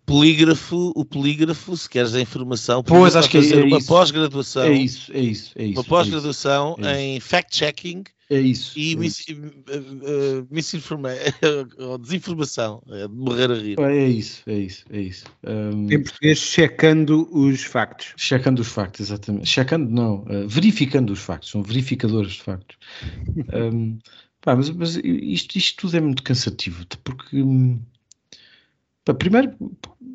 polígrafo, 0.07 0.93
o 0.95 1.03
polígrafo, 1.03 1.75
se 1.75 1.87
queres 1.87 2.15
a 2.15 2.21
informação, 2.21 2.81
pois 2.81 3.15
acho 3.15 3.29
que 3.29 3.37
é, 3.37 3.41
fazer 3.41 3.59
é 3.59 3.63
uma 3.65 3.83
pós-graduação. 3.83 4.63
É 4.63 4.71
isso, 4.71 5.11
é 5.13 5.19
isso, 5.19 5.51
é 5.55 5.65
isso. 5.65 5.73
Uma 5.73 5.83
pós-graduação 5.83 6.77
é 6.81 7.01
em 7.01 7.19
fact-checking. 7.19 8.03
É 8.29 8.39
isso. 8.39 8.77
E 8.77 8.93
é 8.93 8.95
mis, 8.95 9.25
uh, 9.29 10.45
uh, 10.45 11.83
ou 11.91 11.97
desinformação, 11.97 12.81
é 12.89 13.07
de 13.07 13.13
morrer 13.13 13.51
a 13.51 13.55
rir. 13.55 13.79
É 13.79 14.07
isso, 14.07 14.43
é 14.47 14.57
isso, 14.57 14.85
é 14.89 14.99
isso. 14.99 15.25
Um, 15.45 15.91
em 15.91 16.01
português, 16.01 16.39
checando 16.39 17.27
os 17.31 17.63
factos. 17.63 18.13
Checando 18.15 18.61
os 18.61 18.67
factos, 18.69 19.01
exatamente. 19.07 19.47
Checando, 19.47 19.89
não, 19.91 20.23
uh, 20.23 20.47
verificando 20.47 21.11
os 21.11 21.19
factos, 21.19 21.49
são 21.49 21.61
verificadores 21.61 22.33
de 22.33 22.43
factos. 22.43 22.77
um, 23.53 23.97
pá, 24.41 24.55
mas, 24.55 24.69
mas 24.69 24.95
isto, 25.03 25.57
isto 25.57 25.81
tudo 25.81 25.97
é 25.97 25.99
muito 25.99 26.23
cansativo, 26.23 26.85
porque. 27.03 27.41
Hum, 27.41 27.81
Primeiro, 29.13 29.53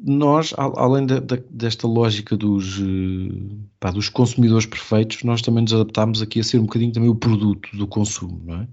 nós, 0.05 0.52
além 0.56 1.06
de, 1.06 1.20
de, 1.20 1.43
desta 1.51 1.86
lógica 1.86 2.36
dos, 2.36 2.81
eh, 2.81 3.64
pá, 3.78 3.90
dos 3.90 4.09
consumidores 4.09 4.66
perfeitos, 4.66 5.23
nós 5.23 5.43
também 5.43 5.62
nos 5.62 5.73
adaptámos 5.73 6.20
aqui 6.20 6.40
a 6.40 6.44
ser 6.44 6.59
um 6.59 6.62
bocadinho 6.62 6.93
também 6.93 7.09
o 7.09 7.14
produto 7.14 7.69
do 7.77 7.86
consumo, 7.86 8.40
não 8.44 8.62
é? 8.62 8.69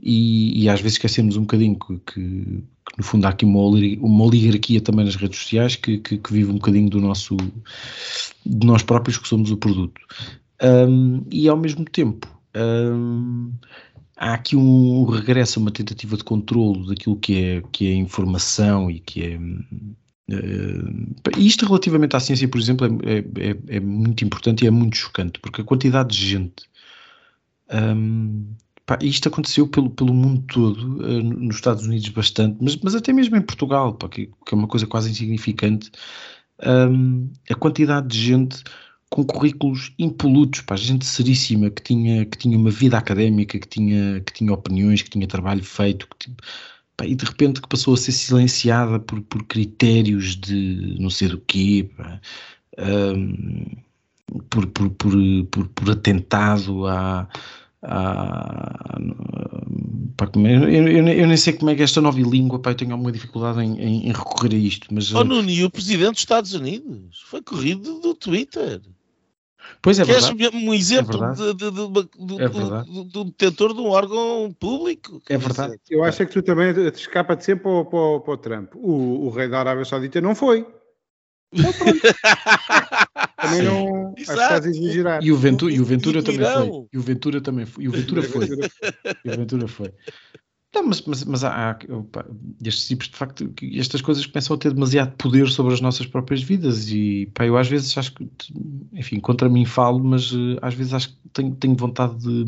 E, 0.00 0.62
e 0.62 0.68
às 0.68 0.80
vezes 0.80 0.94
esquecemos 0.94 1.36
um 1.36 1.42
bocadinho 1.42 1.78
que, 1.78 1.98
que, 1.98 2.14
que, 2.14 2.98
no 2.98 3.04
fundo 3.04 3.26
há 3.26 3.30
aqui 3.30 3.44
uma, 3.44 3.60
uma 3.60 4.24
oligarquia 4.24 4.80
também 4.80 5.04
nas 5.04 5.16
redes 5.16 5.38
sociais 5.38 5.76
que, 5.76 5.98
que, 5.98 6.16
que, 6.16 6.32
vive 6.32 6.50
um 6.50 6.54
bocadinho 6.54 6.88
do 6.88 7.00
nosso, 7.00 7.36
de 7.36 8.66
nós 8.66 8.82
próprios 8.82 9.18
que 9.18 9.28
somos 9.28 9.50
o 9.50 9.56
produto. 9.56 10.00
Um, 10.62 11.24
e 11.30 11.48
ao 11.48 11.56
mesmo 11.56 11.84
tempo, 11.84 12.26
um, 12.56 13.52
há 14.16 14.34
aqui 14.34 14.56
um 14.56 15.04
regresso 15.04 15.58
a 15.58 15.62
uma 15.62 15.70
tentativa 15.70 16.16
de 16.16 16.24
controlo 16.24 16.86
daquilo 16.86 17.16
que 17.16 17.44
é, 17.44 17.62
que 17.72 17.88
é 17.88 17.94
informação 17.94 18.90
e 18.90 19.00
que 19.00 19.22
é. 19.24 19.38
Uh, 20.32 21.38
isto 21.38 21.66
relativamente 21.66 22.16
à 22.16 22.20
ciência, 22.20 22.48
por 22.48 22.60
exemplo, 22.60 22.86
é, 22.86 23.18
é, 23.18 23.50
é, 23.50 23.76
é, 23.76 23.80
muito 23.80 24.24
importante 24.24 24.64
e 24.64 24.66
é 24.66 24.70
muito 24.70 24.96
chocante, 24.96 25.38
porque 25.40 25.60
a 25.60 25.64
quantidade 25.64 26.16
de 26.16 26.26
gente. 26.26 26.70
Um, 27.72 28.54
pá, 28.86 28.98
isto 29.02 29.28
aconteceu 29.28 29.66
pelo, 29.66 29.90
pelo 29.90 30.14
mundo 30.14 30.44
todo, 30.46 30.98
uh, 31.02 31.22
nos 31.22 31.56
Estados 31.56 31.86
Unidos 31.86 32.08
bastante, 32.10 32.58
mas, 32.60 32.76
mas 32.76 32.94
até 32.94 33.12
mesmo 33.12 33.36
em 33.36 33.42
Portugal, 33.42 33.94
pá, 33.94 34.08
que, 34.08 34.26
que, 34.26 34.54
é 34.54 34.56
uma 34.56 34.68
coisa 34.68 34.86
quase 34.86 35.10
insignificante. 35.10 35.90
Um, 36.64 37.30
a 37.50 37.54
quantidade 37.54 38.06
de 38.06 38.18
gente 38.20 38.62
com 39.12 39.22
currículos 39.24 39.92
impolutos, 39.98 40.62
para 40.62 40.74
gente 40.76 41.04
seríssima, 41.04 41.68
que 41.68 41.82
tinha, 41.82 42.24
que 42.24 42.38
tinha 42.38 42.56
uma 42.56 42.70
vida 42.70 42.96
académica, 42.96 43.58
que 43.58 43.68
tinha, 43.68 44.22
que 44.22 44.32
tinha 44.32 44.50
opiniões, 44.50 45.02
que 45.02 45.10
tinha 45.10 45.26
trabalho 45.26 45.62
feito, 45.62 46.08
que, 46.18 46.32
pá, 46.96 47.04
e 47.04 47.14
de 47.14 47.22
repente 47.26 47.60
que 47.60 47.68
passou 47.68 47.92
a 47.92 47.96
ser 47.98 48.12
silenciada 48.12 48.98
por, 48.98 49.20
por 49.20 49.44
critérios 49.44 50.34
de 50.34 50.96
não 50.98 51.10
sei 51.10 51.28
do 51.28 51.38
quê, 51.40 51.90
um, 52.78 53.66
por, 54.48 54.66
por, 54.68 54.88
por, 54.88 55.12
por, 55.50 55.68
por 55.68 55.90
atentado 55.90 56.86
à, 56.86 57.28
pá, 60.16 60.30
eu, 60.36 60.68
eu, 60.70 61.08
eu, 61.08 61.26
nem 61.26 61.36
sei 61.36 61.52
como 61.52 61.70
é 61.70 61.74
que 61.74 61.82
esta 61.82 62.00
nova 62.00 62.18
língua, 62.18 62.60
pá, 62.60 62.70
eu 62.70 62.76
tenho 62.76 62.92
alguma 62.92 63.12
dificuldade 63.12 63.60
em, 63.60 63.78
em, 63.78 64.08
em 64.08 64.12
recorrer 64.12 64.54
a 64.54 64.58
isto. 64.58 64.86
Mas, 64.90 65.12
oh, 65.12 65.22
Nuno, 65.22 65.50
e 65.50 65.62
o 65.64 65.70
presidente 65.70 66.12
dos 66.12 66.20
Estados 66.20 66.54
Unidos 66.54 67.22
foi 67.26 67.42
corrido 67.42 68.00
do 68.00 68.14
Twitter. 68.14 68.80
Pois 69.80 69.98
é 69.98 70.04
Queres 70.04 70.28
verdade. 70.28 70.56
um 70.56 70.74
exemplo 70.74 71.24
é 71.24 71.32
de, 71.32 71.54
de, 71.54 71.70
de, 71.70 71.70
de, 71.70 72.42
é 72.42 72.48
do, 72.48 73.04
do 73.04 73.24
detentor 73.24 73.74
de 73.74 73.80
um 73.80 73.88
órgão 73.88 74.54
público? 74.58 75.22
É 75.28 75.36
verdade. 75.36 75.78
Eu 75.88 76.04
acho 76.04 76.22
é 76.22 76.26
que 76.26 76.32
tu 76.32 76.42
também 76.42 76.72
te 76.74 77.00
escapa 77.00 77.34
de 77.36 77.44
sempre 77.44 77.64
para 77.64 77.70
o, 77.70 77.84
para, 77.84 78.20
para 78.20 78.32
o 78.34 78.36
Trump. 78.36 78.74
O, 78.74 79.26
o, 79.26 79.30
rei 79.30 79.48
da 79.48 79.60
Arábia 79.60 79.84
Saudita 79.84 80.20
não 80.20 80.34
foi. 80.34 80.66
também 83.36 83.62
não. 83.62 84.08
Acho 84.08 84.14
que 84.14 84.22
estás 84.22 84.66
a 84.66 84.68
exagerar. 84.68 85.22
E 85.22 85.32
o 85.32 85.36
Ventura, 85.36 85.72
e 85.72 85.80
o 85.80 85.84
Ventura 85.84 86.22
também 86.22 86.46
foi. 86.46 86.88
E 86.92 86.98
o 86.98 87.02
Ventura 87.02 87.40
também 87.40 87.66
foi. 87.66 87.84
E 87.84 87.88
o 87.88 87.92
Ventura 87.92 88.22
foi. 88.22 88.46
e 89.24 89.30
o 89.30 89.36
Ventura 89.36 89.68
foi. 89.68 89.92
Não, 90.74 90.84
mas, 90.84 91.02
mas, 91.02 91.24
mas 91.24 91.44
há, 91.44 91.70
há 91.70 91.78
estes 92.64 92.86
tipos 92.86 93.08
de 93.08 93.16
facto, 93.16 93.52
estas 93.74 94.00
coisas 94.00 94.24
começam 94.24 94.56
a 94.56 94.58
ter 94.58 94.72
demasiado 94.72 95.14
poder 95.16 95.48
sobre 95.50 95.74
as 95.74 95.82
nossas 95.82 96.06
próprias 96.06 96.42
vidas 96.42 96.90
e 96.90 97.26
pá, 97.34 97.44
eu 97.44 97.58
às 97.58 97.68
vezes 97.68 97.96
acho 97.98 98.14
que, 98.14 98.26
enfim, 98.94 99.20
contra 99.20 99.50
mim 99.50 99.66
falo, 99.66 100.02
mas 100.02 100.32
uh, 100.32 100.58
às 100.62 100.72
vezes 100.74 100.94
acho 100.94 101.08
que 101.10 101.16
tenho, 101.34 101.54
tenho 101.56 101.74
vontade 101.74 102.16
de, 102.16 102.44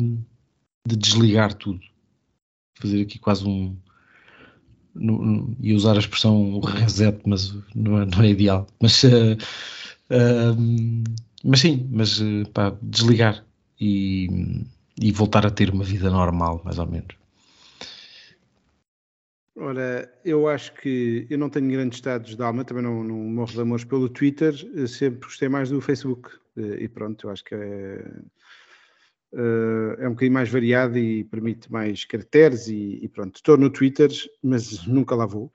de 0.87 0.95
desligar 0.95 1.53
tudo. 1.53 1.79
Fazer 2.79 3.03
aqui 3.03 3.19
quase 3.19 3.47
um. 3.47 3.77
E 5.61 5.73
usar 5.73 5.95
a 5.95 5.99
expressão 5.99 6.59
reset, 6.61 7.19
mas 7.25 7.53
não 7.75 8.01
é, 8.01 8.05
não 8.05 8.23
é 8.23 8.29
ideal. 8.29 8.65
Mas, 8.81 9.03
uh, 9.03 9.37
uh, 10.09 11.03
mas 11.43 11.59
sim, 11.59 11.87
mas 11.91 12.21
pá, 12.53 12.75
desligar 12.81 13.45
e, 13.79 14.63
e 14.99 15.11
voltar 15.11 15.45
a 15.45 15.51
ter 15.51 15.69
uma 15.69 15.83
vida 15.83 16.09
normal, 16.09 16.61
mais 16.65 16.79
ou 16.79 16.87
menos. 16.87 17.24
Ora, 19.57 20.11
eu 20.25 20.49
acho 20.49 20.73
que 20.73 21.25
eu 21.29 21.37
não 21.37 21.49
tenho 21.49 21.71
grandes 21.71 21.97
estados 21.97 22.35
de 22.35 22.43
alma, 22.43 22.65
também 22.65 22.83
não, 22.83 23.03
não 23.03 23.15
morro 23.15 23.53
de 23.53 23.61
amores 23.61 23.85
pelo 23.85 24.09
Twitter, 24.09 24.53
sempre 24.87 25.21
gostei 25.21 25.47
mais 25.47 25.69
do 25.69 25.79
Facebook. 25.79 26.29
Eh, 26.57 26.83
e 26.83 26.87
pronto, 26.89 27.27
eu 27.27 27.31
acho 27.31 27.43
que 27.43 27.55
é, 27.55 28.05
eh, 29.33 29.95
é 29.99 30.07
um 30.07 30.11
bocadinho 30.11 30.33
mais 30.33 30.49
variado 30.49 30.97
e 30.97 31.23
permite 31.23 31.71
mais 31.71 32.03
caracteres 32.03 32.67
e, 32.67 32.99
e 33.01 33.07
pronto. 33.07 33.37
Estou 33.37 33.57
no 33.57 33.69
Twitter, 33.69 34.09
mas 34.43 34.85
nunca 34.87 35.15
lá 35.15 35.25
vou. 35.25 35.51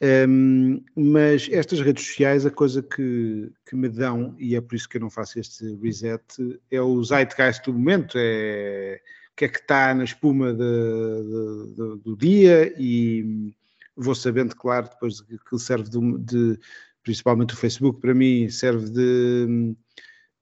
Um, 0.00 0.82
mas 0.94 1.48
estas 1.50 1.80
redes 1.80 2.06
sociais, 2.06 2.46
a 2.46 2.50
coisa 2.50 2.82
que, 2.82 3.50
que 3.68 3.74
me 3.74 3.88
dão, 3.88 4.34
e 4.38 4.54
é 4.54 4.60
por 4.60 4.76
isso 4.76 4.88
que 4.88 4.96
eu 4.96 5.00
não 5.00 5.10
faço 5.10 5.40
este 5.40 5.74
reset, 5.82 6.22
é 6.70 6.80
o 6.80 7.02
zeitgeist 7.02 7.64
do 7.64 7.72
momento, 7.72 8.16
é 8.16 9.00
que 9.38 9.44
é 9.44 9.48
que 9.48 9.60
está 9.60 9.94
na 9.94 10.02
espuma 10.02 10.52
de, 10.52 10.58
de, 10.58 11.74
de, 11.74 12.02
do 12.02 12.16
dia 12.16 12.74
e 12.76 13.54
vou 13.96 14.12
sabendo, 14.12 14.56
claro, 14.56 14.88
depois 14.90 15.20
que 15.20 15.58
serve 15.60 15.88
de, 16.18 16.58
principalmente 17.04 17.54
o 17.54 17.56
Facebook, 17.56 18.00
para 18.00 18.14
mim 18.14 18.50
serve 18.50 18.90
de, 18.90 19.76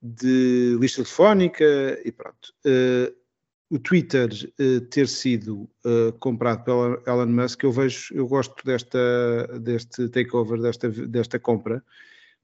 de 0.01 0.79
lista 0.81 1.03
telefónica 1.03 1.65
e 2.07 2.11
pronto. 2.11 2.55
Uh, 2.65 3.15
o 3.69 3.79
Twitter 3.79 4.31
uh, 4.59 4.81
ter 4.87 5.09
sido 5.09 5.69
uh, 5.85 6.13
comprado 6.19 6.65
pela 6.65 7.03
Elon 7.07 7.27
Musk, 7.27 7.65
eu 7.65 7.73
vejo, 7.73 8.15
eu 8.15 8.27
gosto 8.27 8.65
desta, 8.65 9.59
deste 9.61 10.09
takeover, 10.09 10.59
desta, 10.59 10.89
desta 10.89 11.39
compra, 11.39 11.85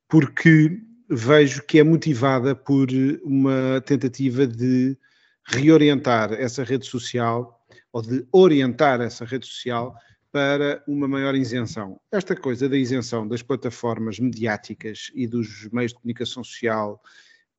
porque 0.07 0.83
vejo 1.09 1.63
que 1.63 1.79
é 1.79 1.83
motivada 1.83 2.55
por 2.55 2.89
uma 3.23 3.81
tentativa 3.87 4.47
de 4.47 4.99
reorientar 5.45 6.33
essa 6.33 6.65
rede 6.65 6.87
social 6.87 7.61
ou 7.93 8.03
de 8.03 8.27
orientar 8.33 9.01
essa 9.01 9.25
rede 9.25 9.47
social 9.47 9.95
para 10.33 10.83
uma 10.89 11.07
maior 11.07 11.35
isenção. 11.35 12.01
Esta 12.11 12.35
coisa 12.35 12.67
da 12.67 12.77
isenção 12.77 13.29
das 13.29 13.43
plataformas 13.43 14.19
mediáticas 14.19 15.13
e 15.15 15.27
dos 15.27 15.69
meios 15.71 15.93
de 15.93 15.99
comunicação 15.99 16.43
social 16.43 17.03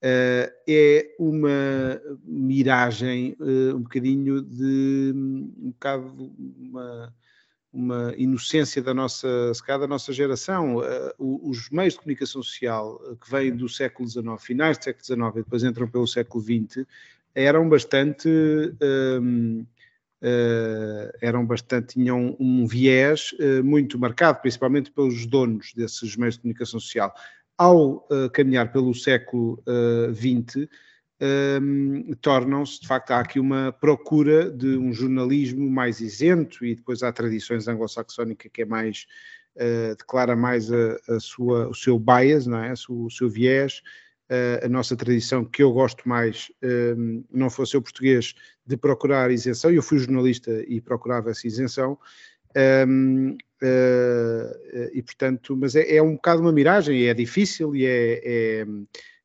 uh, 0.04 0.52
é 0.68 1.16
uma 1.20 2.02
miragem, 2.26 3.38
uh, 3.40 3.76
um 3.76 3.82
bocadinho 3.82 4.42
de 4.42 5.14
um 5.16 5.70
bocado 5.70 6.34
uma, 6.58 7.14
uma 7.72 8.14
inocência 8.18 8.82
da 8.82 8.94
nossa, 8.94 9.54
se 9.54 9.64
da 9.66 9.88
nossa 9.88 10.12
geração. 10.12 10.78
Uh, 10.78 11.50
os 11.50 11.70
meios 11.70 11.94
de 11.94 12.00
comunicação 12.00 12.42
social 12.42 13.00
que 13.22 13.30
vêm 13.30 13.56
do 13.56 13.70
século 13.70 14.10
XIX, 14.10 14.26
finais 14.40 14.80
do 14.80 14.84
século 14.86 15.06
XIX 15.06 15.30
e 15.36 15.44
depois 15.44 15.64
entram 15.64 15.88
pelo 15.88 16.08
século 16.08 16.44
XX, 16.44 16.88
eram 17.36 17.68
bastante 17.68 18.30
uh, 20.24 21.12
eram 21.22 21.46
bastante, 21.46 21.96
tinham 21.96 22.36
um 22.40 22.66
viés 22.66 23.34
uh, 23.34 23.64
muito 23.64 24.00
marcado, 24.00 24.40
principalmente 24.40 24.90
pelos 24.90 25.26
donos 25.26 25.74
desses 25.76 26.16
meios 26.16 26.36
de 26.36 26.42
comunicação 26.42 26.80
social. 26.80 27.14
Ao 27.58 27.98
uh, 27.98 28.30
caminhar 28.32 28.72
pelo 28.72 28.96
século 28.96 29.62
XX, 30.16 30.68
um, 31.62 32.14
tornam-se, 32.20 32.82
de 32.82 32.88
facto, 32.88 33.12
há 33.12 33.20
aqui 33.20 33.40
uma 33.40 33.72
procura 33.72 34.50
de 34.50 34.76
um 34.78 34.92
jornalismo 34.92 35.70
mais 35.70 36.02
isento 36.02 36.66
e 36.66 36.76
depois 36.76 37.04
há 37.04 37.12
tradições 37.12 37.68
anglo-saxónicas 37.68 38.52
que 38.52 38.64
é 38.64 38.66
mais, 38.66 39.06
declara 39.98 40.36
mais 40.36 40.72
a, 40.72 40.98
a, 41.08 41.20
sua, 41.20 41.70
o 41.70 41.74
seu 41.74 42.00
bias, 42.00 42.48
não 42.48 42.58
é? 42.58 42.74
o, 42.90 43.06
o 43.06 43.12
seu 43.12 43.30
viés, 43.30 43.82
a 44.64 44.70
nossa 44.70 44.96
tradição, 44.96 45.46
que 45.46 45.62
eu 45.62 45.72
gosto 45.72 46.08
mais, 46.08 46.52
um, 46.98 47.24
não 47.32 47.50
fosse 47.50 47.76
eu 47.76 47.82
português, 47.82 48.34
de 48.66 48.78
procurar 48.78 49.30
isenção, 49.30 49.70
eu 49.70 49.84
fui 49.84 50.00
jornalista 50.00 50.64
e 50.68 50.82
procurava 50.82 51.30
essa 51.30 51.46
isenção, 51.46 51.98
um, 52.88 53.32
uh, 53.32 53.36
eh, 53.62 54.92
e 54.94 55.02
portanto, 55.02 55.58
mas 55.58 55.76
é, 55.76 55.96
é, 55.96 56.02
um 56.02 56.14
bocado 56.14 56.42
uma 56.42 56.52
miragem, 56.52 57.08
é 57.08 57.14
difícil 57.14 57.76
e 57.76 57.86
é, 57.86 58.22
é 58.24 58.66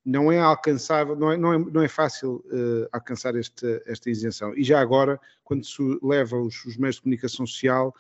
não 0.04 0.32
é 0.32 0.38
alcançável, 0.38 1.14
não 1.14 1.30
é, 1.30 1.36
não 1.36 1.52
é, 1.52 1.58
não 1.58 1.82
é 1.82 1.88
fácil 1.88 2.42
uh, 2.46 2.88
alcançar 2.90 3.36
este, 3.36 3.82
esta 3.84 4.08
isenção. 4.08 4.56
E 4.56 4.64
já 4.64 4.80
agora, 4.80 5.20
quando 5.44 5.66
se 5.66 5.82
leva 6.02 6.38
os, 6.38 6.64
os 6.64 6.78
meios 6.78 6.96
de 6.96 7.02
comunicação 7.02 7.46
social, 7.46 7.94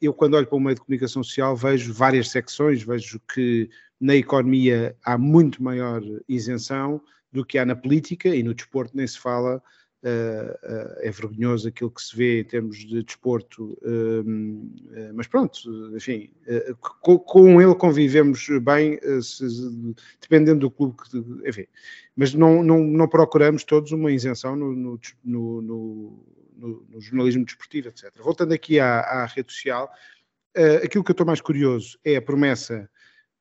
eu 0.00 0.14
quando 0.14 0.34
olho 0.34 0.46
para 0.46 0.56
o 0.56 0.60
meio 0.60 0.74
de 0.74 0.80
comunicação 0.80 1.22
social 1.22 1.54
vejo 1.54 1.92
várias 1.92 2.30
secções, 2.30 2.82
vejo 2.82 3.20
que 3.32 3.68
na 4.00 4.16
economia 4.16 4.96
há 5.04 5.18
muito 5.18 5.62
maior 5.62 6.02
isenção 6.26 7.00
do 7.32 7.44
que 7.44 7.58
há 7.58 7.66
na 7.66 7.76
política 7.76 8.28
e 8.28 8.42
no 8.42 8.54
desporto 8.54 8.96
nem 8.96 9.06
se 9.06 9.18
fala. 9.18 9.62
Uh, 10.02 10.48
uh, 10.66 10.96
é 11.00 11.10
vergonhoso 11.10 11.68
aquilo 11.68 11.90
que 11.90 12.00
se 12.00 12.16
vê 12.16 12.40
em 12.40 12.44
termos 12.44 12.78
de 12.78 13.02
desporto, 13.02 13.76
uh, 13.82 15.12
mas 15.12 15.26
pronto, 15.26 15.94
enfim, 15.94 16.32
com, 17.02 17.60
ele 17.60 17.74
convivemos 17.74 18.48
bem, 18.62 18.98
dependendo 20.18 20.60
do 20.60 20.70
clube, 20.70 20.96
que, 20.96 21.18
enfim, 21.46 21.66
mas 22.16 22.32
não, 22.32 22.62
não, 22.62 22.82
não 22.82 23.06
procuramos 23.06 23.62
todos 23.62 23.92
uma 23.92 24.10
isenção 24.10 24.56
no, 24.56 24.74
no, 24.74 25.00
no, 25.22 26.24
no, 26.60 26.86
no 26.88 27.00
jornalismo 27.00 27.44
desportivo, 27.44 27.88
etc. 27.88 28.10
Voltando 28.18 28.52
aqui 28.52 28.78
à, 28.78 29.00
à 29.00 29.26
rede 29.26 29.52
social, 29.52 29.90
aquilo 30.84 31.04
que 31.04 31.10
eu 31.10 31.14
estou 31.14 31.26
mais 31.26 31.40
curioso 31.40 31.98
é 32.04 32.16
a 32.16 32.22
promessa 32.22 32.88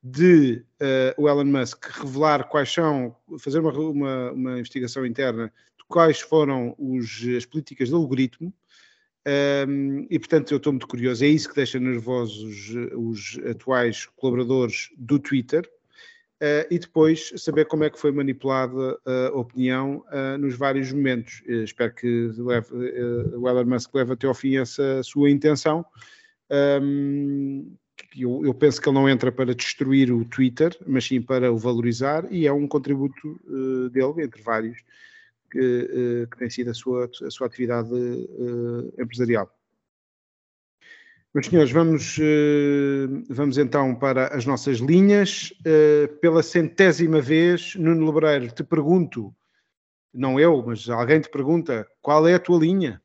de 0.01 0.63
uh, 0.81 1.21
o 1.21 1.27
Elon 1.27 1.45
Musk 1.45 1.85
revelar 1.99 2.47
quais 2.47 2.71
são, 2.71 3.15
fazer 3.39 3.59
uma, 3.59 3.71
uma, 3.71 4.31
uma, 4.31 4.59
investigação 4.59 5.05
interna 5.05 5.51
de 5.77 5.83
quais 5.87 6.19
foram 6.21 6.73
os, 6.77 7.25
as 7.37 7.45
políticas 7.45 7.89
do 7.89 7.97
algoritmo, 7.97 8.53
um, 9.27 9.31
ehm, 9.31 10.07
e 10.09 10.17
portanto 10.17 10.51
eu 10.51 10.57
estou 10.57 10.71
muito 10.71 10.87
curioso, 10.87 11.23
é 11.23 11.27
isso 11.27 11.49
que 11.49 11.55
deixa 11.55 11.79
nervosos 11.79 12.73
os, 12.73 13.37
os 13.37 13.45
atuais 13.45 14.05
colaboradores 14.15 14.89
do 14.97 15.19
Twitter, 15.19 15.69
uh, 16.41 16.67
e 16.71 16.79
depois 16.79 17.33
saber 17.37 17.65
como 17.65 17.83
é 17.83 17.89
que 17.89 17.99
foi 17.99 18.11
manipulada 18.11 18.97
a 19.05 19.37
opinião 19.37 20.03
uh, 20.11 20.37
nos 20.37 20.55
vários 20.55 20.91
momentos. 20.91 21.41
Uh, 21.47 21.63
espero 21.63 21.93
que 21.93 22.31
leve, 22.37 22.73
o 23.35 23.47
Elon 23.47 23.65
Musk 23.65 23.93
leve 23.93 24.13
até 24.13 24.27
ao 24.27 24.33
fim 24.33 24.57
essa 24.57 25.03
sua 25.03 25.29
intenção. 25.29 25.85
Um, 26.49 27.65
ehm, 27.65 27.77
eu, 28.17 28.45
eu, 28.45 28.53
penso 28.53 28.81
que 28.81 28.89
ele 28.89 28.97
não 28.97 29.09
entra 29.09 29.31
para 29.31 29.53
destruir 29.53 30.11
o 30.11 30.25
Twitter, 30.25 30.75
mas 30.87 31.05
sim 31.05 31.21
para 31.21 31.51
o 31.51 31.57
valorizar, 31.57 32.31
e 32.31 32.47
é 32.47 32.53
um 32.53 32.67
contributo 32.67 33.39
uh, 33.47 33.89
dele, 33.89 34.23
entre 34.23 34.41
vários, 34.41 34.77
que, 35.51 35.59
uh, 35.59 36.29
que, 36.29 36.37
tem 36.37 36.49
sido 36.49 36.71
a 36.71 36.73
sua, 36.73 37.09
a 37.23 37.29
sua 37.29 37.47
atividade 37.47 37.93
uh, 37.93 38.93
empresarial. 38.99 39.53
Meus 41.33 41.45
senhores, 41.45 41.71
vamos, 41.71 42.17
vamos 43.29 43.57
então 43.59 43.93
para 43.93 44.35
as 44.35 44.45
nossas 44.45 44.79
linhas. 44.79 45.53
pela 46.21 46.41
centésima 46.41 47.21
vez, 47.21 47.75
Nuno 47.75 48.11
Lebreiro, 48.11 48.51
te 48.51 48.63
pergunto, 48.63 49.33
não 50.13 50.39
eu, 50.39 50.63
mas 50.65 50.89
alguém 50.89 51.21
te 51.21 51.29
pergunta, 51.29 51.87
qual 52.01 52.27
é 52.27 52.33
a 52.33 52.39
tua 52.39 52.59
linha? 52.59 53.01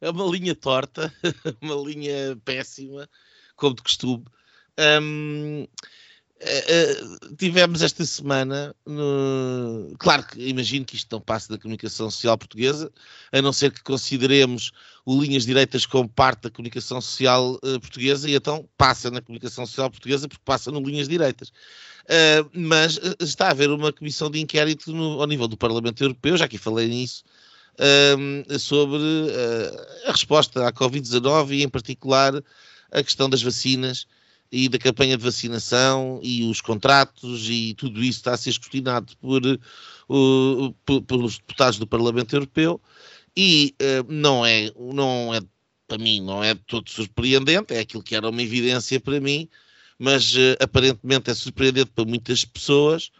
É 0.00 0.10
uma 0.10 0.26
linha 0.26 0.54
torta, 0.54 1.12
uma 1.62 1.74
linha 1.76 2.36
péssima, 2.44 3.08
como 3.56 3.74
de 3.74 3.82
costume. 3.82 4.24
Um, 4.78 5.66
uh, 6.40 6.44
eh, 6.46 7.00
uh, 7.02 7.36
tivemos 7.36 7.82
esta 7.82 8.04
semana, 8.04 8.74
no... 8.84 9.94
claro 9.98 10.26
que 10.26 10.40
imagino 10.48 10.84
que 10.84 10.96
isto 10.96 11.12
não 11.12 11.20
passa 11.20 11.52
da 11.52 11.58
comunicação 11.58 12.10
social 12.10 12.36
portuguesa, 12.36 12.90
a 13.32 13.42
não 13.42 13.52
ser 13.52 13.72
que 13.72 13.82
consideremos 13.82 14.72
o 15.04 15.20
Linhas 15.20 15.46
Direitas 15.46 15.86
como 15.86 16.08
parte 16.08 16.42
da 16.42 16.50
comunicação 16.50 17.00
social 17.00 17.54
uh, 17.54 17.80
portuguesa, 17.80 18.28
e 18.28 18.34
então 18.34 18.68
passa 18.76 19.10
na 19.10 19.20
comunicação 19.20 19.66
social 19.66 19.90
portuguesa 19.90 20.28
porque 20.28 20.42
passa 20.44 20.70
no 20.70 20.80
Linhas 20.80 21.08
Direitas. 21.08 21.52
mas 22.52 23.00
está 23.18 23.48
a 23.48 23.50
haver 23.50 23.70
uma 23.70 23.92
comissão 23.92 24.30
de 24.30 24.40
inquérito 24.40 24.92
no, 24.92 25.20
ao 25.20 25.26
nível 25.26 25.48
do 25.48 25.56
Parlamento 25.56 26.02
Europeu, 26.02 26.36
já 26.36 26.44
aqui 26.44 26.58
falei 26.58 26.88
nisso, 26.88 27.24
sobre 28.60 29.02
a 30.06 30.12
resposta 30.12 30.66
à 30.66 30.72
Covid-19 30.72 31.50
e, 31.50 31.62
em 31.62 31.68
particular, 31.68 32.32
a 32.92 33.02
questão 33.02 33.28
das 33.28 33.42
vacinas 33.42 34.06
e 34.50 34.68
da 34.68 34.78
campanha 34.78 35.16
de 35.16 35.24
vacinação 35.24 36.20
e 36.22 36.44
os 36.44 36.60
contratos 36.60 37.48
e 37.48 37.74
tudo 37.74 38.00
isso 38.00 38.18
está 38.18 38.34
a 38.34 38.36
ser 38.36 38.50
escrutinado 38.50 39.16
por, 39.18 39.42
uh, 39.44 41.02
pelos 41.02 41.38
deputados 41.38 41.78
do 41.78 41.86
Parlamento 41.86 42.34
Europeu 42.34 42.80
e 43.36 43.74
uh, 43.80 44.12
não 44.12 44.44
é 44.44 44.72
não 44.78 45.34
é 45.34 45.40
para 45.86 45.98
mim 45.98 46.20
não 46.20 46.42
é 46.42 46.54
todo 46.54 46.88
surpreendente 46.88 47.74
é 47.74 47.80
aquilo 47.80 48.02
que 48.02 48.14
era 48.14 48.28
uma 48.28 48.42
evidência 48.42 49.00
para 49.00 49.20
mim 49.20 49.48
mas 49.98 50.34
uh, 50.34 50.56
aparentemente 50.60 51.30
é 51.30 51.34
surpreendente 51.34 51.90
para 51.90 52.04
muitas 52.04 52.44
pessoas. 52.44 53.10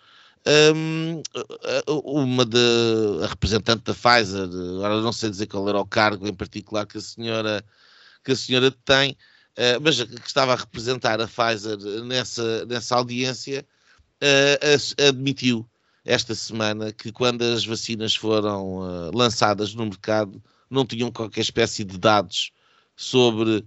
Um, 0.49 1.23
uma 2.05 2.45
de, 2.45 2.57
a 3.25 3.27
representante 3.27 3.83
da 3.83 3.93
Pfizer 3.93 4.45
agora 4.45 5.01
não 5.01 5.13
sei 5.13 5.29
dizer 5.29 5.49
qual 5.49 5.69
era 5.69 5.81
o 5.81 5.85
cargo 5.85 6.29
em 6.29 6.33
particular 6.33 6.87
que 6.87 6.99
a 6.99 7.01
senhora 7.01 7.65
que 8.25 8.31
a 8.31 8.37
senhora 8.37 8.71
tem 8.71 9.17
mas 9.81 10.03
que 10.03 10.27
estava 10.27 10.53
a 10.53 10.57
representar 10.57 11.21
a 11.21 11.27
Pfizer 11.27 11.79
nessa, 12.05 12.67
nessa 12.67 12.97
audiência, 12.97 13.67
uh, 14.23 15.09
admitiu 15.09 15.69
esta 16.05 16.35
semana 16.35 16.93
que 16.93 17.11
quando 17.11 17.43
as 17.43 17.67
vacinas 17.67 18.15
foram 18.15 18.79
uh, 18.79 19.17
lançadas 19.17 19.75
no 19.75 19.87
mercado 19.87 20.43
não 20.71 20.87
tinham 20.87 21.11
qualquer 21.11 21.41
espécie 21.41 21.85
de 21.85 21.99
dados 21.99 22.53
sobre 22.97 23.65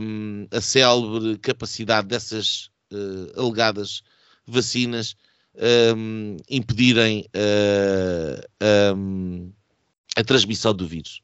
um, 0.00 0.46
a 0.50 0.60
célebre 0.60 1.36
capacidade 1.38 2.06
dessas 2.06 2.70
uh, 2.92 3.40
alegadas 3.40 4.02
vacinas 4.46 5.16
um, 5.96 6.36
impedirem 6.48 7.26
uh, 7.34 8.94
um, 8.96 9.52
a 10.16 10.22
transmissão 10.22 10.72
do 10.72 10.86
vírus. 10.86 11.20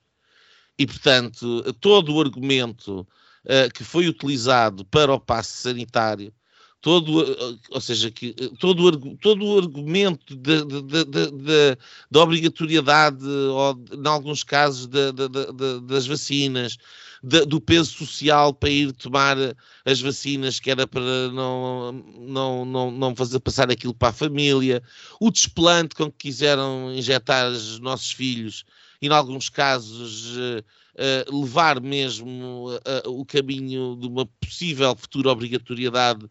E, 0.79 0.87
portanto, 0.87 1.73
todo 1.75 2.15
o 2.15 2.21
argumento 2.21 3.07
uh, 3.45 3.73
que 3.73 3.85
foi 3.85 4.09
utilizado 4.09 4.85
para 4.85 5.13
o 5.13 5.21
passe 5.21 5.63
sanitário, 5.63 6.33
todo, 6.83 7.25
ou 7.71 7.81
seja, 7.81 8.11
que, 8.11 8.35
todo, 8.59 9.17
todo 9.19 9.47
o 9.47 9.59
argumento 9.59 10.37
da 10.37 12.21
obrigatoriedade, 12.21 13.25
ou, 13.25 13.81
em 13.93 14.09
alguns 14.09 14.43
casos, 14.43 14.89
das 15.87 16.07
vacinas, 16.09 16.77
do 17.23 17.61
peso 17.61 17.93
social 17.93 18.53
para 18.53 18.69
ir 18.69 18.93
tomar 18.93 19.37
as 19.85 20.01
vacinas, 20.01 20.59
que 20.59 20.73
era 20.73 20.85
para 20.89 21.31
não, 21.31 21.93
não, 21.93 22.65
não, 22.65 22.91
não 22.91 23.15
fazer 23.15 23.39
passar 23.39 23.71
aquilo 23.71 23.95
para 23.95 24.09
a 24.09 24.13
família, 24.13 24.83
o 25.21 25.31
desplante 25.31 25.95
com 25.95 26.11
que 26.11 26.27
quiseram 26.27 26.93
injetar 26.93 27.49
os 27.49 27.79
nossos 27.79 28.11
filhos, 28.11 28.65
e 29.01 29.07
em 29.07 29.11
alguns 29.11 29.49
casos 29.49 30.37
uh, 30.95 31.41
levar 31.41 31.81
mesmo 31.81 32.71
uh, 32.71 33.11
o 33.11 33.25
caminho 33.25 33.97
de 34.01 34.07
uma 34.07 34.27
possível 34.27 34.95
futura 34.97 35.31
obrigatoriedade, 35.31 36.29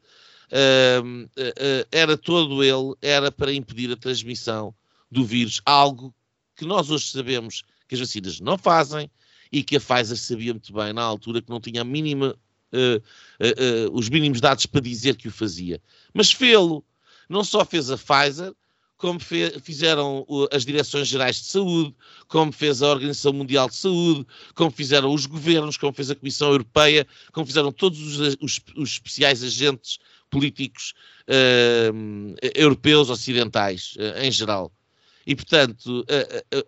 era 1.89 2.17
todo 2.17 2.61
ele, 2.61 2.93
era 3.01 3.31
para 3.31 3.53
impedir 3.53 3.89
a 3.89 3.95
transmissão 3.95 4.75
do 5.09 5.23
vírus, 5.23 5.61
algo 5.65 6.13
que 6.57 6.65
nós 6.65 6.91
hoje 6.91 7.05
sabemos 7.05 7.63
que 7.88 7.95
as 7.95 8.01
vacinas 8.01 8.41
não 8.41 8.57
fazem, 8.57 9.09
e 9.51 9.63
que 9.63 9.75
a 9.75 9.79
Pfizer 9.79 10.17
sabia 10.17 10.53
muito 10.53 10.71
bem 10.71 10.93
na 10.93 11.01
altura 11.01 11.41
que 11.41 11.49
não 11.49 11.59
tinha 11.59 11.81
a 11.81 11.85
mínima, 11.85 12.35
uh, 12.71 12.97
uh, 12.97 13.89
uh, 13.89 13.97
os 13.97 14.09
mínimos 14.09 14.39
dados 14.39 14.65
para 14.65 14.79
dizer 14.79 15.17
que 15.17 15.27
o 15.27 15.31
fazia. 15.31 15.81
Mas 16.13 16.31
fê-lo. 16.31 16.83
Não 17.27 17.43
só 17.43 17.63
fez 17.63 17.89
a 17.89 17.97
Pfizer, 17.97 18.53
como 19.02 19.19
fe 19.19 19.60
fizeram 19.60 20.26
as 20.52 20.64
direções 20.64 21.07
gerais 21.07 21.38
de 21.38 21.45
saúde, 21.45 21.95
como 22.28 22.52
fez 22.52 22.82
a 22.82 22.90
Organização 22.90 23.34
Mundial 23.34 23.68
de 23.68 23.76
Saúde, 23.76 24.26
como 24.53 24.72
fizeram 24.72 25.14
os 25.14 25.26
governos, 25.26 25.76
como 25.76 25.91
fez 25.91 26.11
a 26.11 26.15
Comissão 26.15 26.52
Europeia, 26.52 27.07
como 27.34 27.45
fizeram 27.45 27.72
todos 27.72 27.99
os, 27.99 28.38
os, 28.40 28.60
os 28.78 28.90
especiais 28.91 29.44
agentes 29.44 29.98
políticos 30.30 30.94
europeus, 32.56 33.10
ocidentais, 33.10 33.95
em 34.22 34.32
geral. 34.32 34.72
E, 35.26 35.36
portanto, 35.36 36.06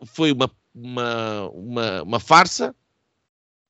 foi 0.06 0.32
uma 0.32 0.50
uma, 0.74 1.50
uma, 1.50 2.04
uma 2.04 2.20
farsa. 2.20 2.76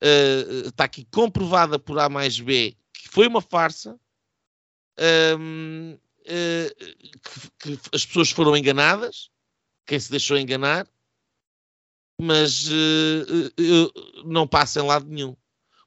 Uh, 0.02 0.68
está 0.68 0.84
aqui 0.84 1.06
comprovada 1.06 1.80
por 1.80 1.98
A 1.98 2.10
mais 2.10 2.38
B 2.40 2.76
que 2.92 3.08
foi 3.10 3.28
uma 3.28 3.42
farsa. 3.42 3.98
uh, 4.98 6.00
que, 6.24 7.50
que, 7.60 7.80
as 7.92 8.06
pessoas 8.06 8.32
foram 8.32 8.56
enganadas, 8.56 9.30
quem 9.86 10.00
se 10.00 10.10
deixou 10.10 10.38
enganar, 10.38 10.88
mas 12.20 12.68
uh, 12.68 14.24
não 14.26 14.48
passa 14.48 14.80
em 14.80 14.88
lado 14.88 15.08
nenhum. 15.08 15.36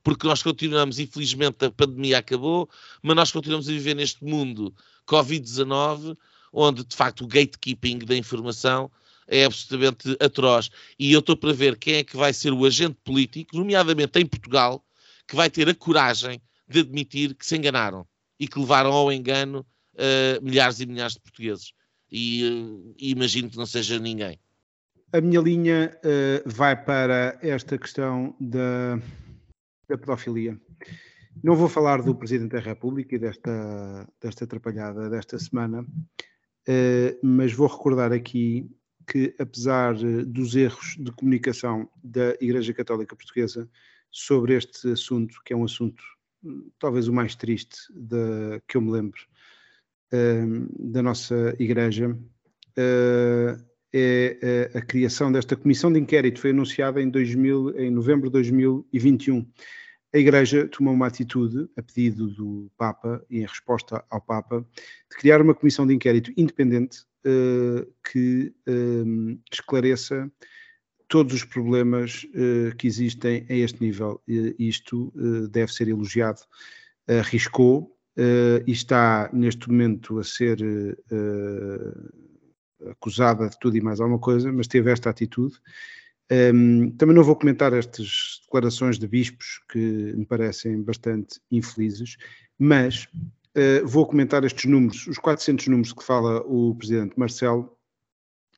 Porque 0.03 0.27
nós 0.27 0.43
continuamos, 0.43 0.99
infelizmente, 0.99 1.65
a 1.65 1.71
pandemia 1.71 2.19
acabou, 2.19 2.69
mas 3.03 3.17
nós 3.17 3.33
continuamos 3.33 3.69
a 3.69 3.73
viver 3.73 3.95
neste 3.95 4.25
mundo 4.25 4.75
Covid-19, 5.07 6.17
onde 6.53 6.85
de 6.85 6.95
facto 6.95 7.25
o 7.25 7.27
gatekeeping 7.27 7.99
da 7.99 8.17
informação 8.17 8.91
é 9.27 9.45
absolutamente 9.45 10.17
atroz. 10.21 10.71
E 10.99 11.13
eu 11.13 11.21
estou 11.21 11.37
para 11.37 11.53
ver 11.53 11.77
quem 11.77 11.95
é 11.97 12.05
que 12.05 12.17
vai 12.17 12.33
ser 12.33 12.53
o 12.53 12.65
agente 12.65 12.97
político, 13.03 13.57
nomeadamente 13.57 14.19
em 14.21 14.27
Portugal, 14.27 14.85
que 15.27 15.35
vai 15.35 15.51
ter 15.51 15.69
a 15.69 15.75
coragem 15.75 16.41
de 16.69 16.81
admitir 16.81 17.35
que 17.35 17.45
se 17.45 17.57
enganaram 17.57 18.07
e 18.39 18.47
que 18.47 18.59
levaram 18.59 18.93
ao 18.93 19.13
engano 19.13 19.67
uh, 19.97 20.45
milhares 20.45 20.81
e 20.81 20.87
milhares 20.87 21.15
de 21.15 21.21
portugueses. 21.21 21.73
E, 22.11 22.45
uh, 22.45 22.95
imagino 22.99 23.51
que 23.51 23.57
não 23.57 23.67
seja 23.67 23.99
ninguém. 23.99 24.39
A 25.13 25.21
minha 25.21 25.41
linha 25.41 25.97
uh, 25.99 26.49
vai 26.49 26.77
para 26.77 27.39
esta 27.43 27.79
questão 27.79 28.37
da, 28.41 28.97
da 29.89 29.99
pedofilia. 29.99 30.61
Não 31.43 31.55
vou 31.55 31.69
falar 31.69 32.03
do 32.03 32.15
Presidente 32.15 32.53
da 32.53 32.61
República 32.61 33.15
e 33.15 33.19
desta, 33.19 34.09
desta 34.21 34.45
atrapalhada 34.45 35.11
desta 35.11 35.39
semana, 35.39 35.87
mas 37.23 37.53
vou 37.53 37.67
recordar 37.67 38.11
aqui 38.11 38.67
que, 39.07 39.35
apesar 39.39 39.95
dos 39.95 40.57
erros 40.57 40.97
de 40.99 41.13
comunicação 41.13 41.91
da 42.03 42.35
Igreja 42.41 42.73
Católica 42.73 43.15
Portuguesa 43.15 43.69
sobre 44.11 44.55
este 44.57 44.91
assunto, 44.93 45.43
que 45.45 45.53
é 45.53 45.57
um 45.57 45.65
assunto 45.65 46.03
hum, 46.43 46.71
talvez 46.79 47.07
o 47.07 47.13
mais 47.13 47.35
triste 47.35 47.77
de, 47.95 48.59
que 48.67 48.79
eu 48.79 48.81
me 48.81 48.91
lembro 48.91 49.21
uh, 50.13 50.93
da 50.93 51.03
nossa 51.03 51.55
Igreja, 51.59 52.11
uh, 52.11 53.67
é 53.93 54.71
a, 54.75 54.79
a, 54.79 54.83
criação 54.83 55.33
desta 55.33 55.57
comissão 55.57 55.93
de 55.93 55.99
inquérito, 55.99 56.41
foi 56.41 56.51
anunciada 56.51 57.01
em, 57.01 57.09
2000, 57.09 57.79
em 57.79 57.91
novembro 57.91 58.29
de 58.29 58.33
2021. 58.33 59.47
A 60.15 60.19
Igreja 60.19 60.69
tomou 60.69 60.95
uma 60.95 61.07
atitude, 61.07 61.69
a 61.77 61.83
pedido 61.83 62.29
do 62.29 62.71
Papa 62.77 63.25
e 63.29 63.39
em 63.39 63.47
resposta 63.47 64.05
ao 64.11 64.21
Papa, 64.21 64.67
de 65.11 65.17
criar 65.17 65.41
uma 65.41 65.55
comissão 65.55 65.87
de 65.87 65.95
inquérito 65.95 66.33
independente 66.37 67.05
uh, 67.27 67.87
que 68.11 68.53
esclareça 69.53 70.31
todos 71.09 71.35
os 71.35 71.45
problemas 71.45 72.25
uh, 72.25 72.75
que 72.77 72.87
existem 72.87 73.47
a 73.49 73.55
este 73.55 73.81
nível. 73.81 74.21
Uh, 74.29 74.55
isto 74.59 75.13
deve 75.51 75.73
ser 75.73 75.89
elogiado. 75.89 76.41
Arriscou 77.09 77.96
e 78.17 78.73
está 78.73 79.29
neste 79.33 79.69
momento 79.69 80.19
a 80.19 80.25
ser 80.25 80.59
acusada 82.91 83.49
de 83.49 83.59
tudo 83.59 83.77
e 83.77 83.81
mais 83.81 84.01
alguma 84.01 84.19
coisa, 84.19 84.53
mas 84.53 84.67
teve 84.67 84.91
esta 84.91 85.11
atitude. 85.11 85.55
Um, 86.31 86.91
também 86.93 87.15
não 87.15 87.23
vou 87.23 87.37
comentar 87.37 87.73
estas 87.73 88.41
declarações 88.45 88.99
de 88.99 89.07
bispos 89.07 89.61
que 89.71 89.79
me 89.79 90.27
parecem 90.27 90.83
bastante 90.83 91.41
infelizes, 91.51 92.17
mas 92.59 93.09
Uh, 93.57 93.87
vou 93.87 94.07
comentar 94.07 94.45
estes 94.45 94.67
números, 94.67 95.07
os 95.07 95.17
400 95.17 95.69
números 95.69 95.91
que 95.91 96.05
fala 96.05 96.43
o 96.43 96.75
Presidente 96.75 97.19
Marcelo, 97.19 97.75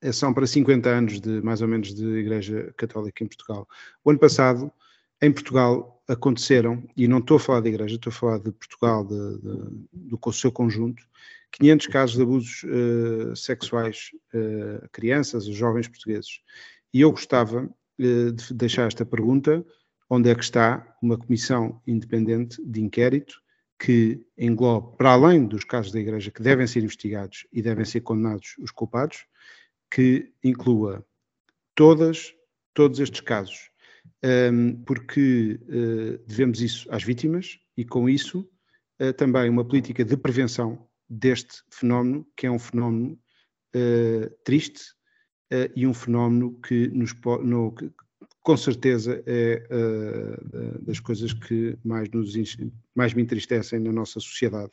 uh, 0.03 0.13
são 0.13 0.35
para 0.35 0.45
50 0.45 0.89
anos 0.89 1.21
de, 1.21 1.41
mais 1.41 1.63
ou 1.63 1.69
menos, 1.69 1.95
de 1.95 2.05
Igreja 2.05 2.75
Católica 2.77 3.23
em 3.23 3.29
Portugal. 3.29 3.69
O 4.03 4.11
ano 4.11 4.19
passado, 4.19 4.73
em 5.23 5.31
Portugal, 5.31 5.98
aconteceram, 6.09 6.83
e 6.97 7.07
não 7.07 7.19
estou 7.19 7.37
a 7.37 7.41
falar 7.41 7.61
da 7.61 7.69
Igreja, 7.69 7.97
estou 7.97 8.11
a 8.11 8.15
falar 8.15 8.39
de 8.39 8.51
Portugal, 8.51 9.05
de, 9.05 9.39
de, 9.39 10.17
do 10.17 10.33
seu 10.33 10.51
conjunto, 10.51 11.07
500 11.53 11.87
casos 11.89 12.17
de 12.17 12.23
abusos 12.23 12.63
uh, 12.65 13.37
sexuais 13.37 14.11
a 14.85 14.89
crianças, 14.89 15.47
a 15.47 15.53
jovens 15.53 15.89
portugueses. 15.89 16.41
E 16.93 17.01
eu 17.01 17.11
gostava 17.11 17.69
de 17.99 18.55
deixar 18.55 18.87
esta 18.87 19.05
pergunta, 19.05 19.65
onde 20.09 20.31
é 20.31 20.35
que 20.35 20.43
está 20.43 20.97
uma 21.03 21.19
comissão 21.19 21.83
independente 21.87 22.63
de 22.65 22.81
inquérito 22.81 23.43
que 23.79 24.25
englobe, 24.37 24.97
para 24.97 25.13
além 25.13 25.47
dos 25.47 25.65
casos 25.65 25.93
da 25.93 26.01
Igreja 26.01 26.31
que 26.31 26.43
devem 26.43 26.67
ser 26.67 26.83
investigados 26.83 27.47
e 27.53 27.63
devem 27.63 27.85
ser 27.85 28.01
condenados 28.01 28.57
os 28.59 28.71
culpados, 28.71 29.27
que 29.91 30.33
inclua 30.43 31.05
todas, 31.75 32.35
todos 32.75 32.99
estes 32.99 33.21
casos, 33.21 33.71
um, 34.25 34.83
porque 34.85 35.59
uh, 35.63 36.19
devemos 36.27 36.61
isso 36.61 36.87
às 36.91 37.03
vítimas 37.03 37.59
e, 37.77 37.85
com 37.85 38.09
isso, 38.09 38.49
uh, 39.01 39.13
também 39.13 39.49
uma 39.49 39.65
política 39.65 40.05
de 40.05 40.17
prevenção 40.17 40.87
deste 41.09 41.63
fenómeno, 41.71 42.27
que 42.37 42.47
é 42.47 42.51
um 42.51 42.59
fenómeno 42.59 43.19
uh, 43.75 44.31
triste 44.45 44.97
e 45.75 45.87
um 45.87 45.95
fenómeno 45.95 46.61
que, 46.61 46.89
nos, 46.89 47.15
no, 47.43 47.73
que, 47.73 47.91
com 48.43 48.55
certeza 48.55 49.23
é 49.25 49.67
das 50.83 51.01
coisas 51.01 51.33
que 51.33 51.75
mais, 51.83 52.11
nos, 52.11 52.35
mais 52.95 53.15
me 53.15 53.23
entristecem 53.23 53.81
na 53.81 53.91
nossa 53.91 54.21
sociedade, 54.21 54.73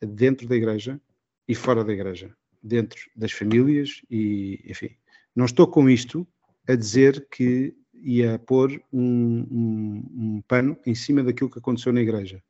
dentro 0.00 0.46
da 0.46 0.54
igreja 0.54 1.00
e 1.48 1.56
fora 1.56 1.82
da 1.82 1.92
igreja, 1.92 2.32
dentro 2.62 3.00
das 3.16 3.32
famílias 3.32 4.00
e, 4.08 4.62
enfim. 4.64 4.96
Não 5.34 5.44
estou 5.44 5.66
com 5.66 5.90
isto 5.90 6.24
a 6.68 6.76
dizer 6.76 7.26
que 7.28 7.74
ia 8.02 8.38
pôr 8.38 8.80
um, 8.92 9.46
um, 9.50 10.04
um 10.16 10.42
pano 10.46 10.76
em 10.86 10.94
cima 10.94 11.22
daquilo 11.22 11.50
que 11.50 11.58
aconteceu 11.58 11.92
na 11.92 12.00
igreja. 12.00 12.42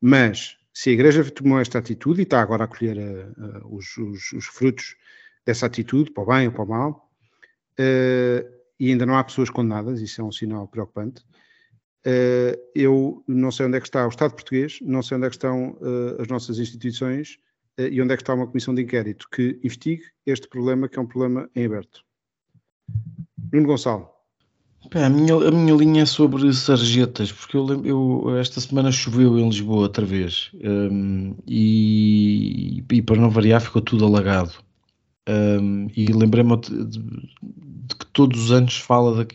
Mas 0.00 0.56
se 0.72 0.90
a 0.90 0.92
igreja 0.92 1.24
tomou 1.30 1.58
esta 1.58 1.78
atitude 1.78 2.20
e 2.20 2.24
está 2.24 2.40
agora 2.40 2.64
a 2.64 2.68
colher 2.68 2.98
uh, 2.98 3.64
uh, 3.64 3.76
os, 3.76 3.96
os, 3.96 4.32
os, 4.32 4.44
frutos 4.44 4.94
dessa 5.46 5.66
atitude, 5.66 6.10
para 6.10 6.22
o 6.22 6.26
bem 6.26 6.48
ou 6.48 6.52
para 6.52 6.64
o 6.64 6.68
mal, 6.68 7.10
uh, 7.80 8.56
e 8.78 8.90
ainda 8.90 9.06
não 9.06 9.16
há 9.16 9.24
pessoas 9.24 9.48
condenadas, 9.48 10.00
isso 10.00 10.20
é 10.20 10.24
um 10.24 10.30
sinal 10.30 10.68
preocupante. 10.68 11.22
Uh, 12.06 12.60
eu 12.74 13.24
não 13.26 13.50
sei 13.50 13.66
onde 13.66 13.78
é 13.78 13.80
que 13.80 13.86
está 13.86 14.04
o 14.04 14.10
Estado 14.10 14.34
português, 14.34 14.78
não 14.82 15.02
sei 15.02 15.16
onde 15.16 15.26
é 15.26 15.30
que 15.30 15.36
estão 15.36 15.70
uh, 15.80 16.20
as 16.20 16.28
nossas 16.28 16.58
instituições 16.58 17.38
e 17.78 18.00
onde 18.00 18.14
é 18.14 18.16
que 18.16 18.22
está 18.22 18.32
uma 18.32 18.46
comissão 18.46 18.74
de 18.74 18.80
inquérito 18.80 19.28
que 19.30 19.60
investigue 19.62 20.02
este 20.24 20.48
problema, 20.48 20.88
que 20.88 20.98
é 20.98 21.02
um 21.02 21.06
problema 21.06 21.50
em 21.54 21.66
aberto. 21.66 22.02
Nuno 23.52 23.66
Gonçalo. 23.66 24.15
A, 24.94 25.08
minha, 25.08 25.34
a 25.34 25.50
minha 25.50 25.74
linha 25.74 26.02
é 26.02 26.06
sobre 26.06 26.52
sarjetas, 26.52 27.32
porque 27.32 27.56
eu, 27.56 27.84
eu 27.84 28.38
esta 28.38 28.60
semana 28.60 28.92
choveu 28.92 29.38
em 29.38 29.48
Lisboa 29.48 29.82
outra 29.82 30.04
vez 30.04 30.50
um, 30.62 31.34
e, 31.46 32.84
e, 32.90 33.02
para 33.02 33.16
não 33.16 33.30
variar 33.30 33.60
ficou 33.60 33.82
tudo 33.82 34.04
alagado. 34.04 34.52
Um, 35.28 35.88
e 35.96 36.06
lembrei-me 36.06 36.56
de, 36.58 36.84
de, 36.84 36.98
de, 37.00 37.96
que 37.96 38.06
todos 38.12 38.44
os 38.44 38.52
anos 38.52 38.76
fala 38.76 39.24
da, 39.24 39.26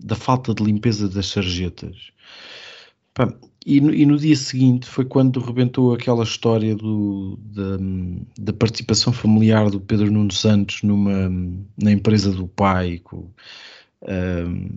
da, 0.00 0.14
falta 0.14 0.54
de 0.54 0.62
limpeza 0.62 1.08
das 1.08 1.26
sarjetas. 1.26 2.12
Pá, 3.14 3.32
e, 3.66 3.80
no, 3.80 3.92
e, 3.92 4.06
no, 4.06 4.16
dia 4.16 4.36
seguinte 4.36 4.86
foi 4.86 5.04
quando 5.04 5.40
rebentou 5.40 5.92
aquela 5.92 6.22
história 6.22 6.76
do, 6.76 7.36
da, 7.42 7.78
da, 8.38 8.52
participação 8.52 9.12
familiar 9.12 9.70
do 9.70 9.80
Pedro 9.80 10.10
Nuno 10.10 10.32
Santos 10.32 10.82
numa, 10.82 11.28
na 11.76 11.90
empresa 11.90 12.30
do 12.32 12.46
pai, 12.46 13.00
com, 13.02 13.28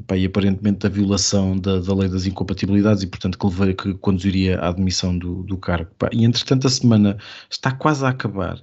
pá, 0.07 0.17
e 0.17 0.25
aparentemente 0.25 0.79
da 0.79 0.89
violação 0.89 1.57
da, 1.57 1.79
da, 1.79 1.93
lei 1.93 2.09
das 2.09 2.25
incompatibilidades 2.25 3.03
e 3.03 3.07
portanto 3.07 3.37
que, 3.37 3.45
levei, 3.45 3.73
que 3.73 3.93
conduziria 3.95 4.59
à 4.59 4.69
admissão 4.69 5.17
do, 5.17 5.43
do 5.43 5.57
cargo. 5.57 5.91
Pá, 5.97 6.09
e 6.11 6.25
entretanto 6.25 6.67
a 6.67 6.69
semana 6.69 7.17
está 7.49 7.71
quase 7.71 8.05
a 8.05 8.09
acabar 8.09 8.61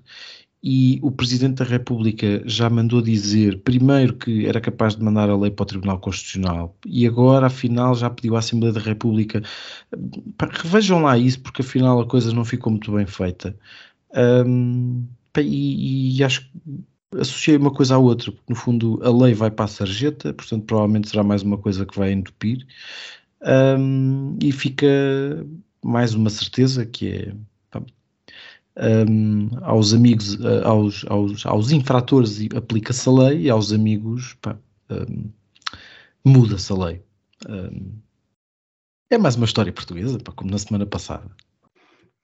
e 0.62 0.98
o 1.02 1.10
Presidente 1.10 1.59
da 1.59 1.64
República 1.64 2.43
já 2.44 2.68
mandou 2.68 3.01
dizer, 3.01 3.60
primeiro, 3.62 4.16
que 4.16 4.47
era 4.47 4.60
capaz 4.60 4.97
de 4.97 5.02
mandar 5.05 5.30
a 5.30 5.36
lei 5.36 5.51
para 5.51 5.62
o 5.62 5.66
Tribunal 5.66 6.01
Constitucional 6.01 6.76
e 6.85 7.06
agora, 7.06 7.47
afinal, 7.47 7.94
já 7.94 8.10
pediu 8.10 8.35
à 8.35 8.40
Assembleia 8.40 8.72
da 8.72 8.80
República. 8.80 9.40
Revejam 10.62 11.02
lá 11.02 11.16
isso, 11.16 11.40
porque 11.40 11.62
afinal 11.62 12.01
a 12.01 12.06
coisa 12.06 12.32
não 12.35 12.44
ficou 12.44 12.72
muito 12.72 12.93
bem 12.93 13.06
feita. 13.06 13.56
Um, 14.16 15.06
e, 15.39 16.18
e, 16.18 16.24
acho 16.24 16.40
que 16.40 16.60
associei 17.16 17.56
uma 17.56 17.72
coisa 17.72 17.94
à 17.94 17.98
outra, 17.98 18.32
porque 18.32 18.52
no 18.52 18.56
fundo 18.56 19.01
a 19.02 19.10
lei 19.10 19.35
vai 19.35 19.51
para 19.51 19.64
a 19.64 19.68
sarjeta, 19.68 20.32
portanto, 20.35 20.64
provavelmente 20.64 21.09
será 21.09 21.22
mais 21.22 21.43
uma 21.43 21.59
coisa 21.59 21.86
que 21.86 21.98
vai 21.98 22.12
entupir. 22.12 22.66
Um, 23.40 24.36
e 24.43 24.51
fica 24.51 24.86
mais 25.82 26.14
uma 26.14 26.28
certeza 26.28 26.85
que 26.85 27.09
é 27.09 27.32
um, 29.06 29.48
aos 29.62 29.93
amigos, 29.93 30.35
uh, 30.35 30.64
aos, 30.64 31.05
aos, 31.09 31.47
aos 31.47 31.70
infratores 31.72 32.39
aplica-se 32.55 33.09
a 33.09 33.12
lei 33.12 33.43
e 33.43 33.51
aos 33.51 33.72
amigos 33.72 34.36
um, 34.90 35.30
muda-se 36.24 36.72
a 36.72 36.76
lei. 36.76 37.02
É 39.10 39.16
mais 39.16 39.36
uma 39.36 39.47
história 39.47 39.72
portuguesa, 39.72 40.18
pá, 40.18 40.32
como 40.32 40.51
na 40.51 40.59
semana 40.59 40.85
passada. 40.85 41.30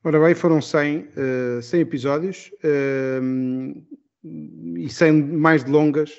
Ora 0.04 0.20
bem, 0.20 0.34
foram 0.34 0.60
100, 0.60 0.98
uh, 0.98 1.62
100 1.62 1.80
episódios 1.80 2.50
e 4.24 4.88
sem 4.88 5.12
mais 5.12 5.62
delongas, 5.62 6.10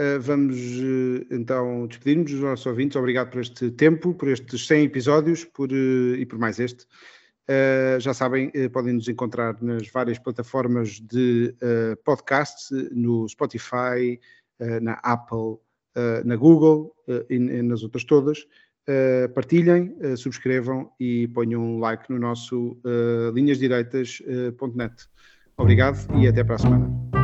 uh, 0.00 0.20
vamos 0.20 0.56
uh, 0.56 1.26
então 1.30 1.86
despedir-nos 1.86 2.30
dos 2.30 2.40
nossos 2.40 2.66
ouvintes. 2.66 2.96
Obrigado 2.96 3.30
por 3.30 3.40
este 3.40 3.70
tempo, 3.70 4.14
por 4.14 4.28
estes 4.28 4.66
100 4.66 4.84
episódios 4.84 5.44
por, 5.44 5.70
uh, 5.70 6.16
e 6.16 6.24
por 6.26 6.38
mais 6.38 6.58
este. 6.58 6.86
Já 8.00 8.14
sabem, 8.14 8.50
podem 8.72 8.94
nos 8.94 9.06
encontrar 9.06 9.62
nas 9.62 9.86
várias 9.88 10.18
plataformas 10.18 10.98
de 10.98 11.54
uh, 11.56 11.94
podcast, 12.02 12.72
no 12.90 13.28
Spotify, 13.28 14.18
na 14.80 14.94
Apple, 15.02 15.58
na 16.24 16.36
Google 16.36 16.96
e, 17.28 17.38
nas 17.38 17.82
outras 17.82 18.04
todas. 18.04 18.46
partilhem, 19.34 19.94
subscrevam 20.16 20.90
e 20.98 21.28
ponham 21.28 21.60
um 21.60 21.78
like 21.80 22.08
no 22.08 22.18
nosso 22.18 22.80
linhasdireitas.net. 23.34 25.06
Obrigado 25.58 25.98
e 26.18 26.26
até 26.26 26.42
para 26.42 26.54
a 26.54 26.58
semana. 26.58 27.23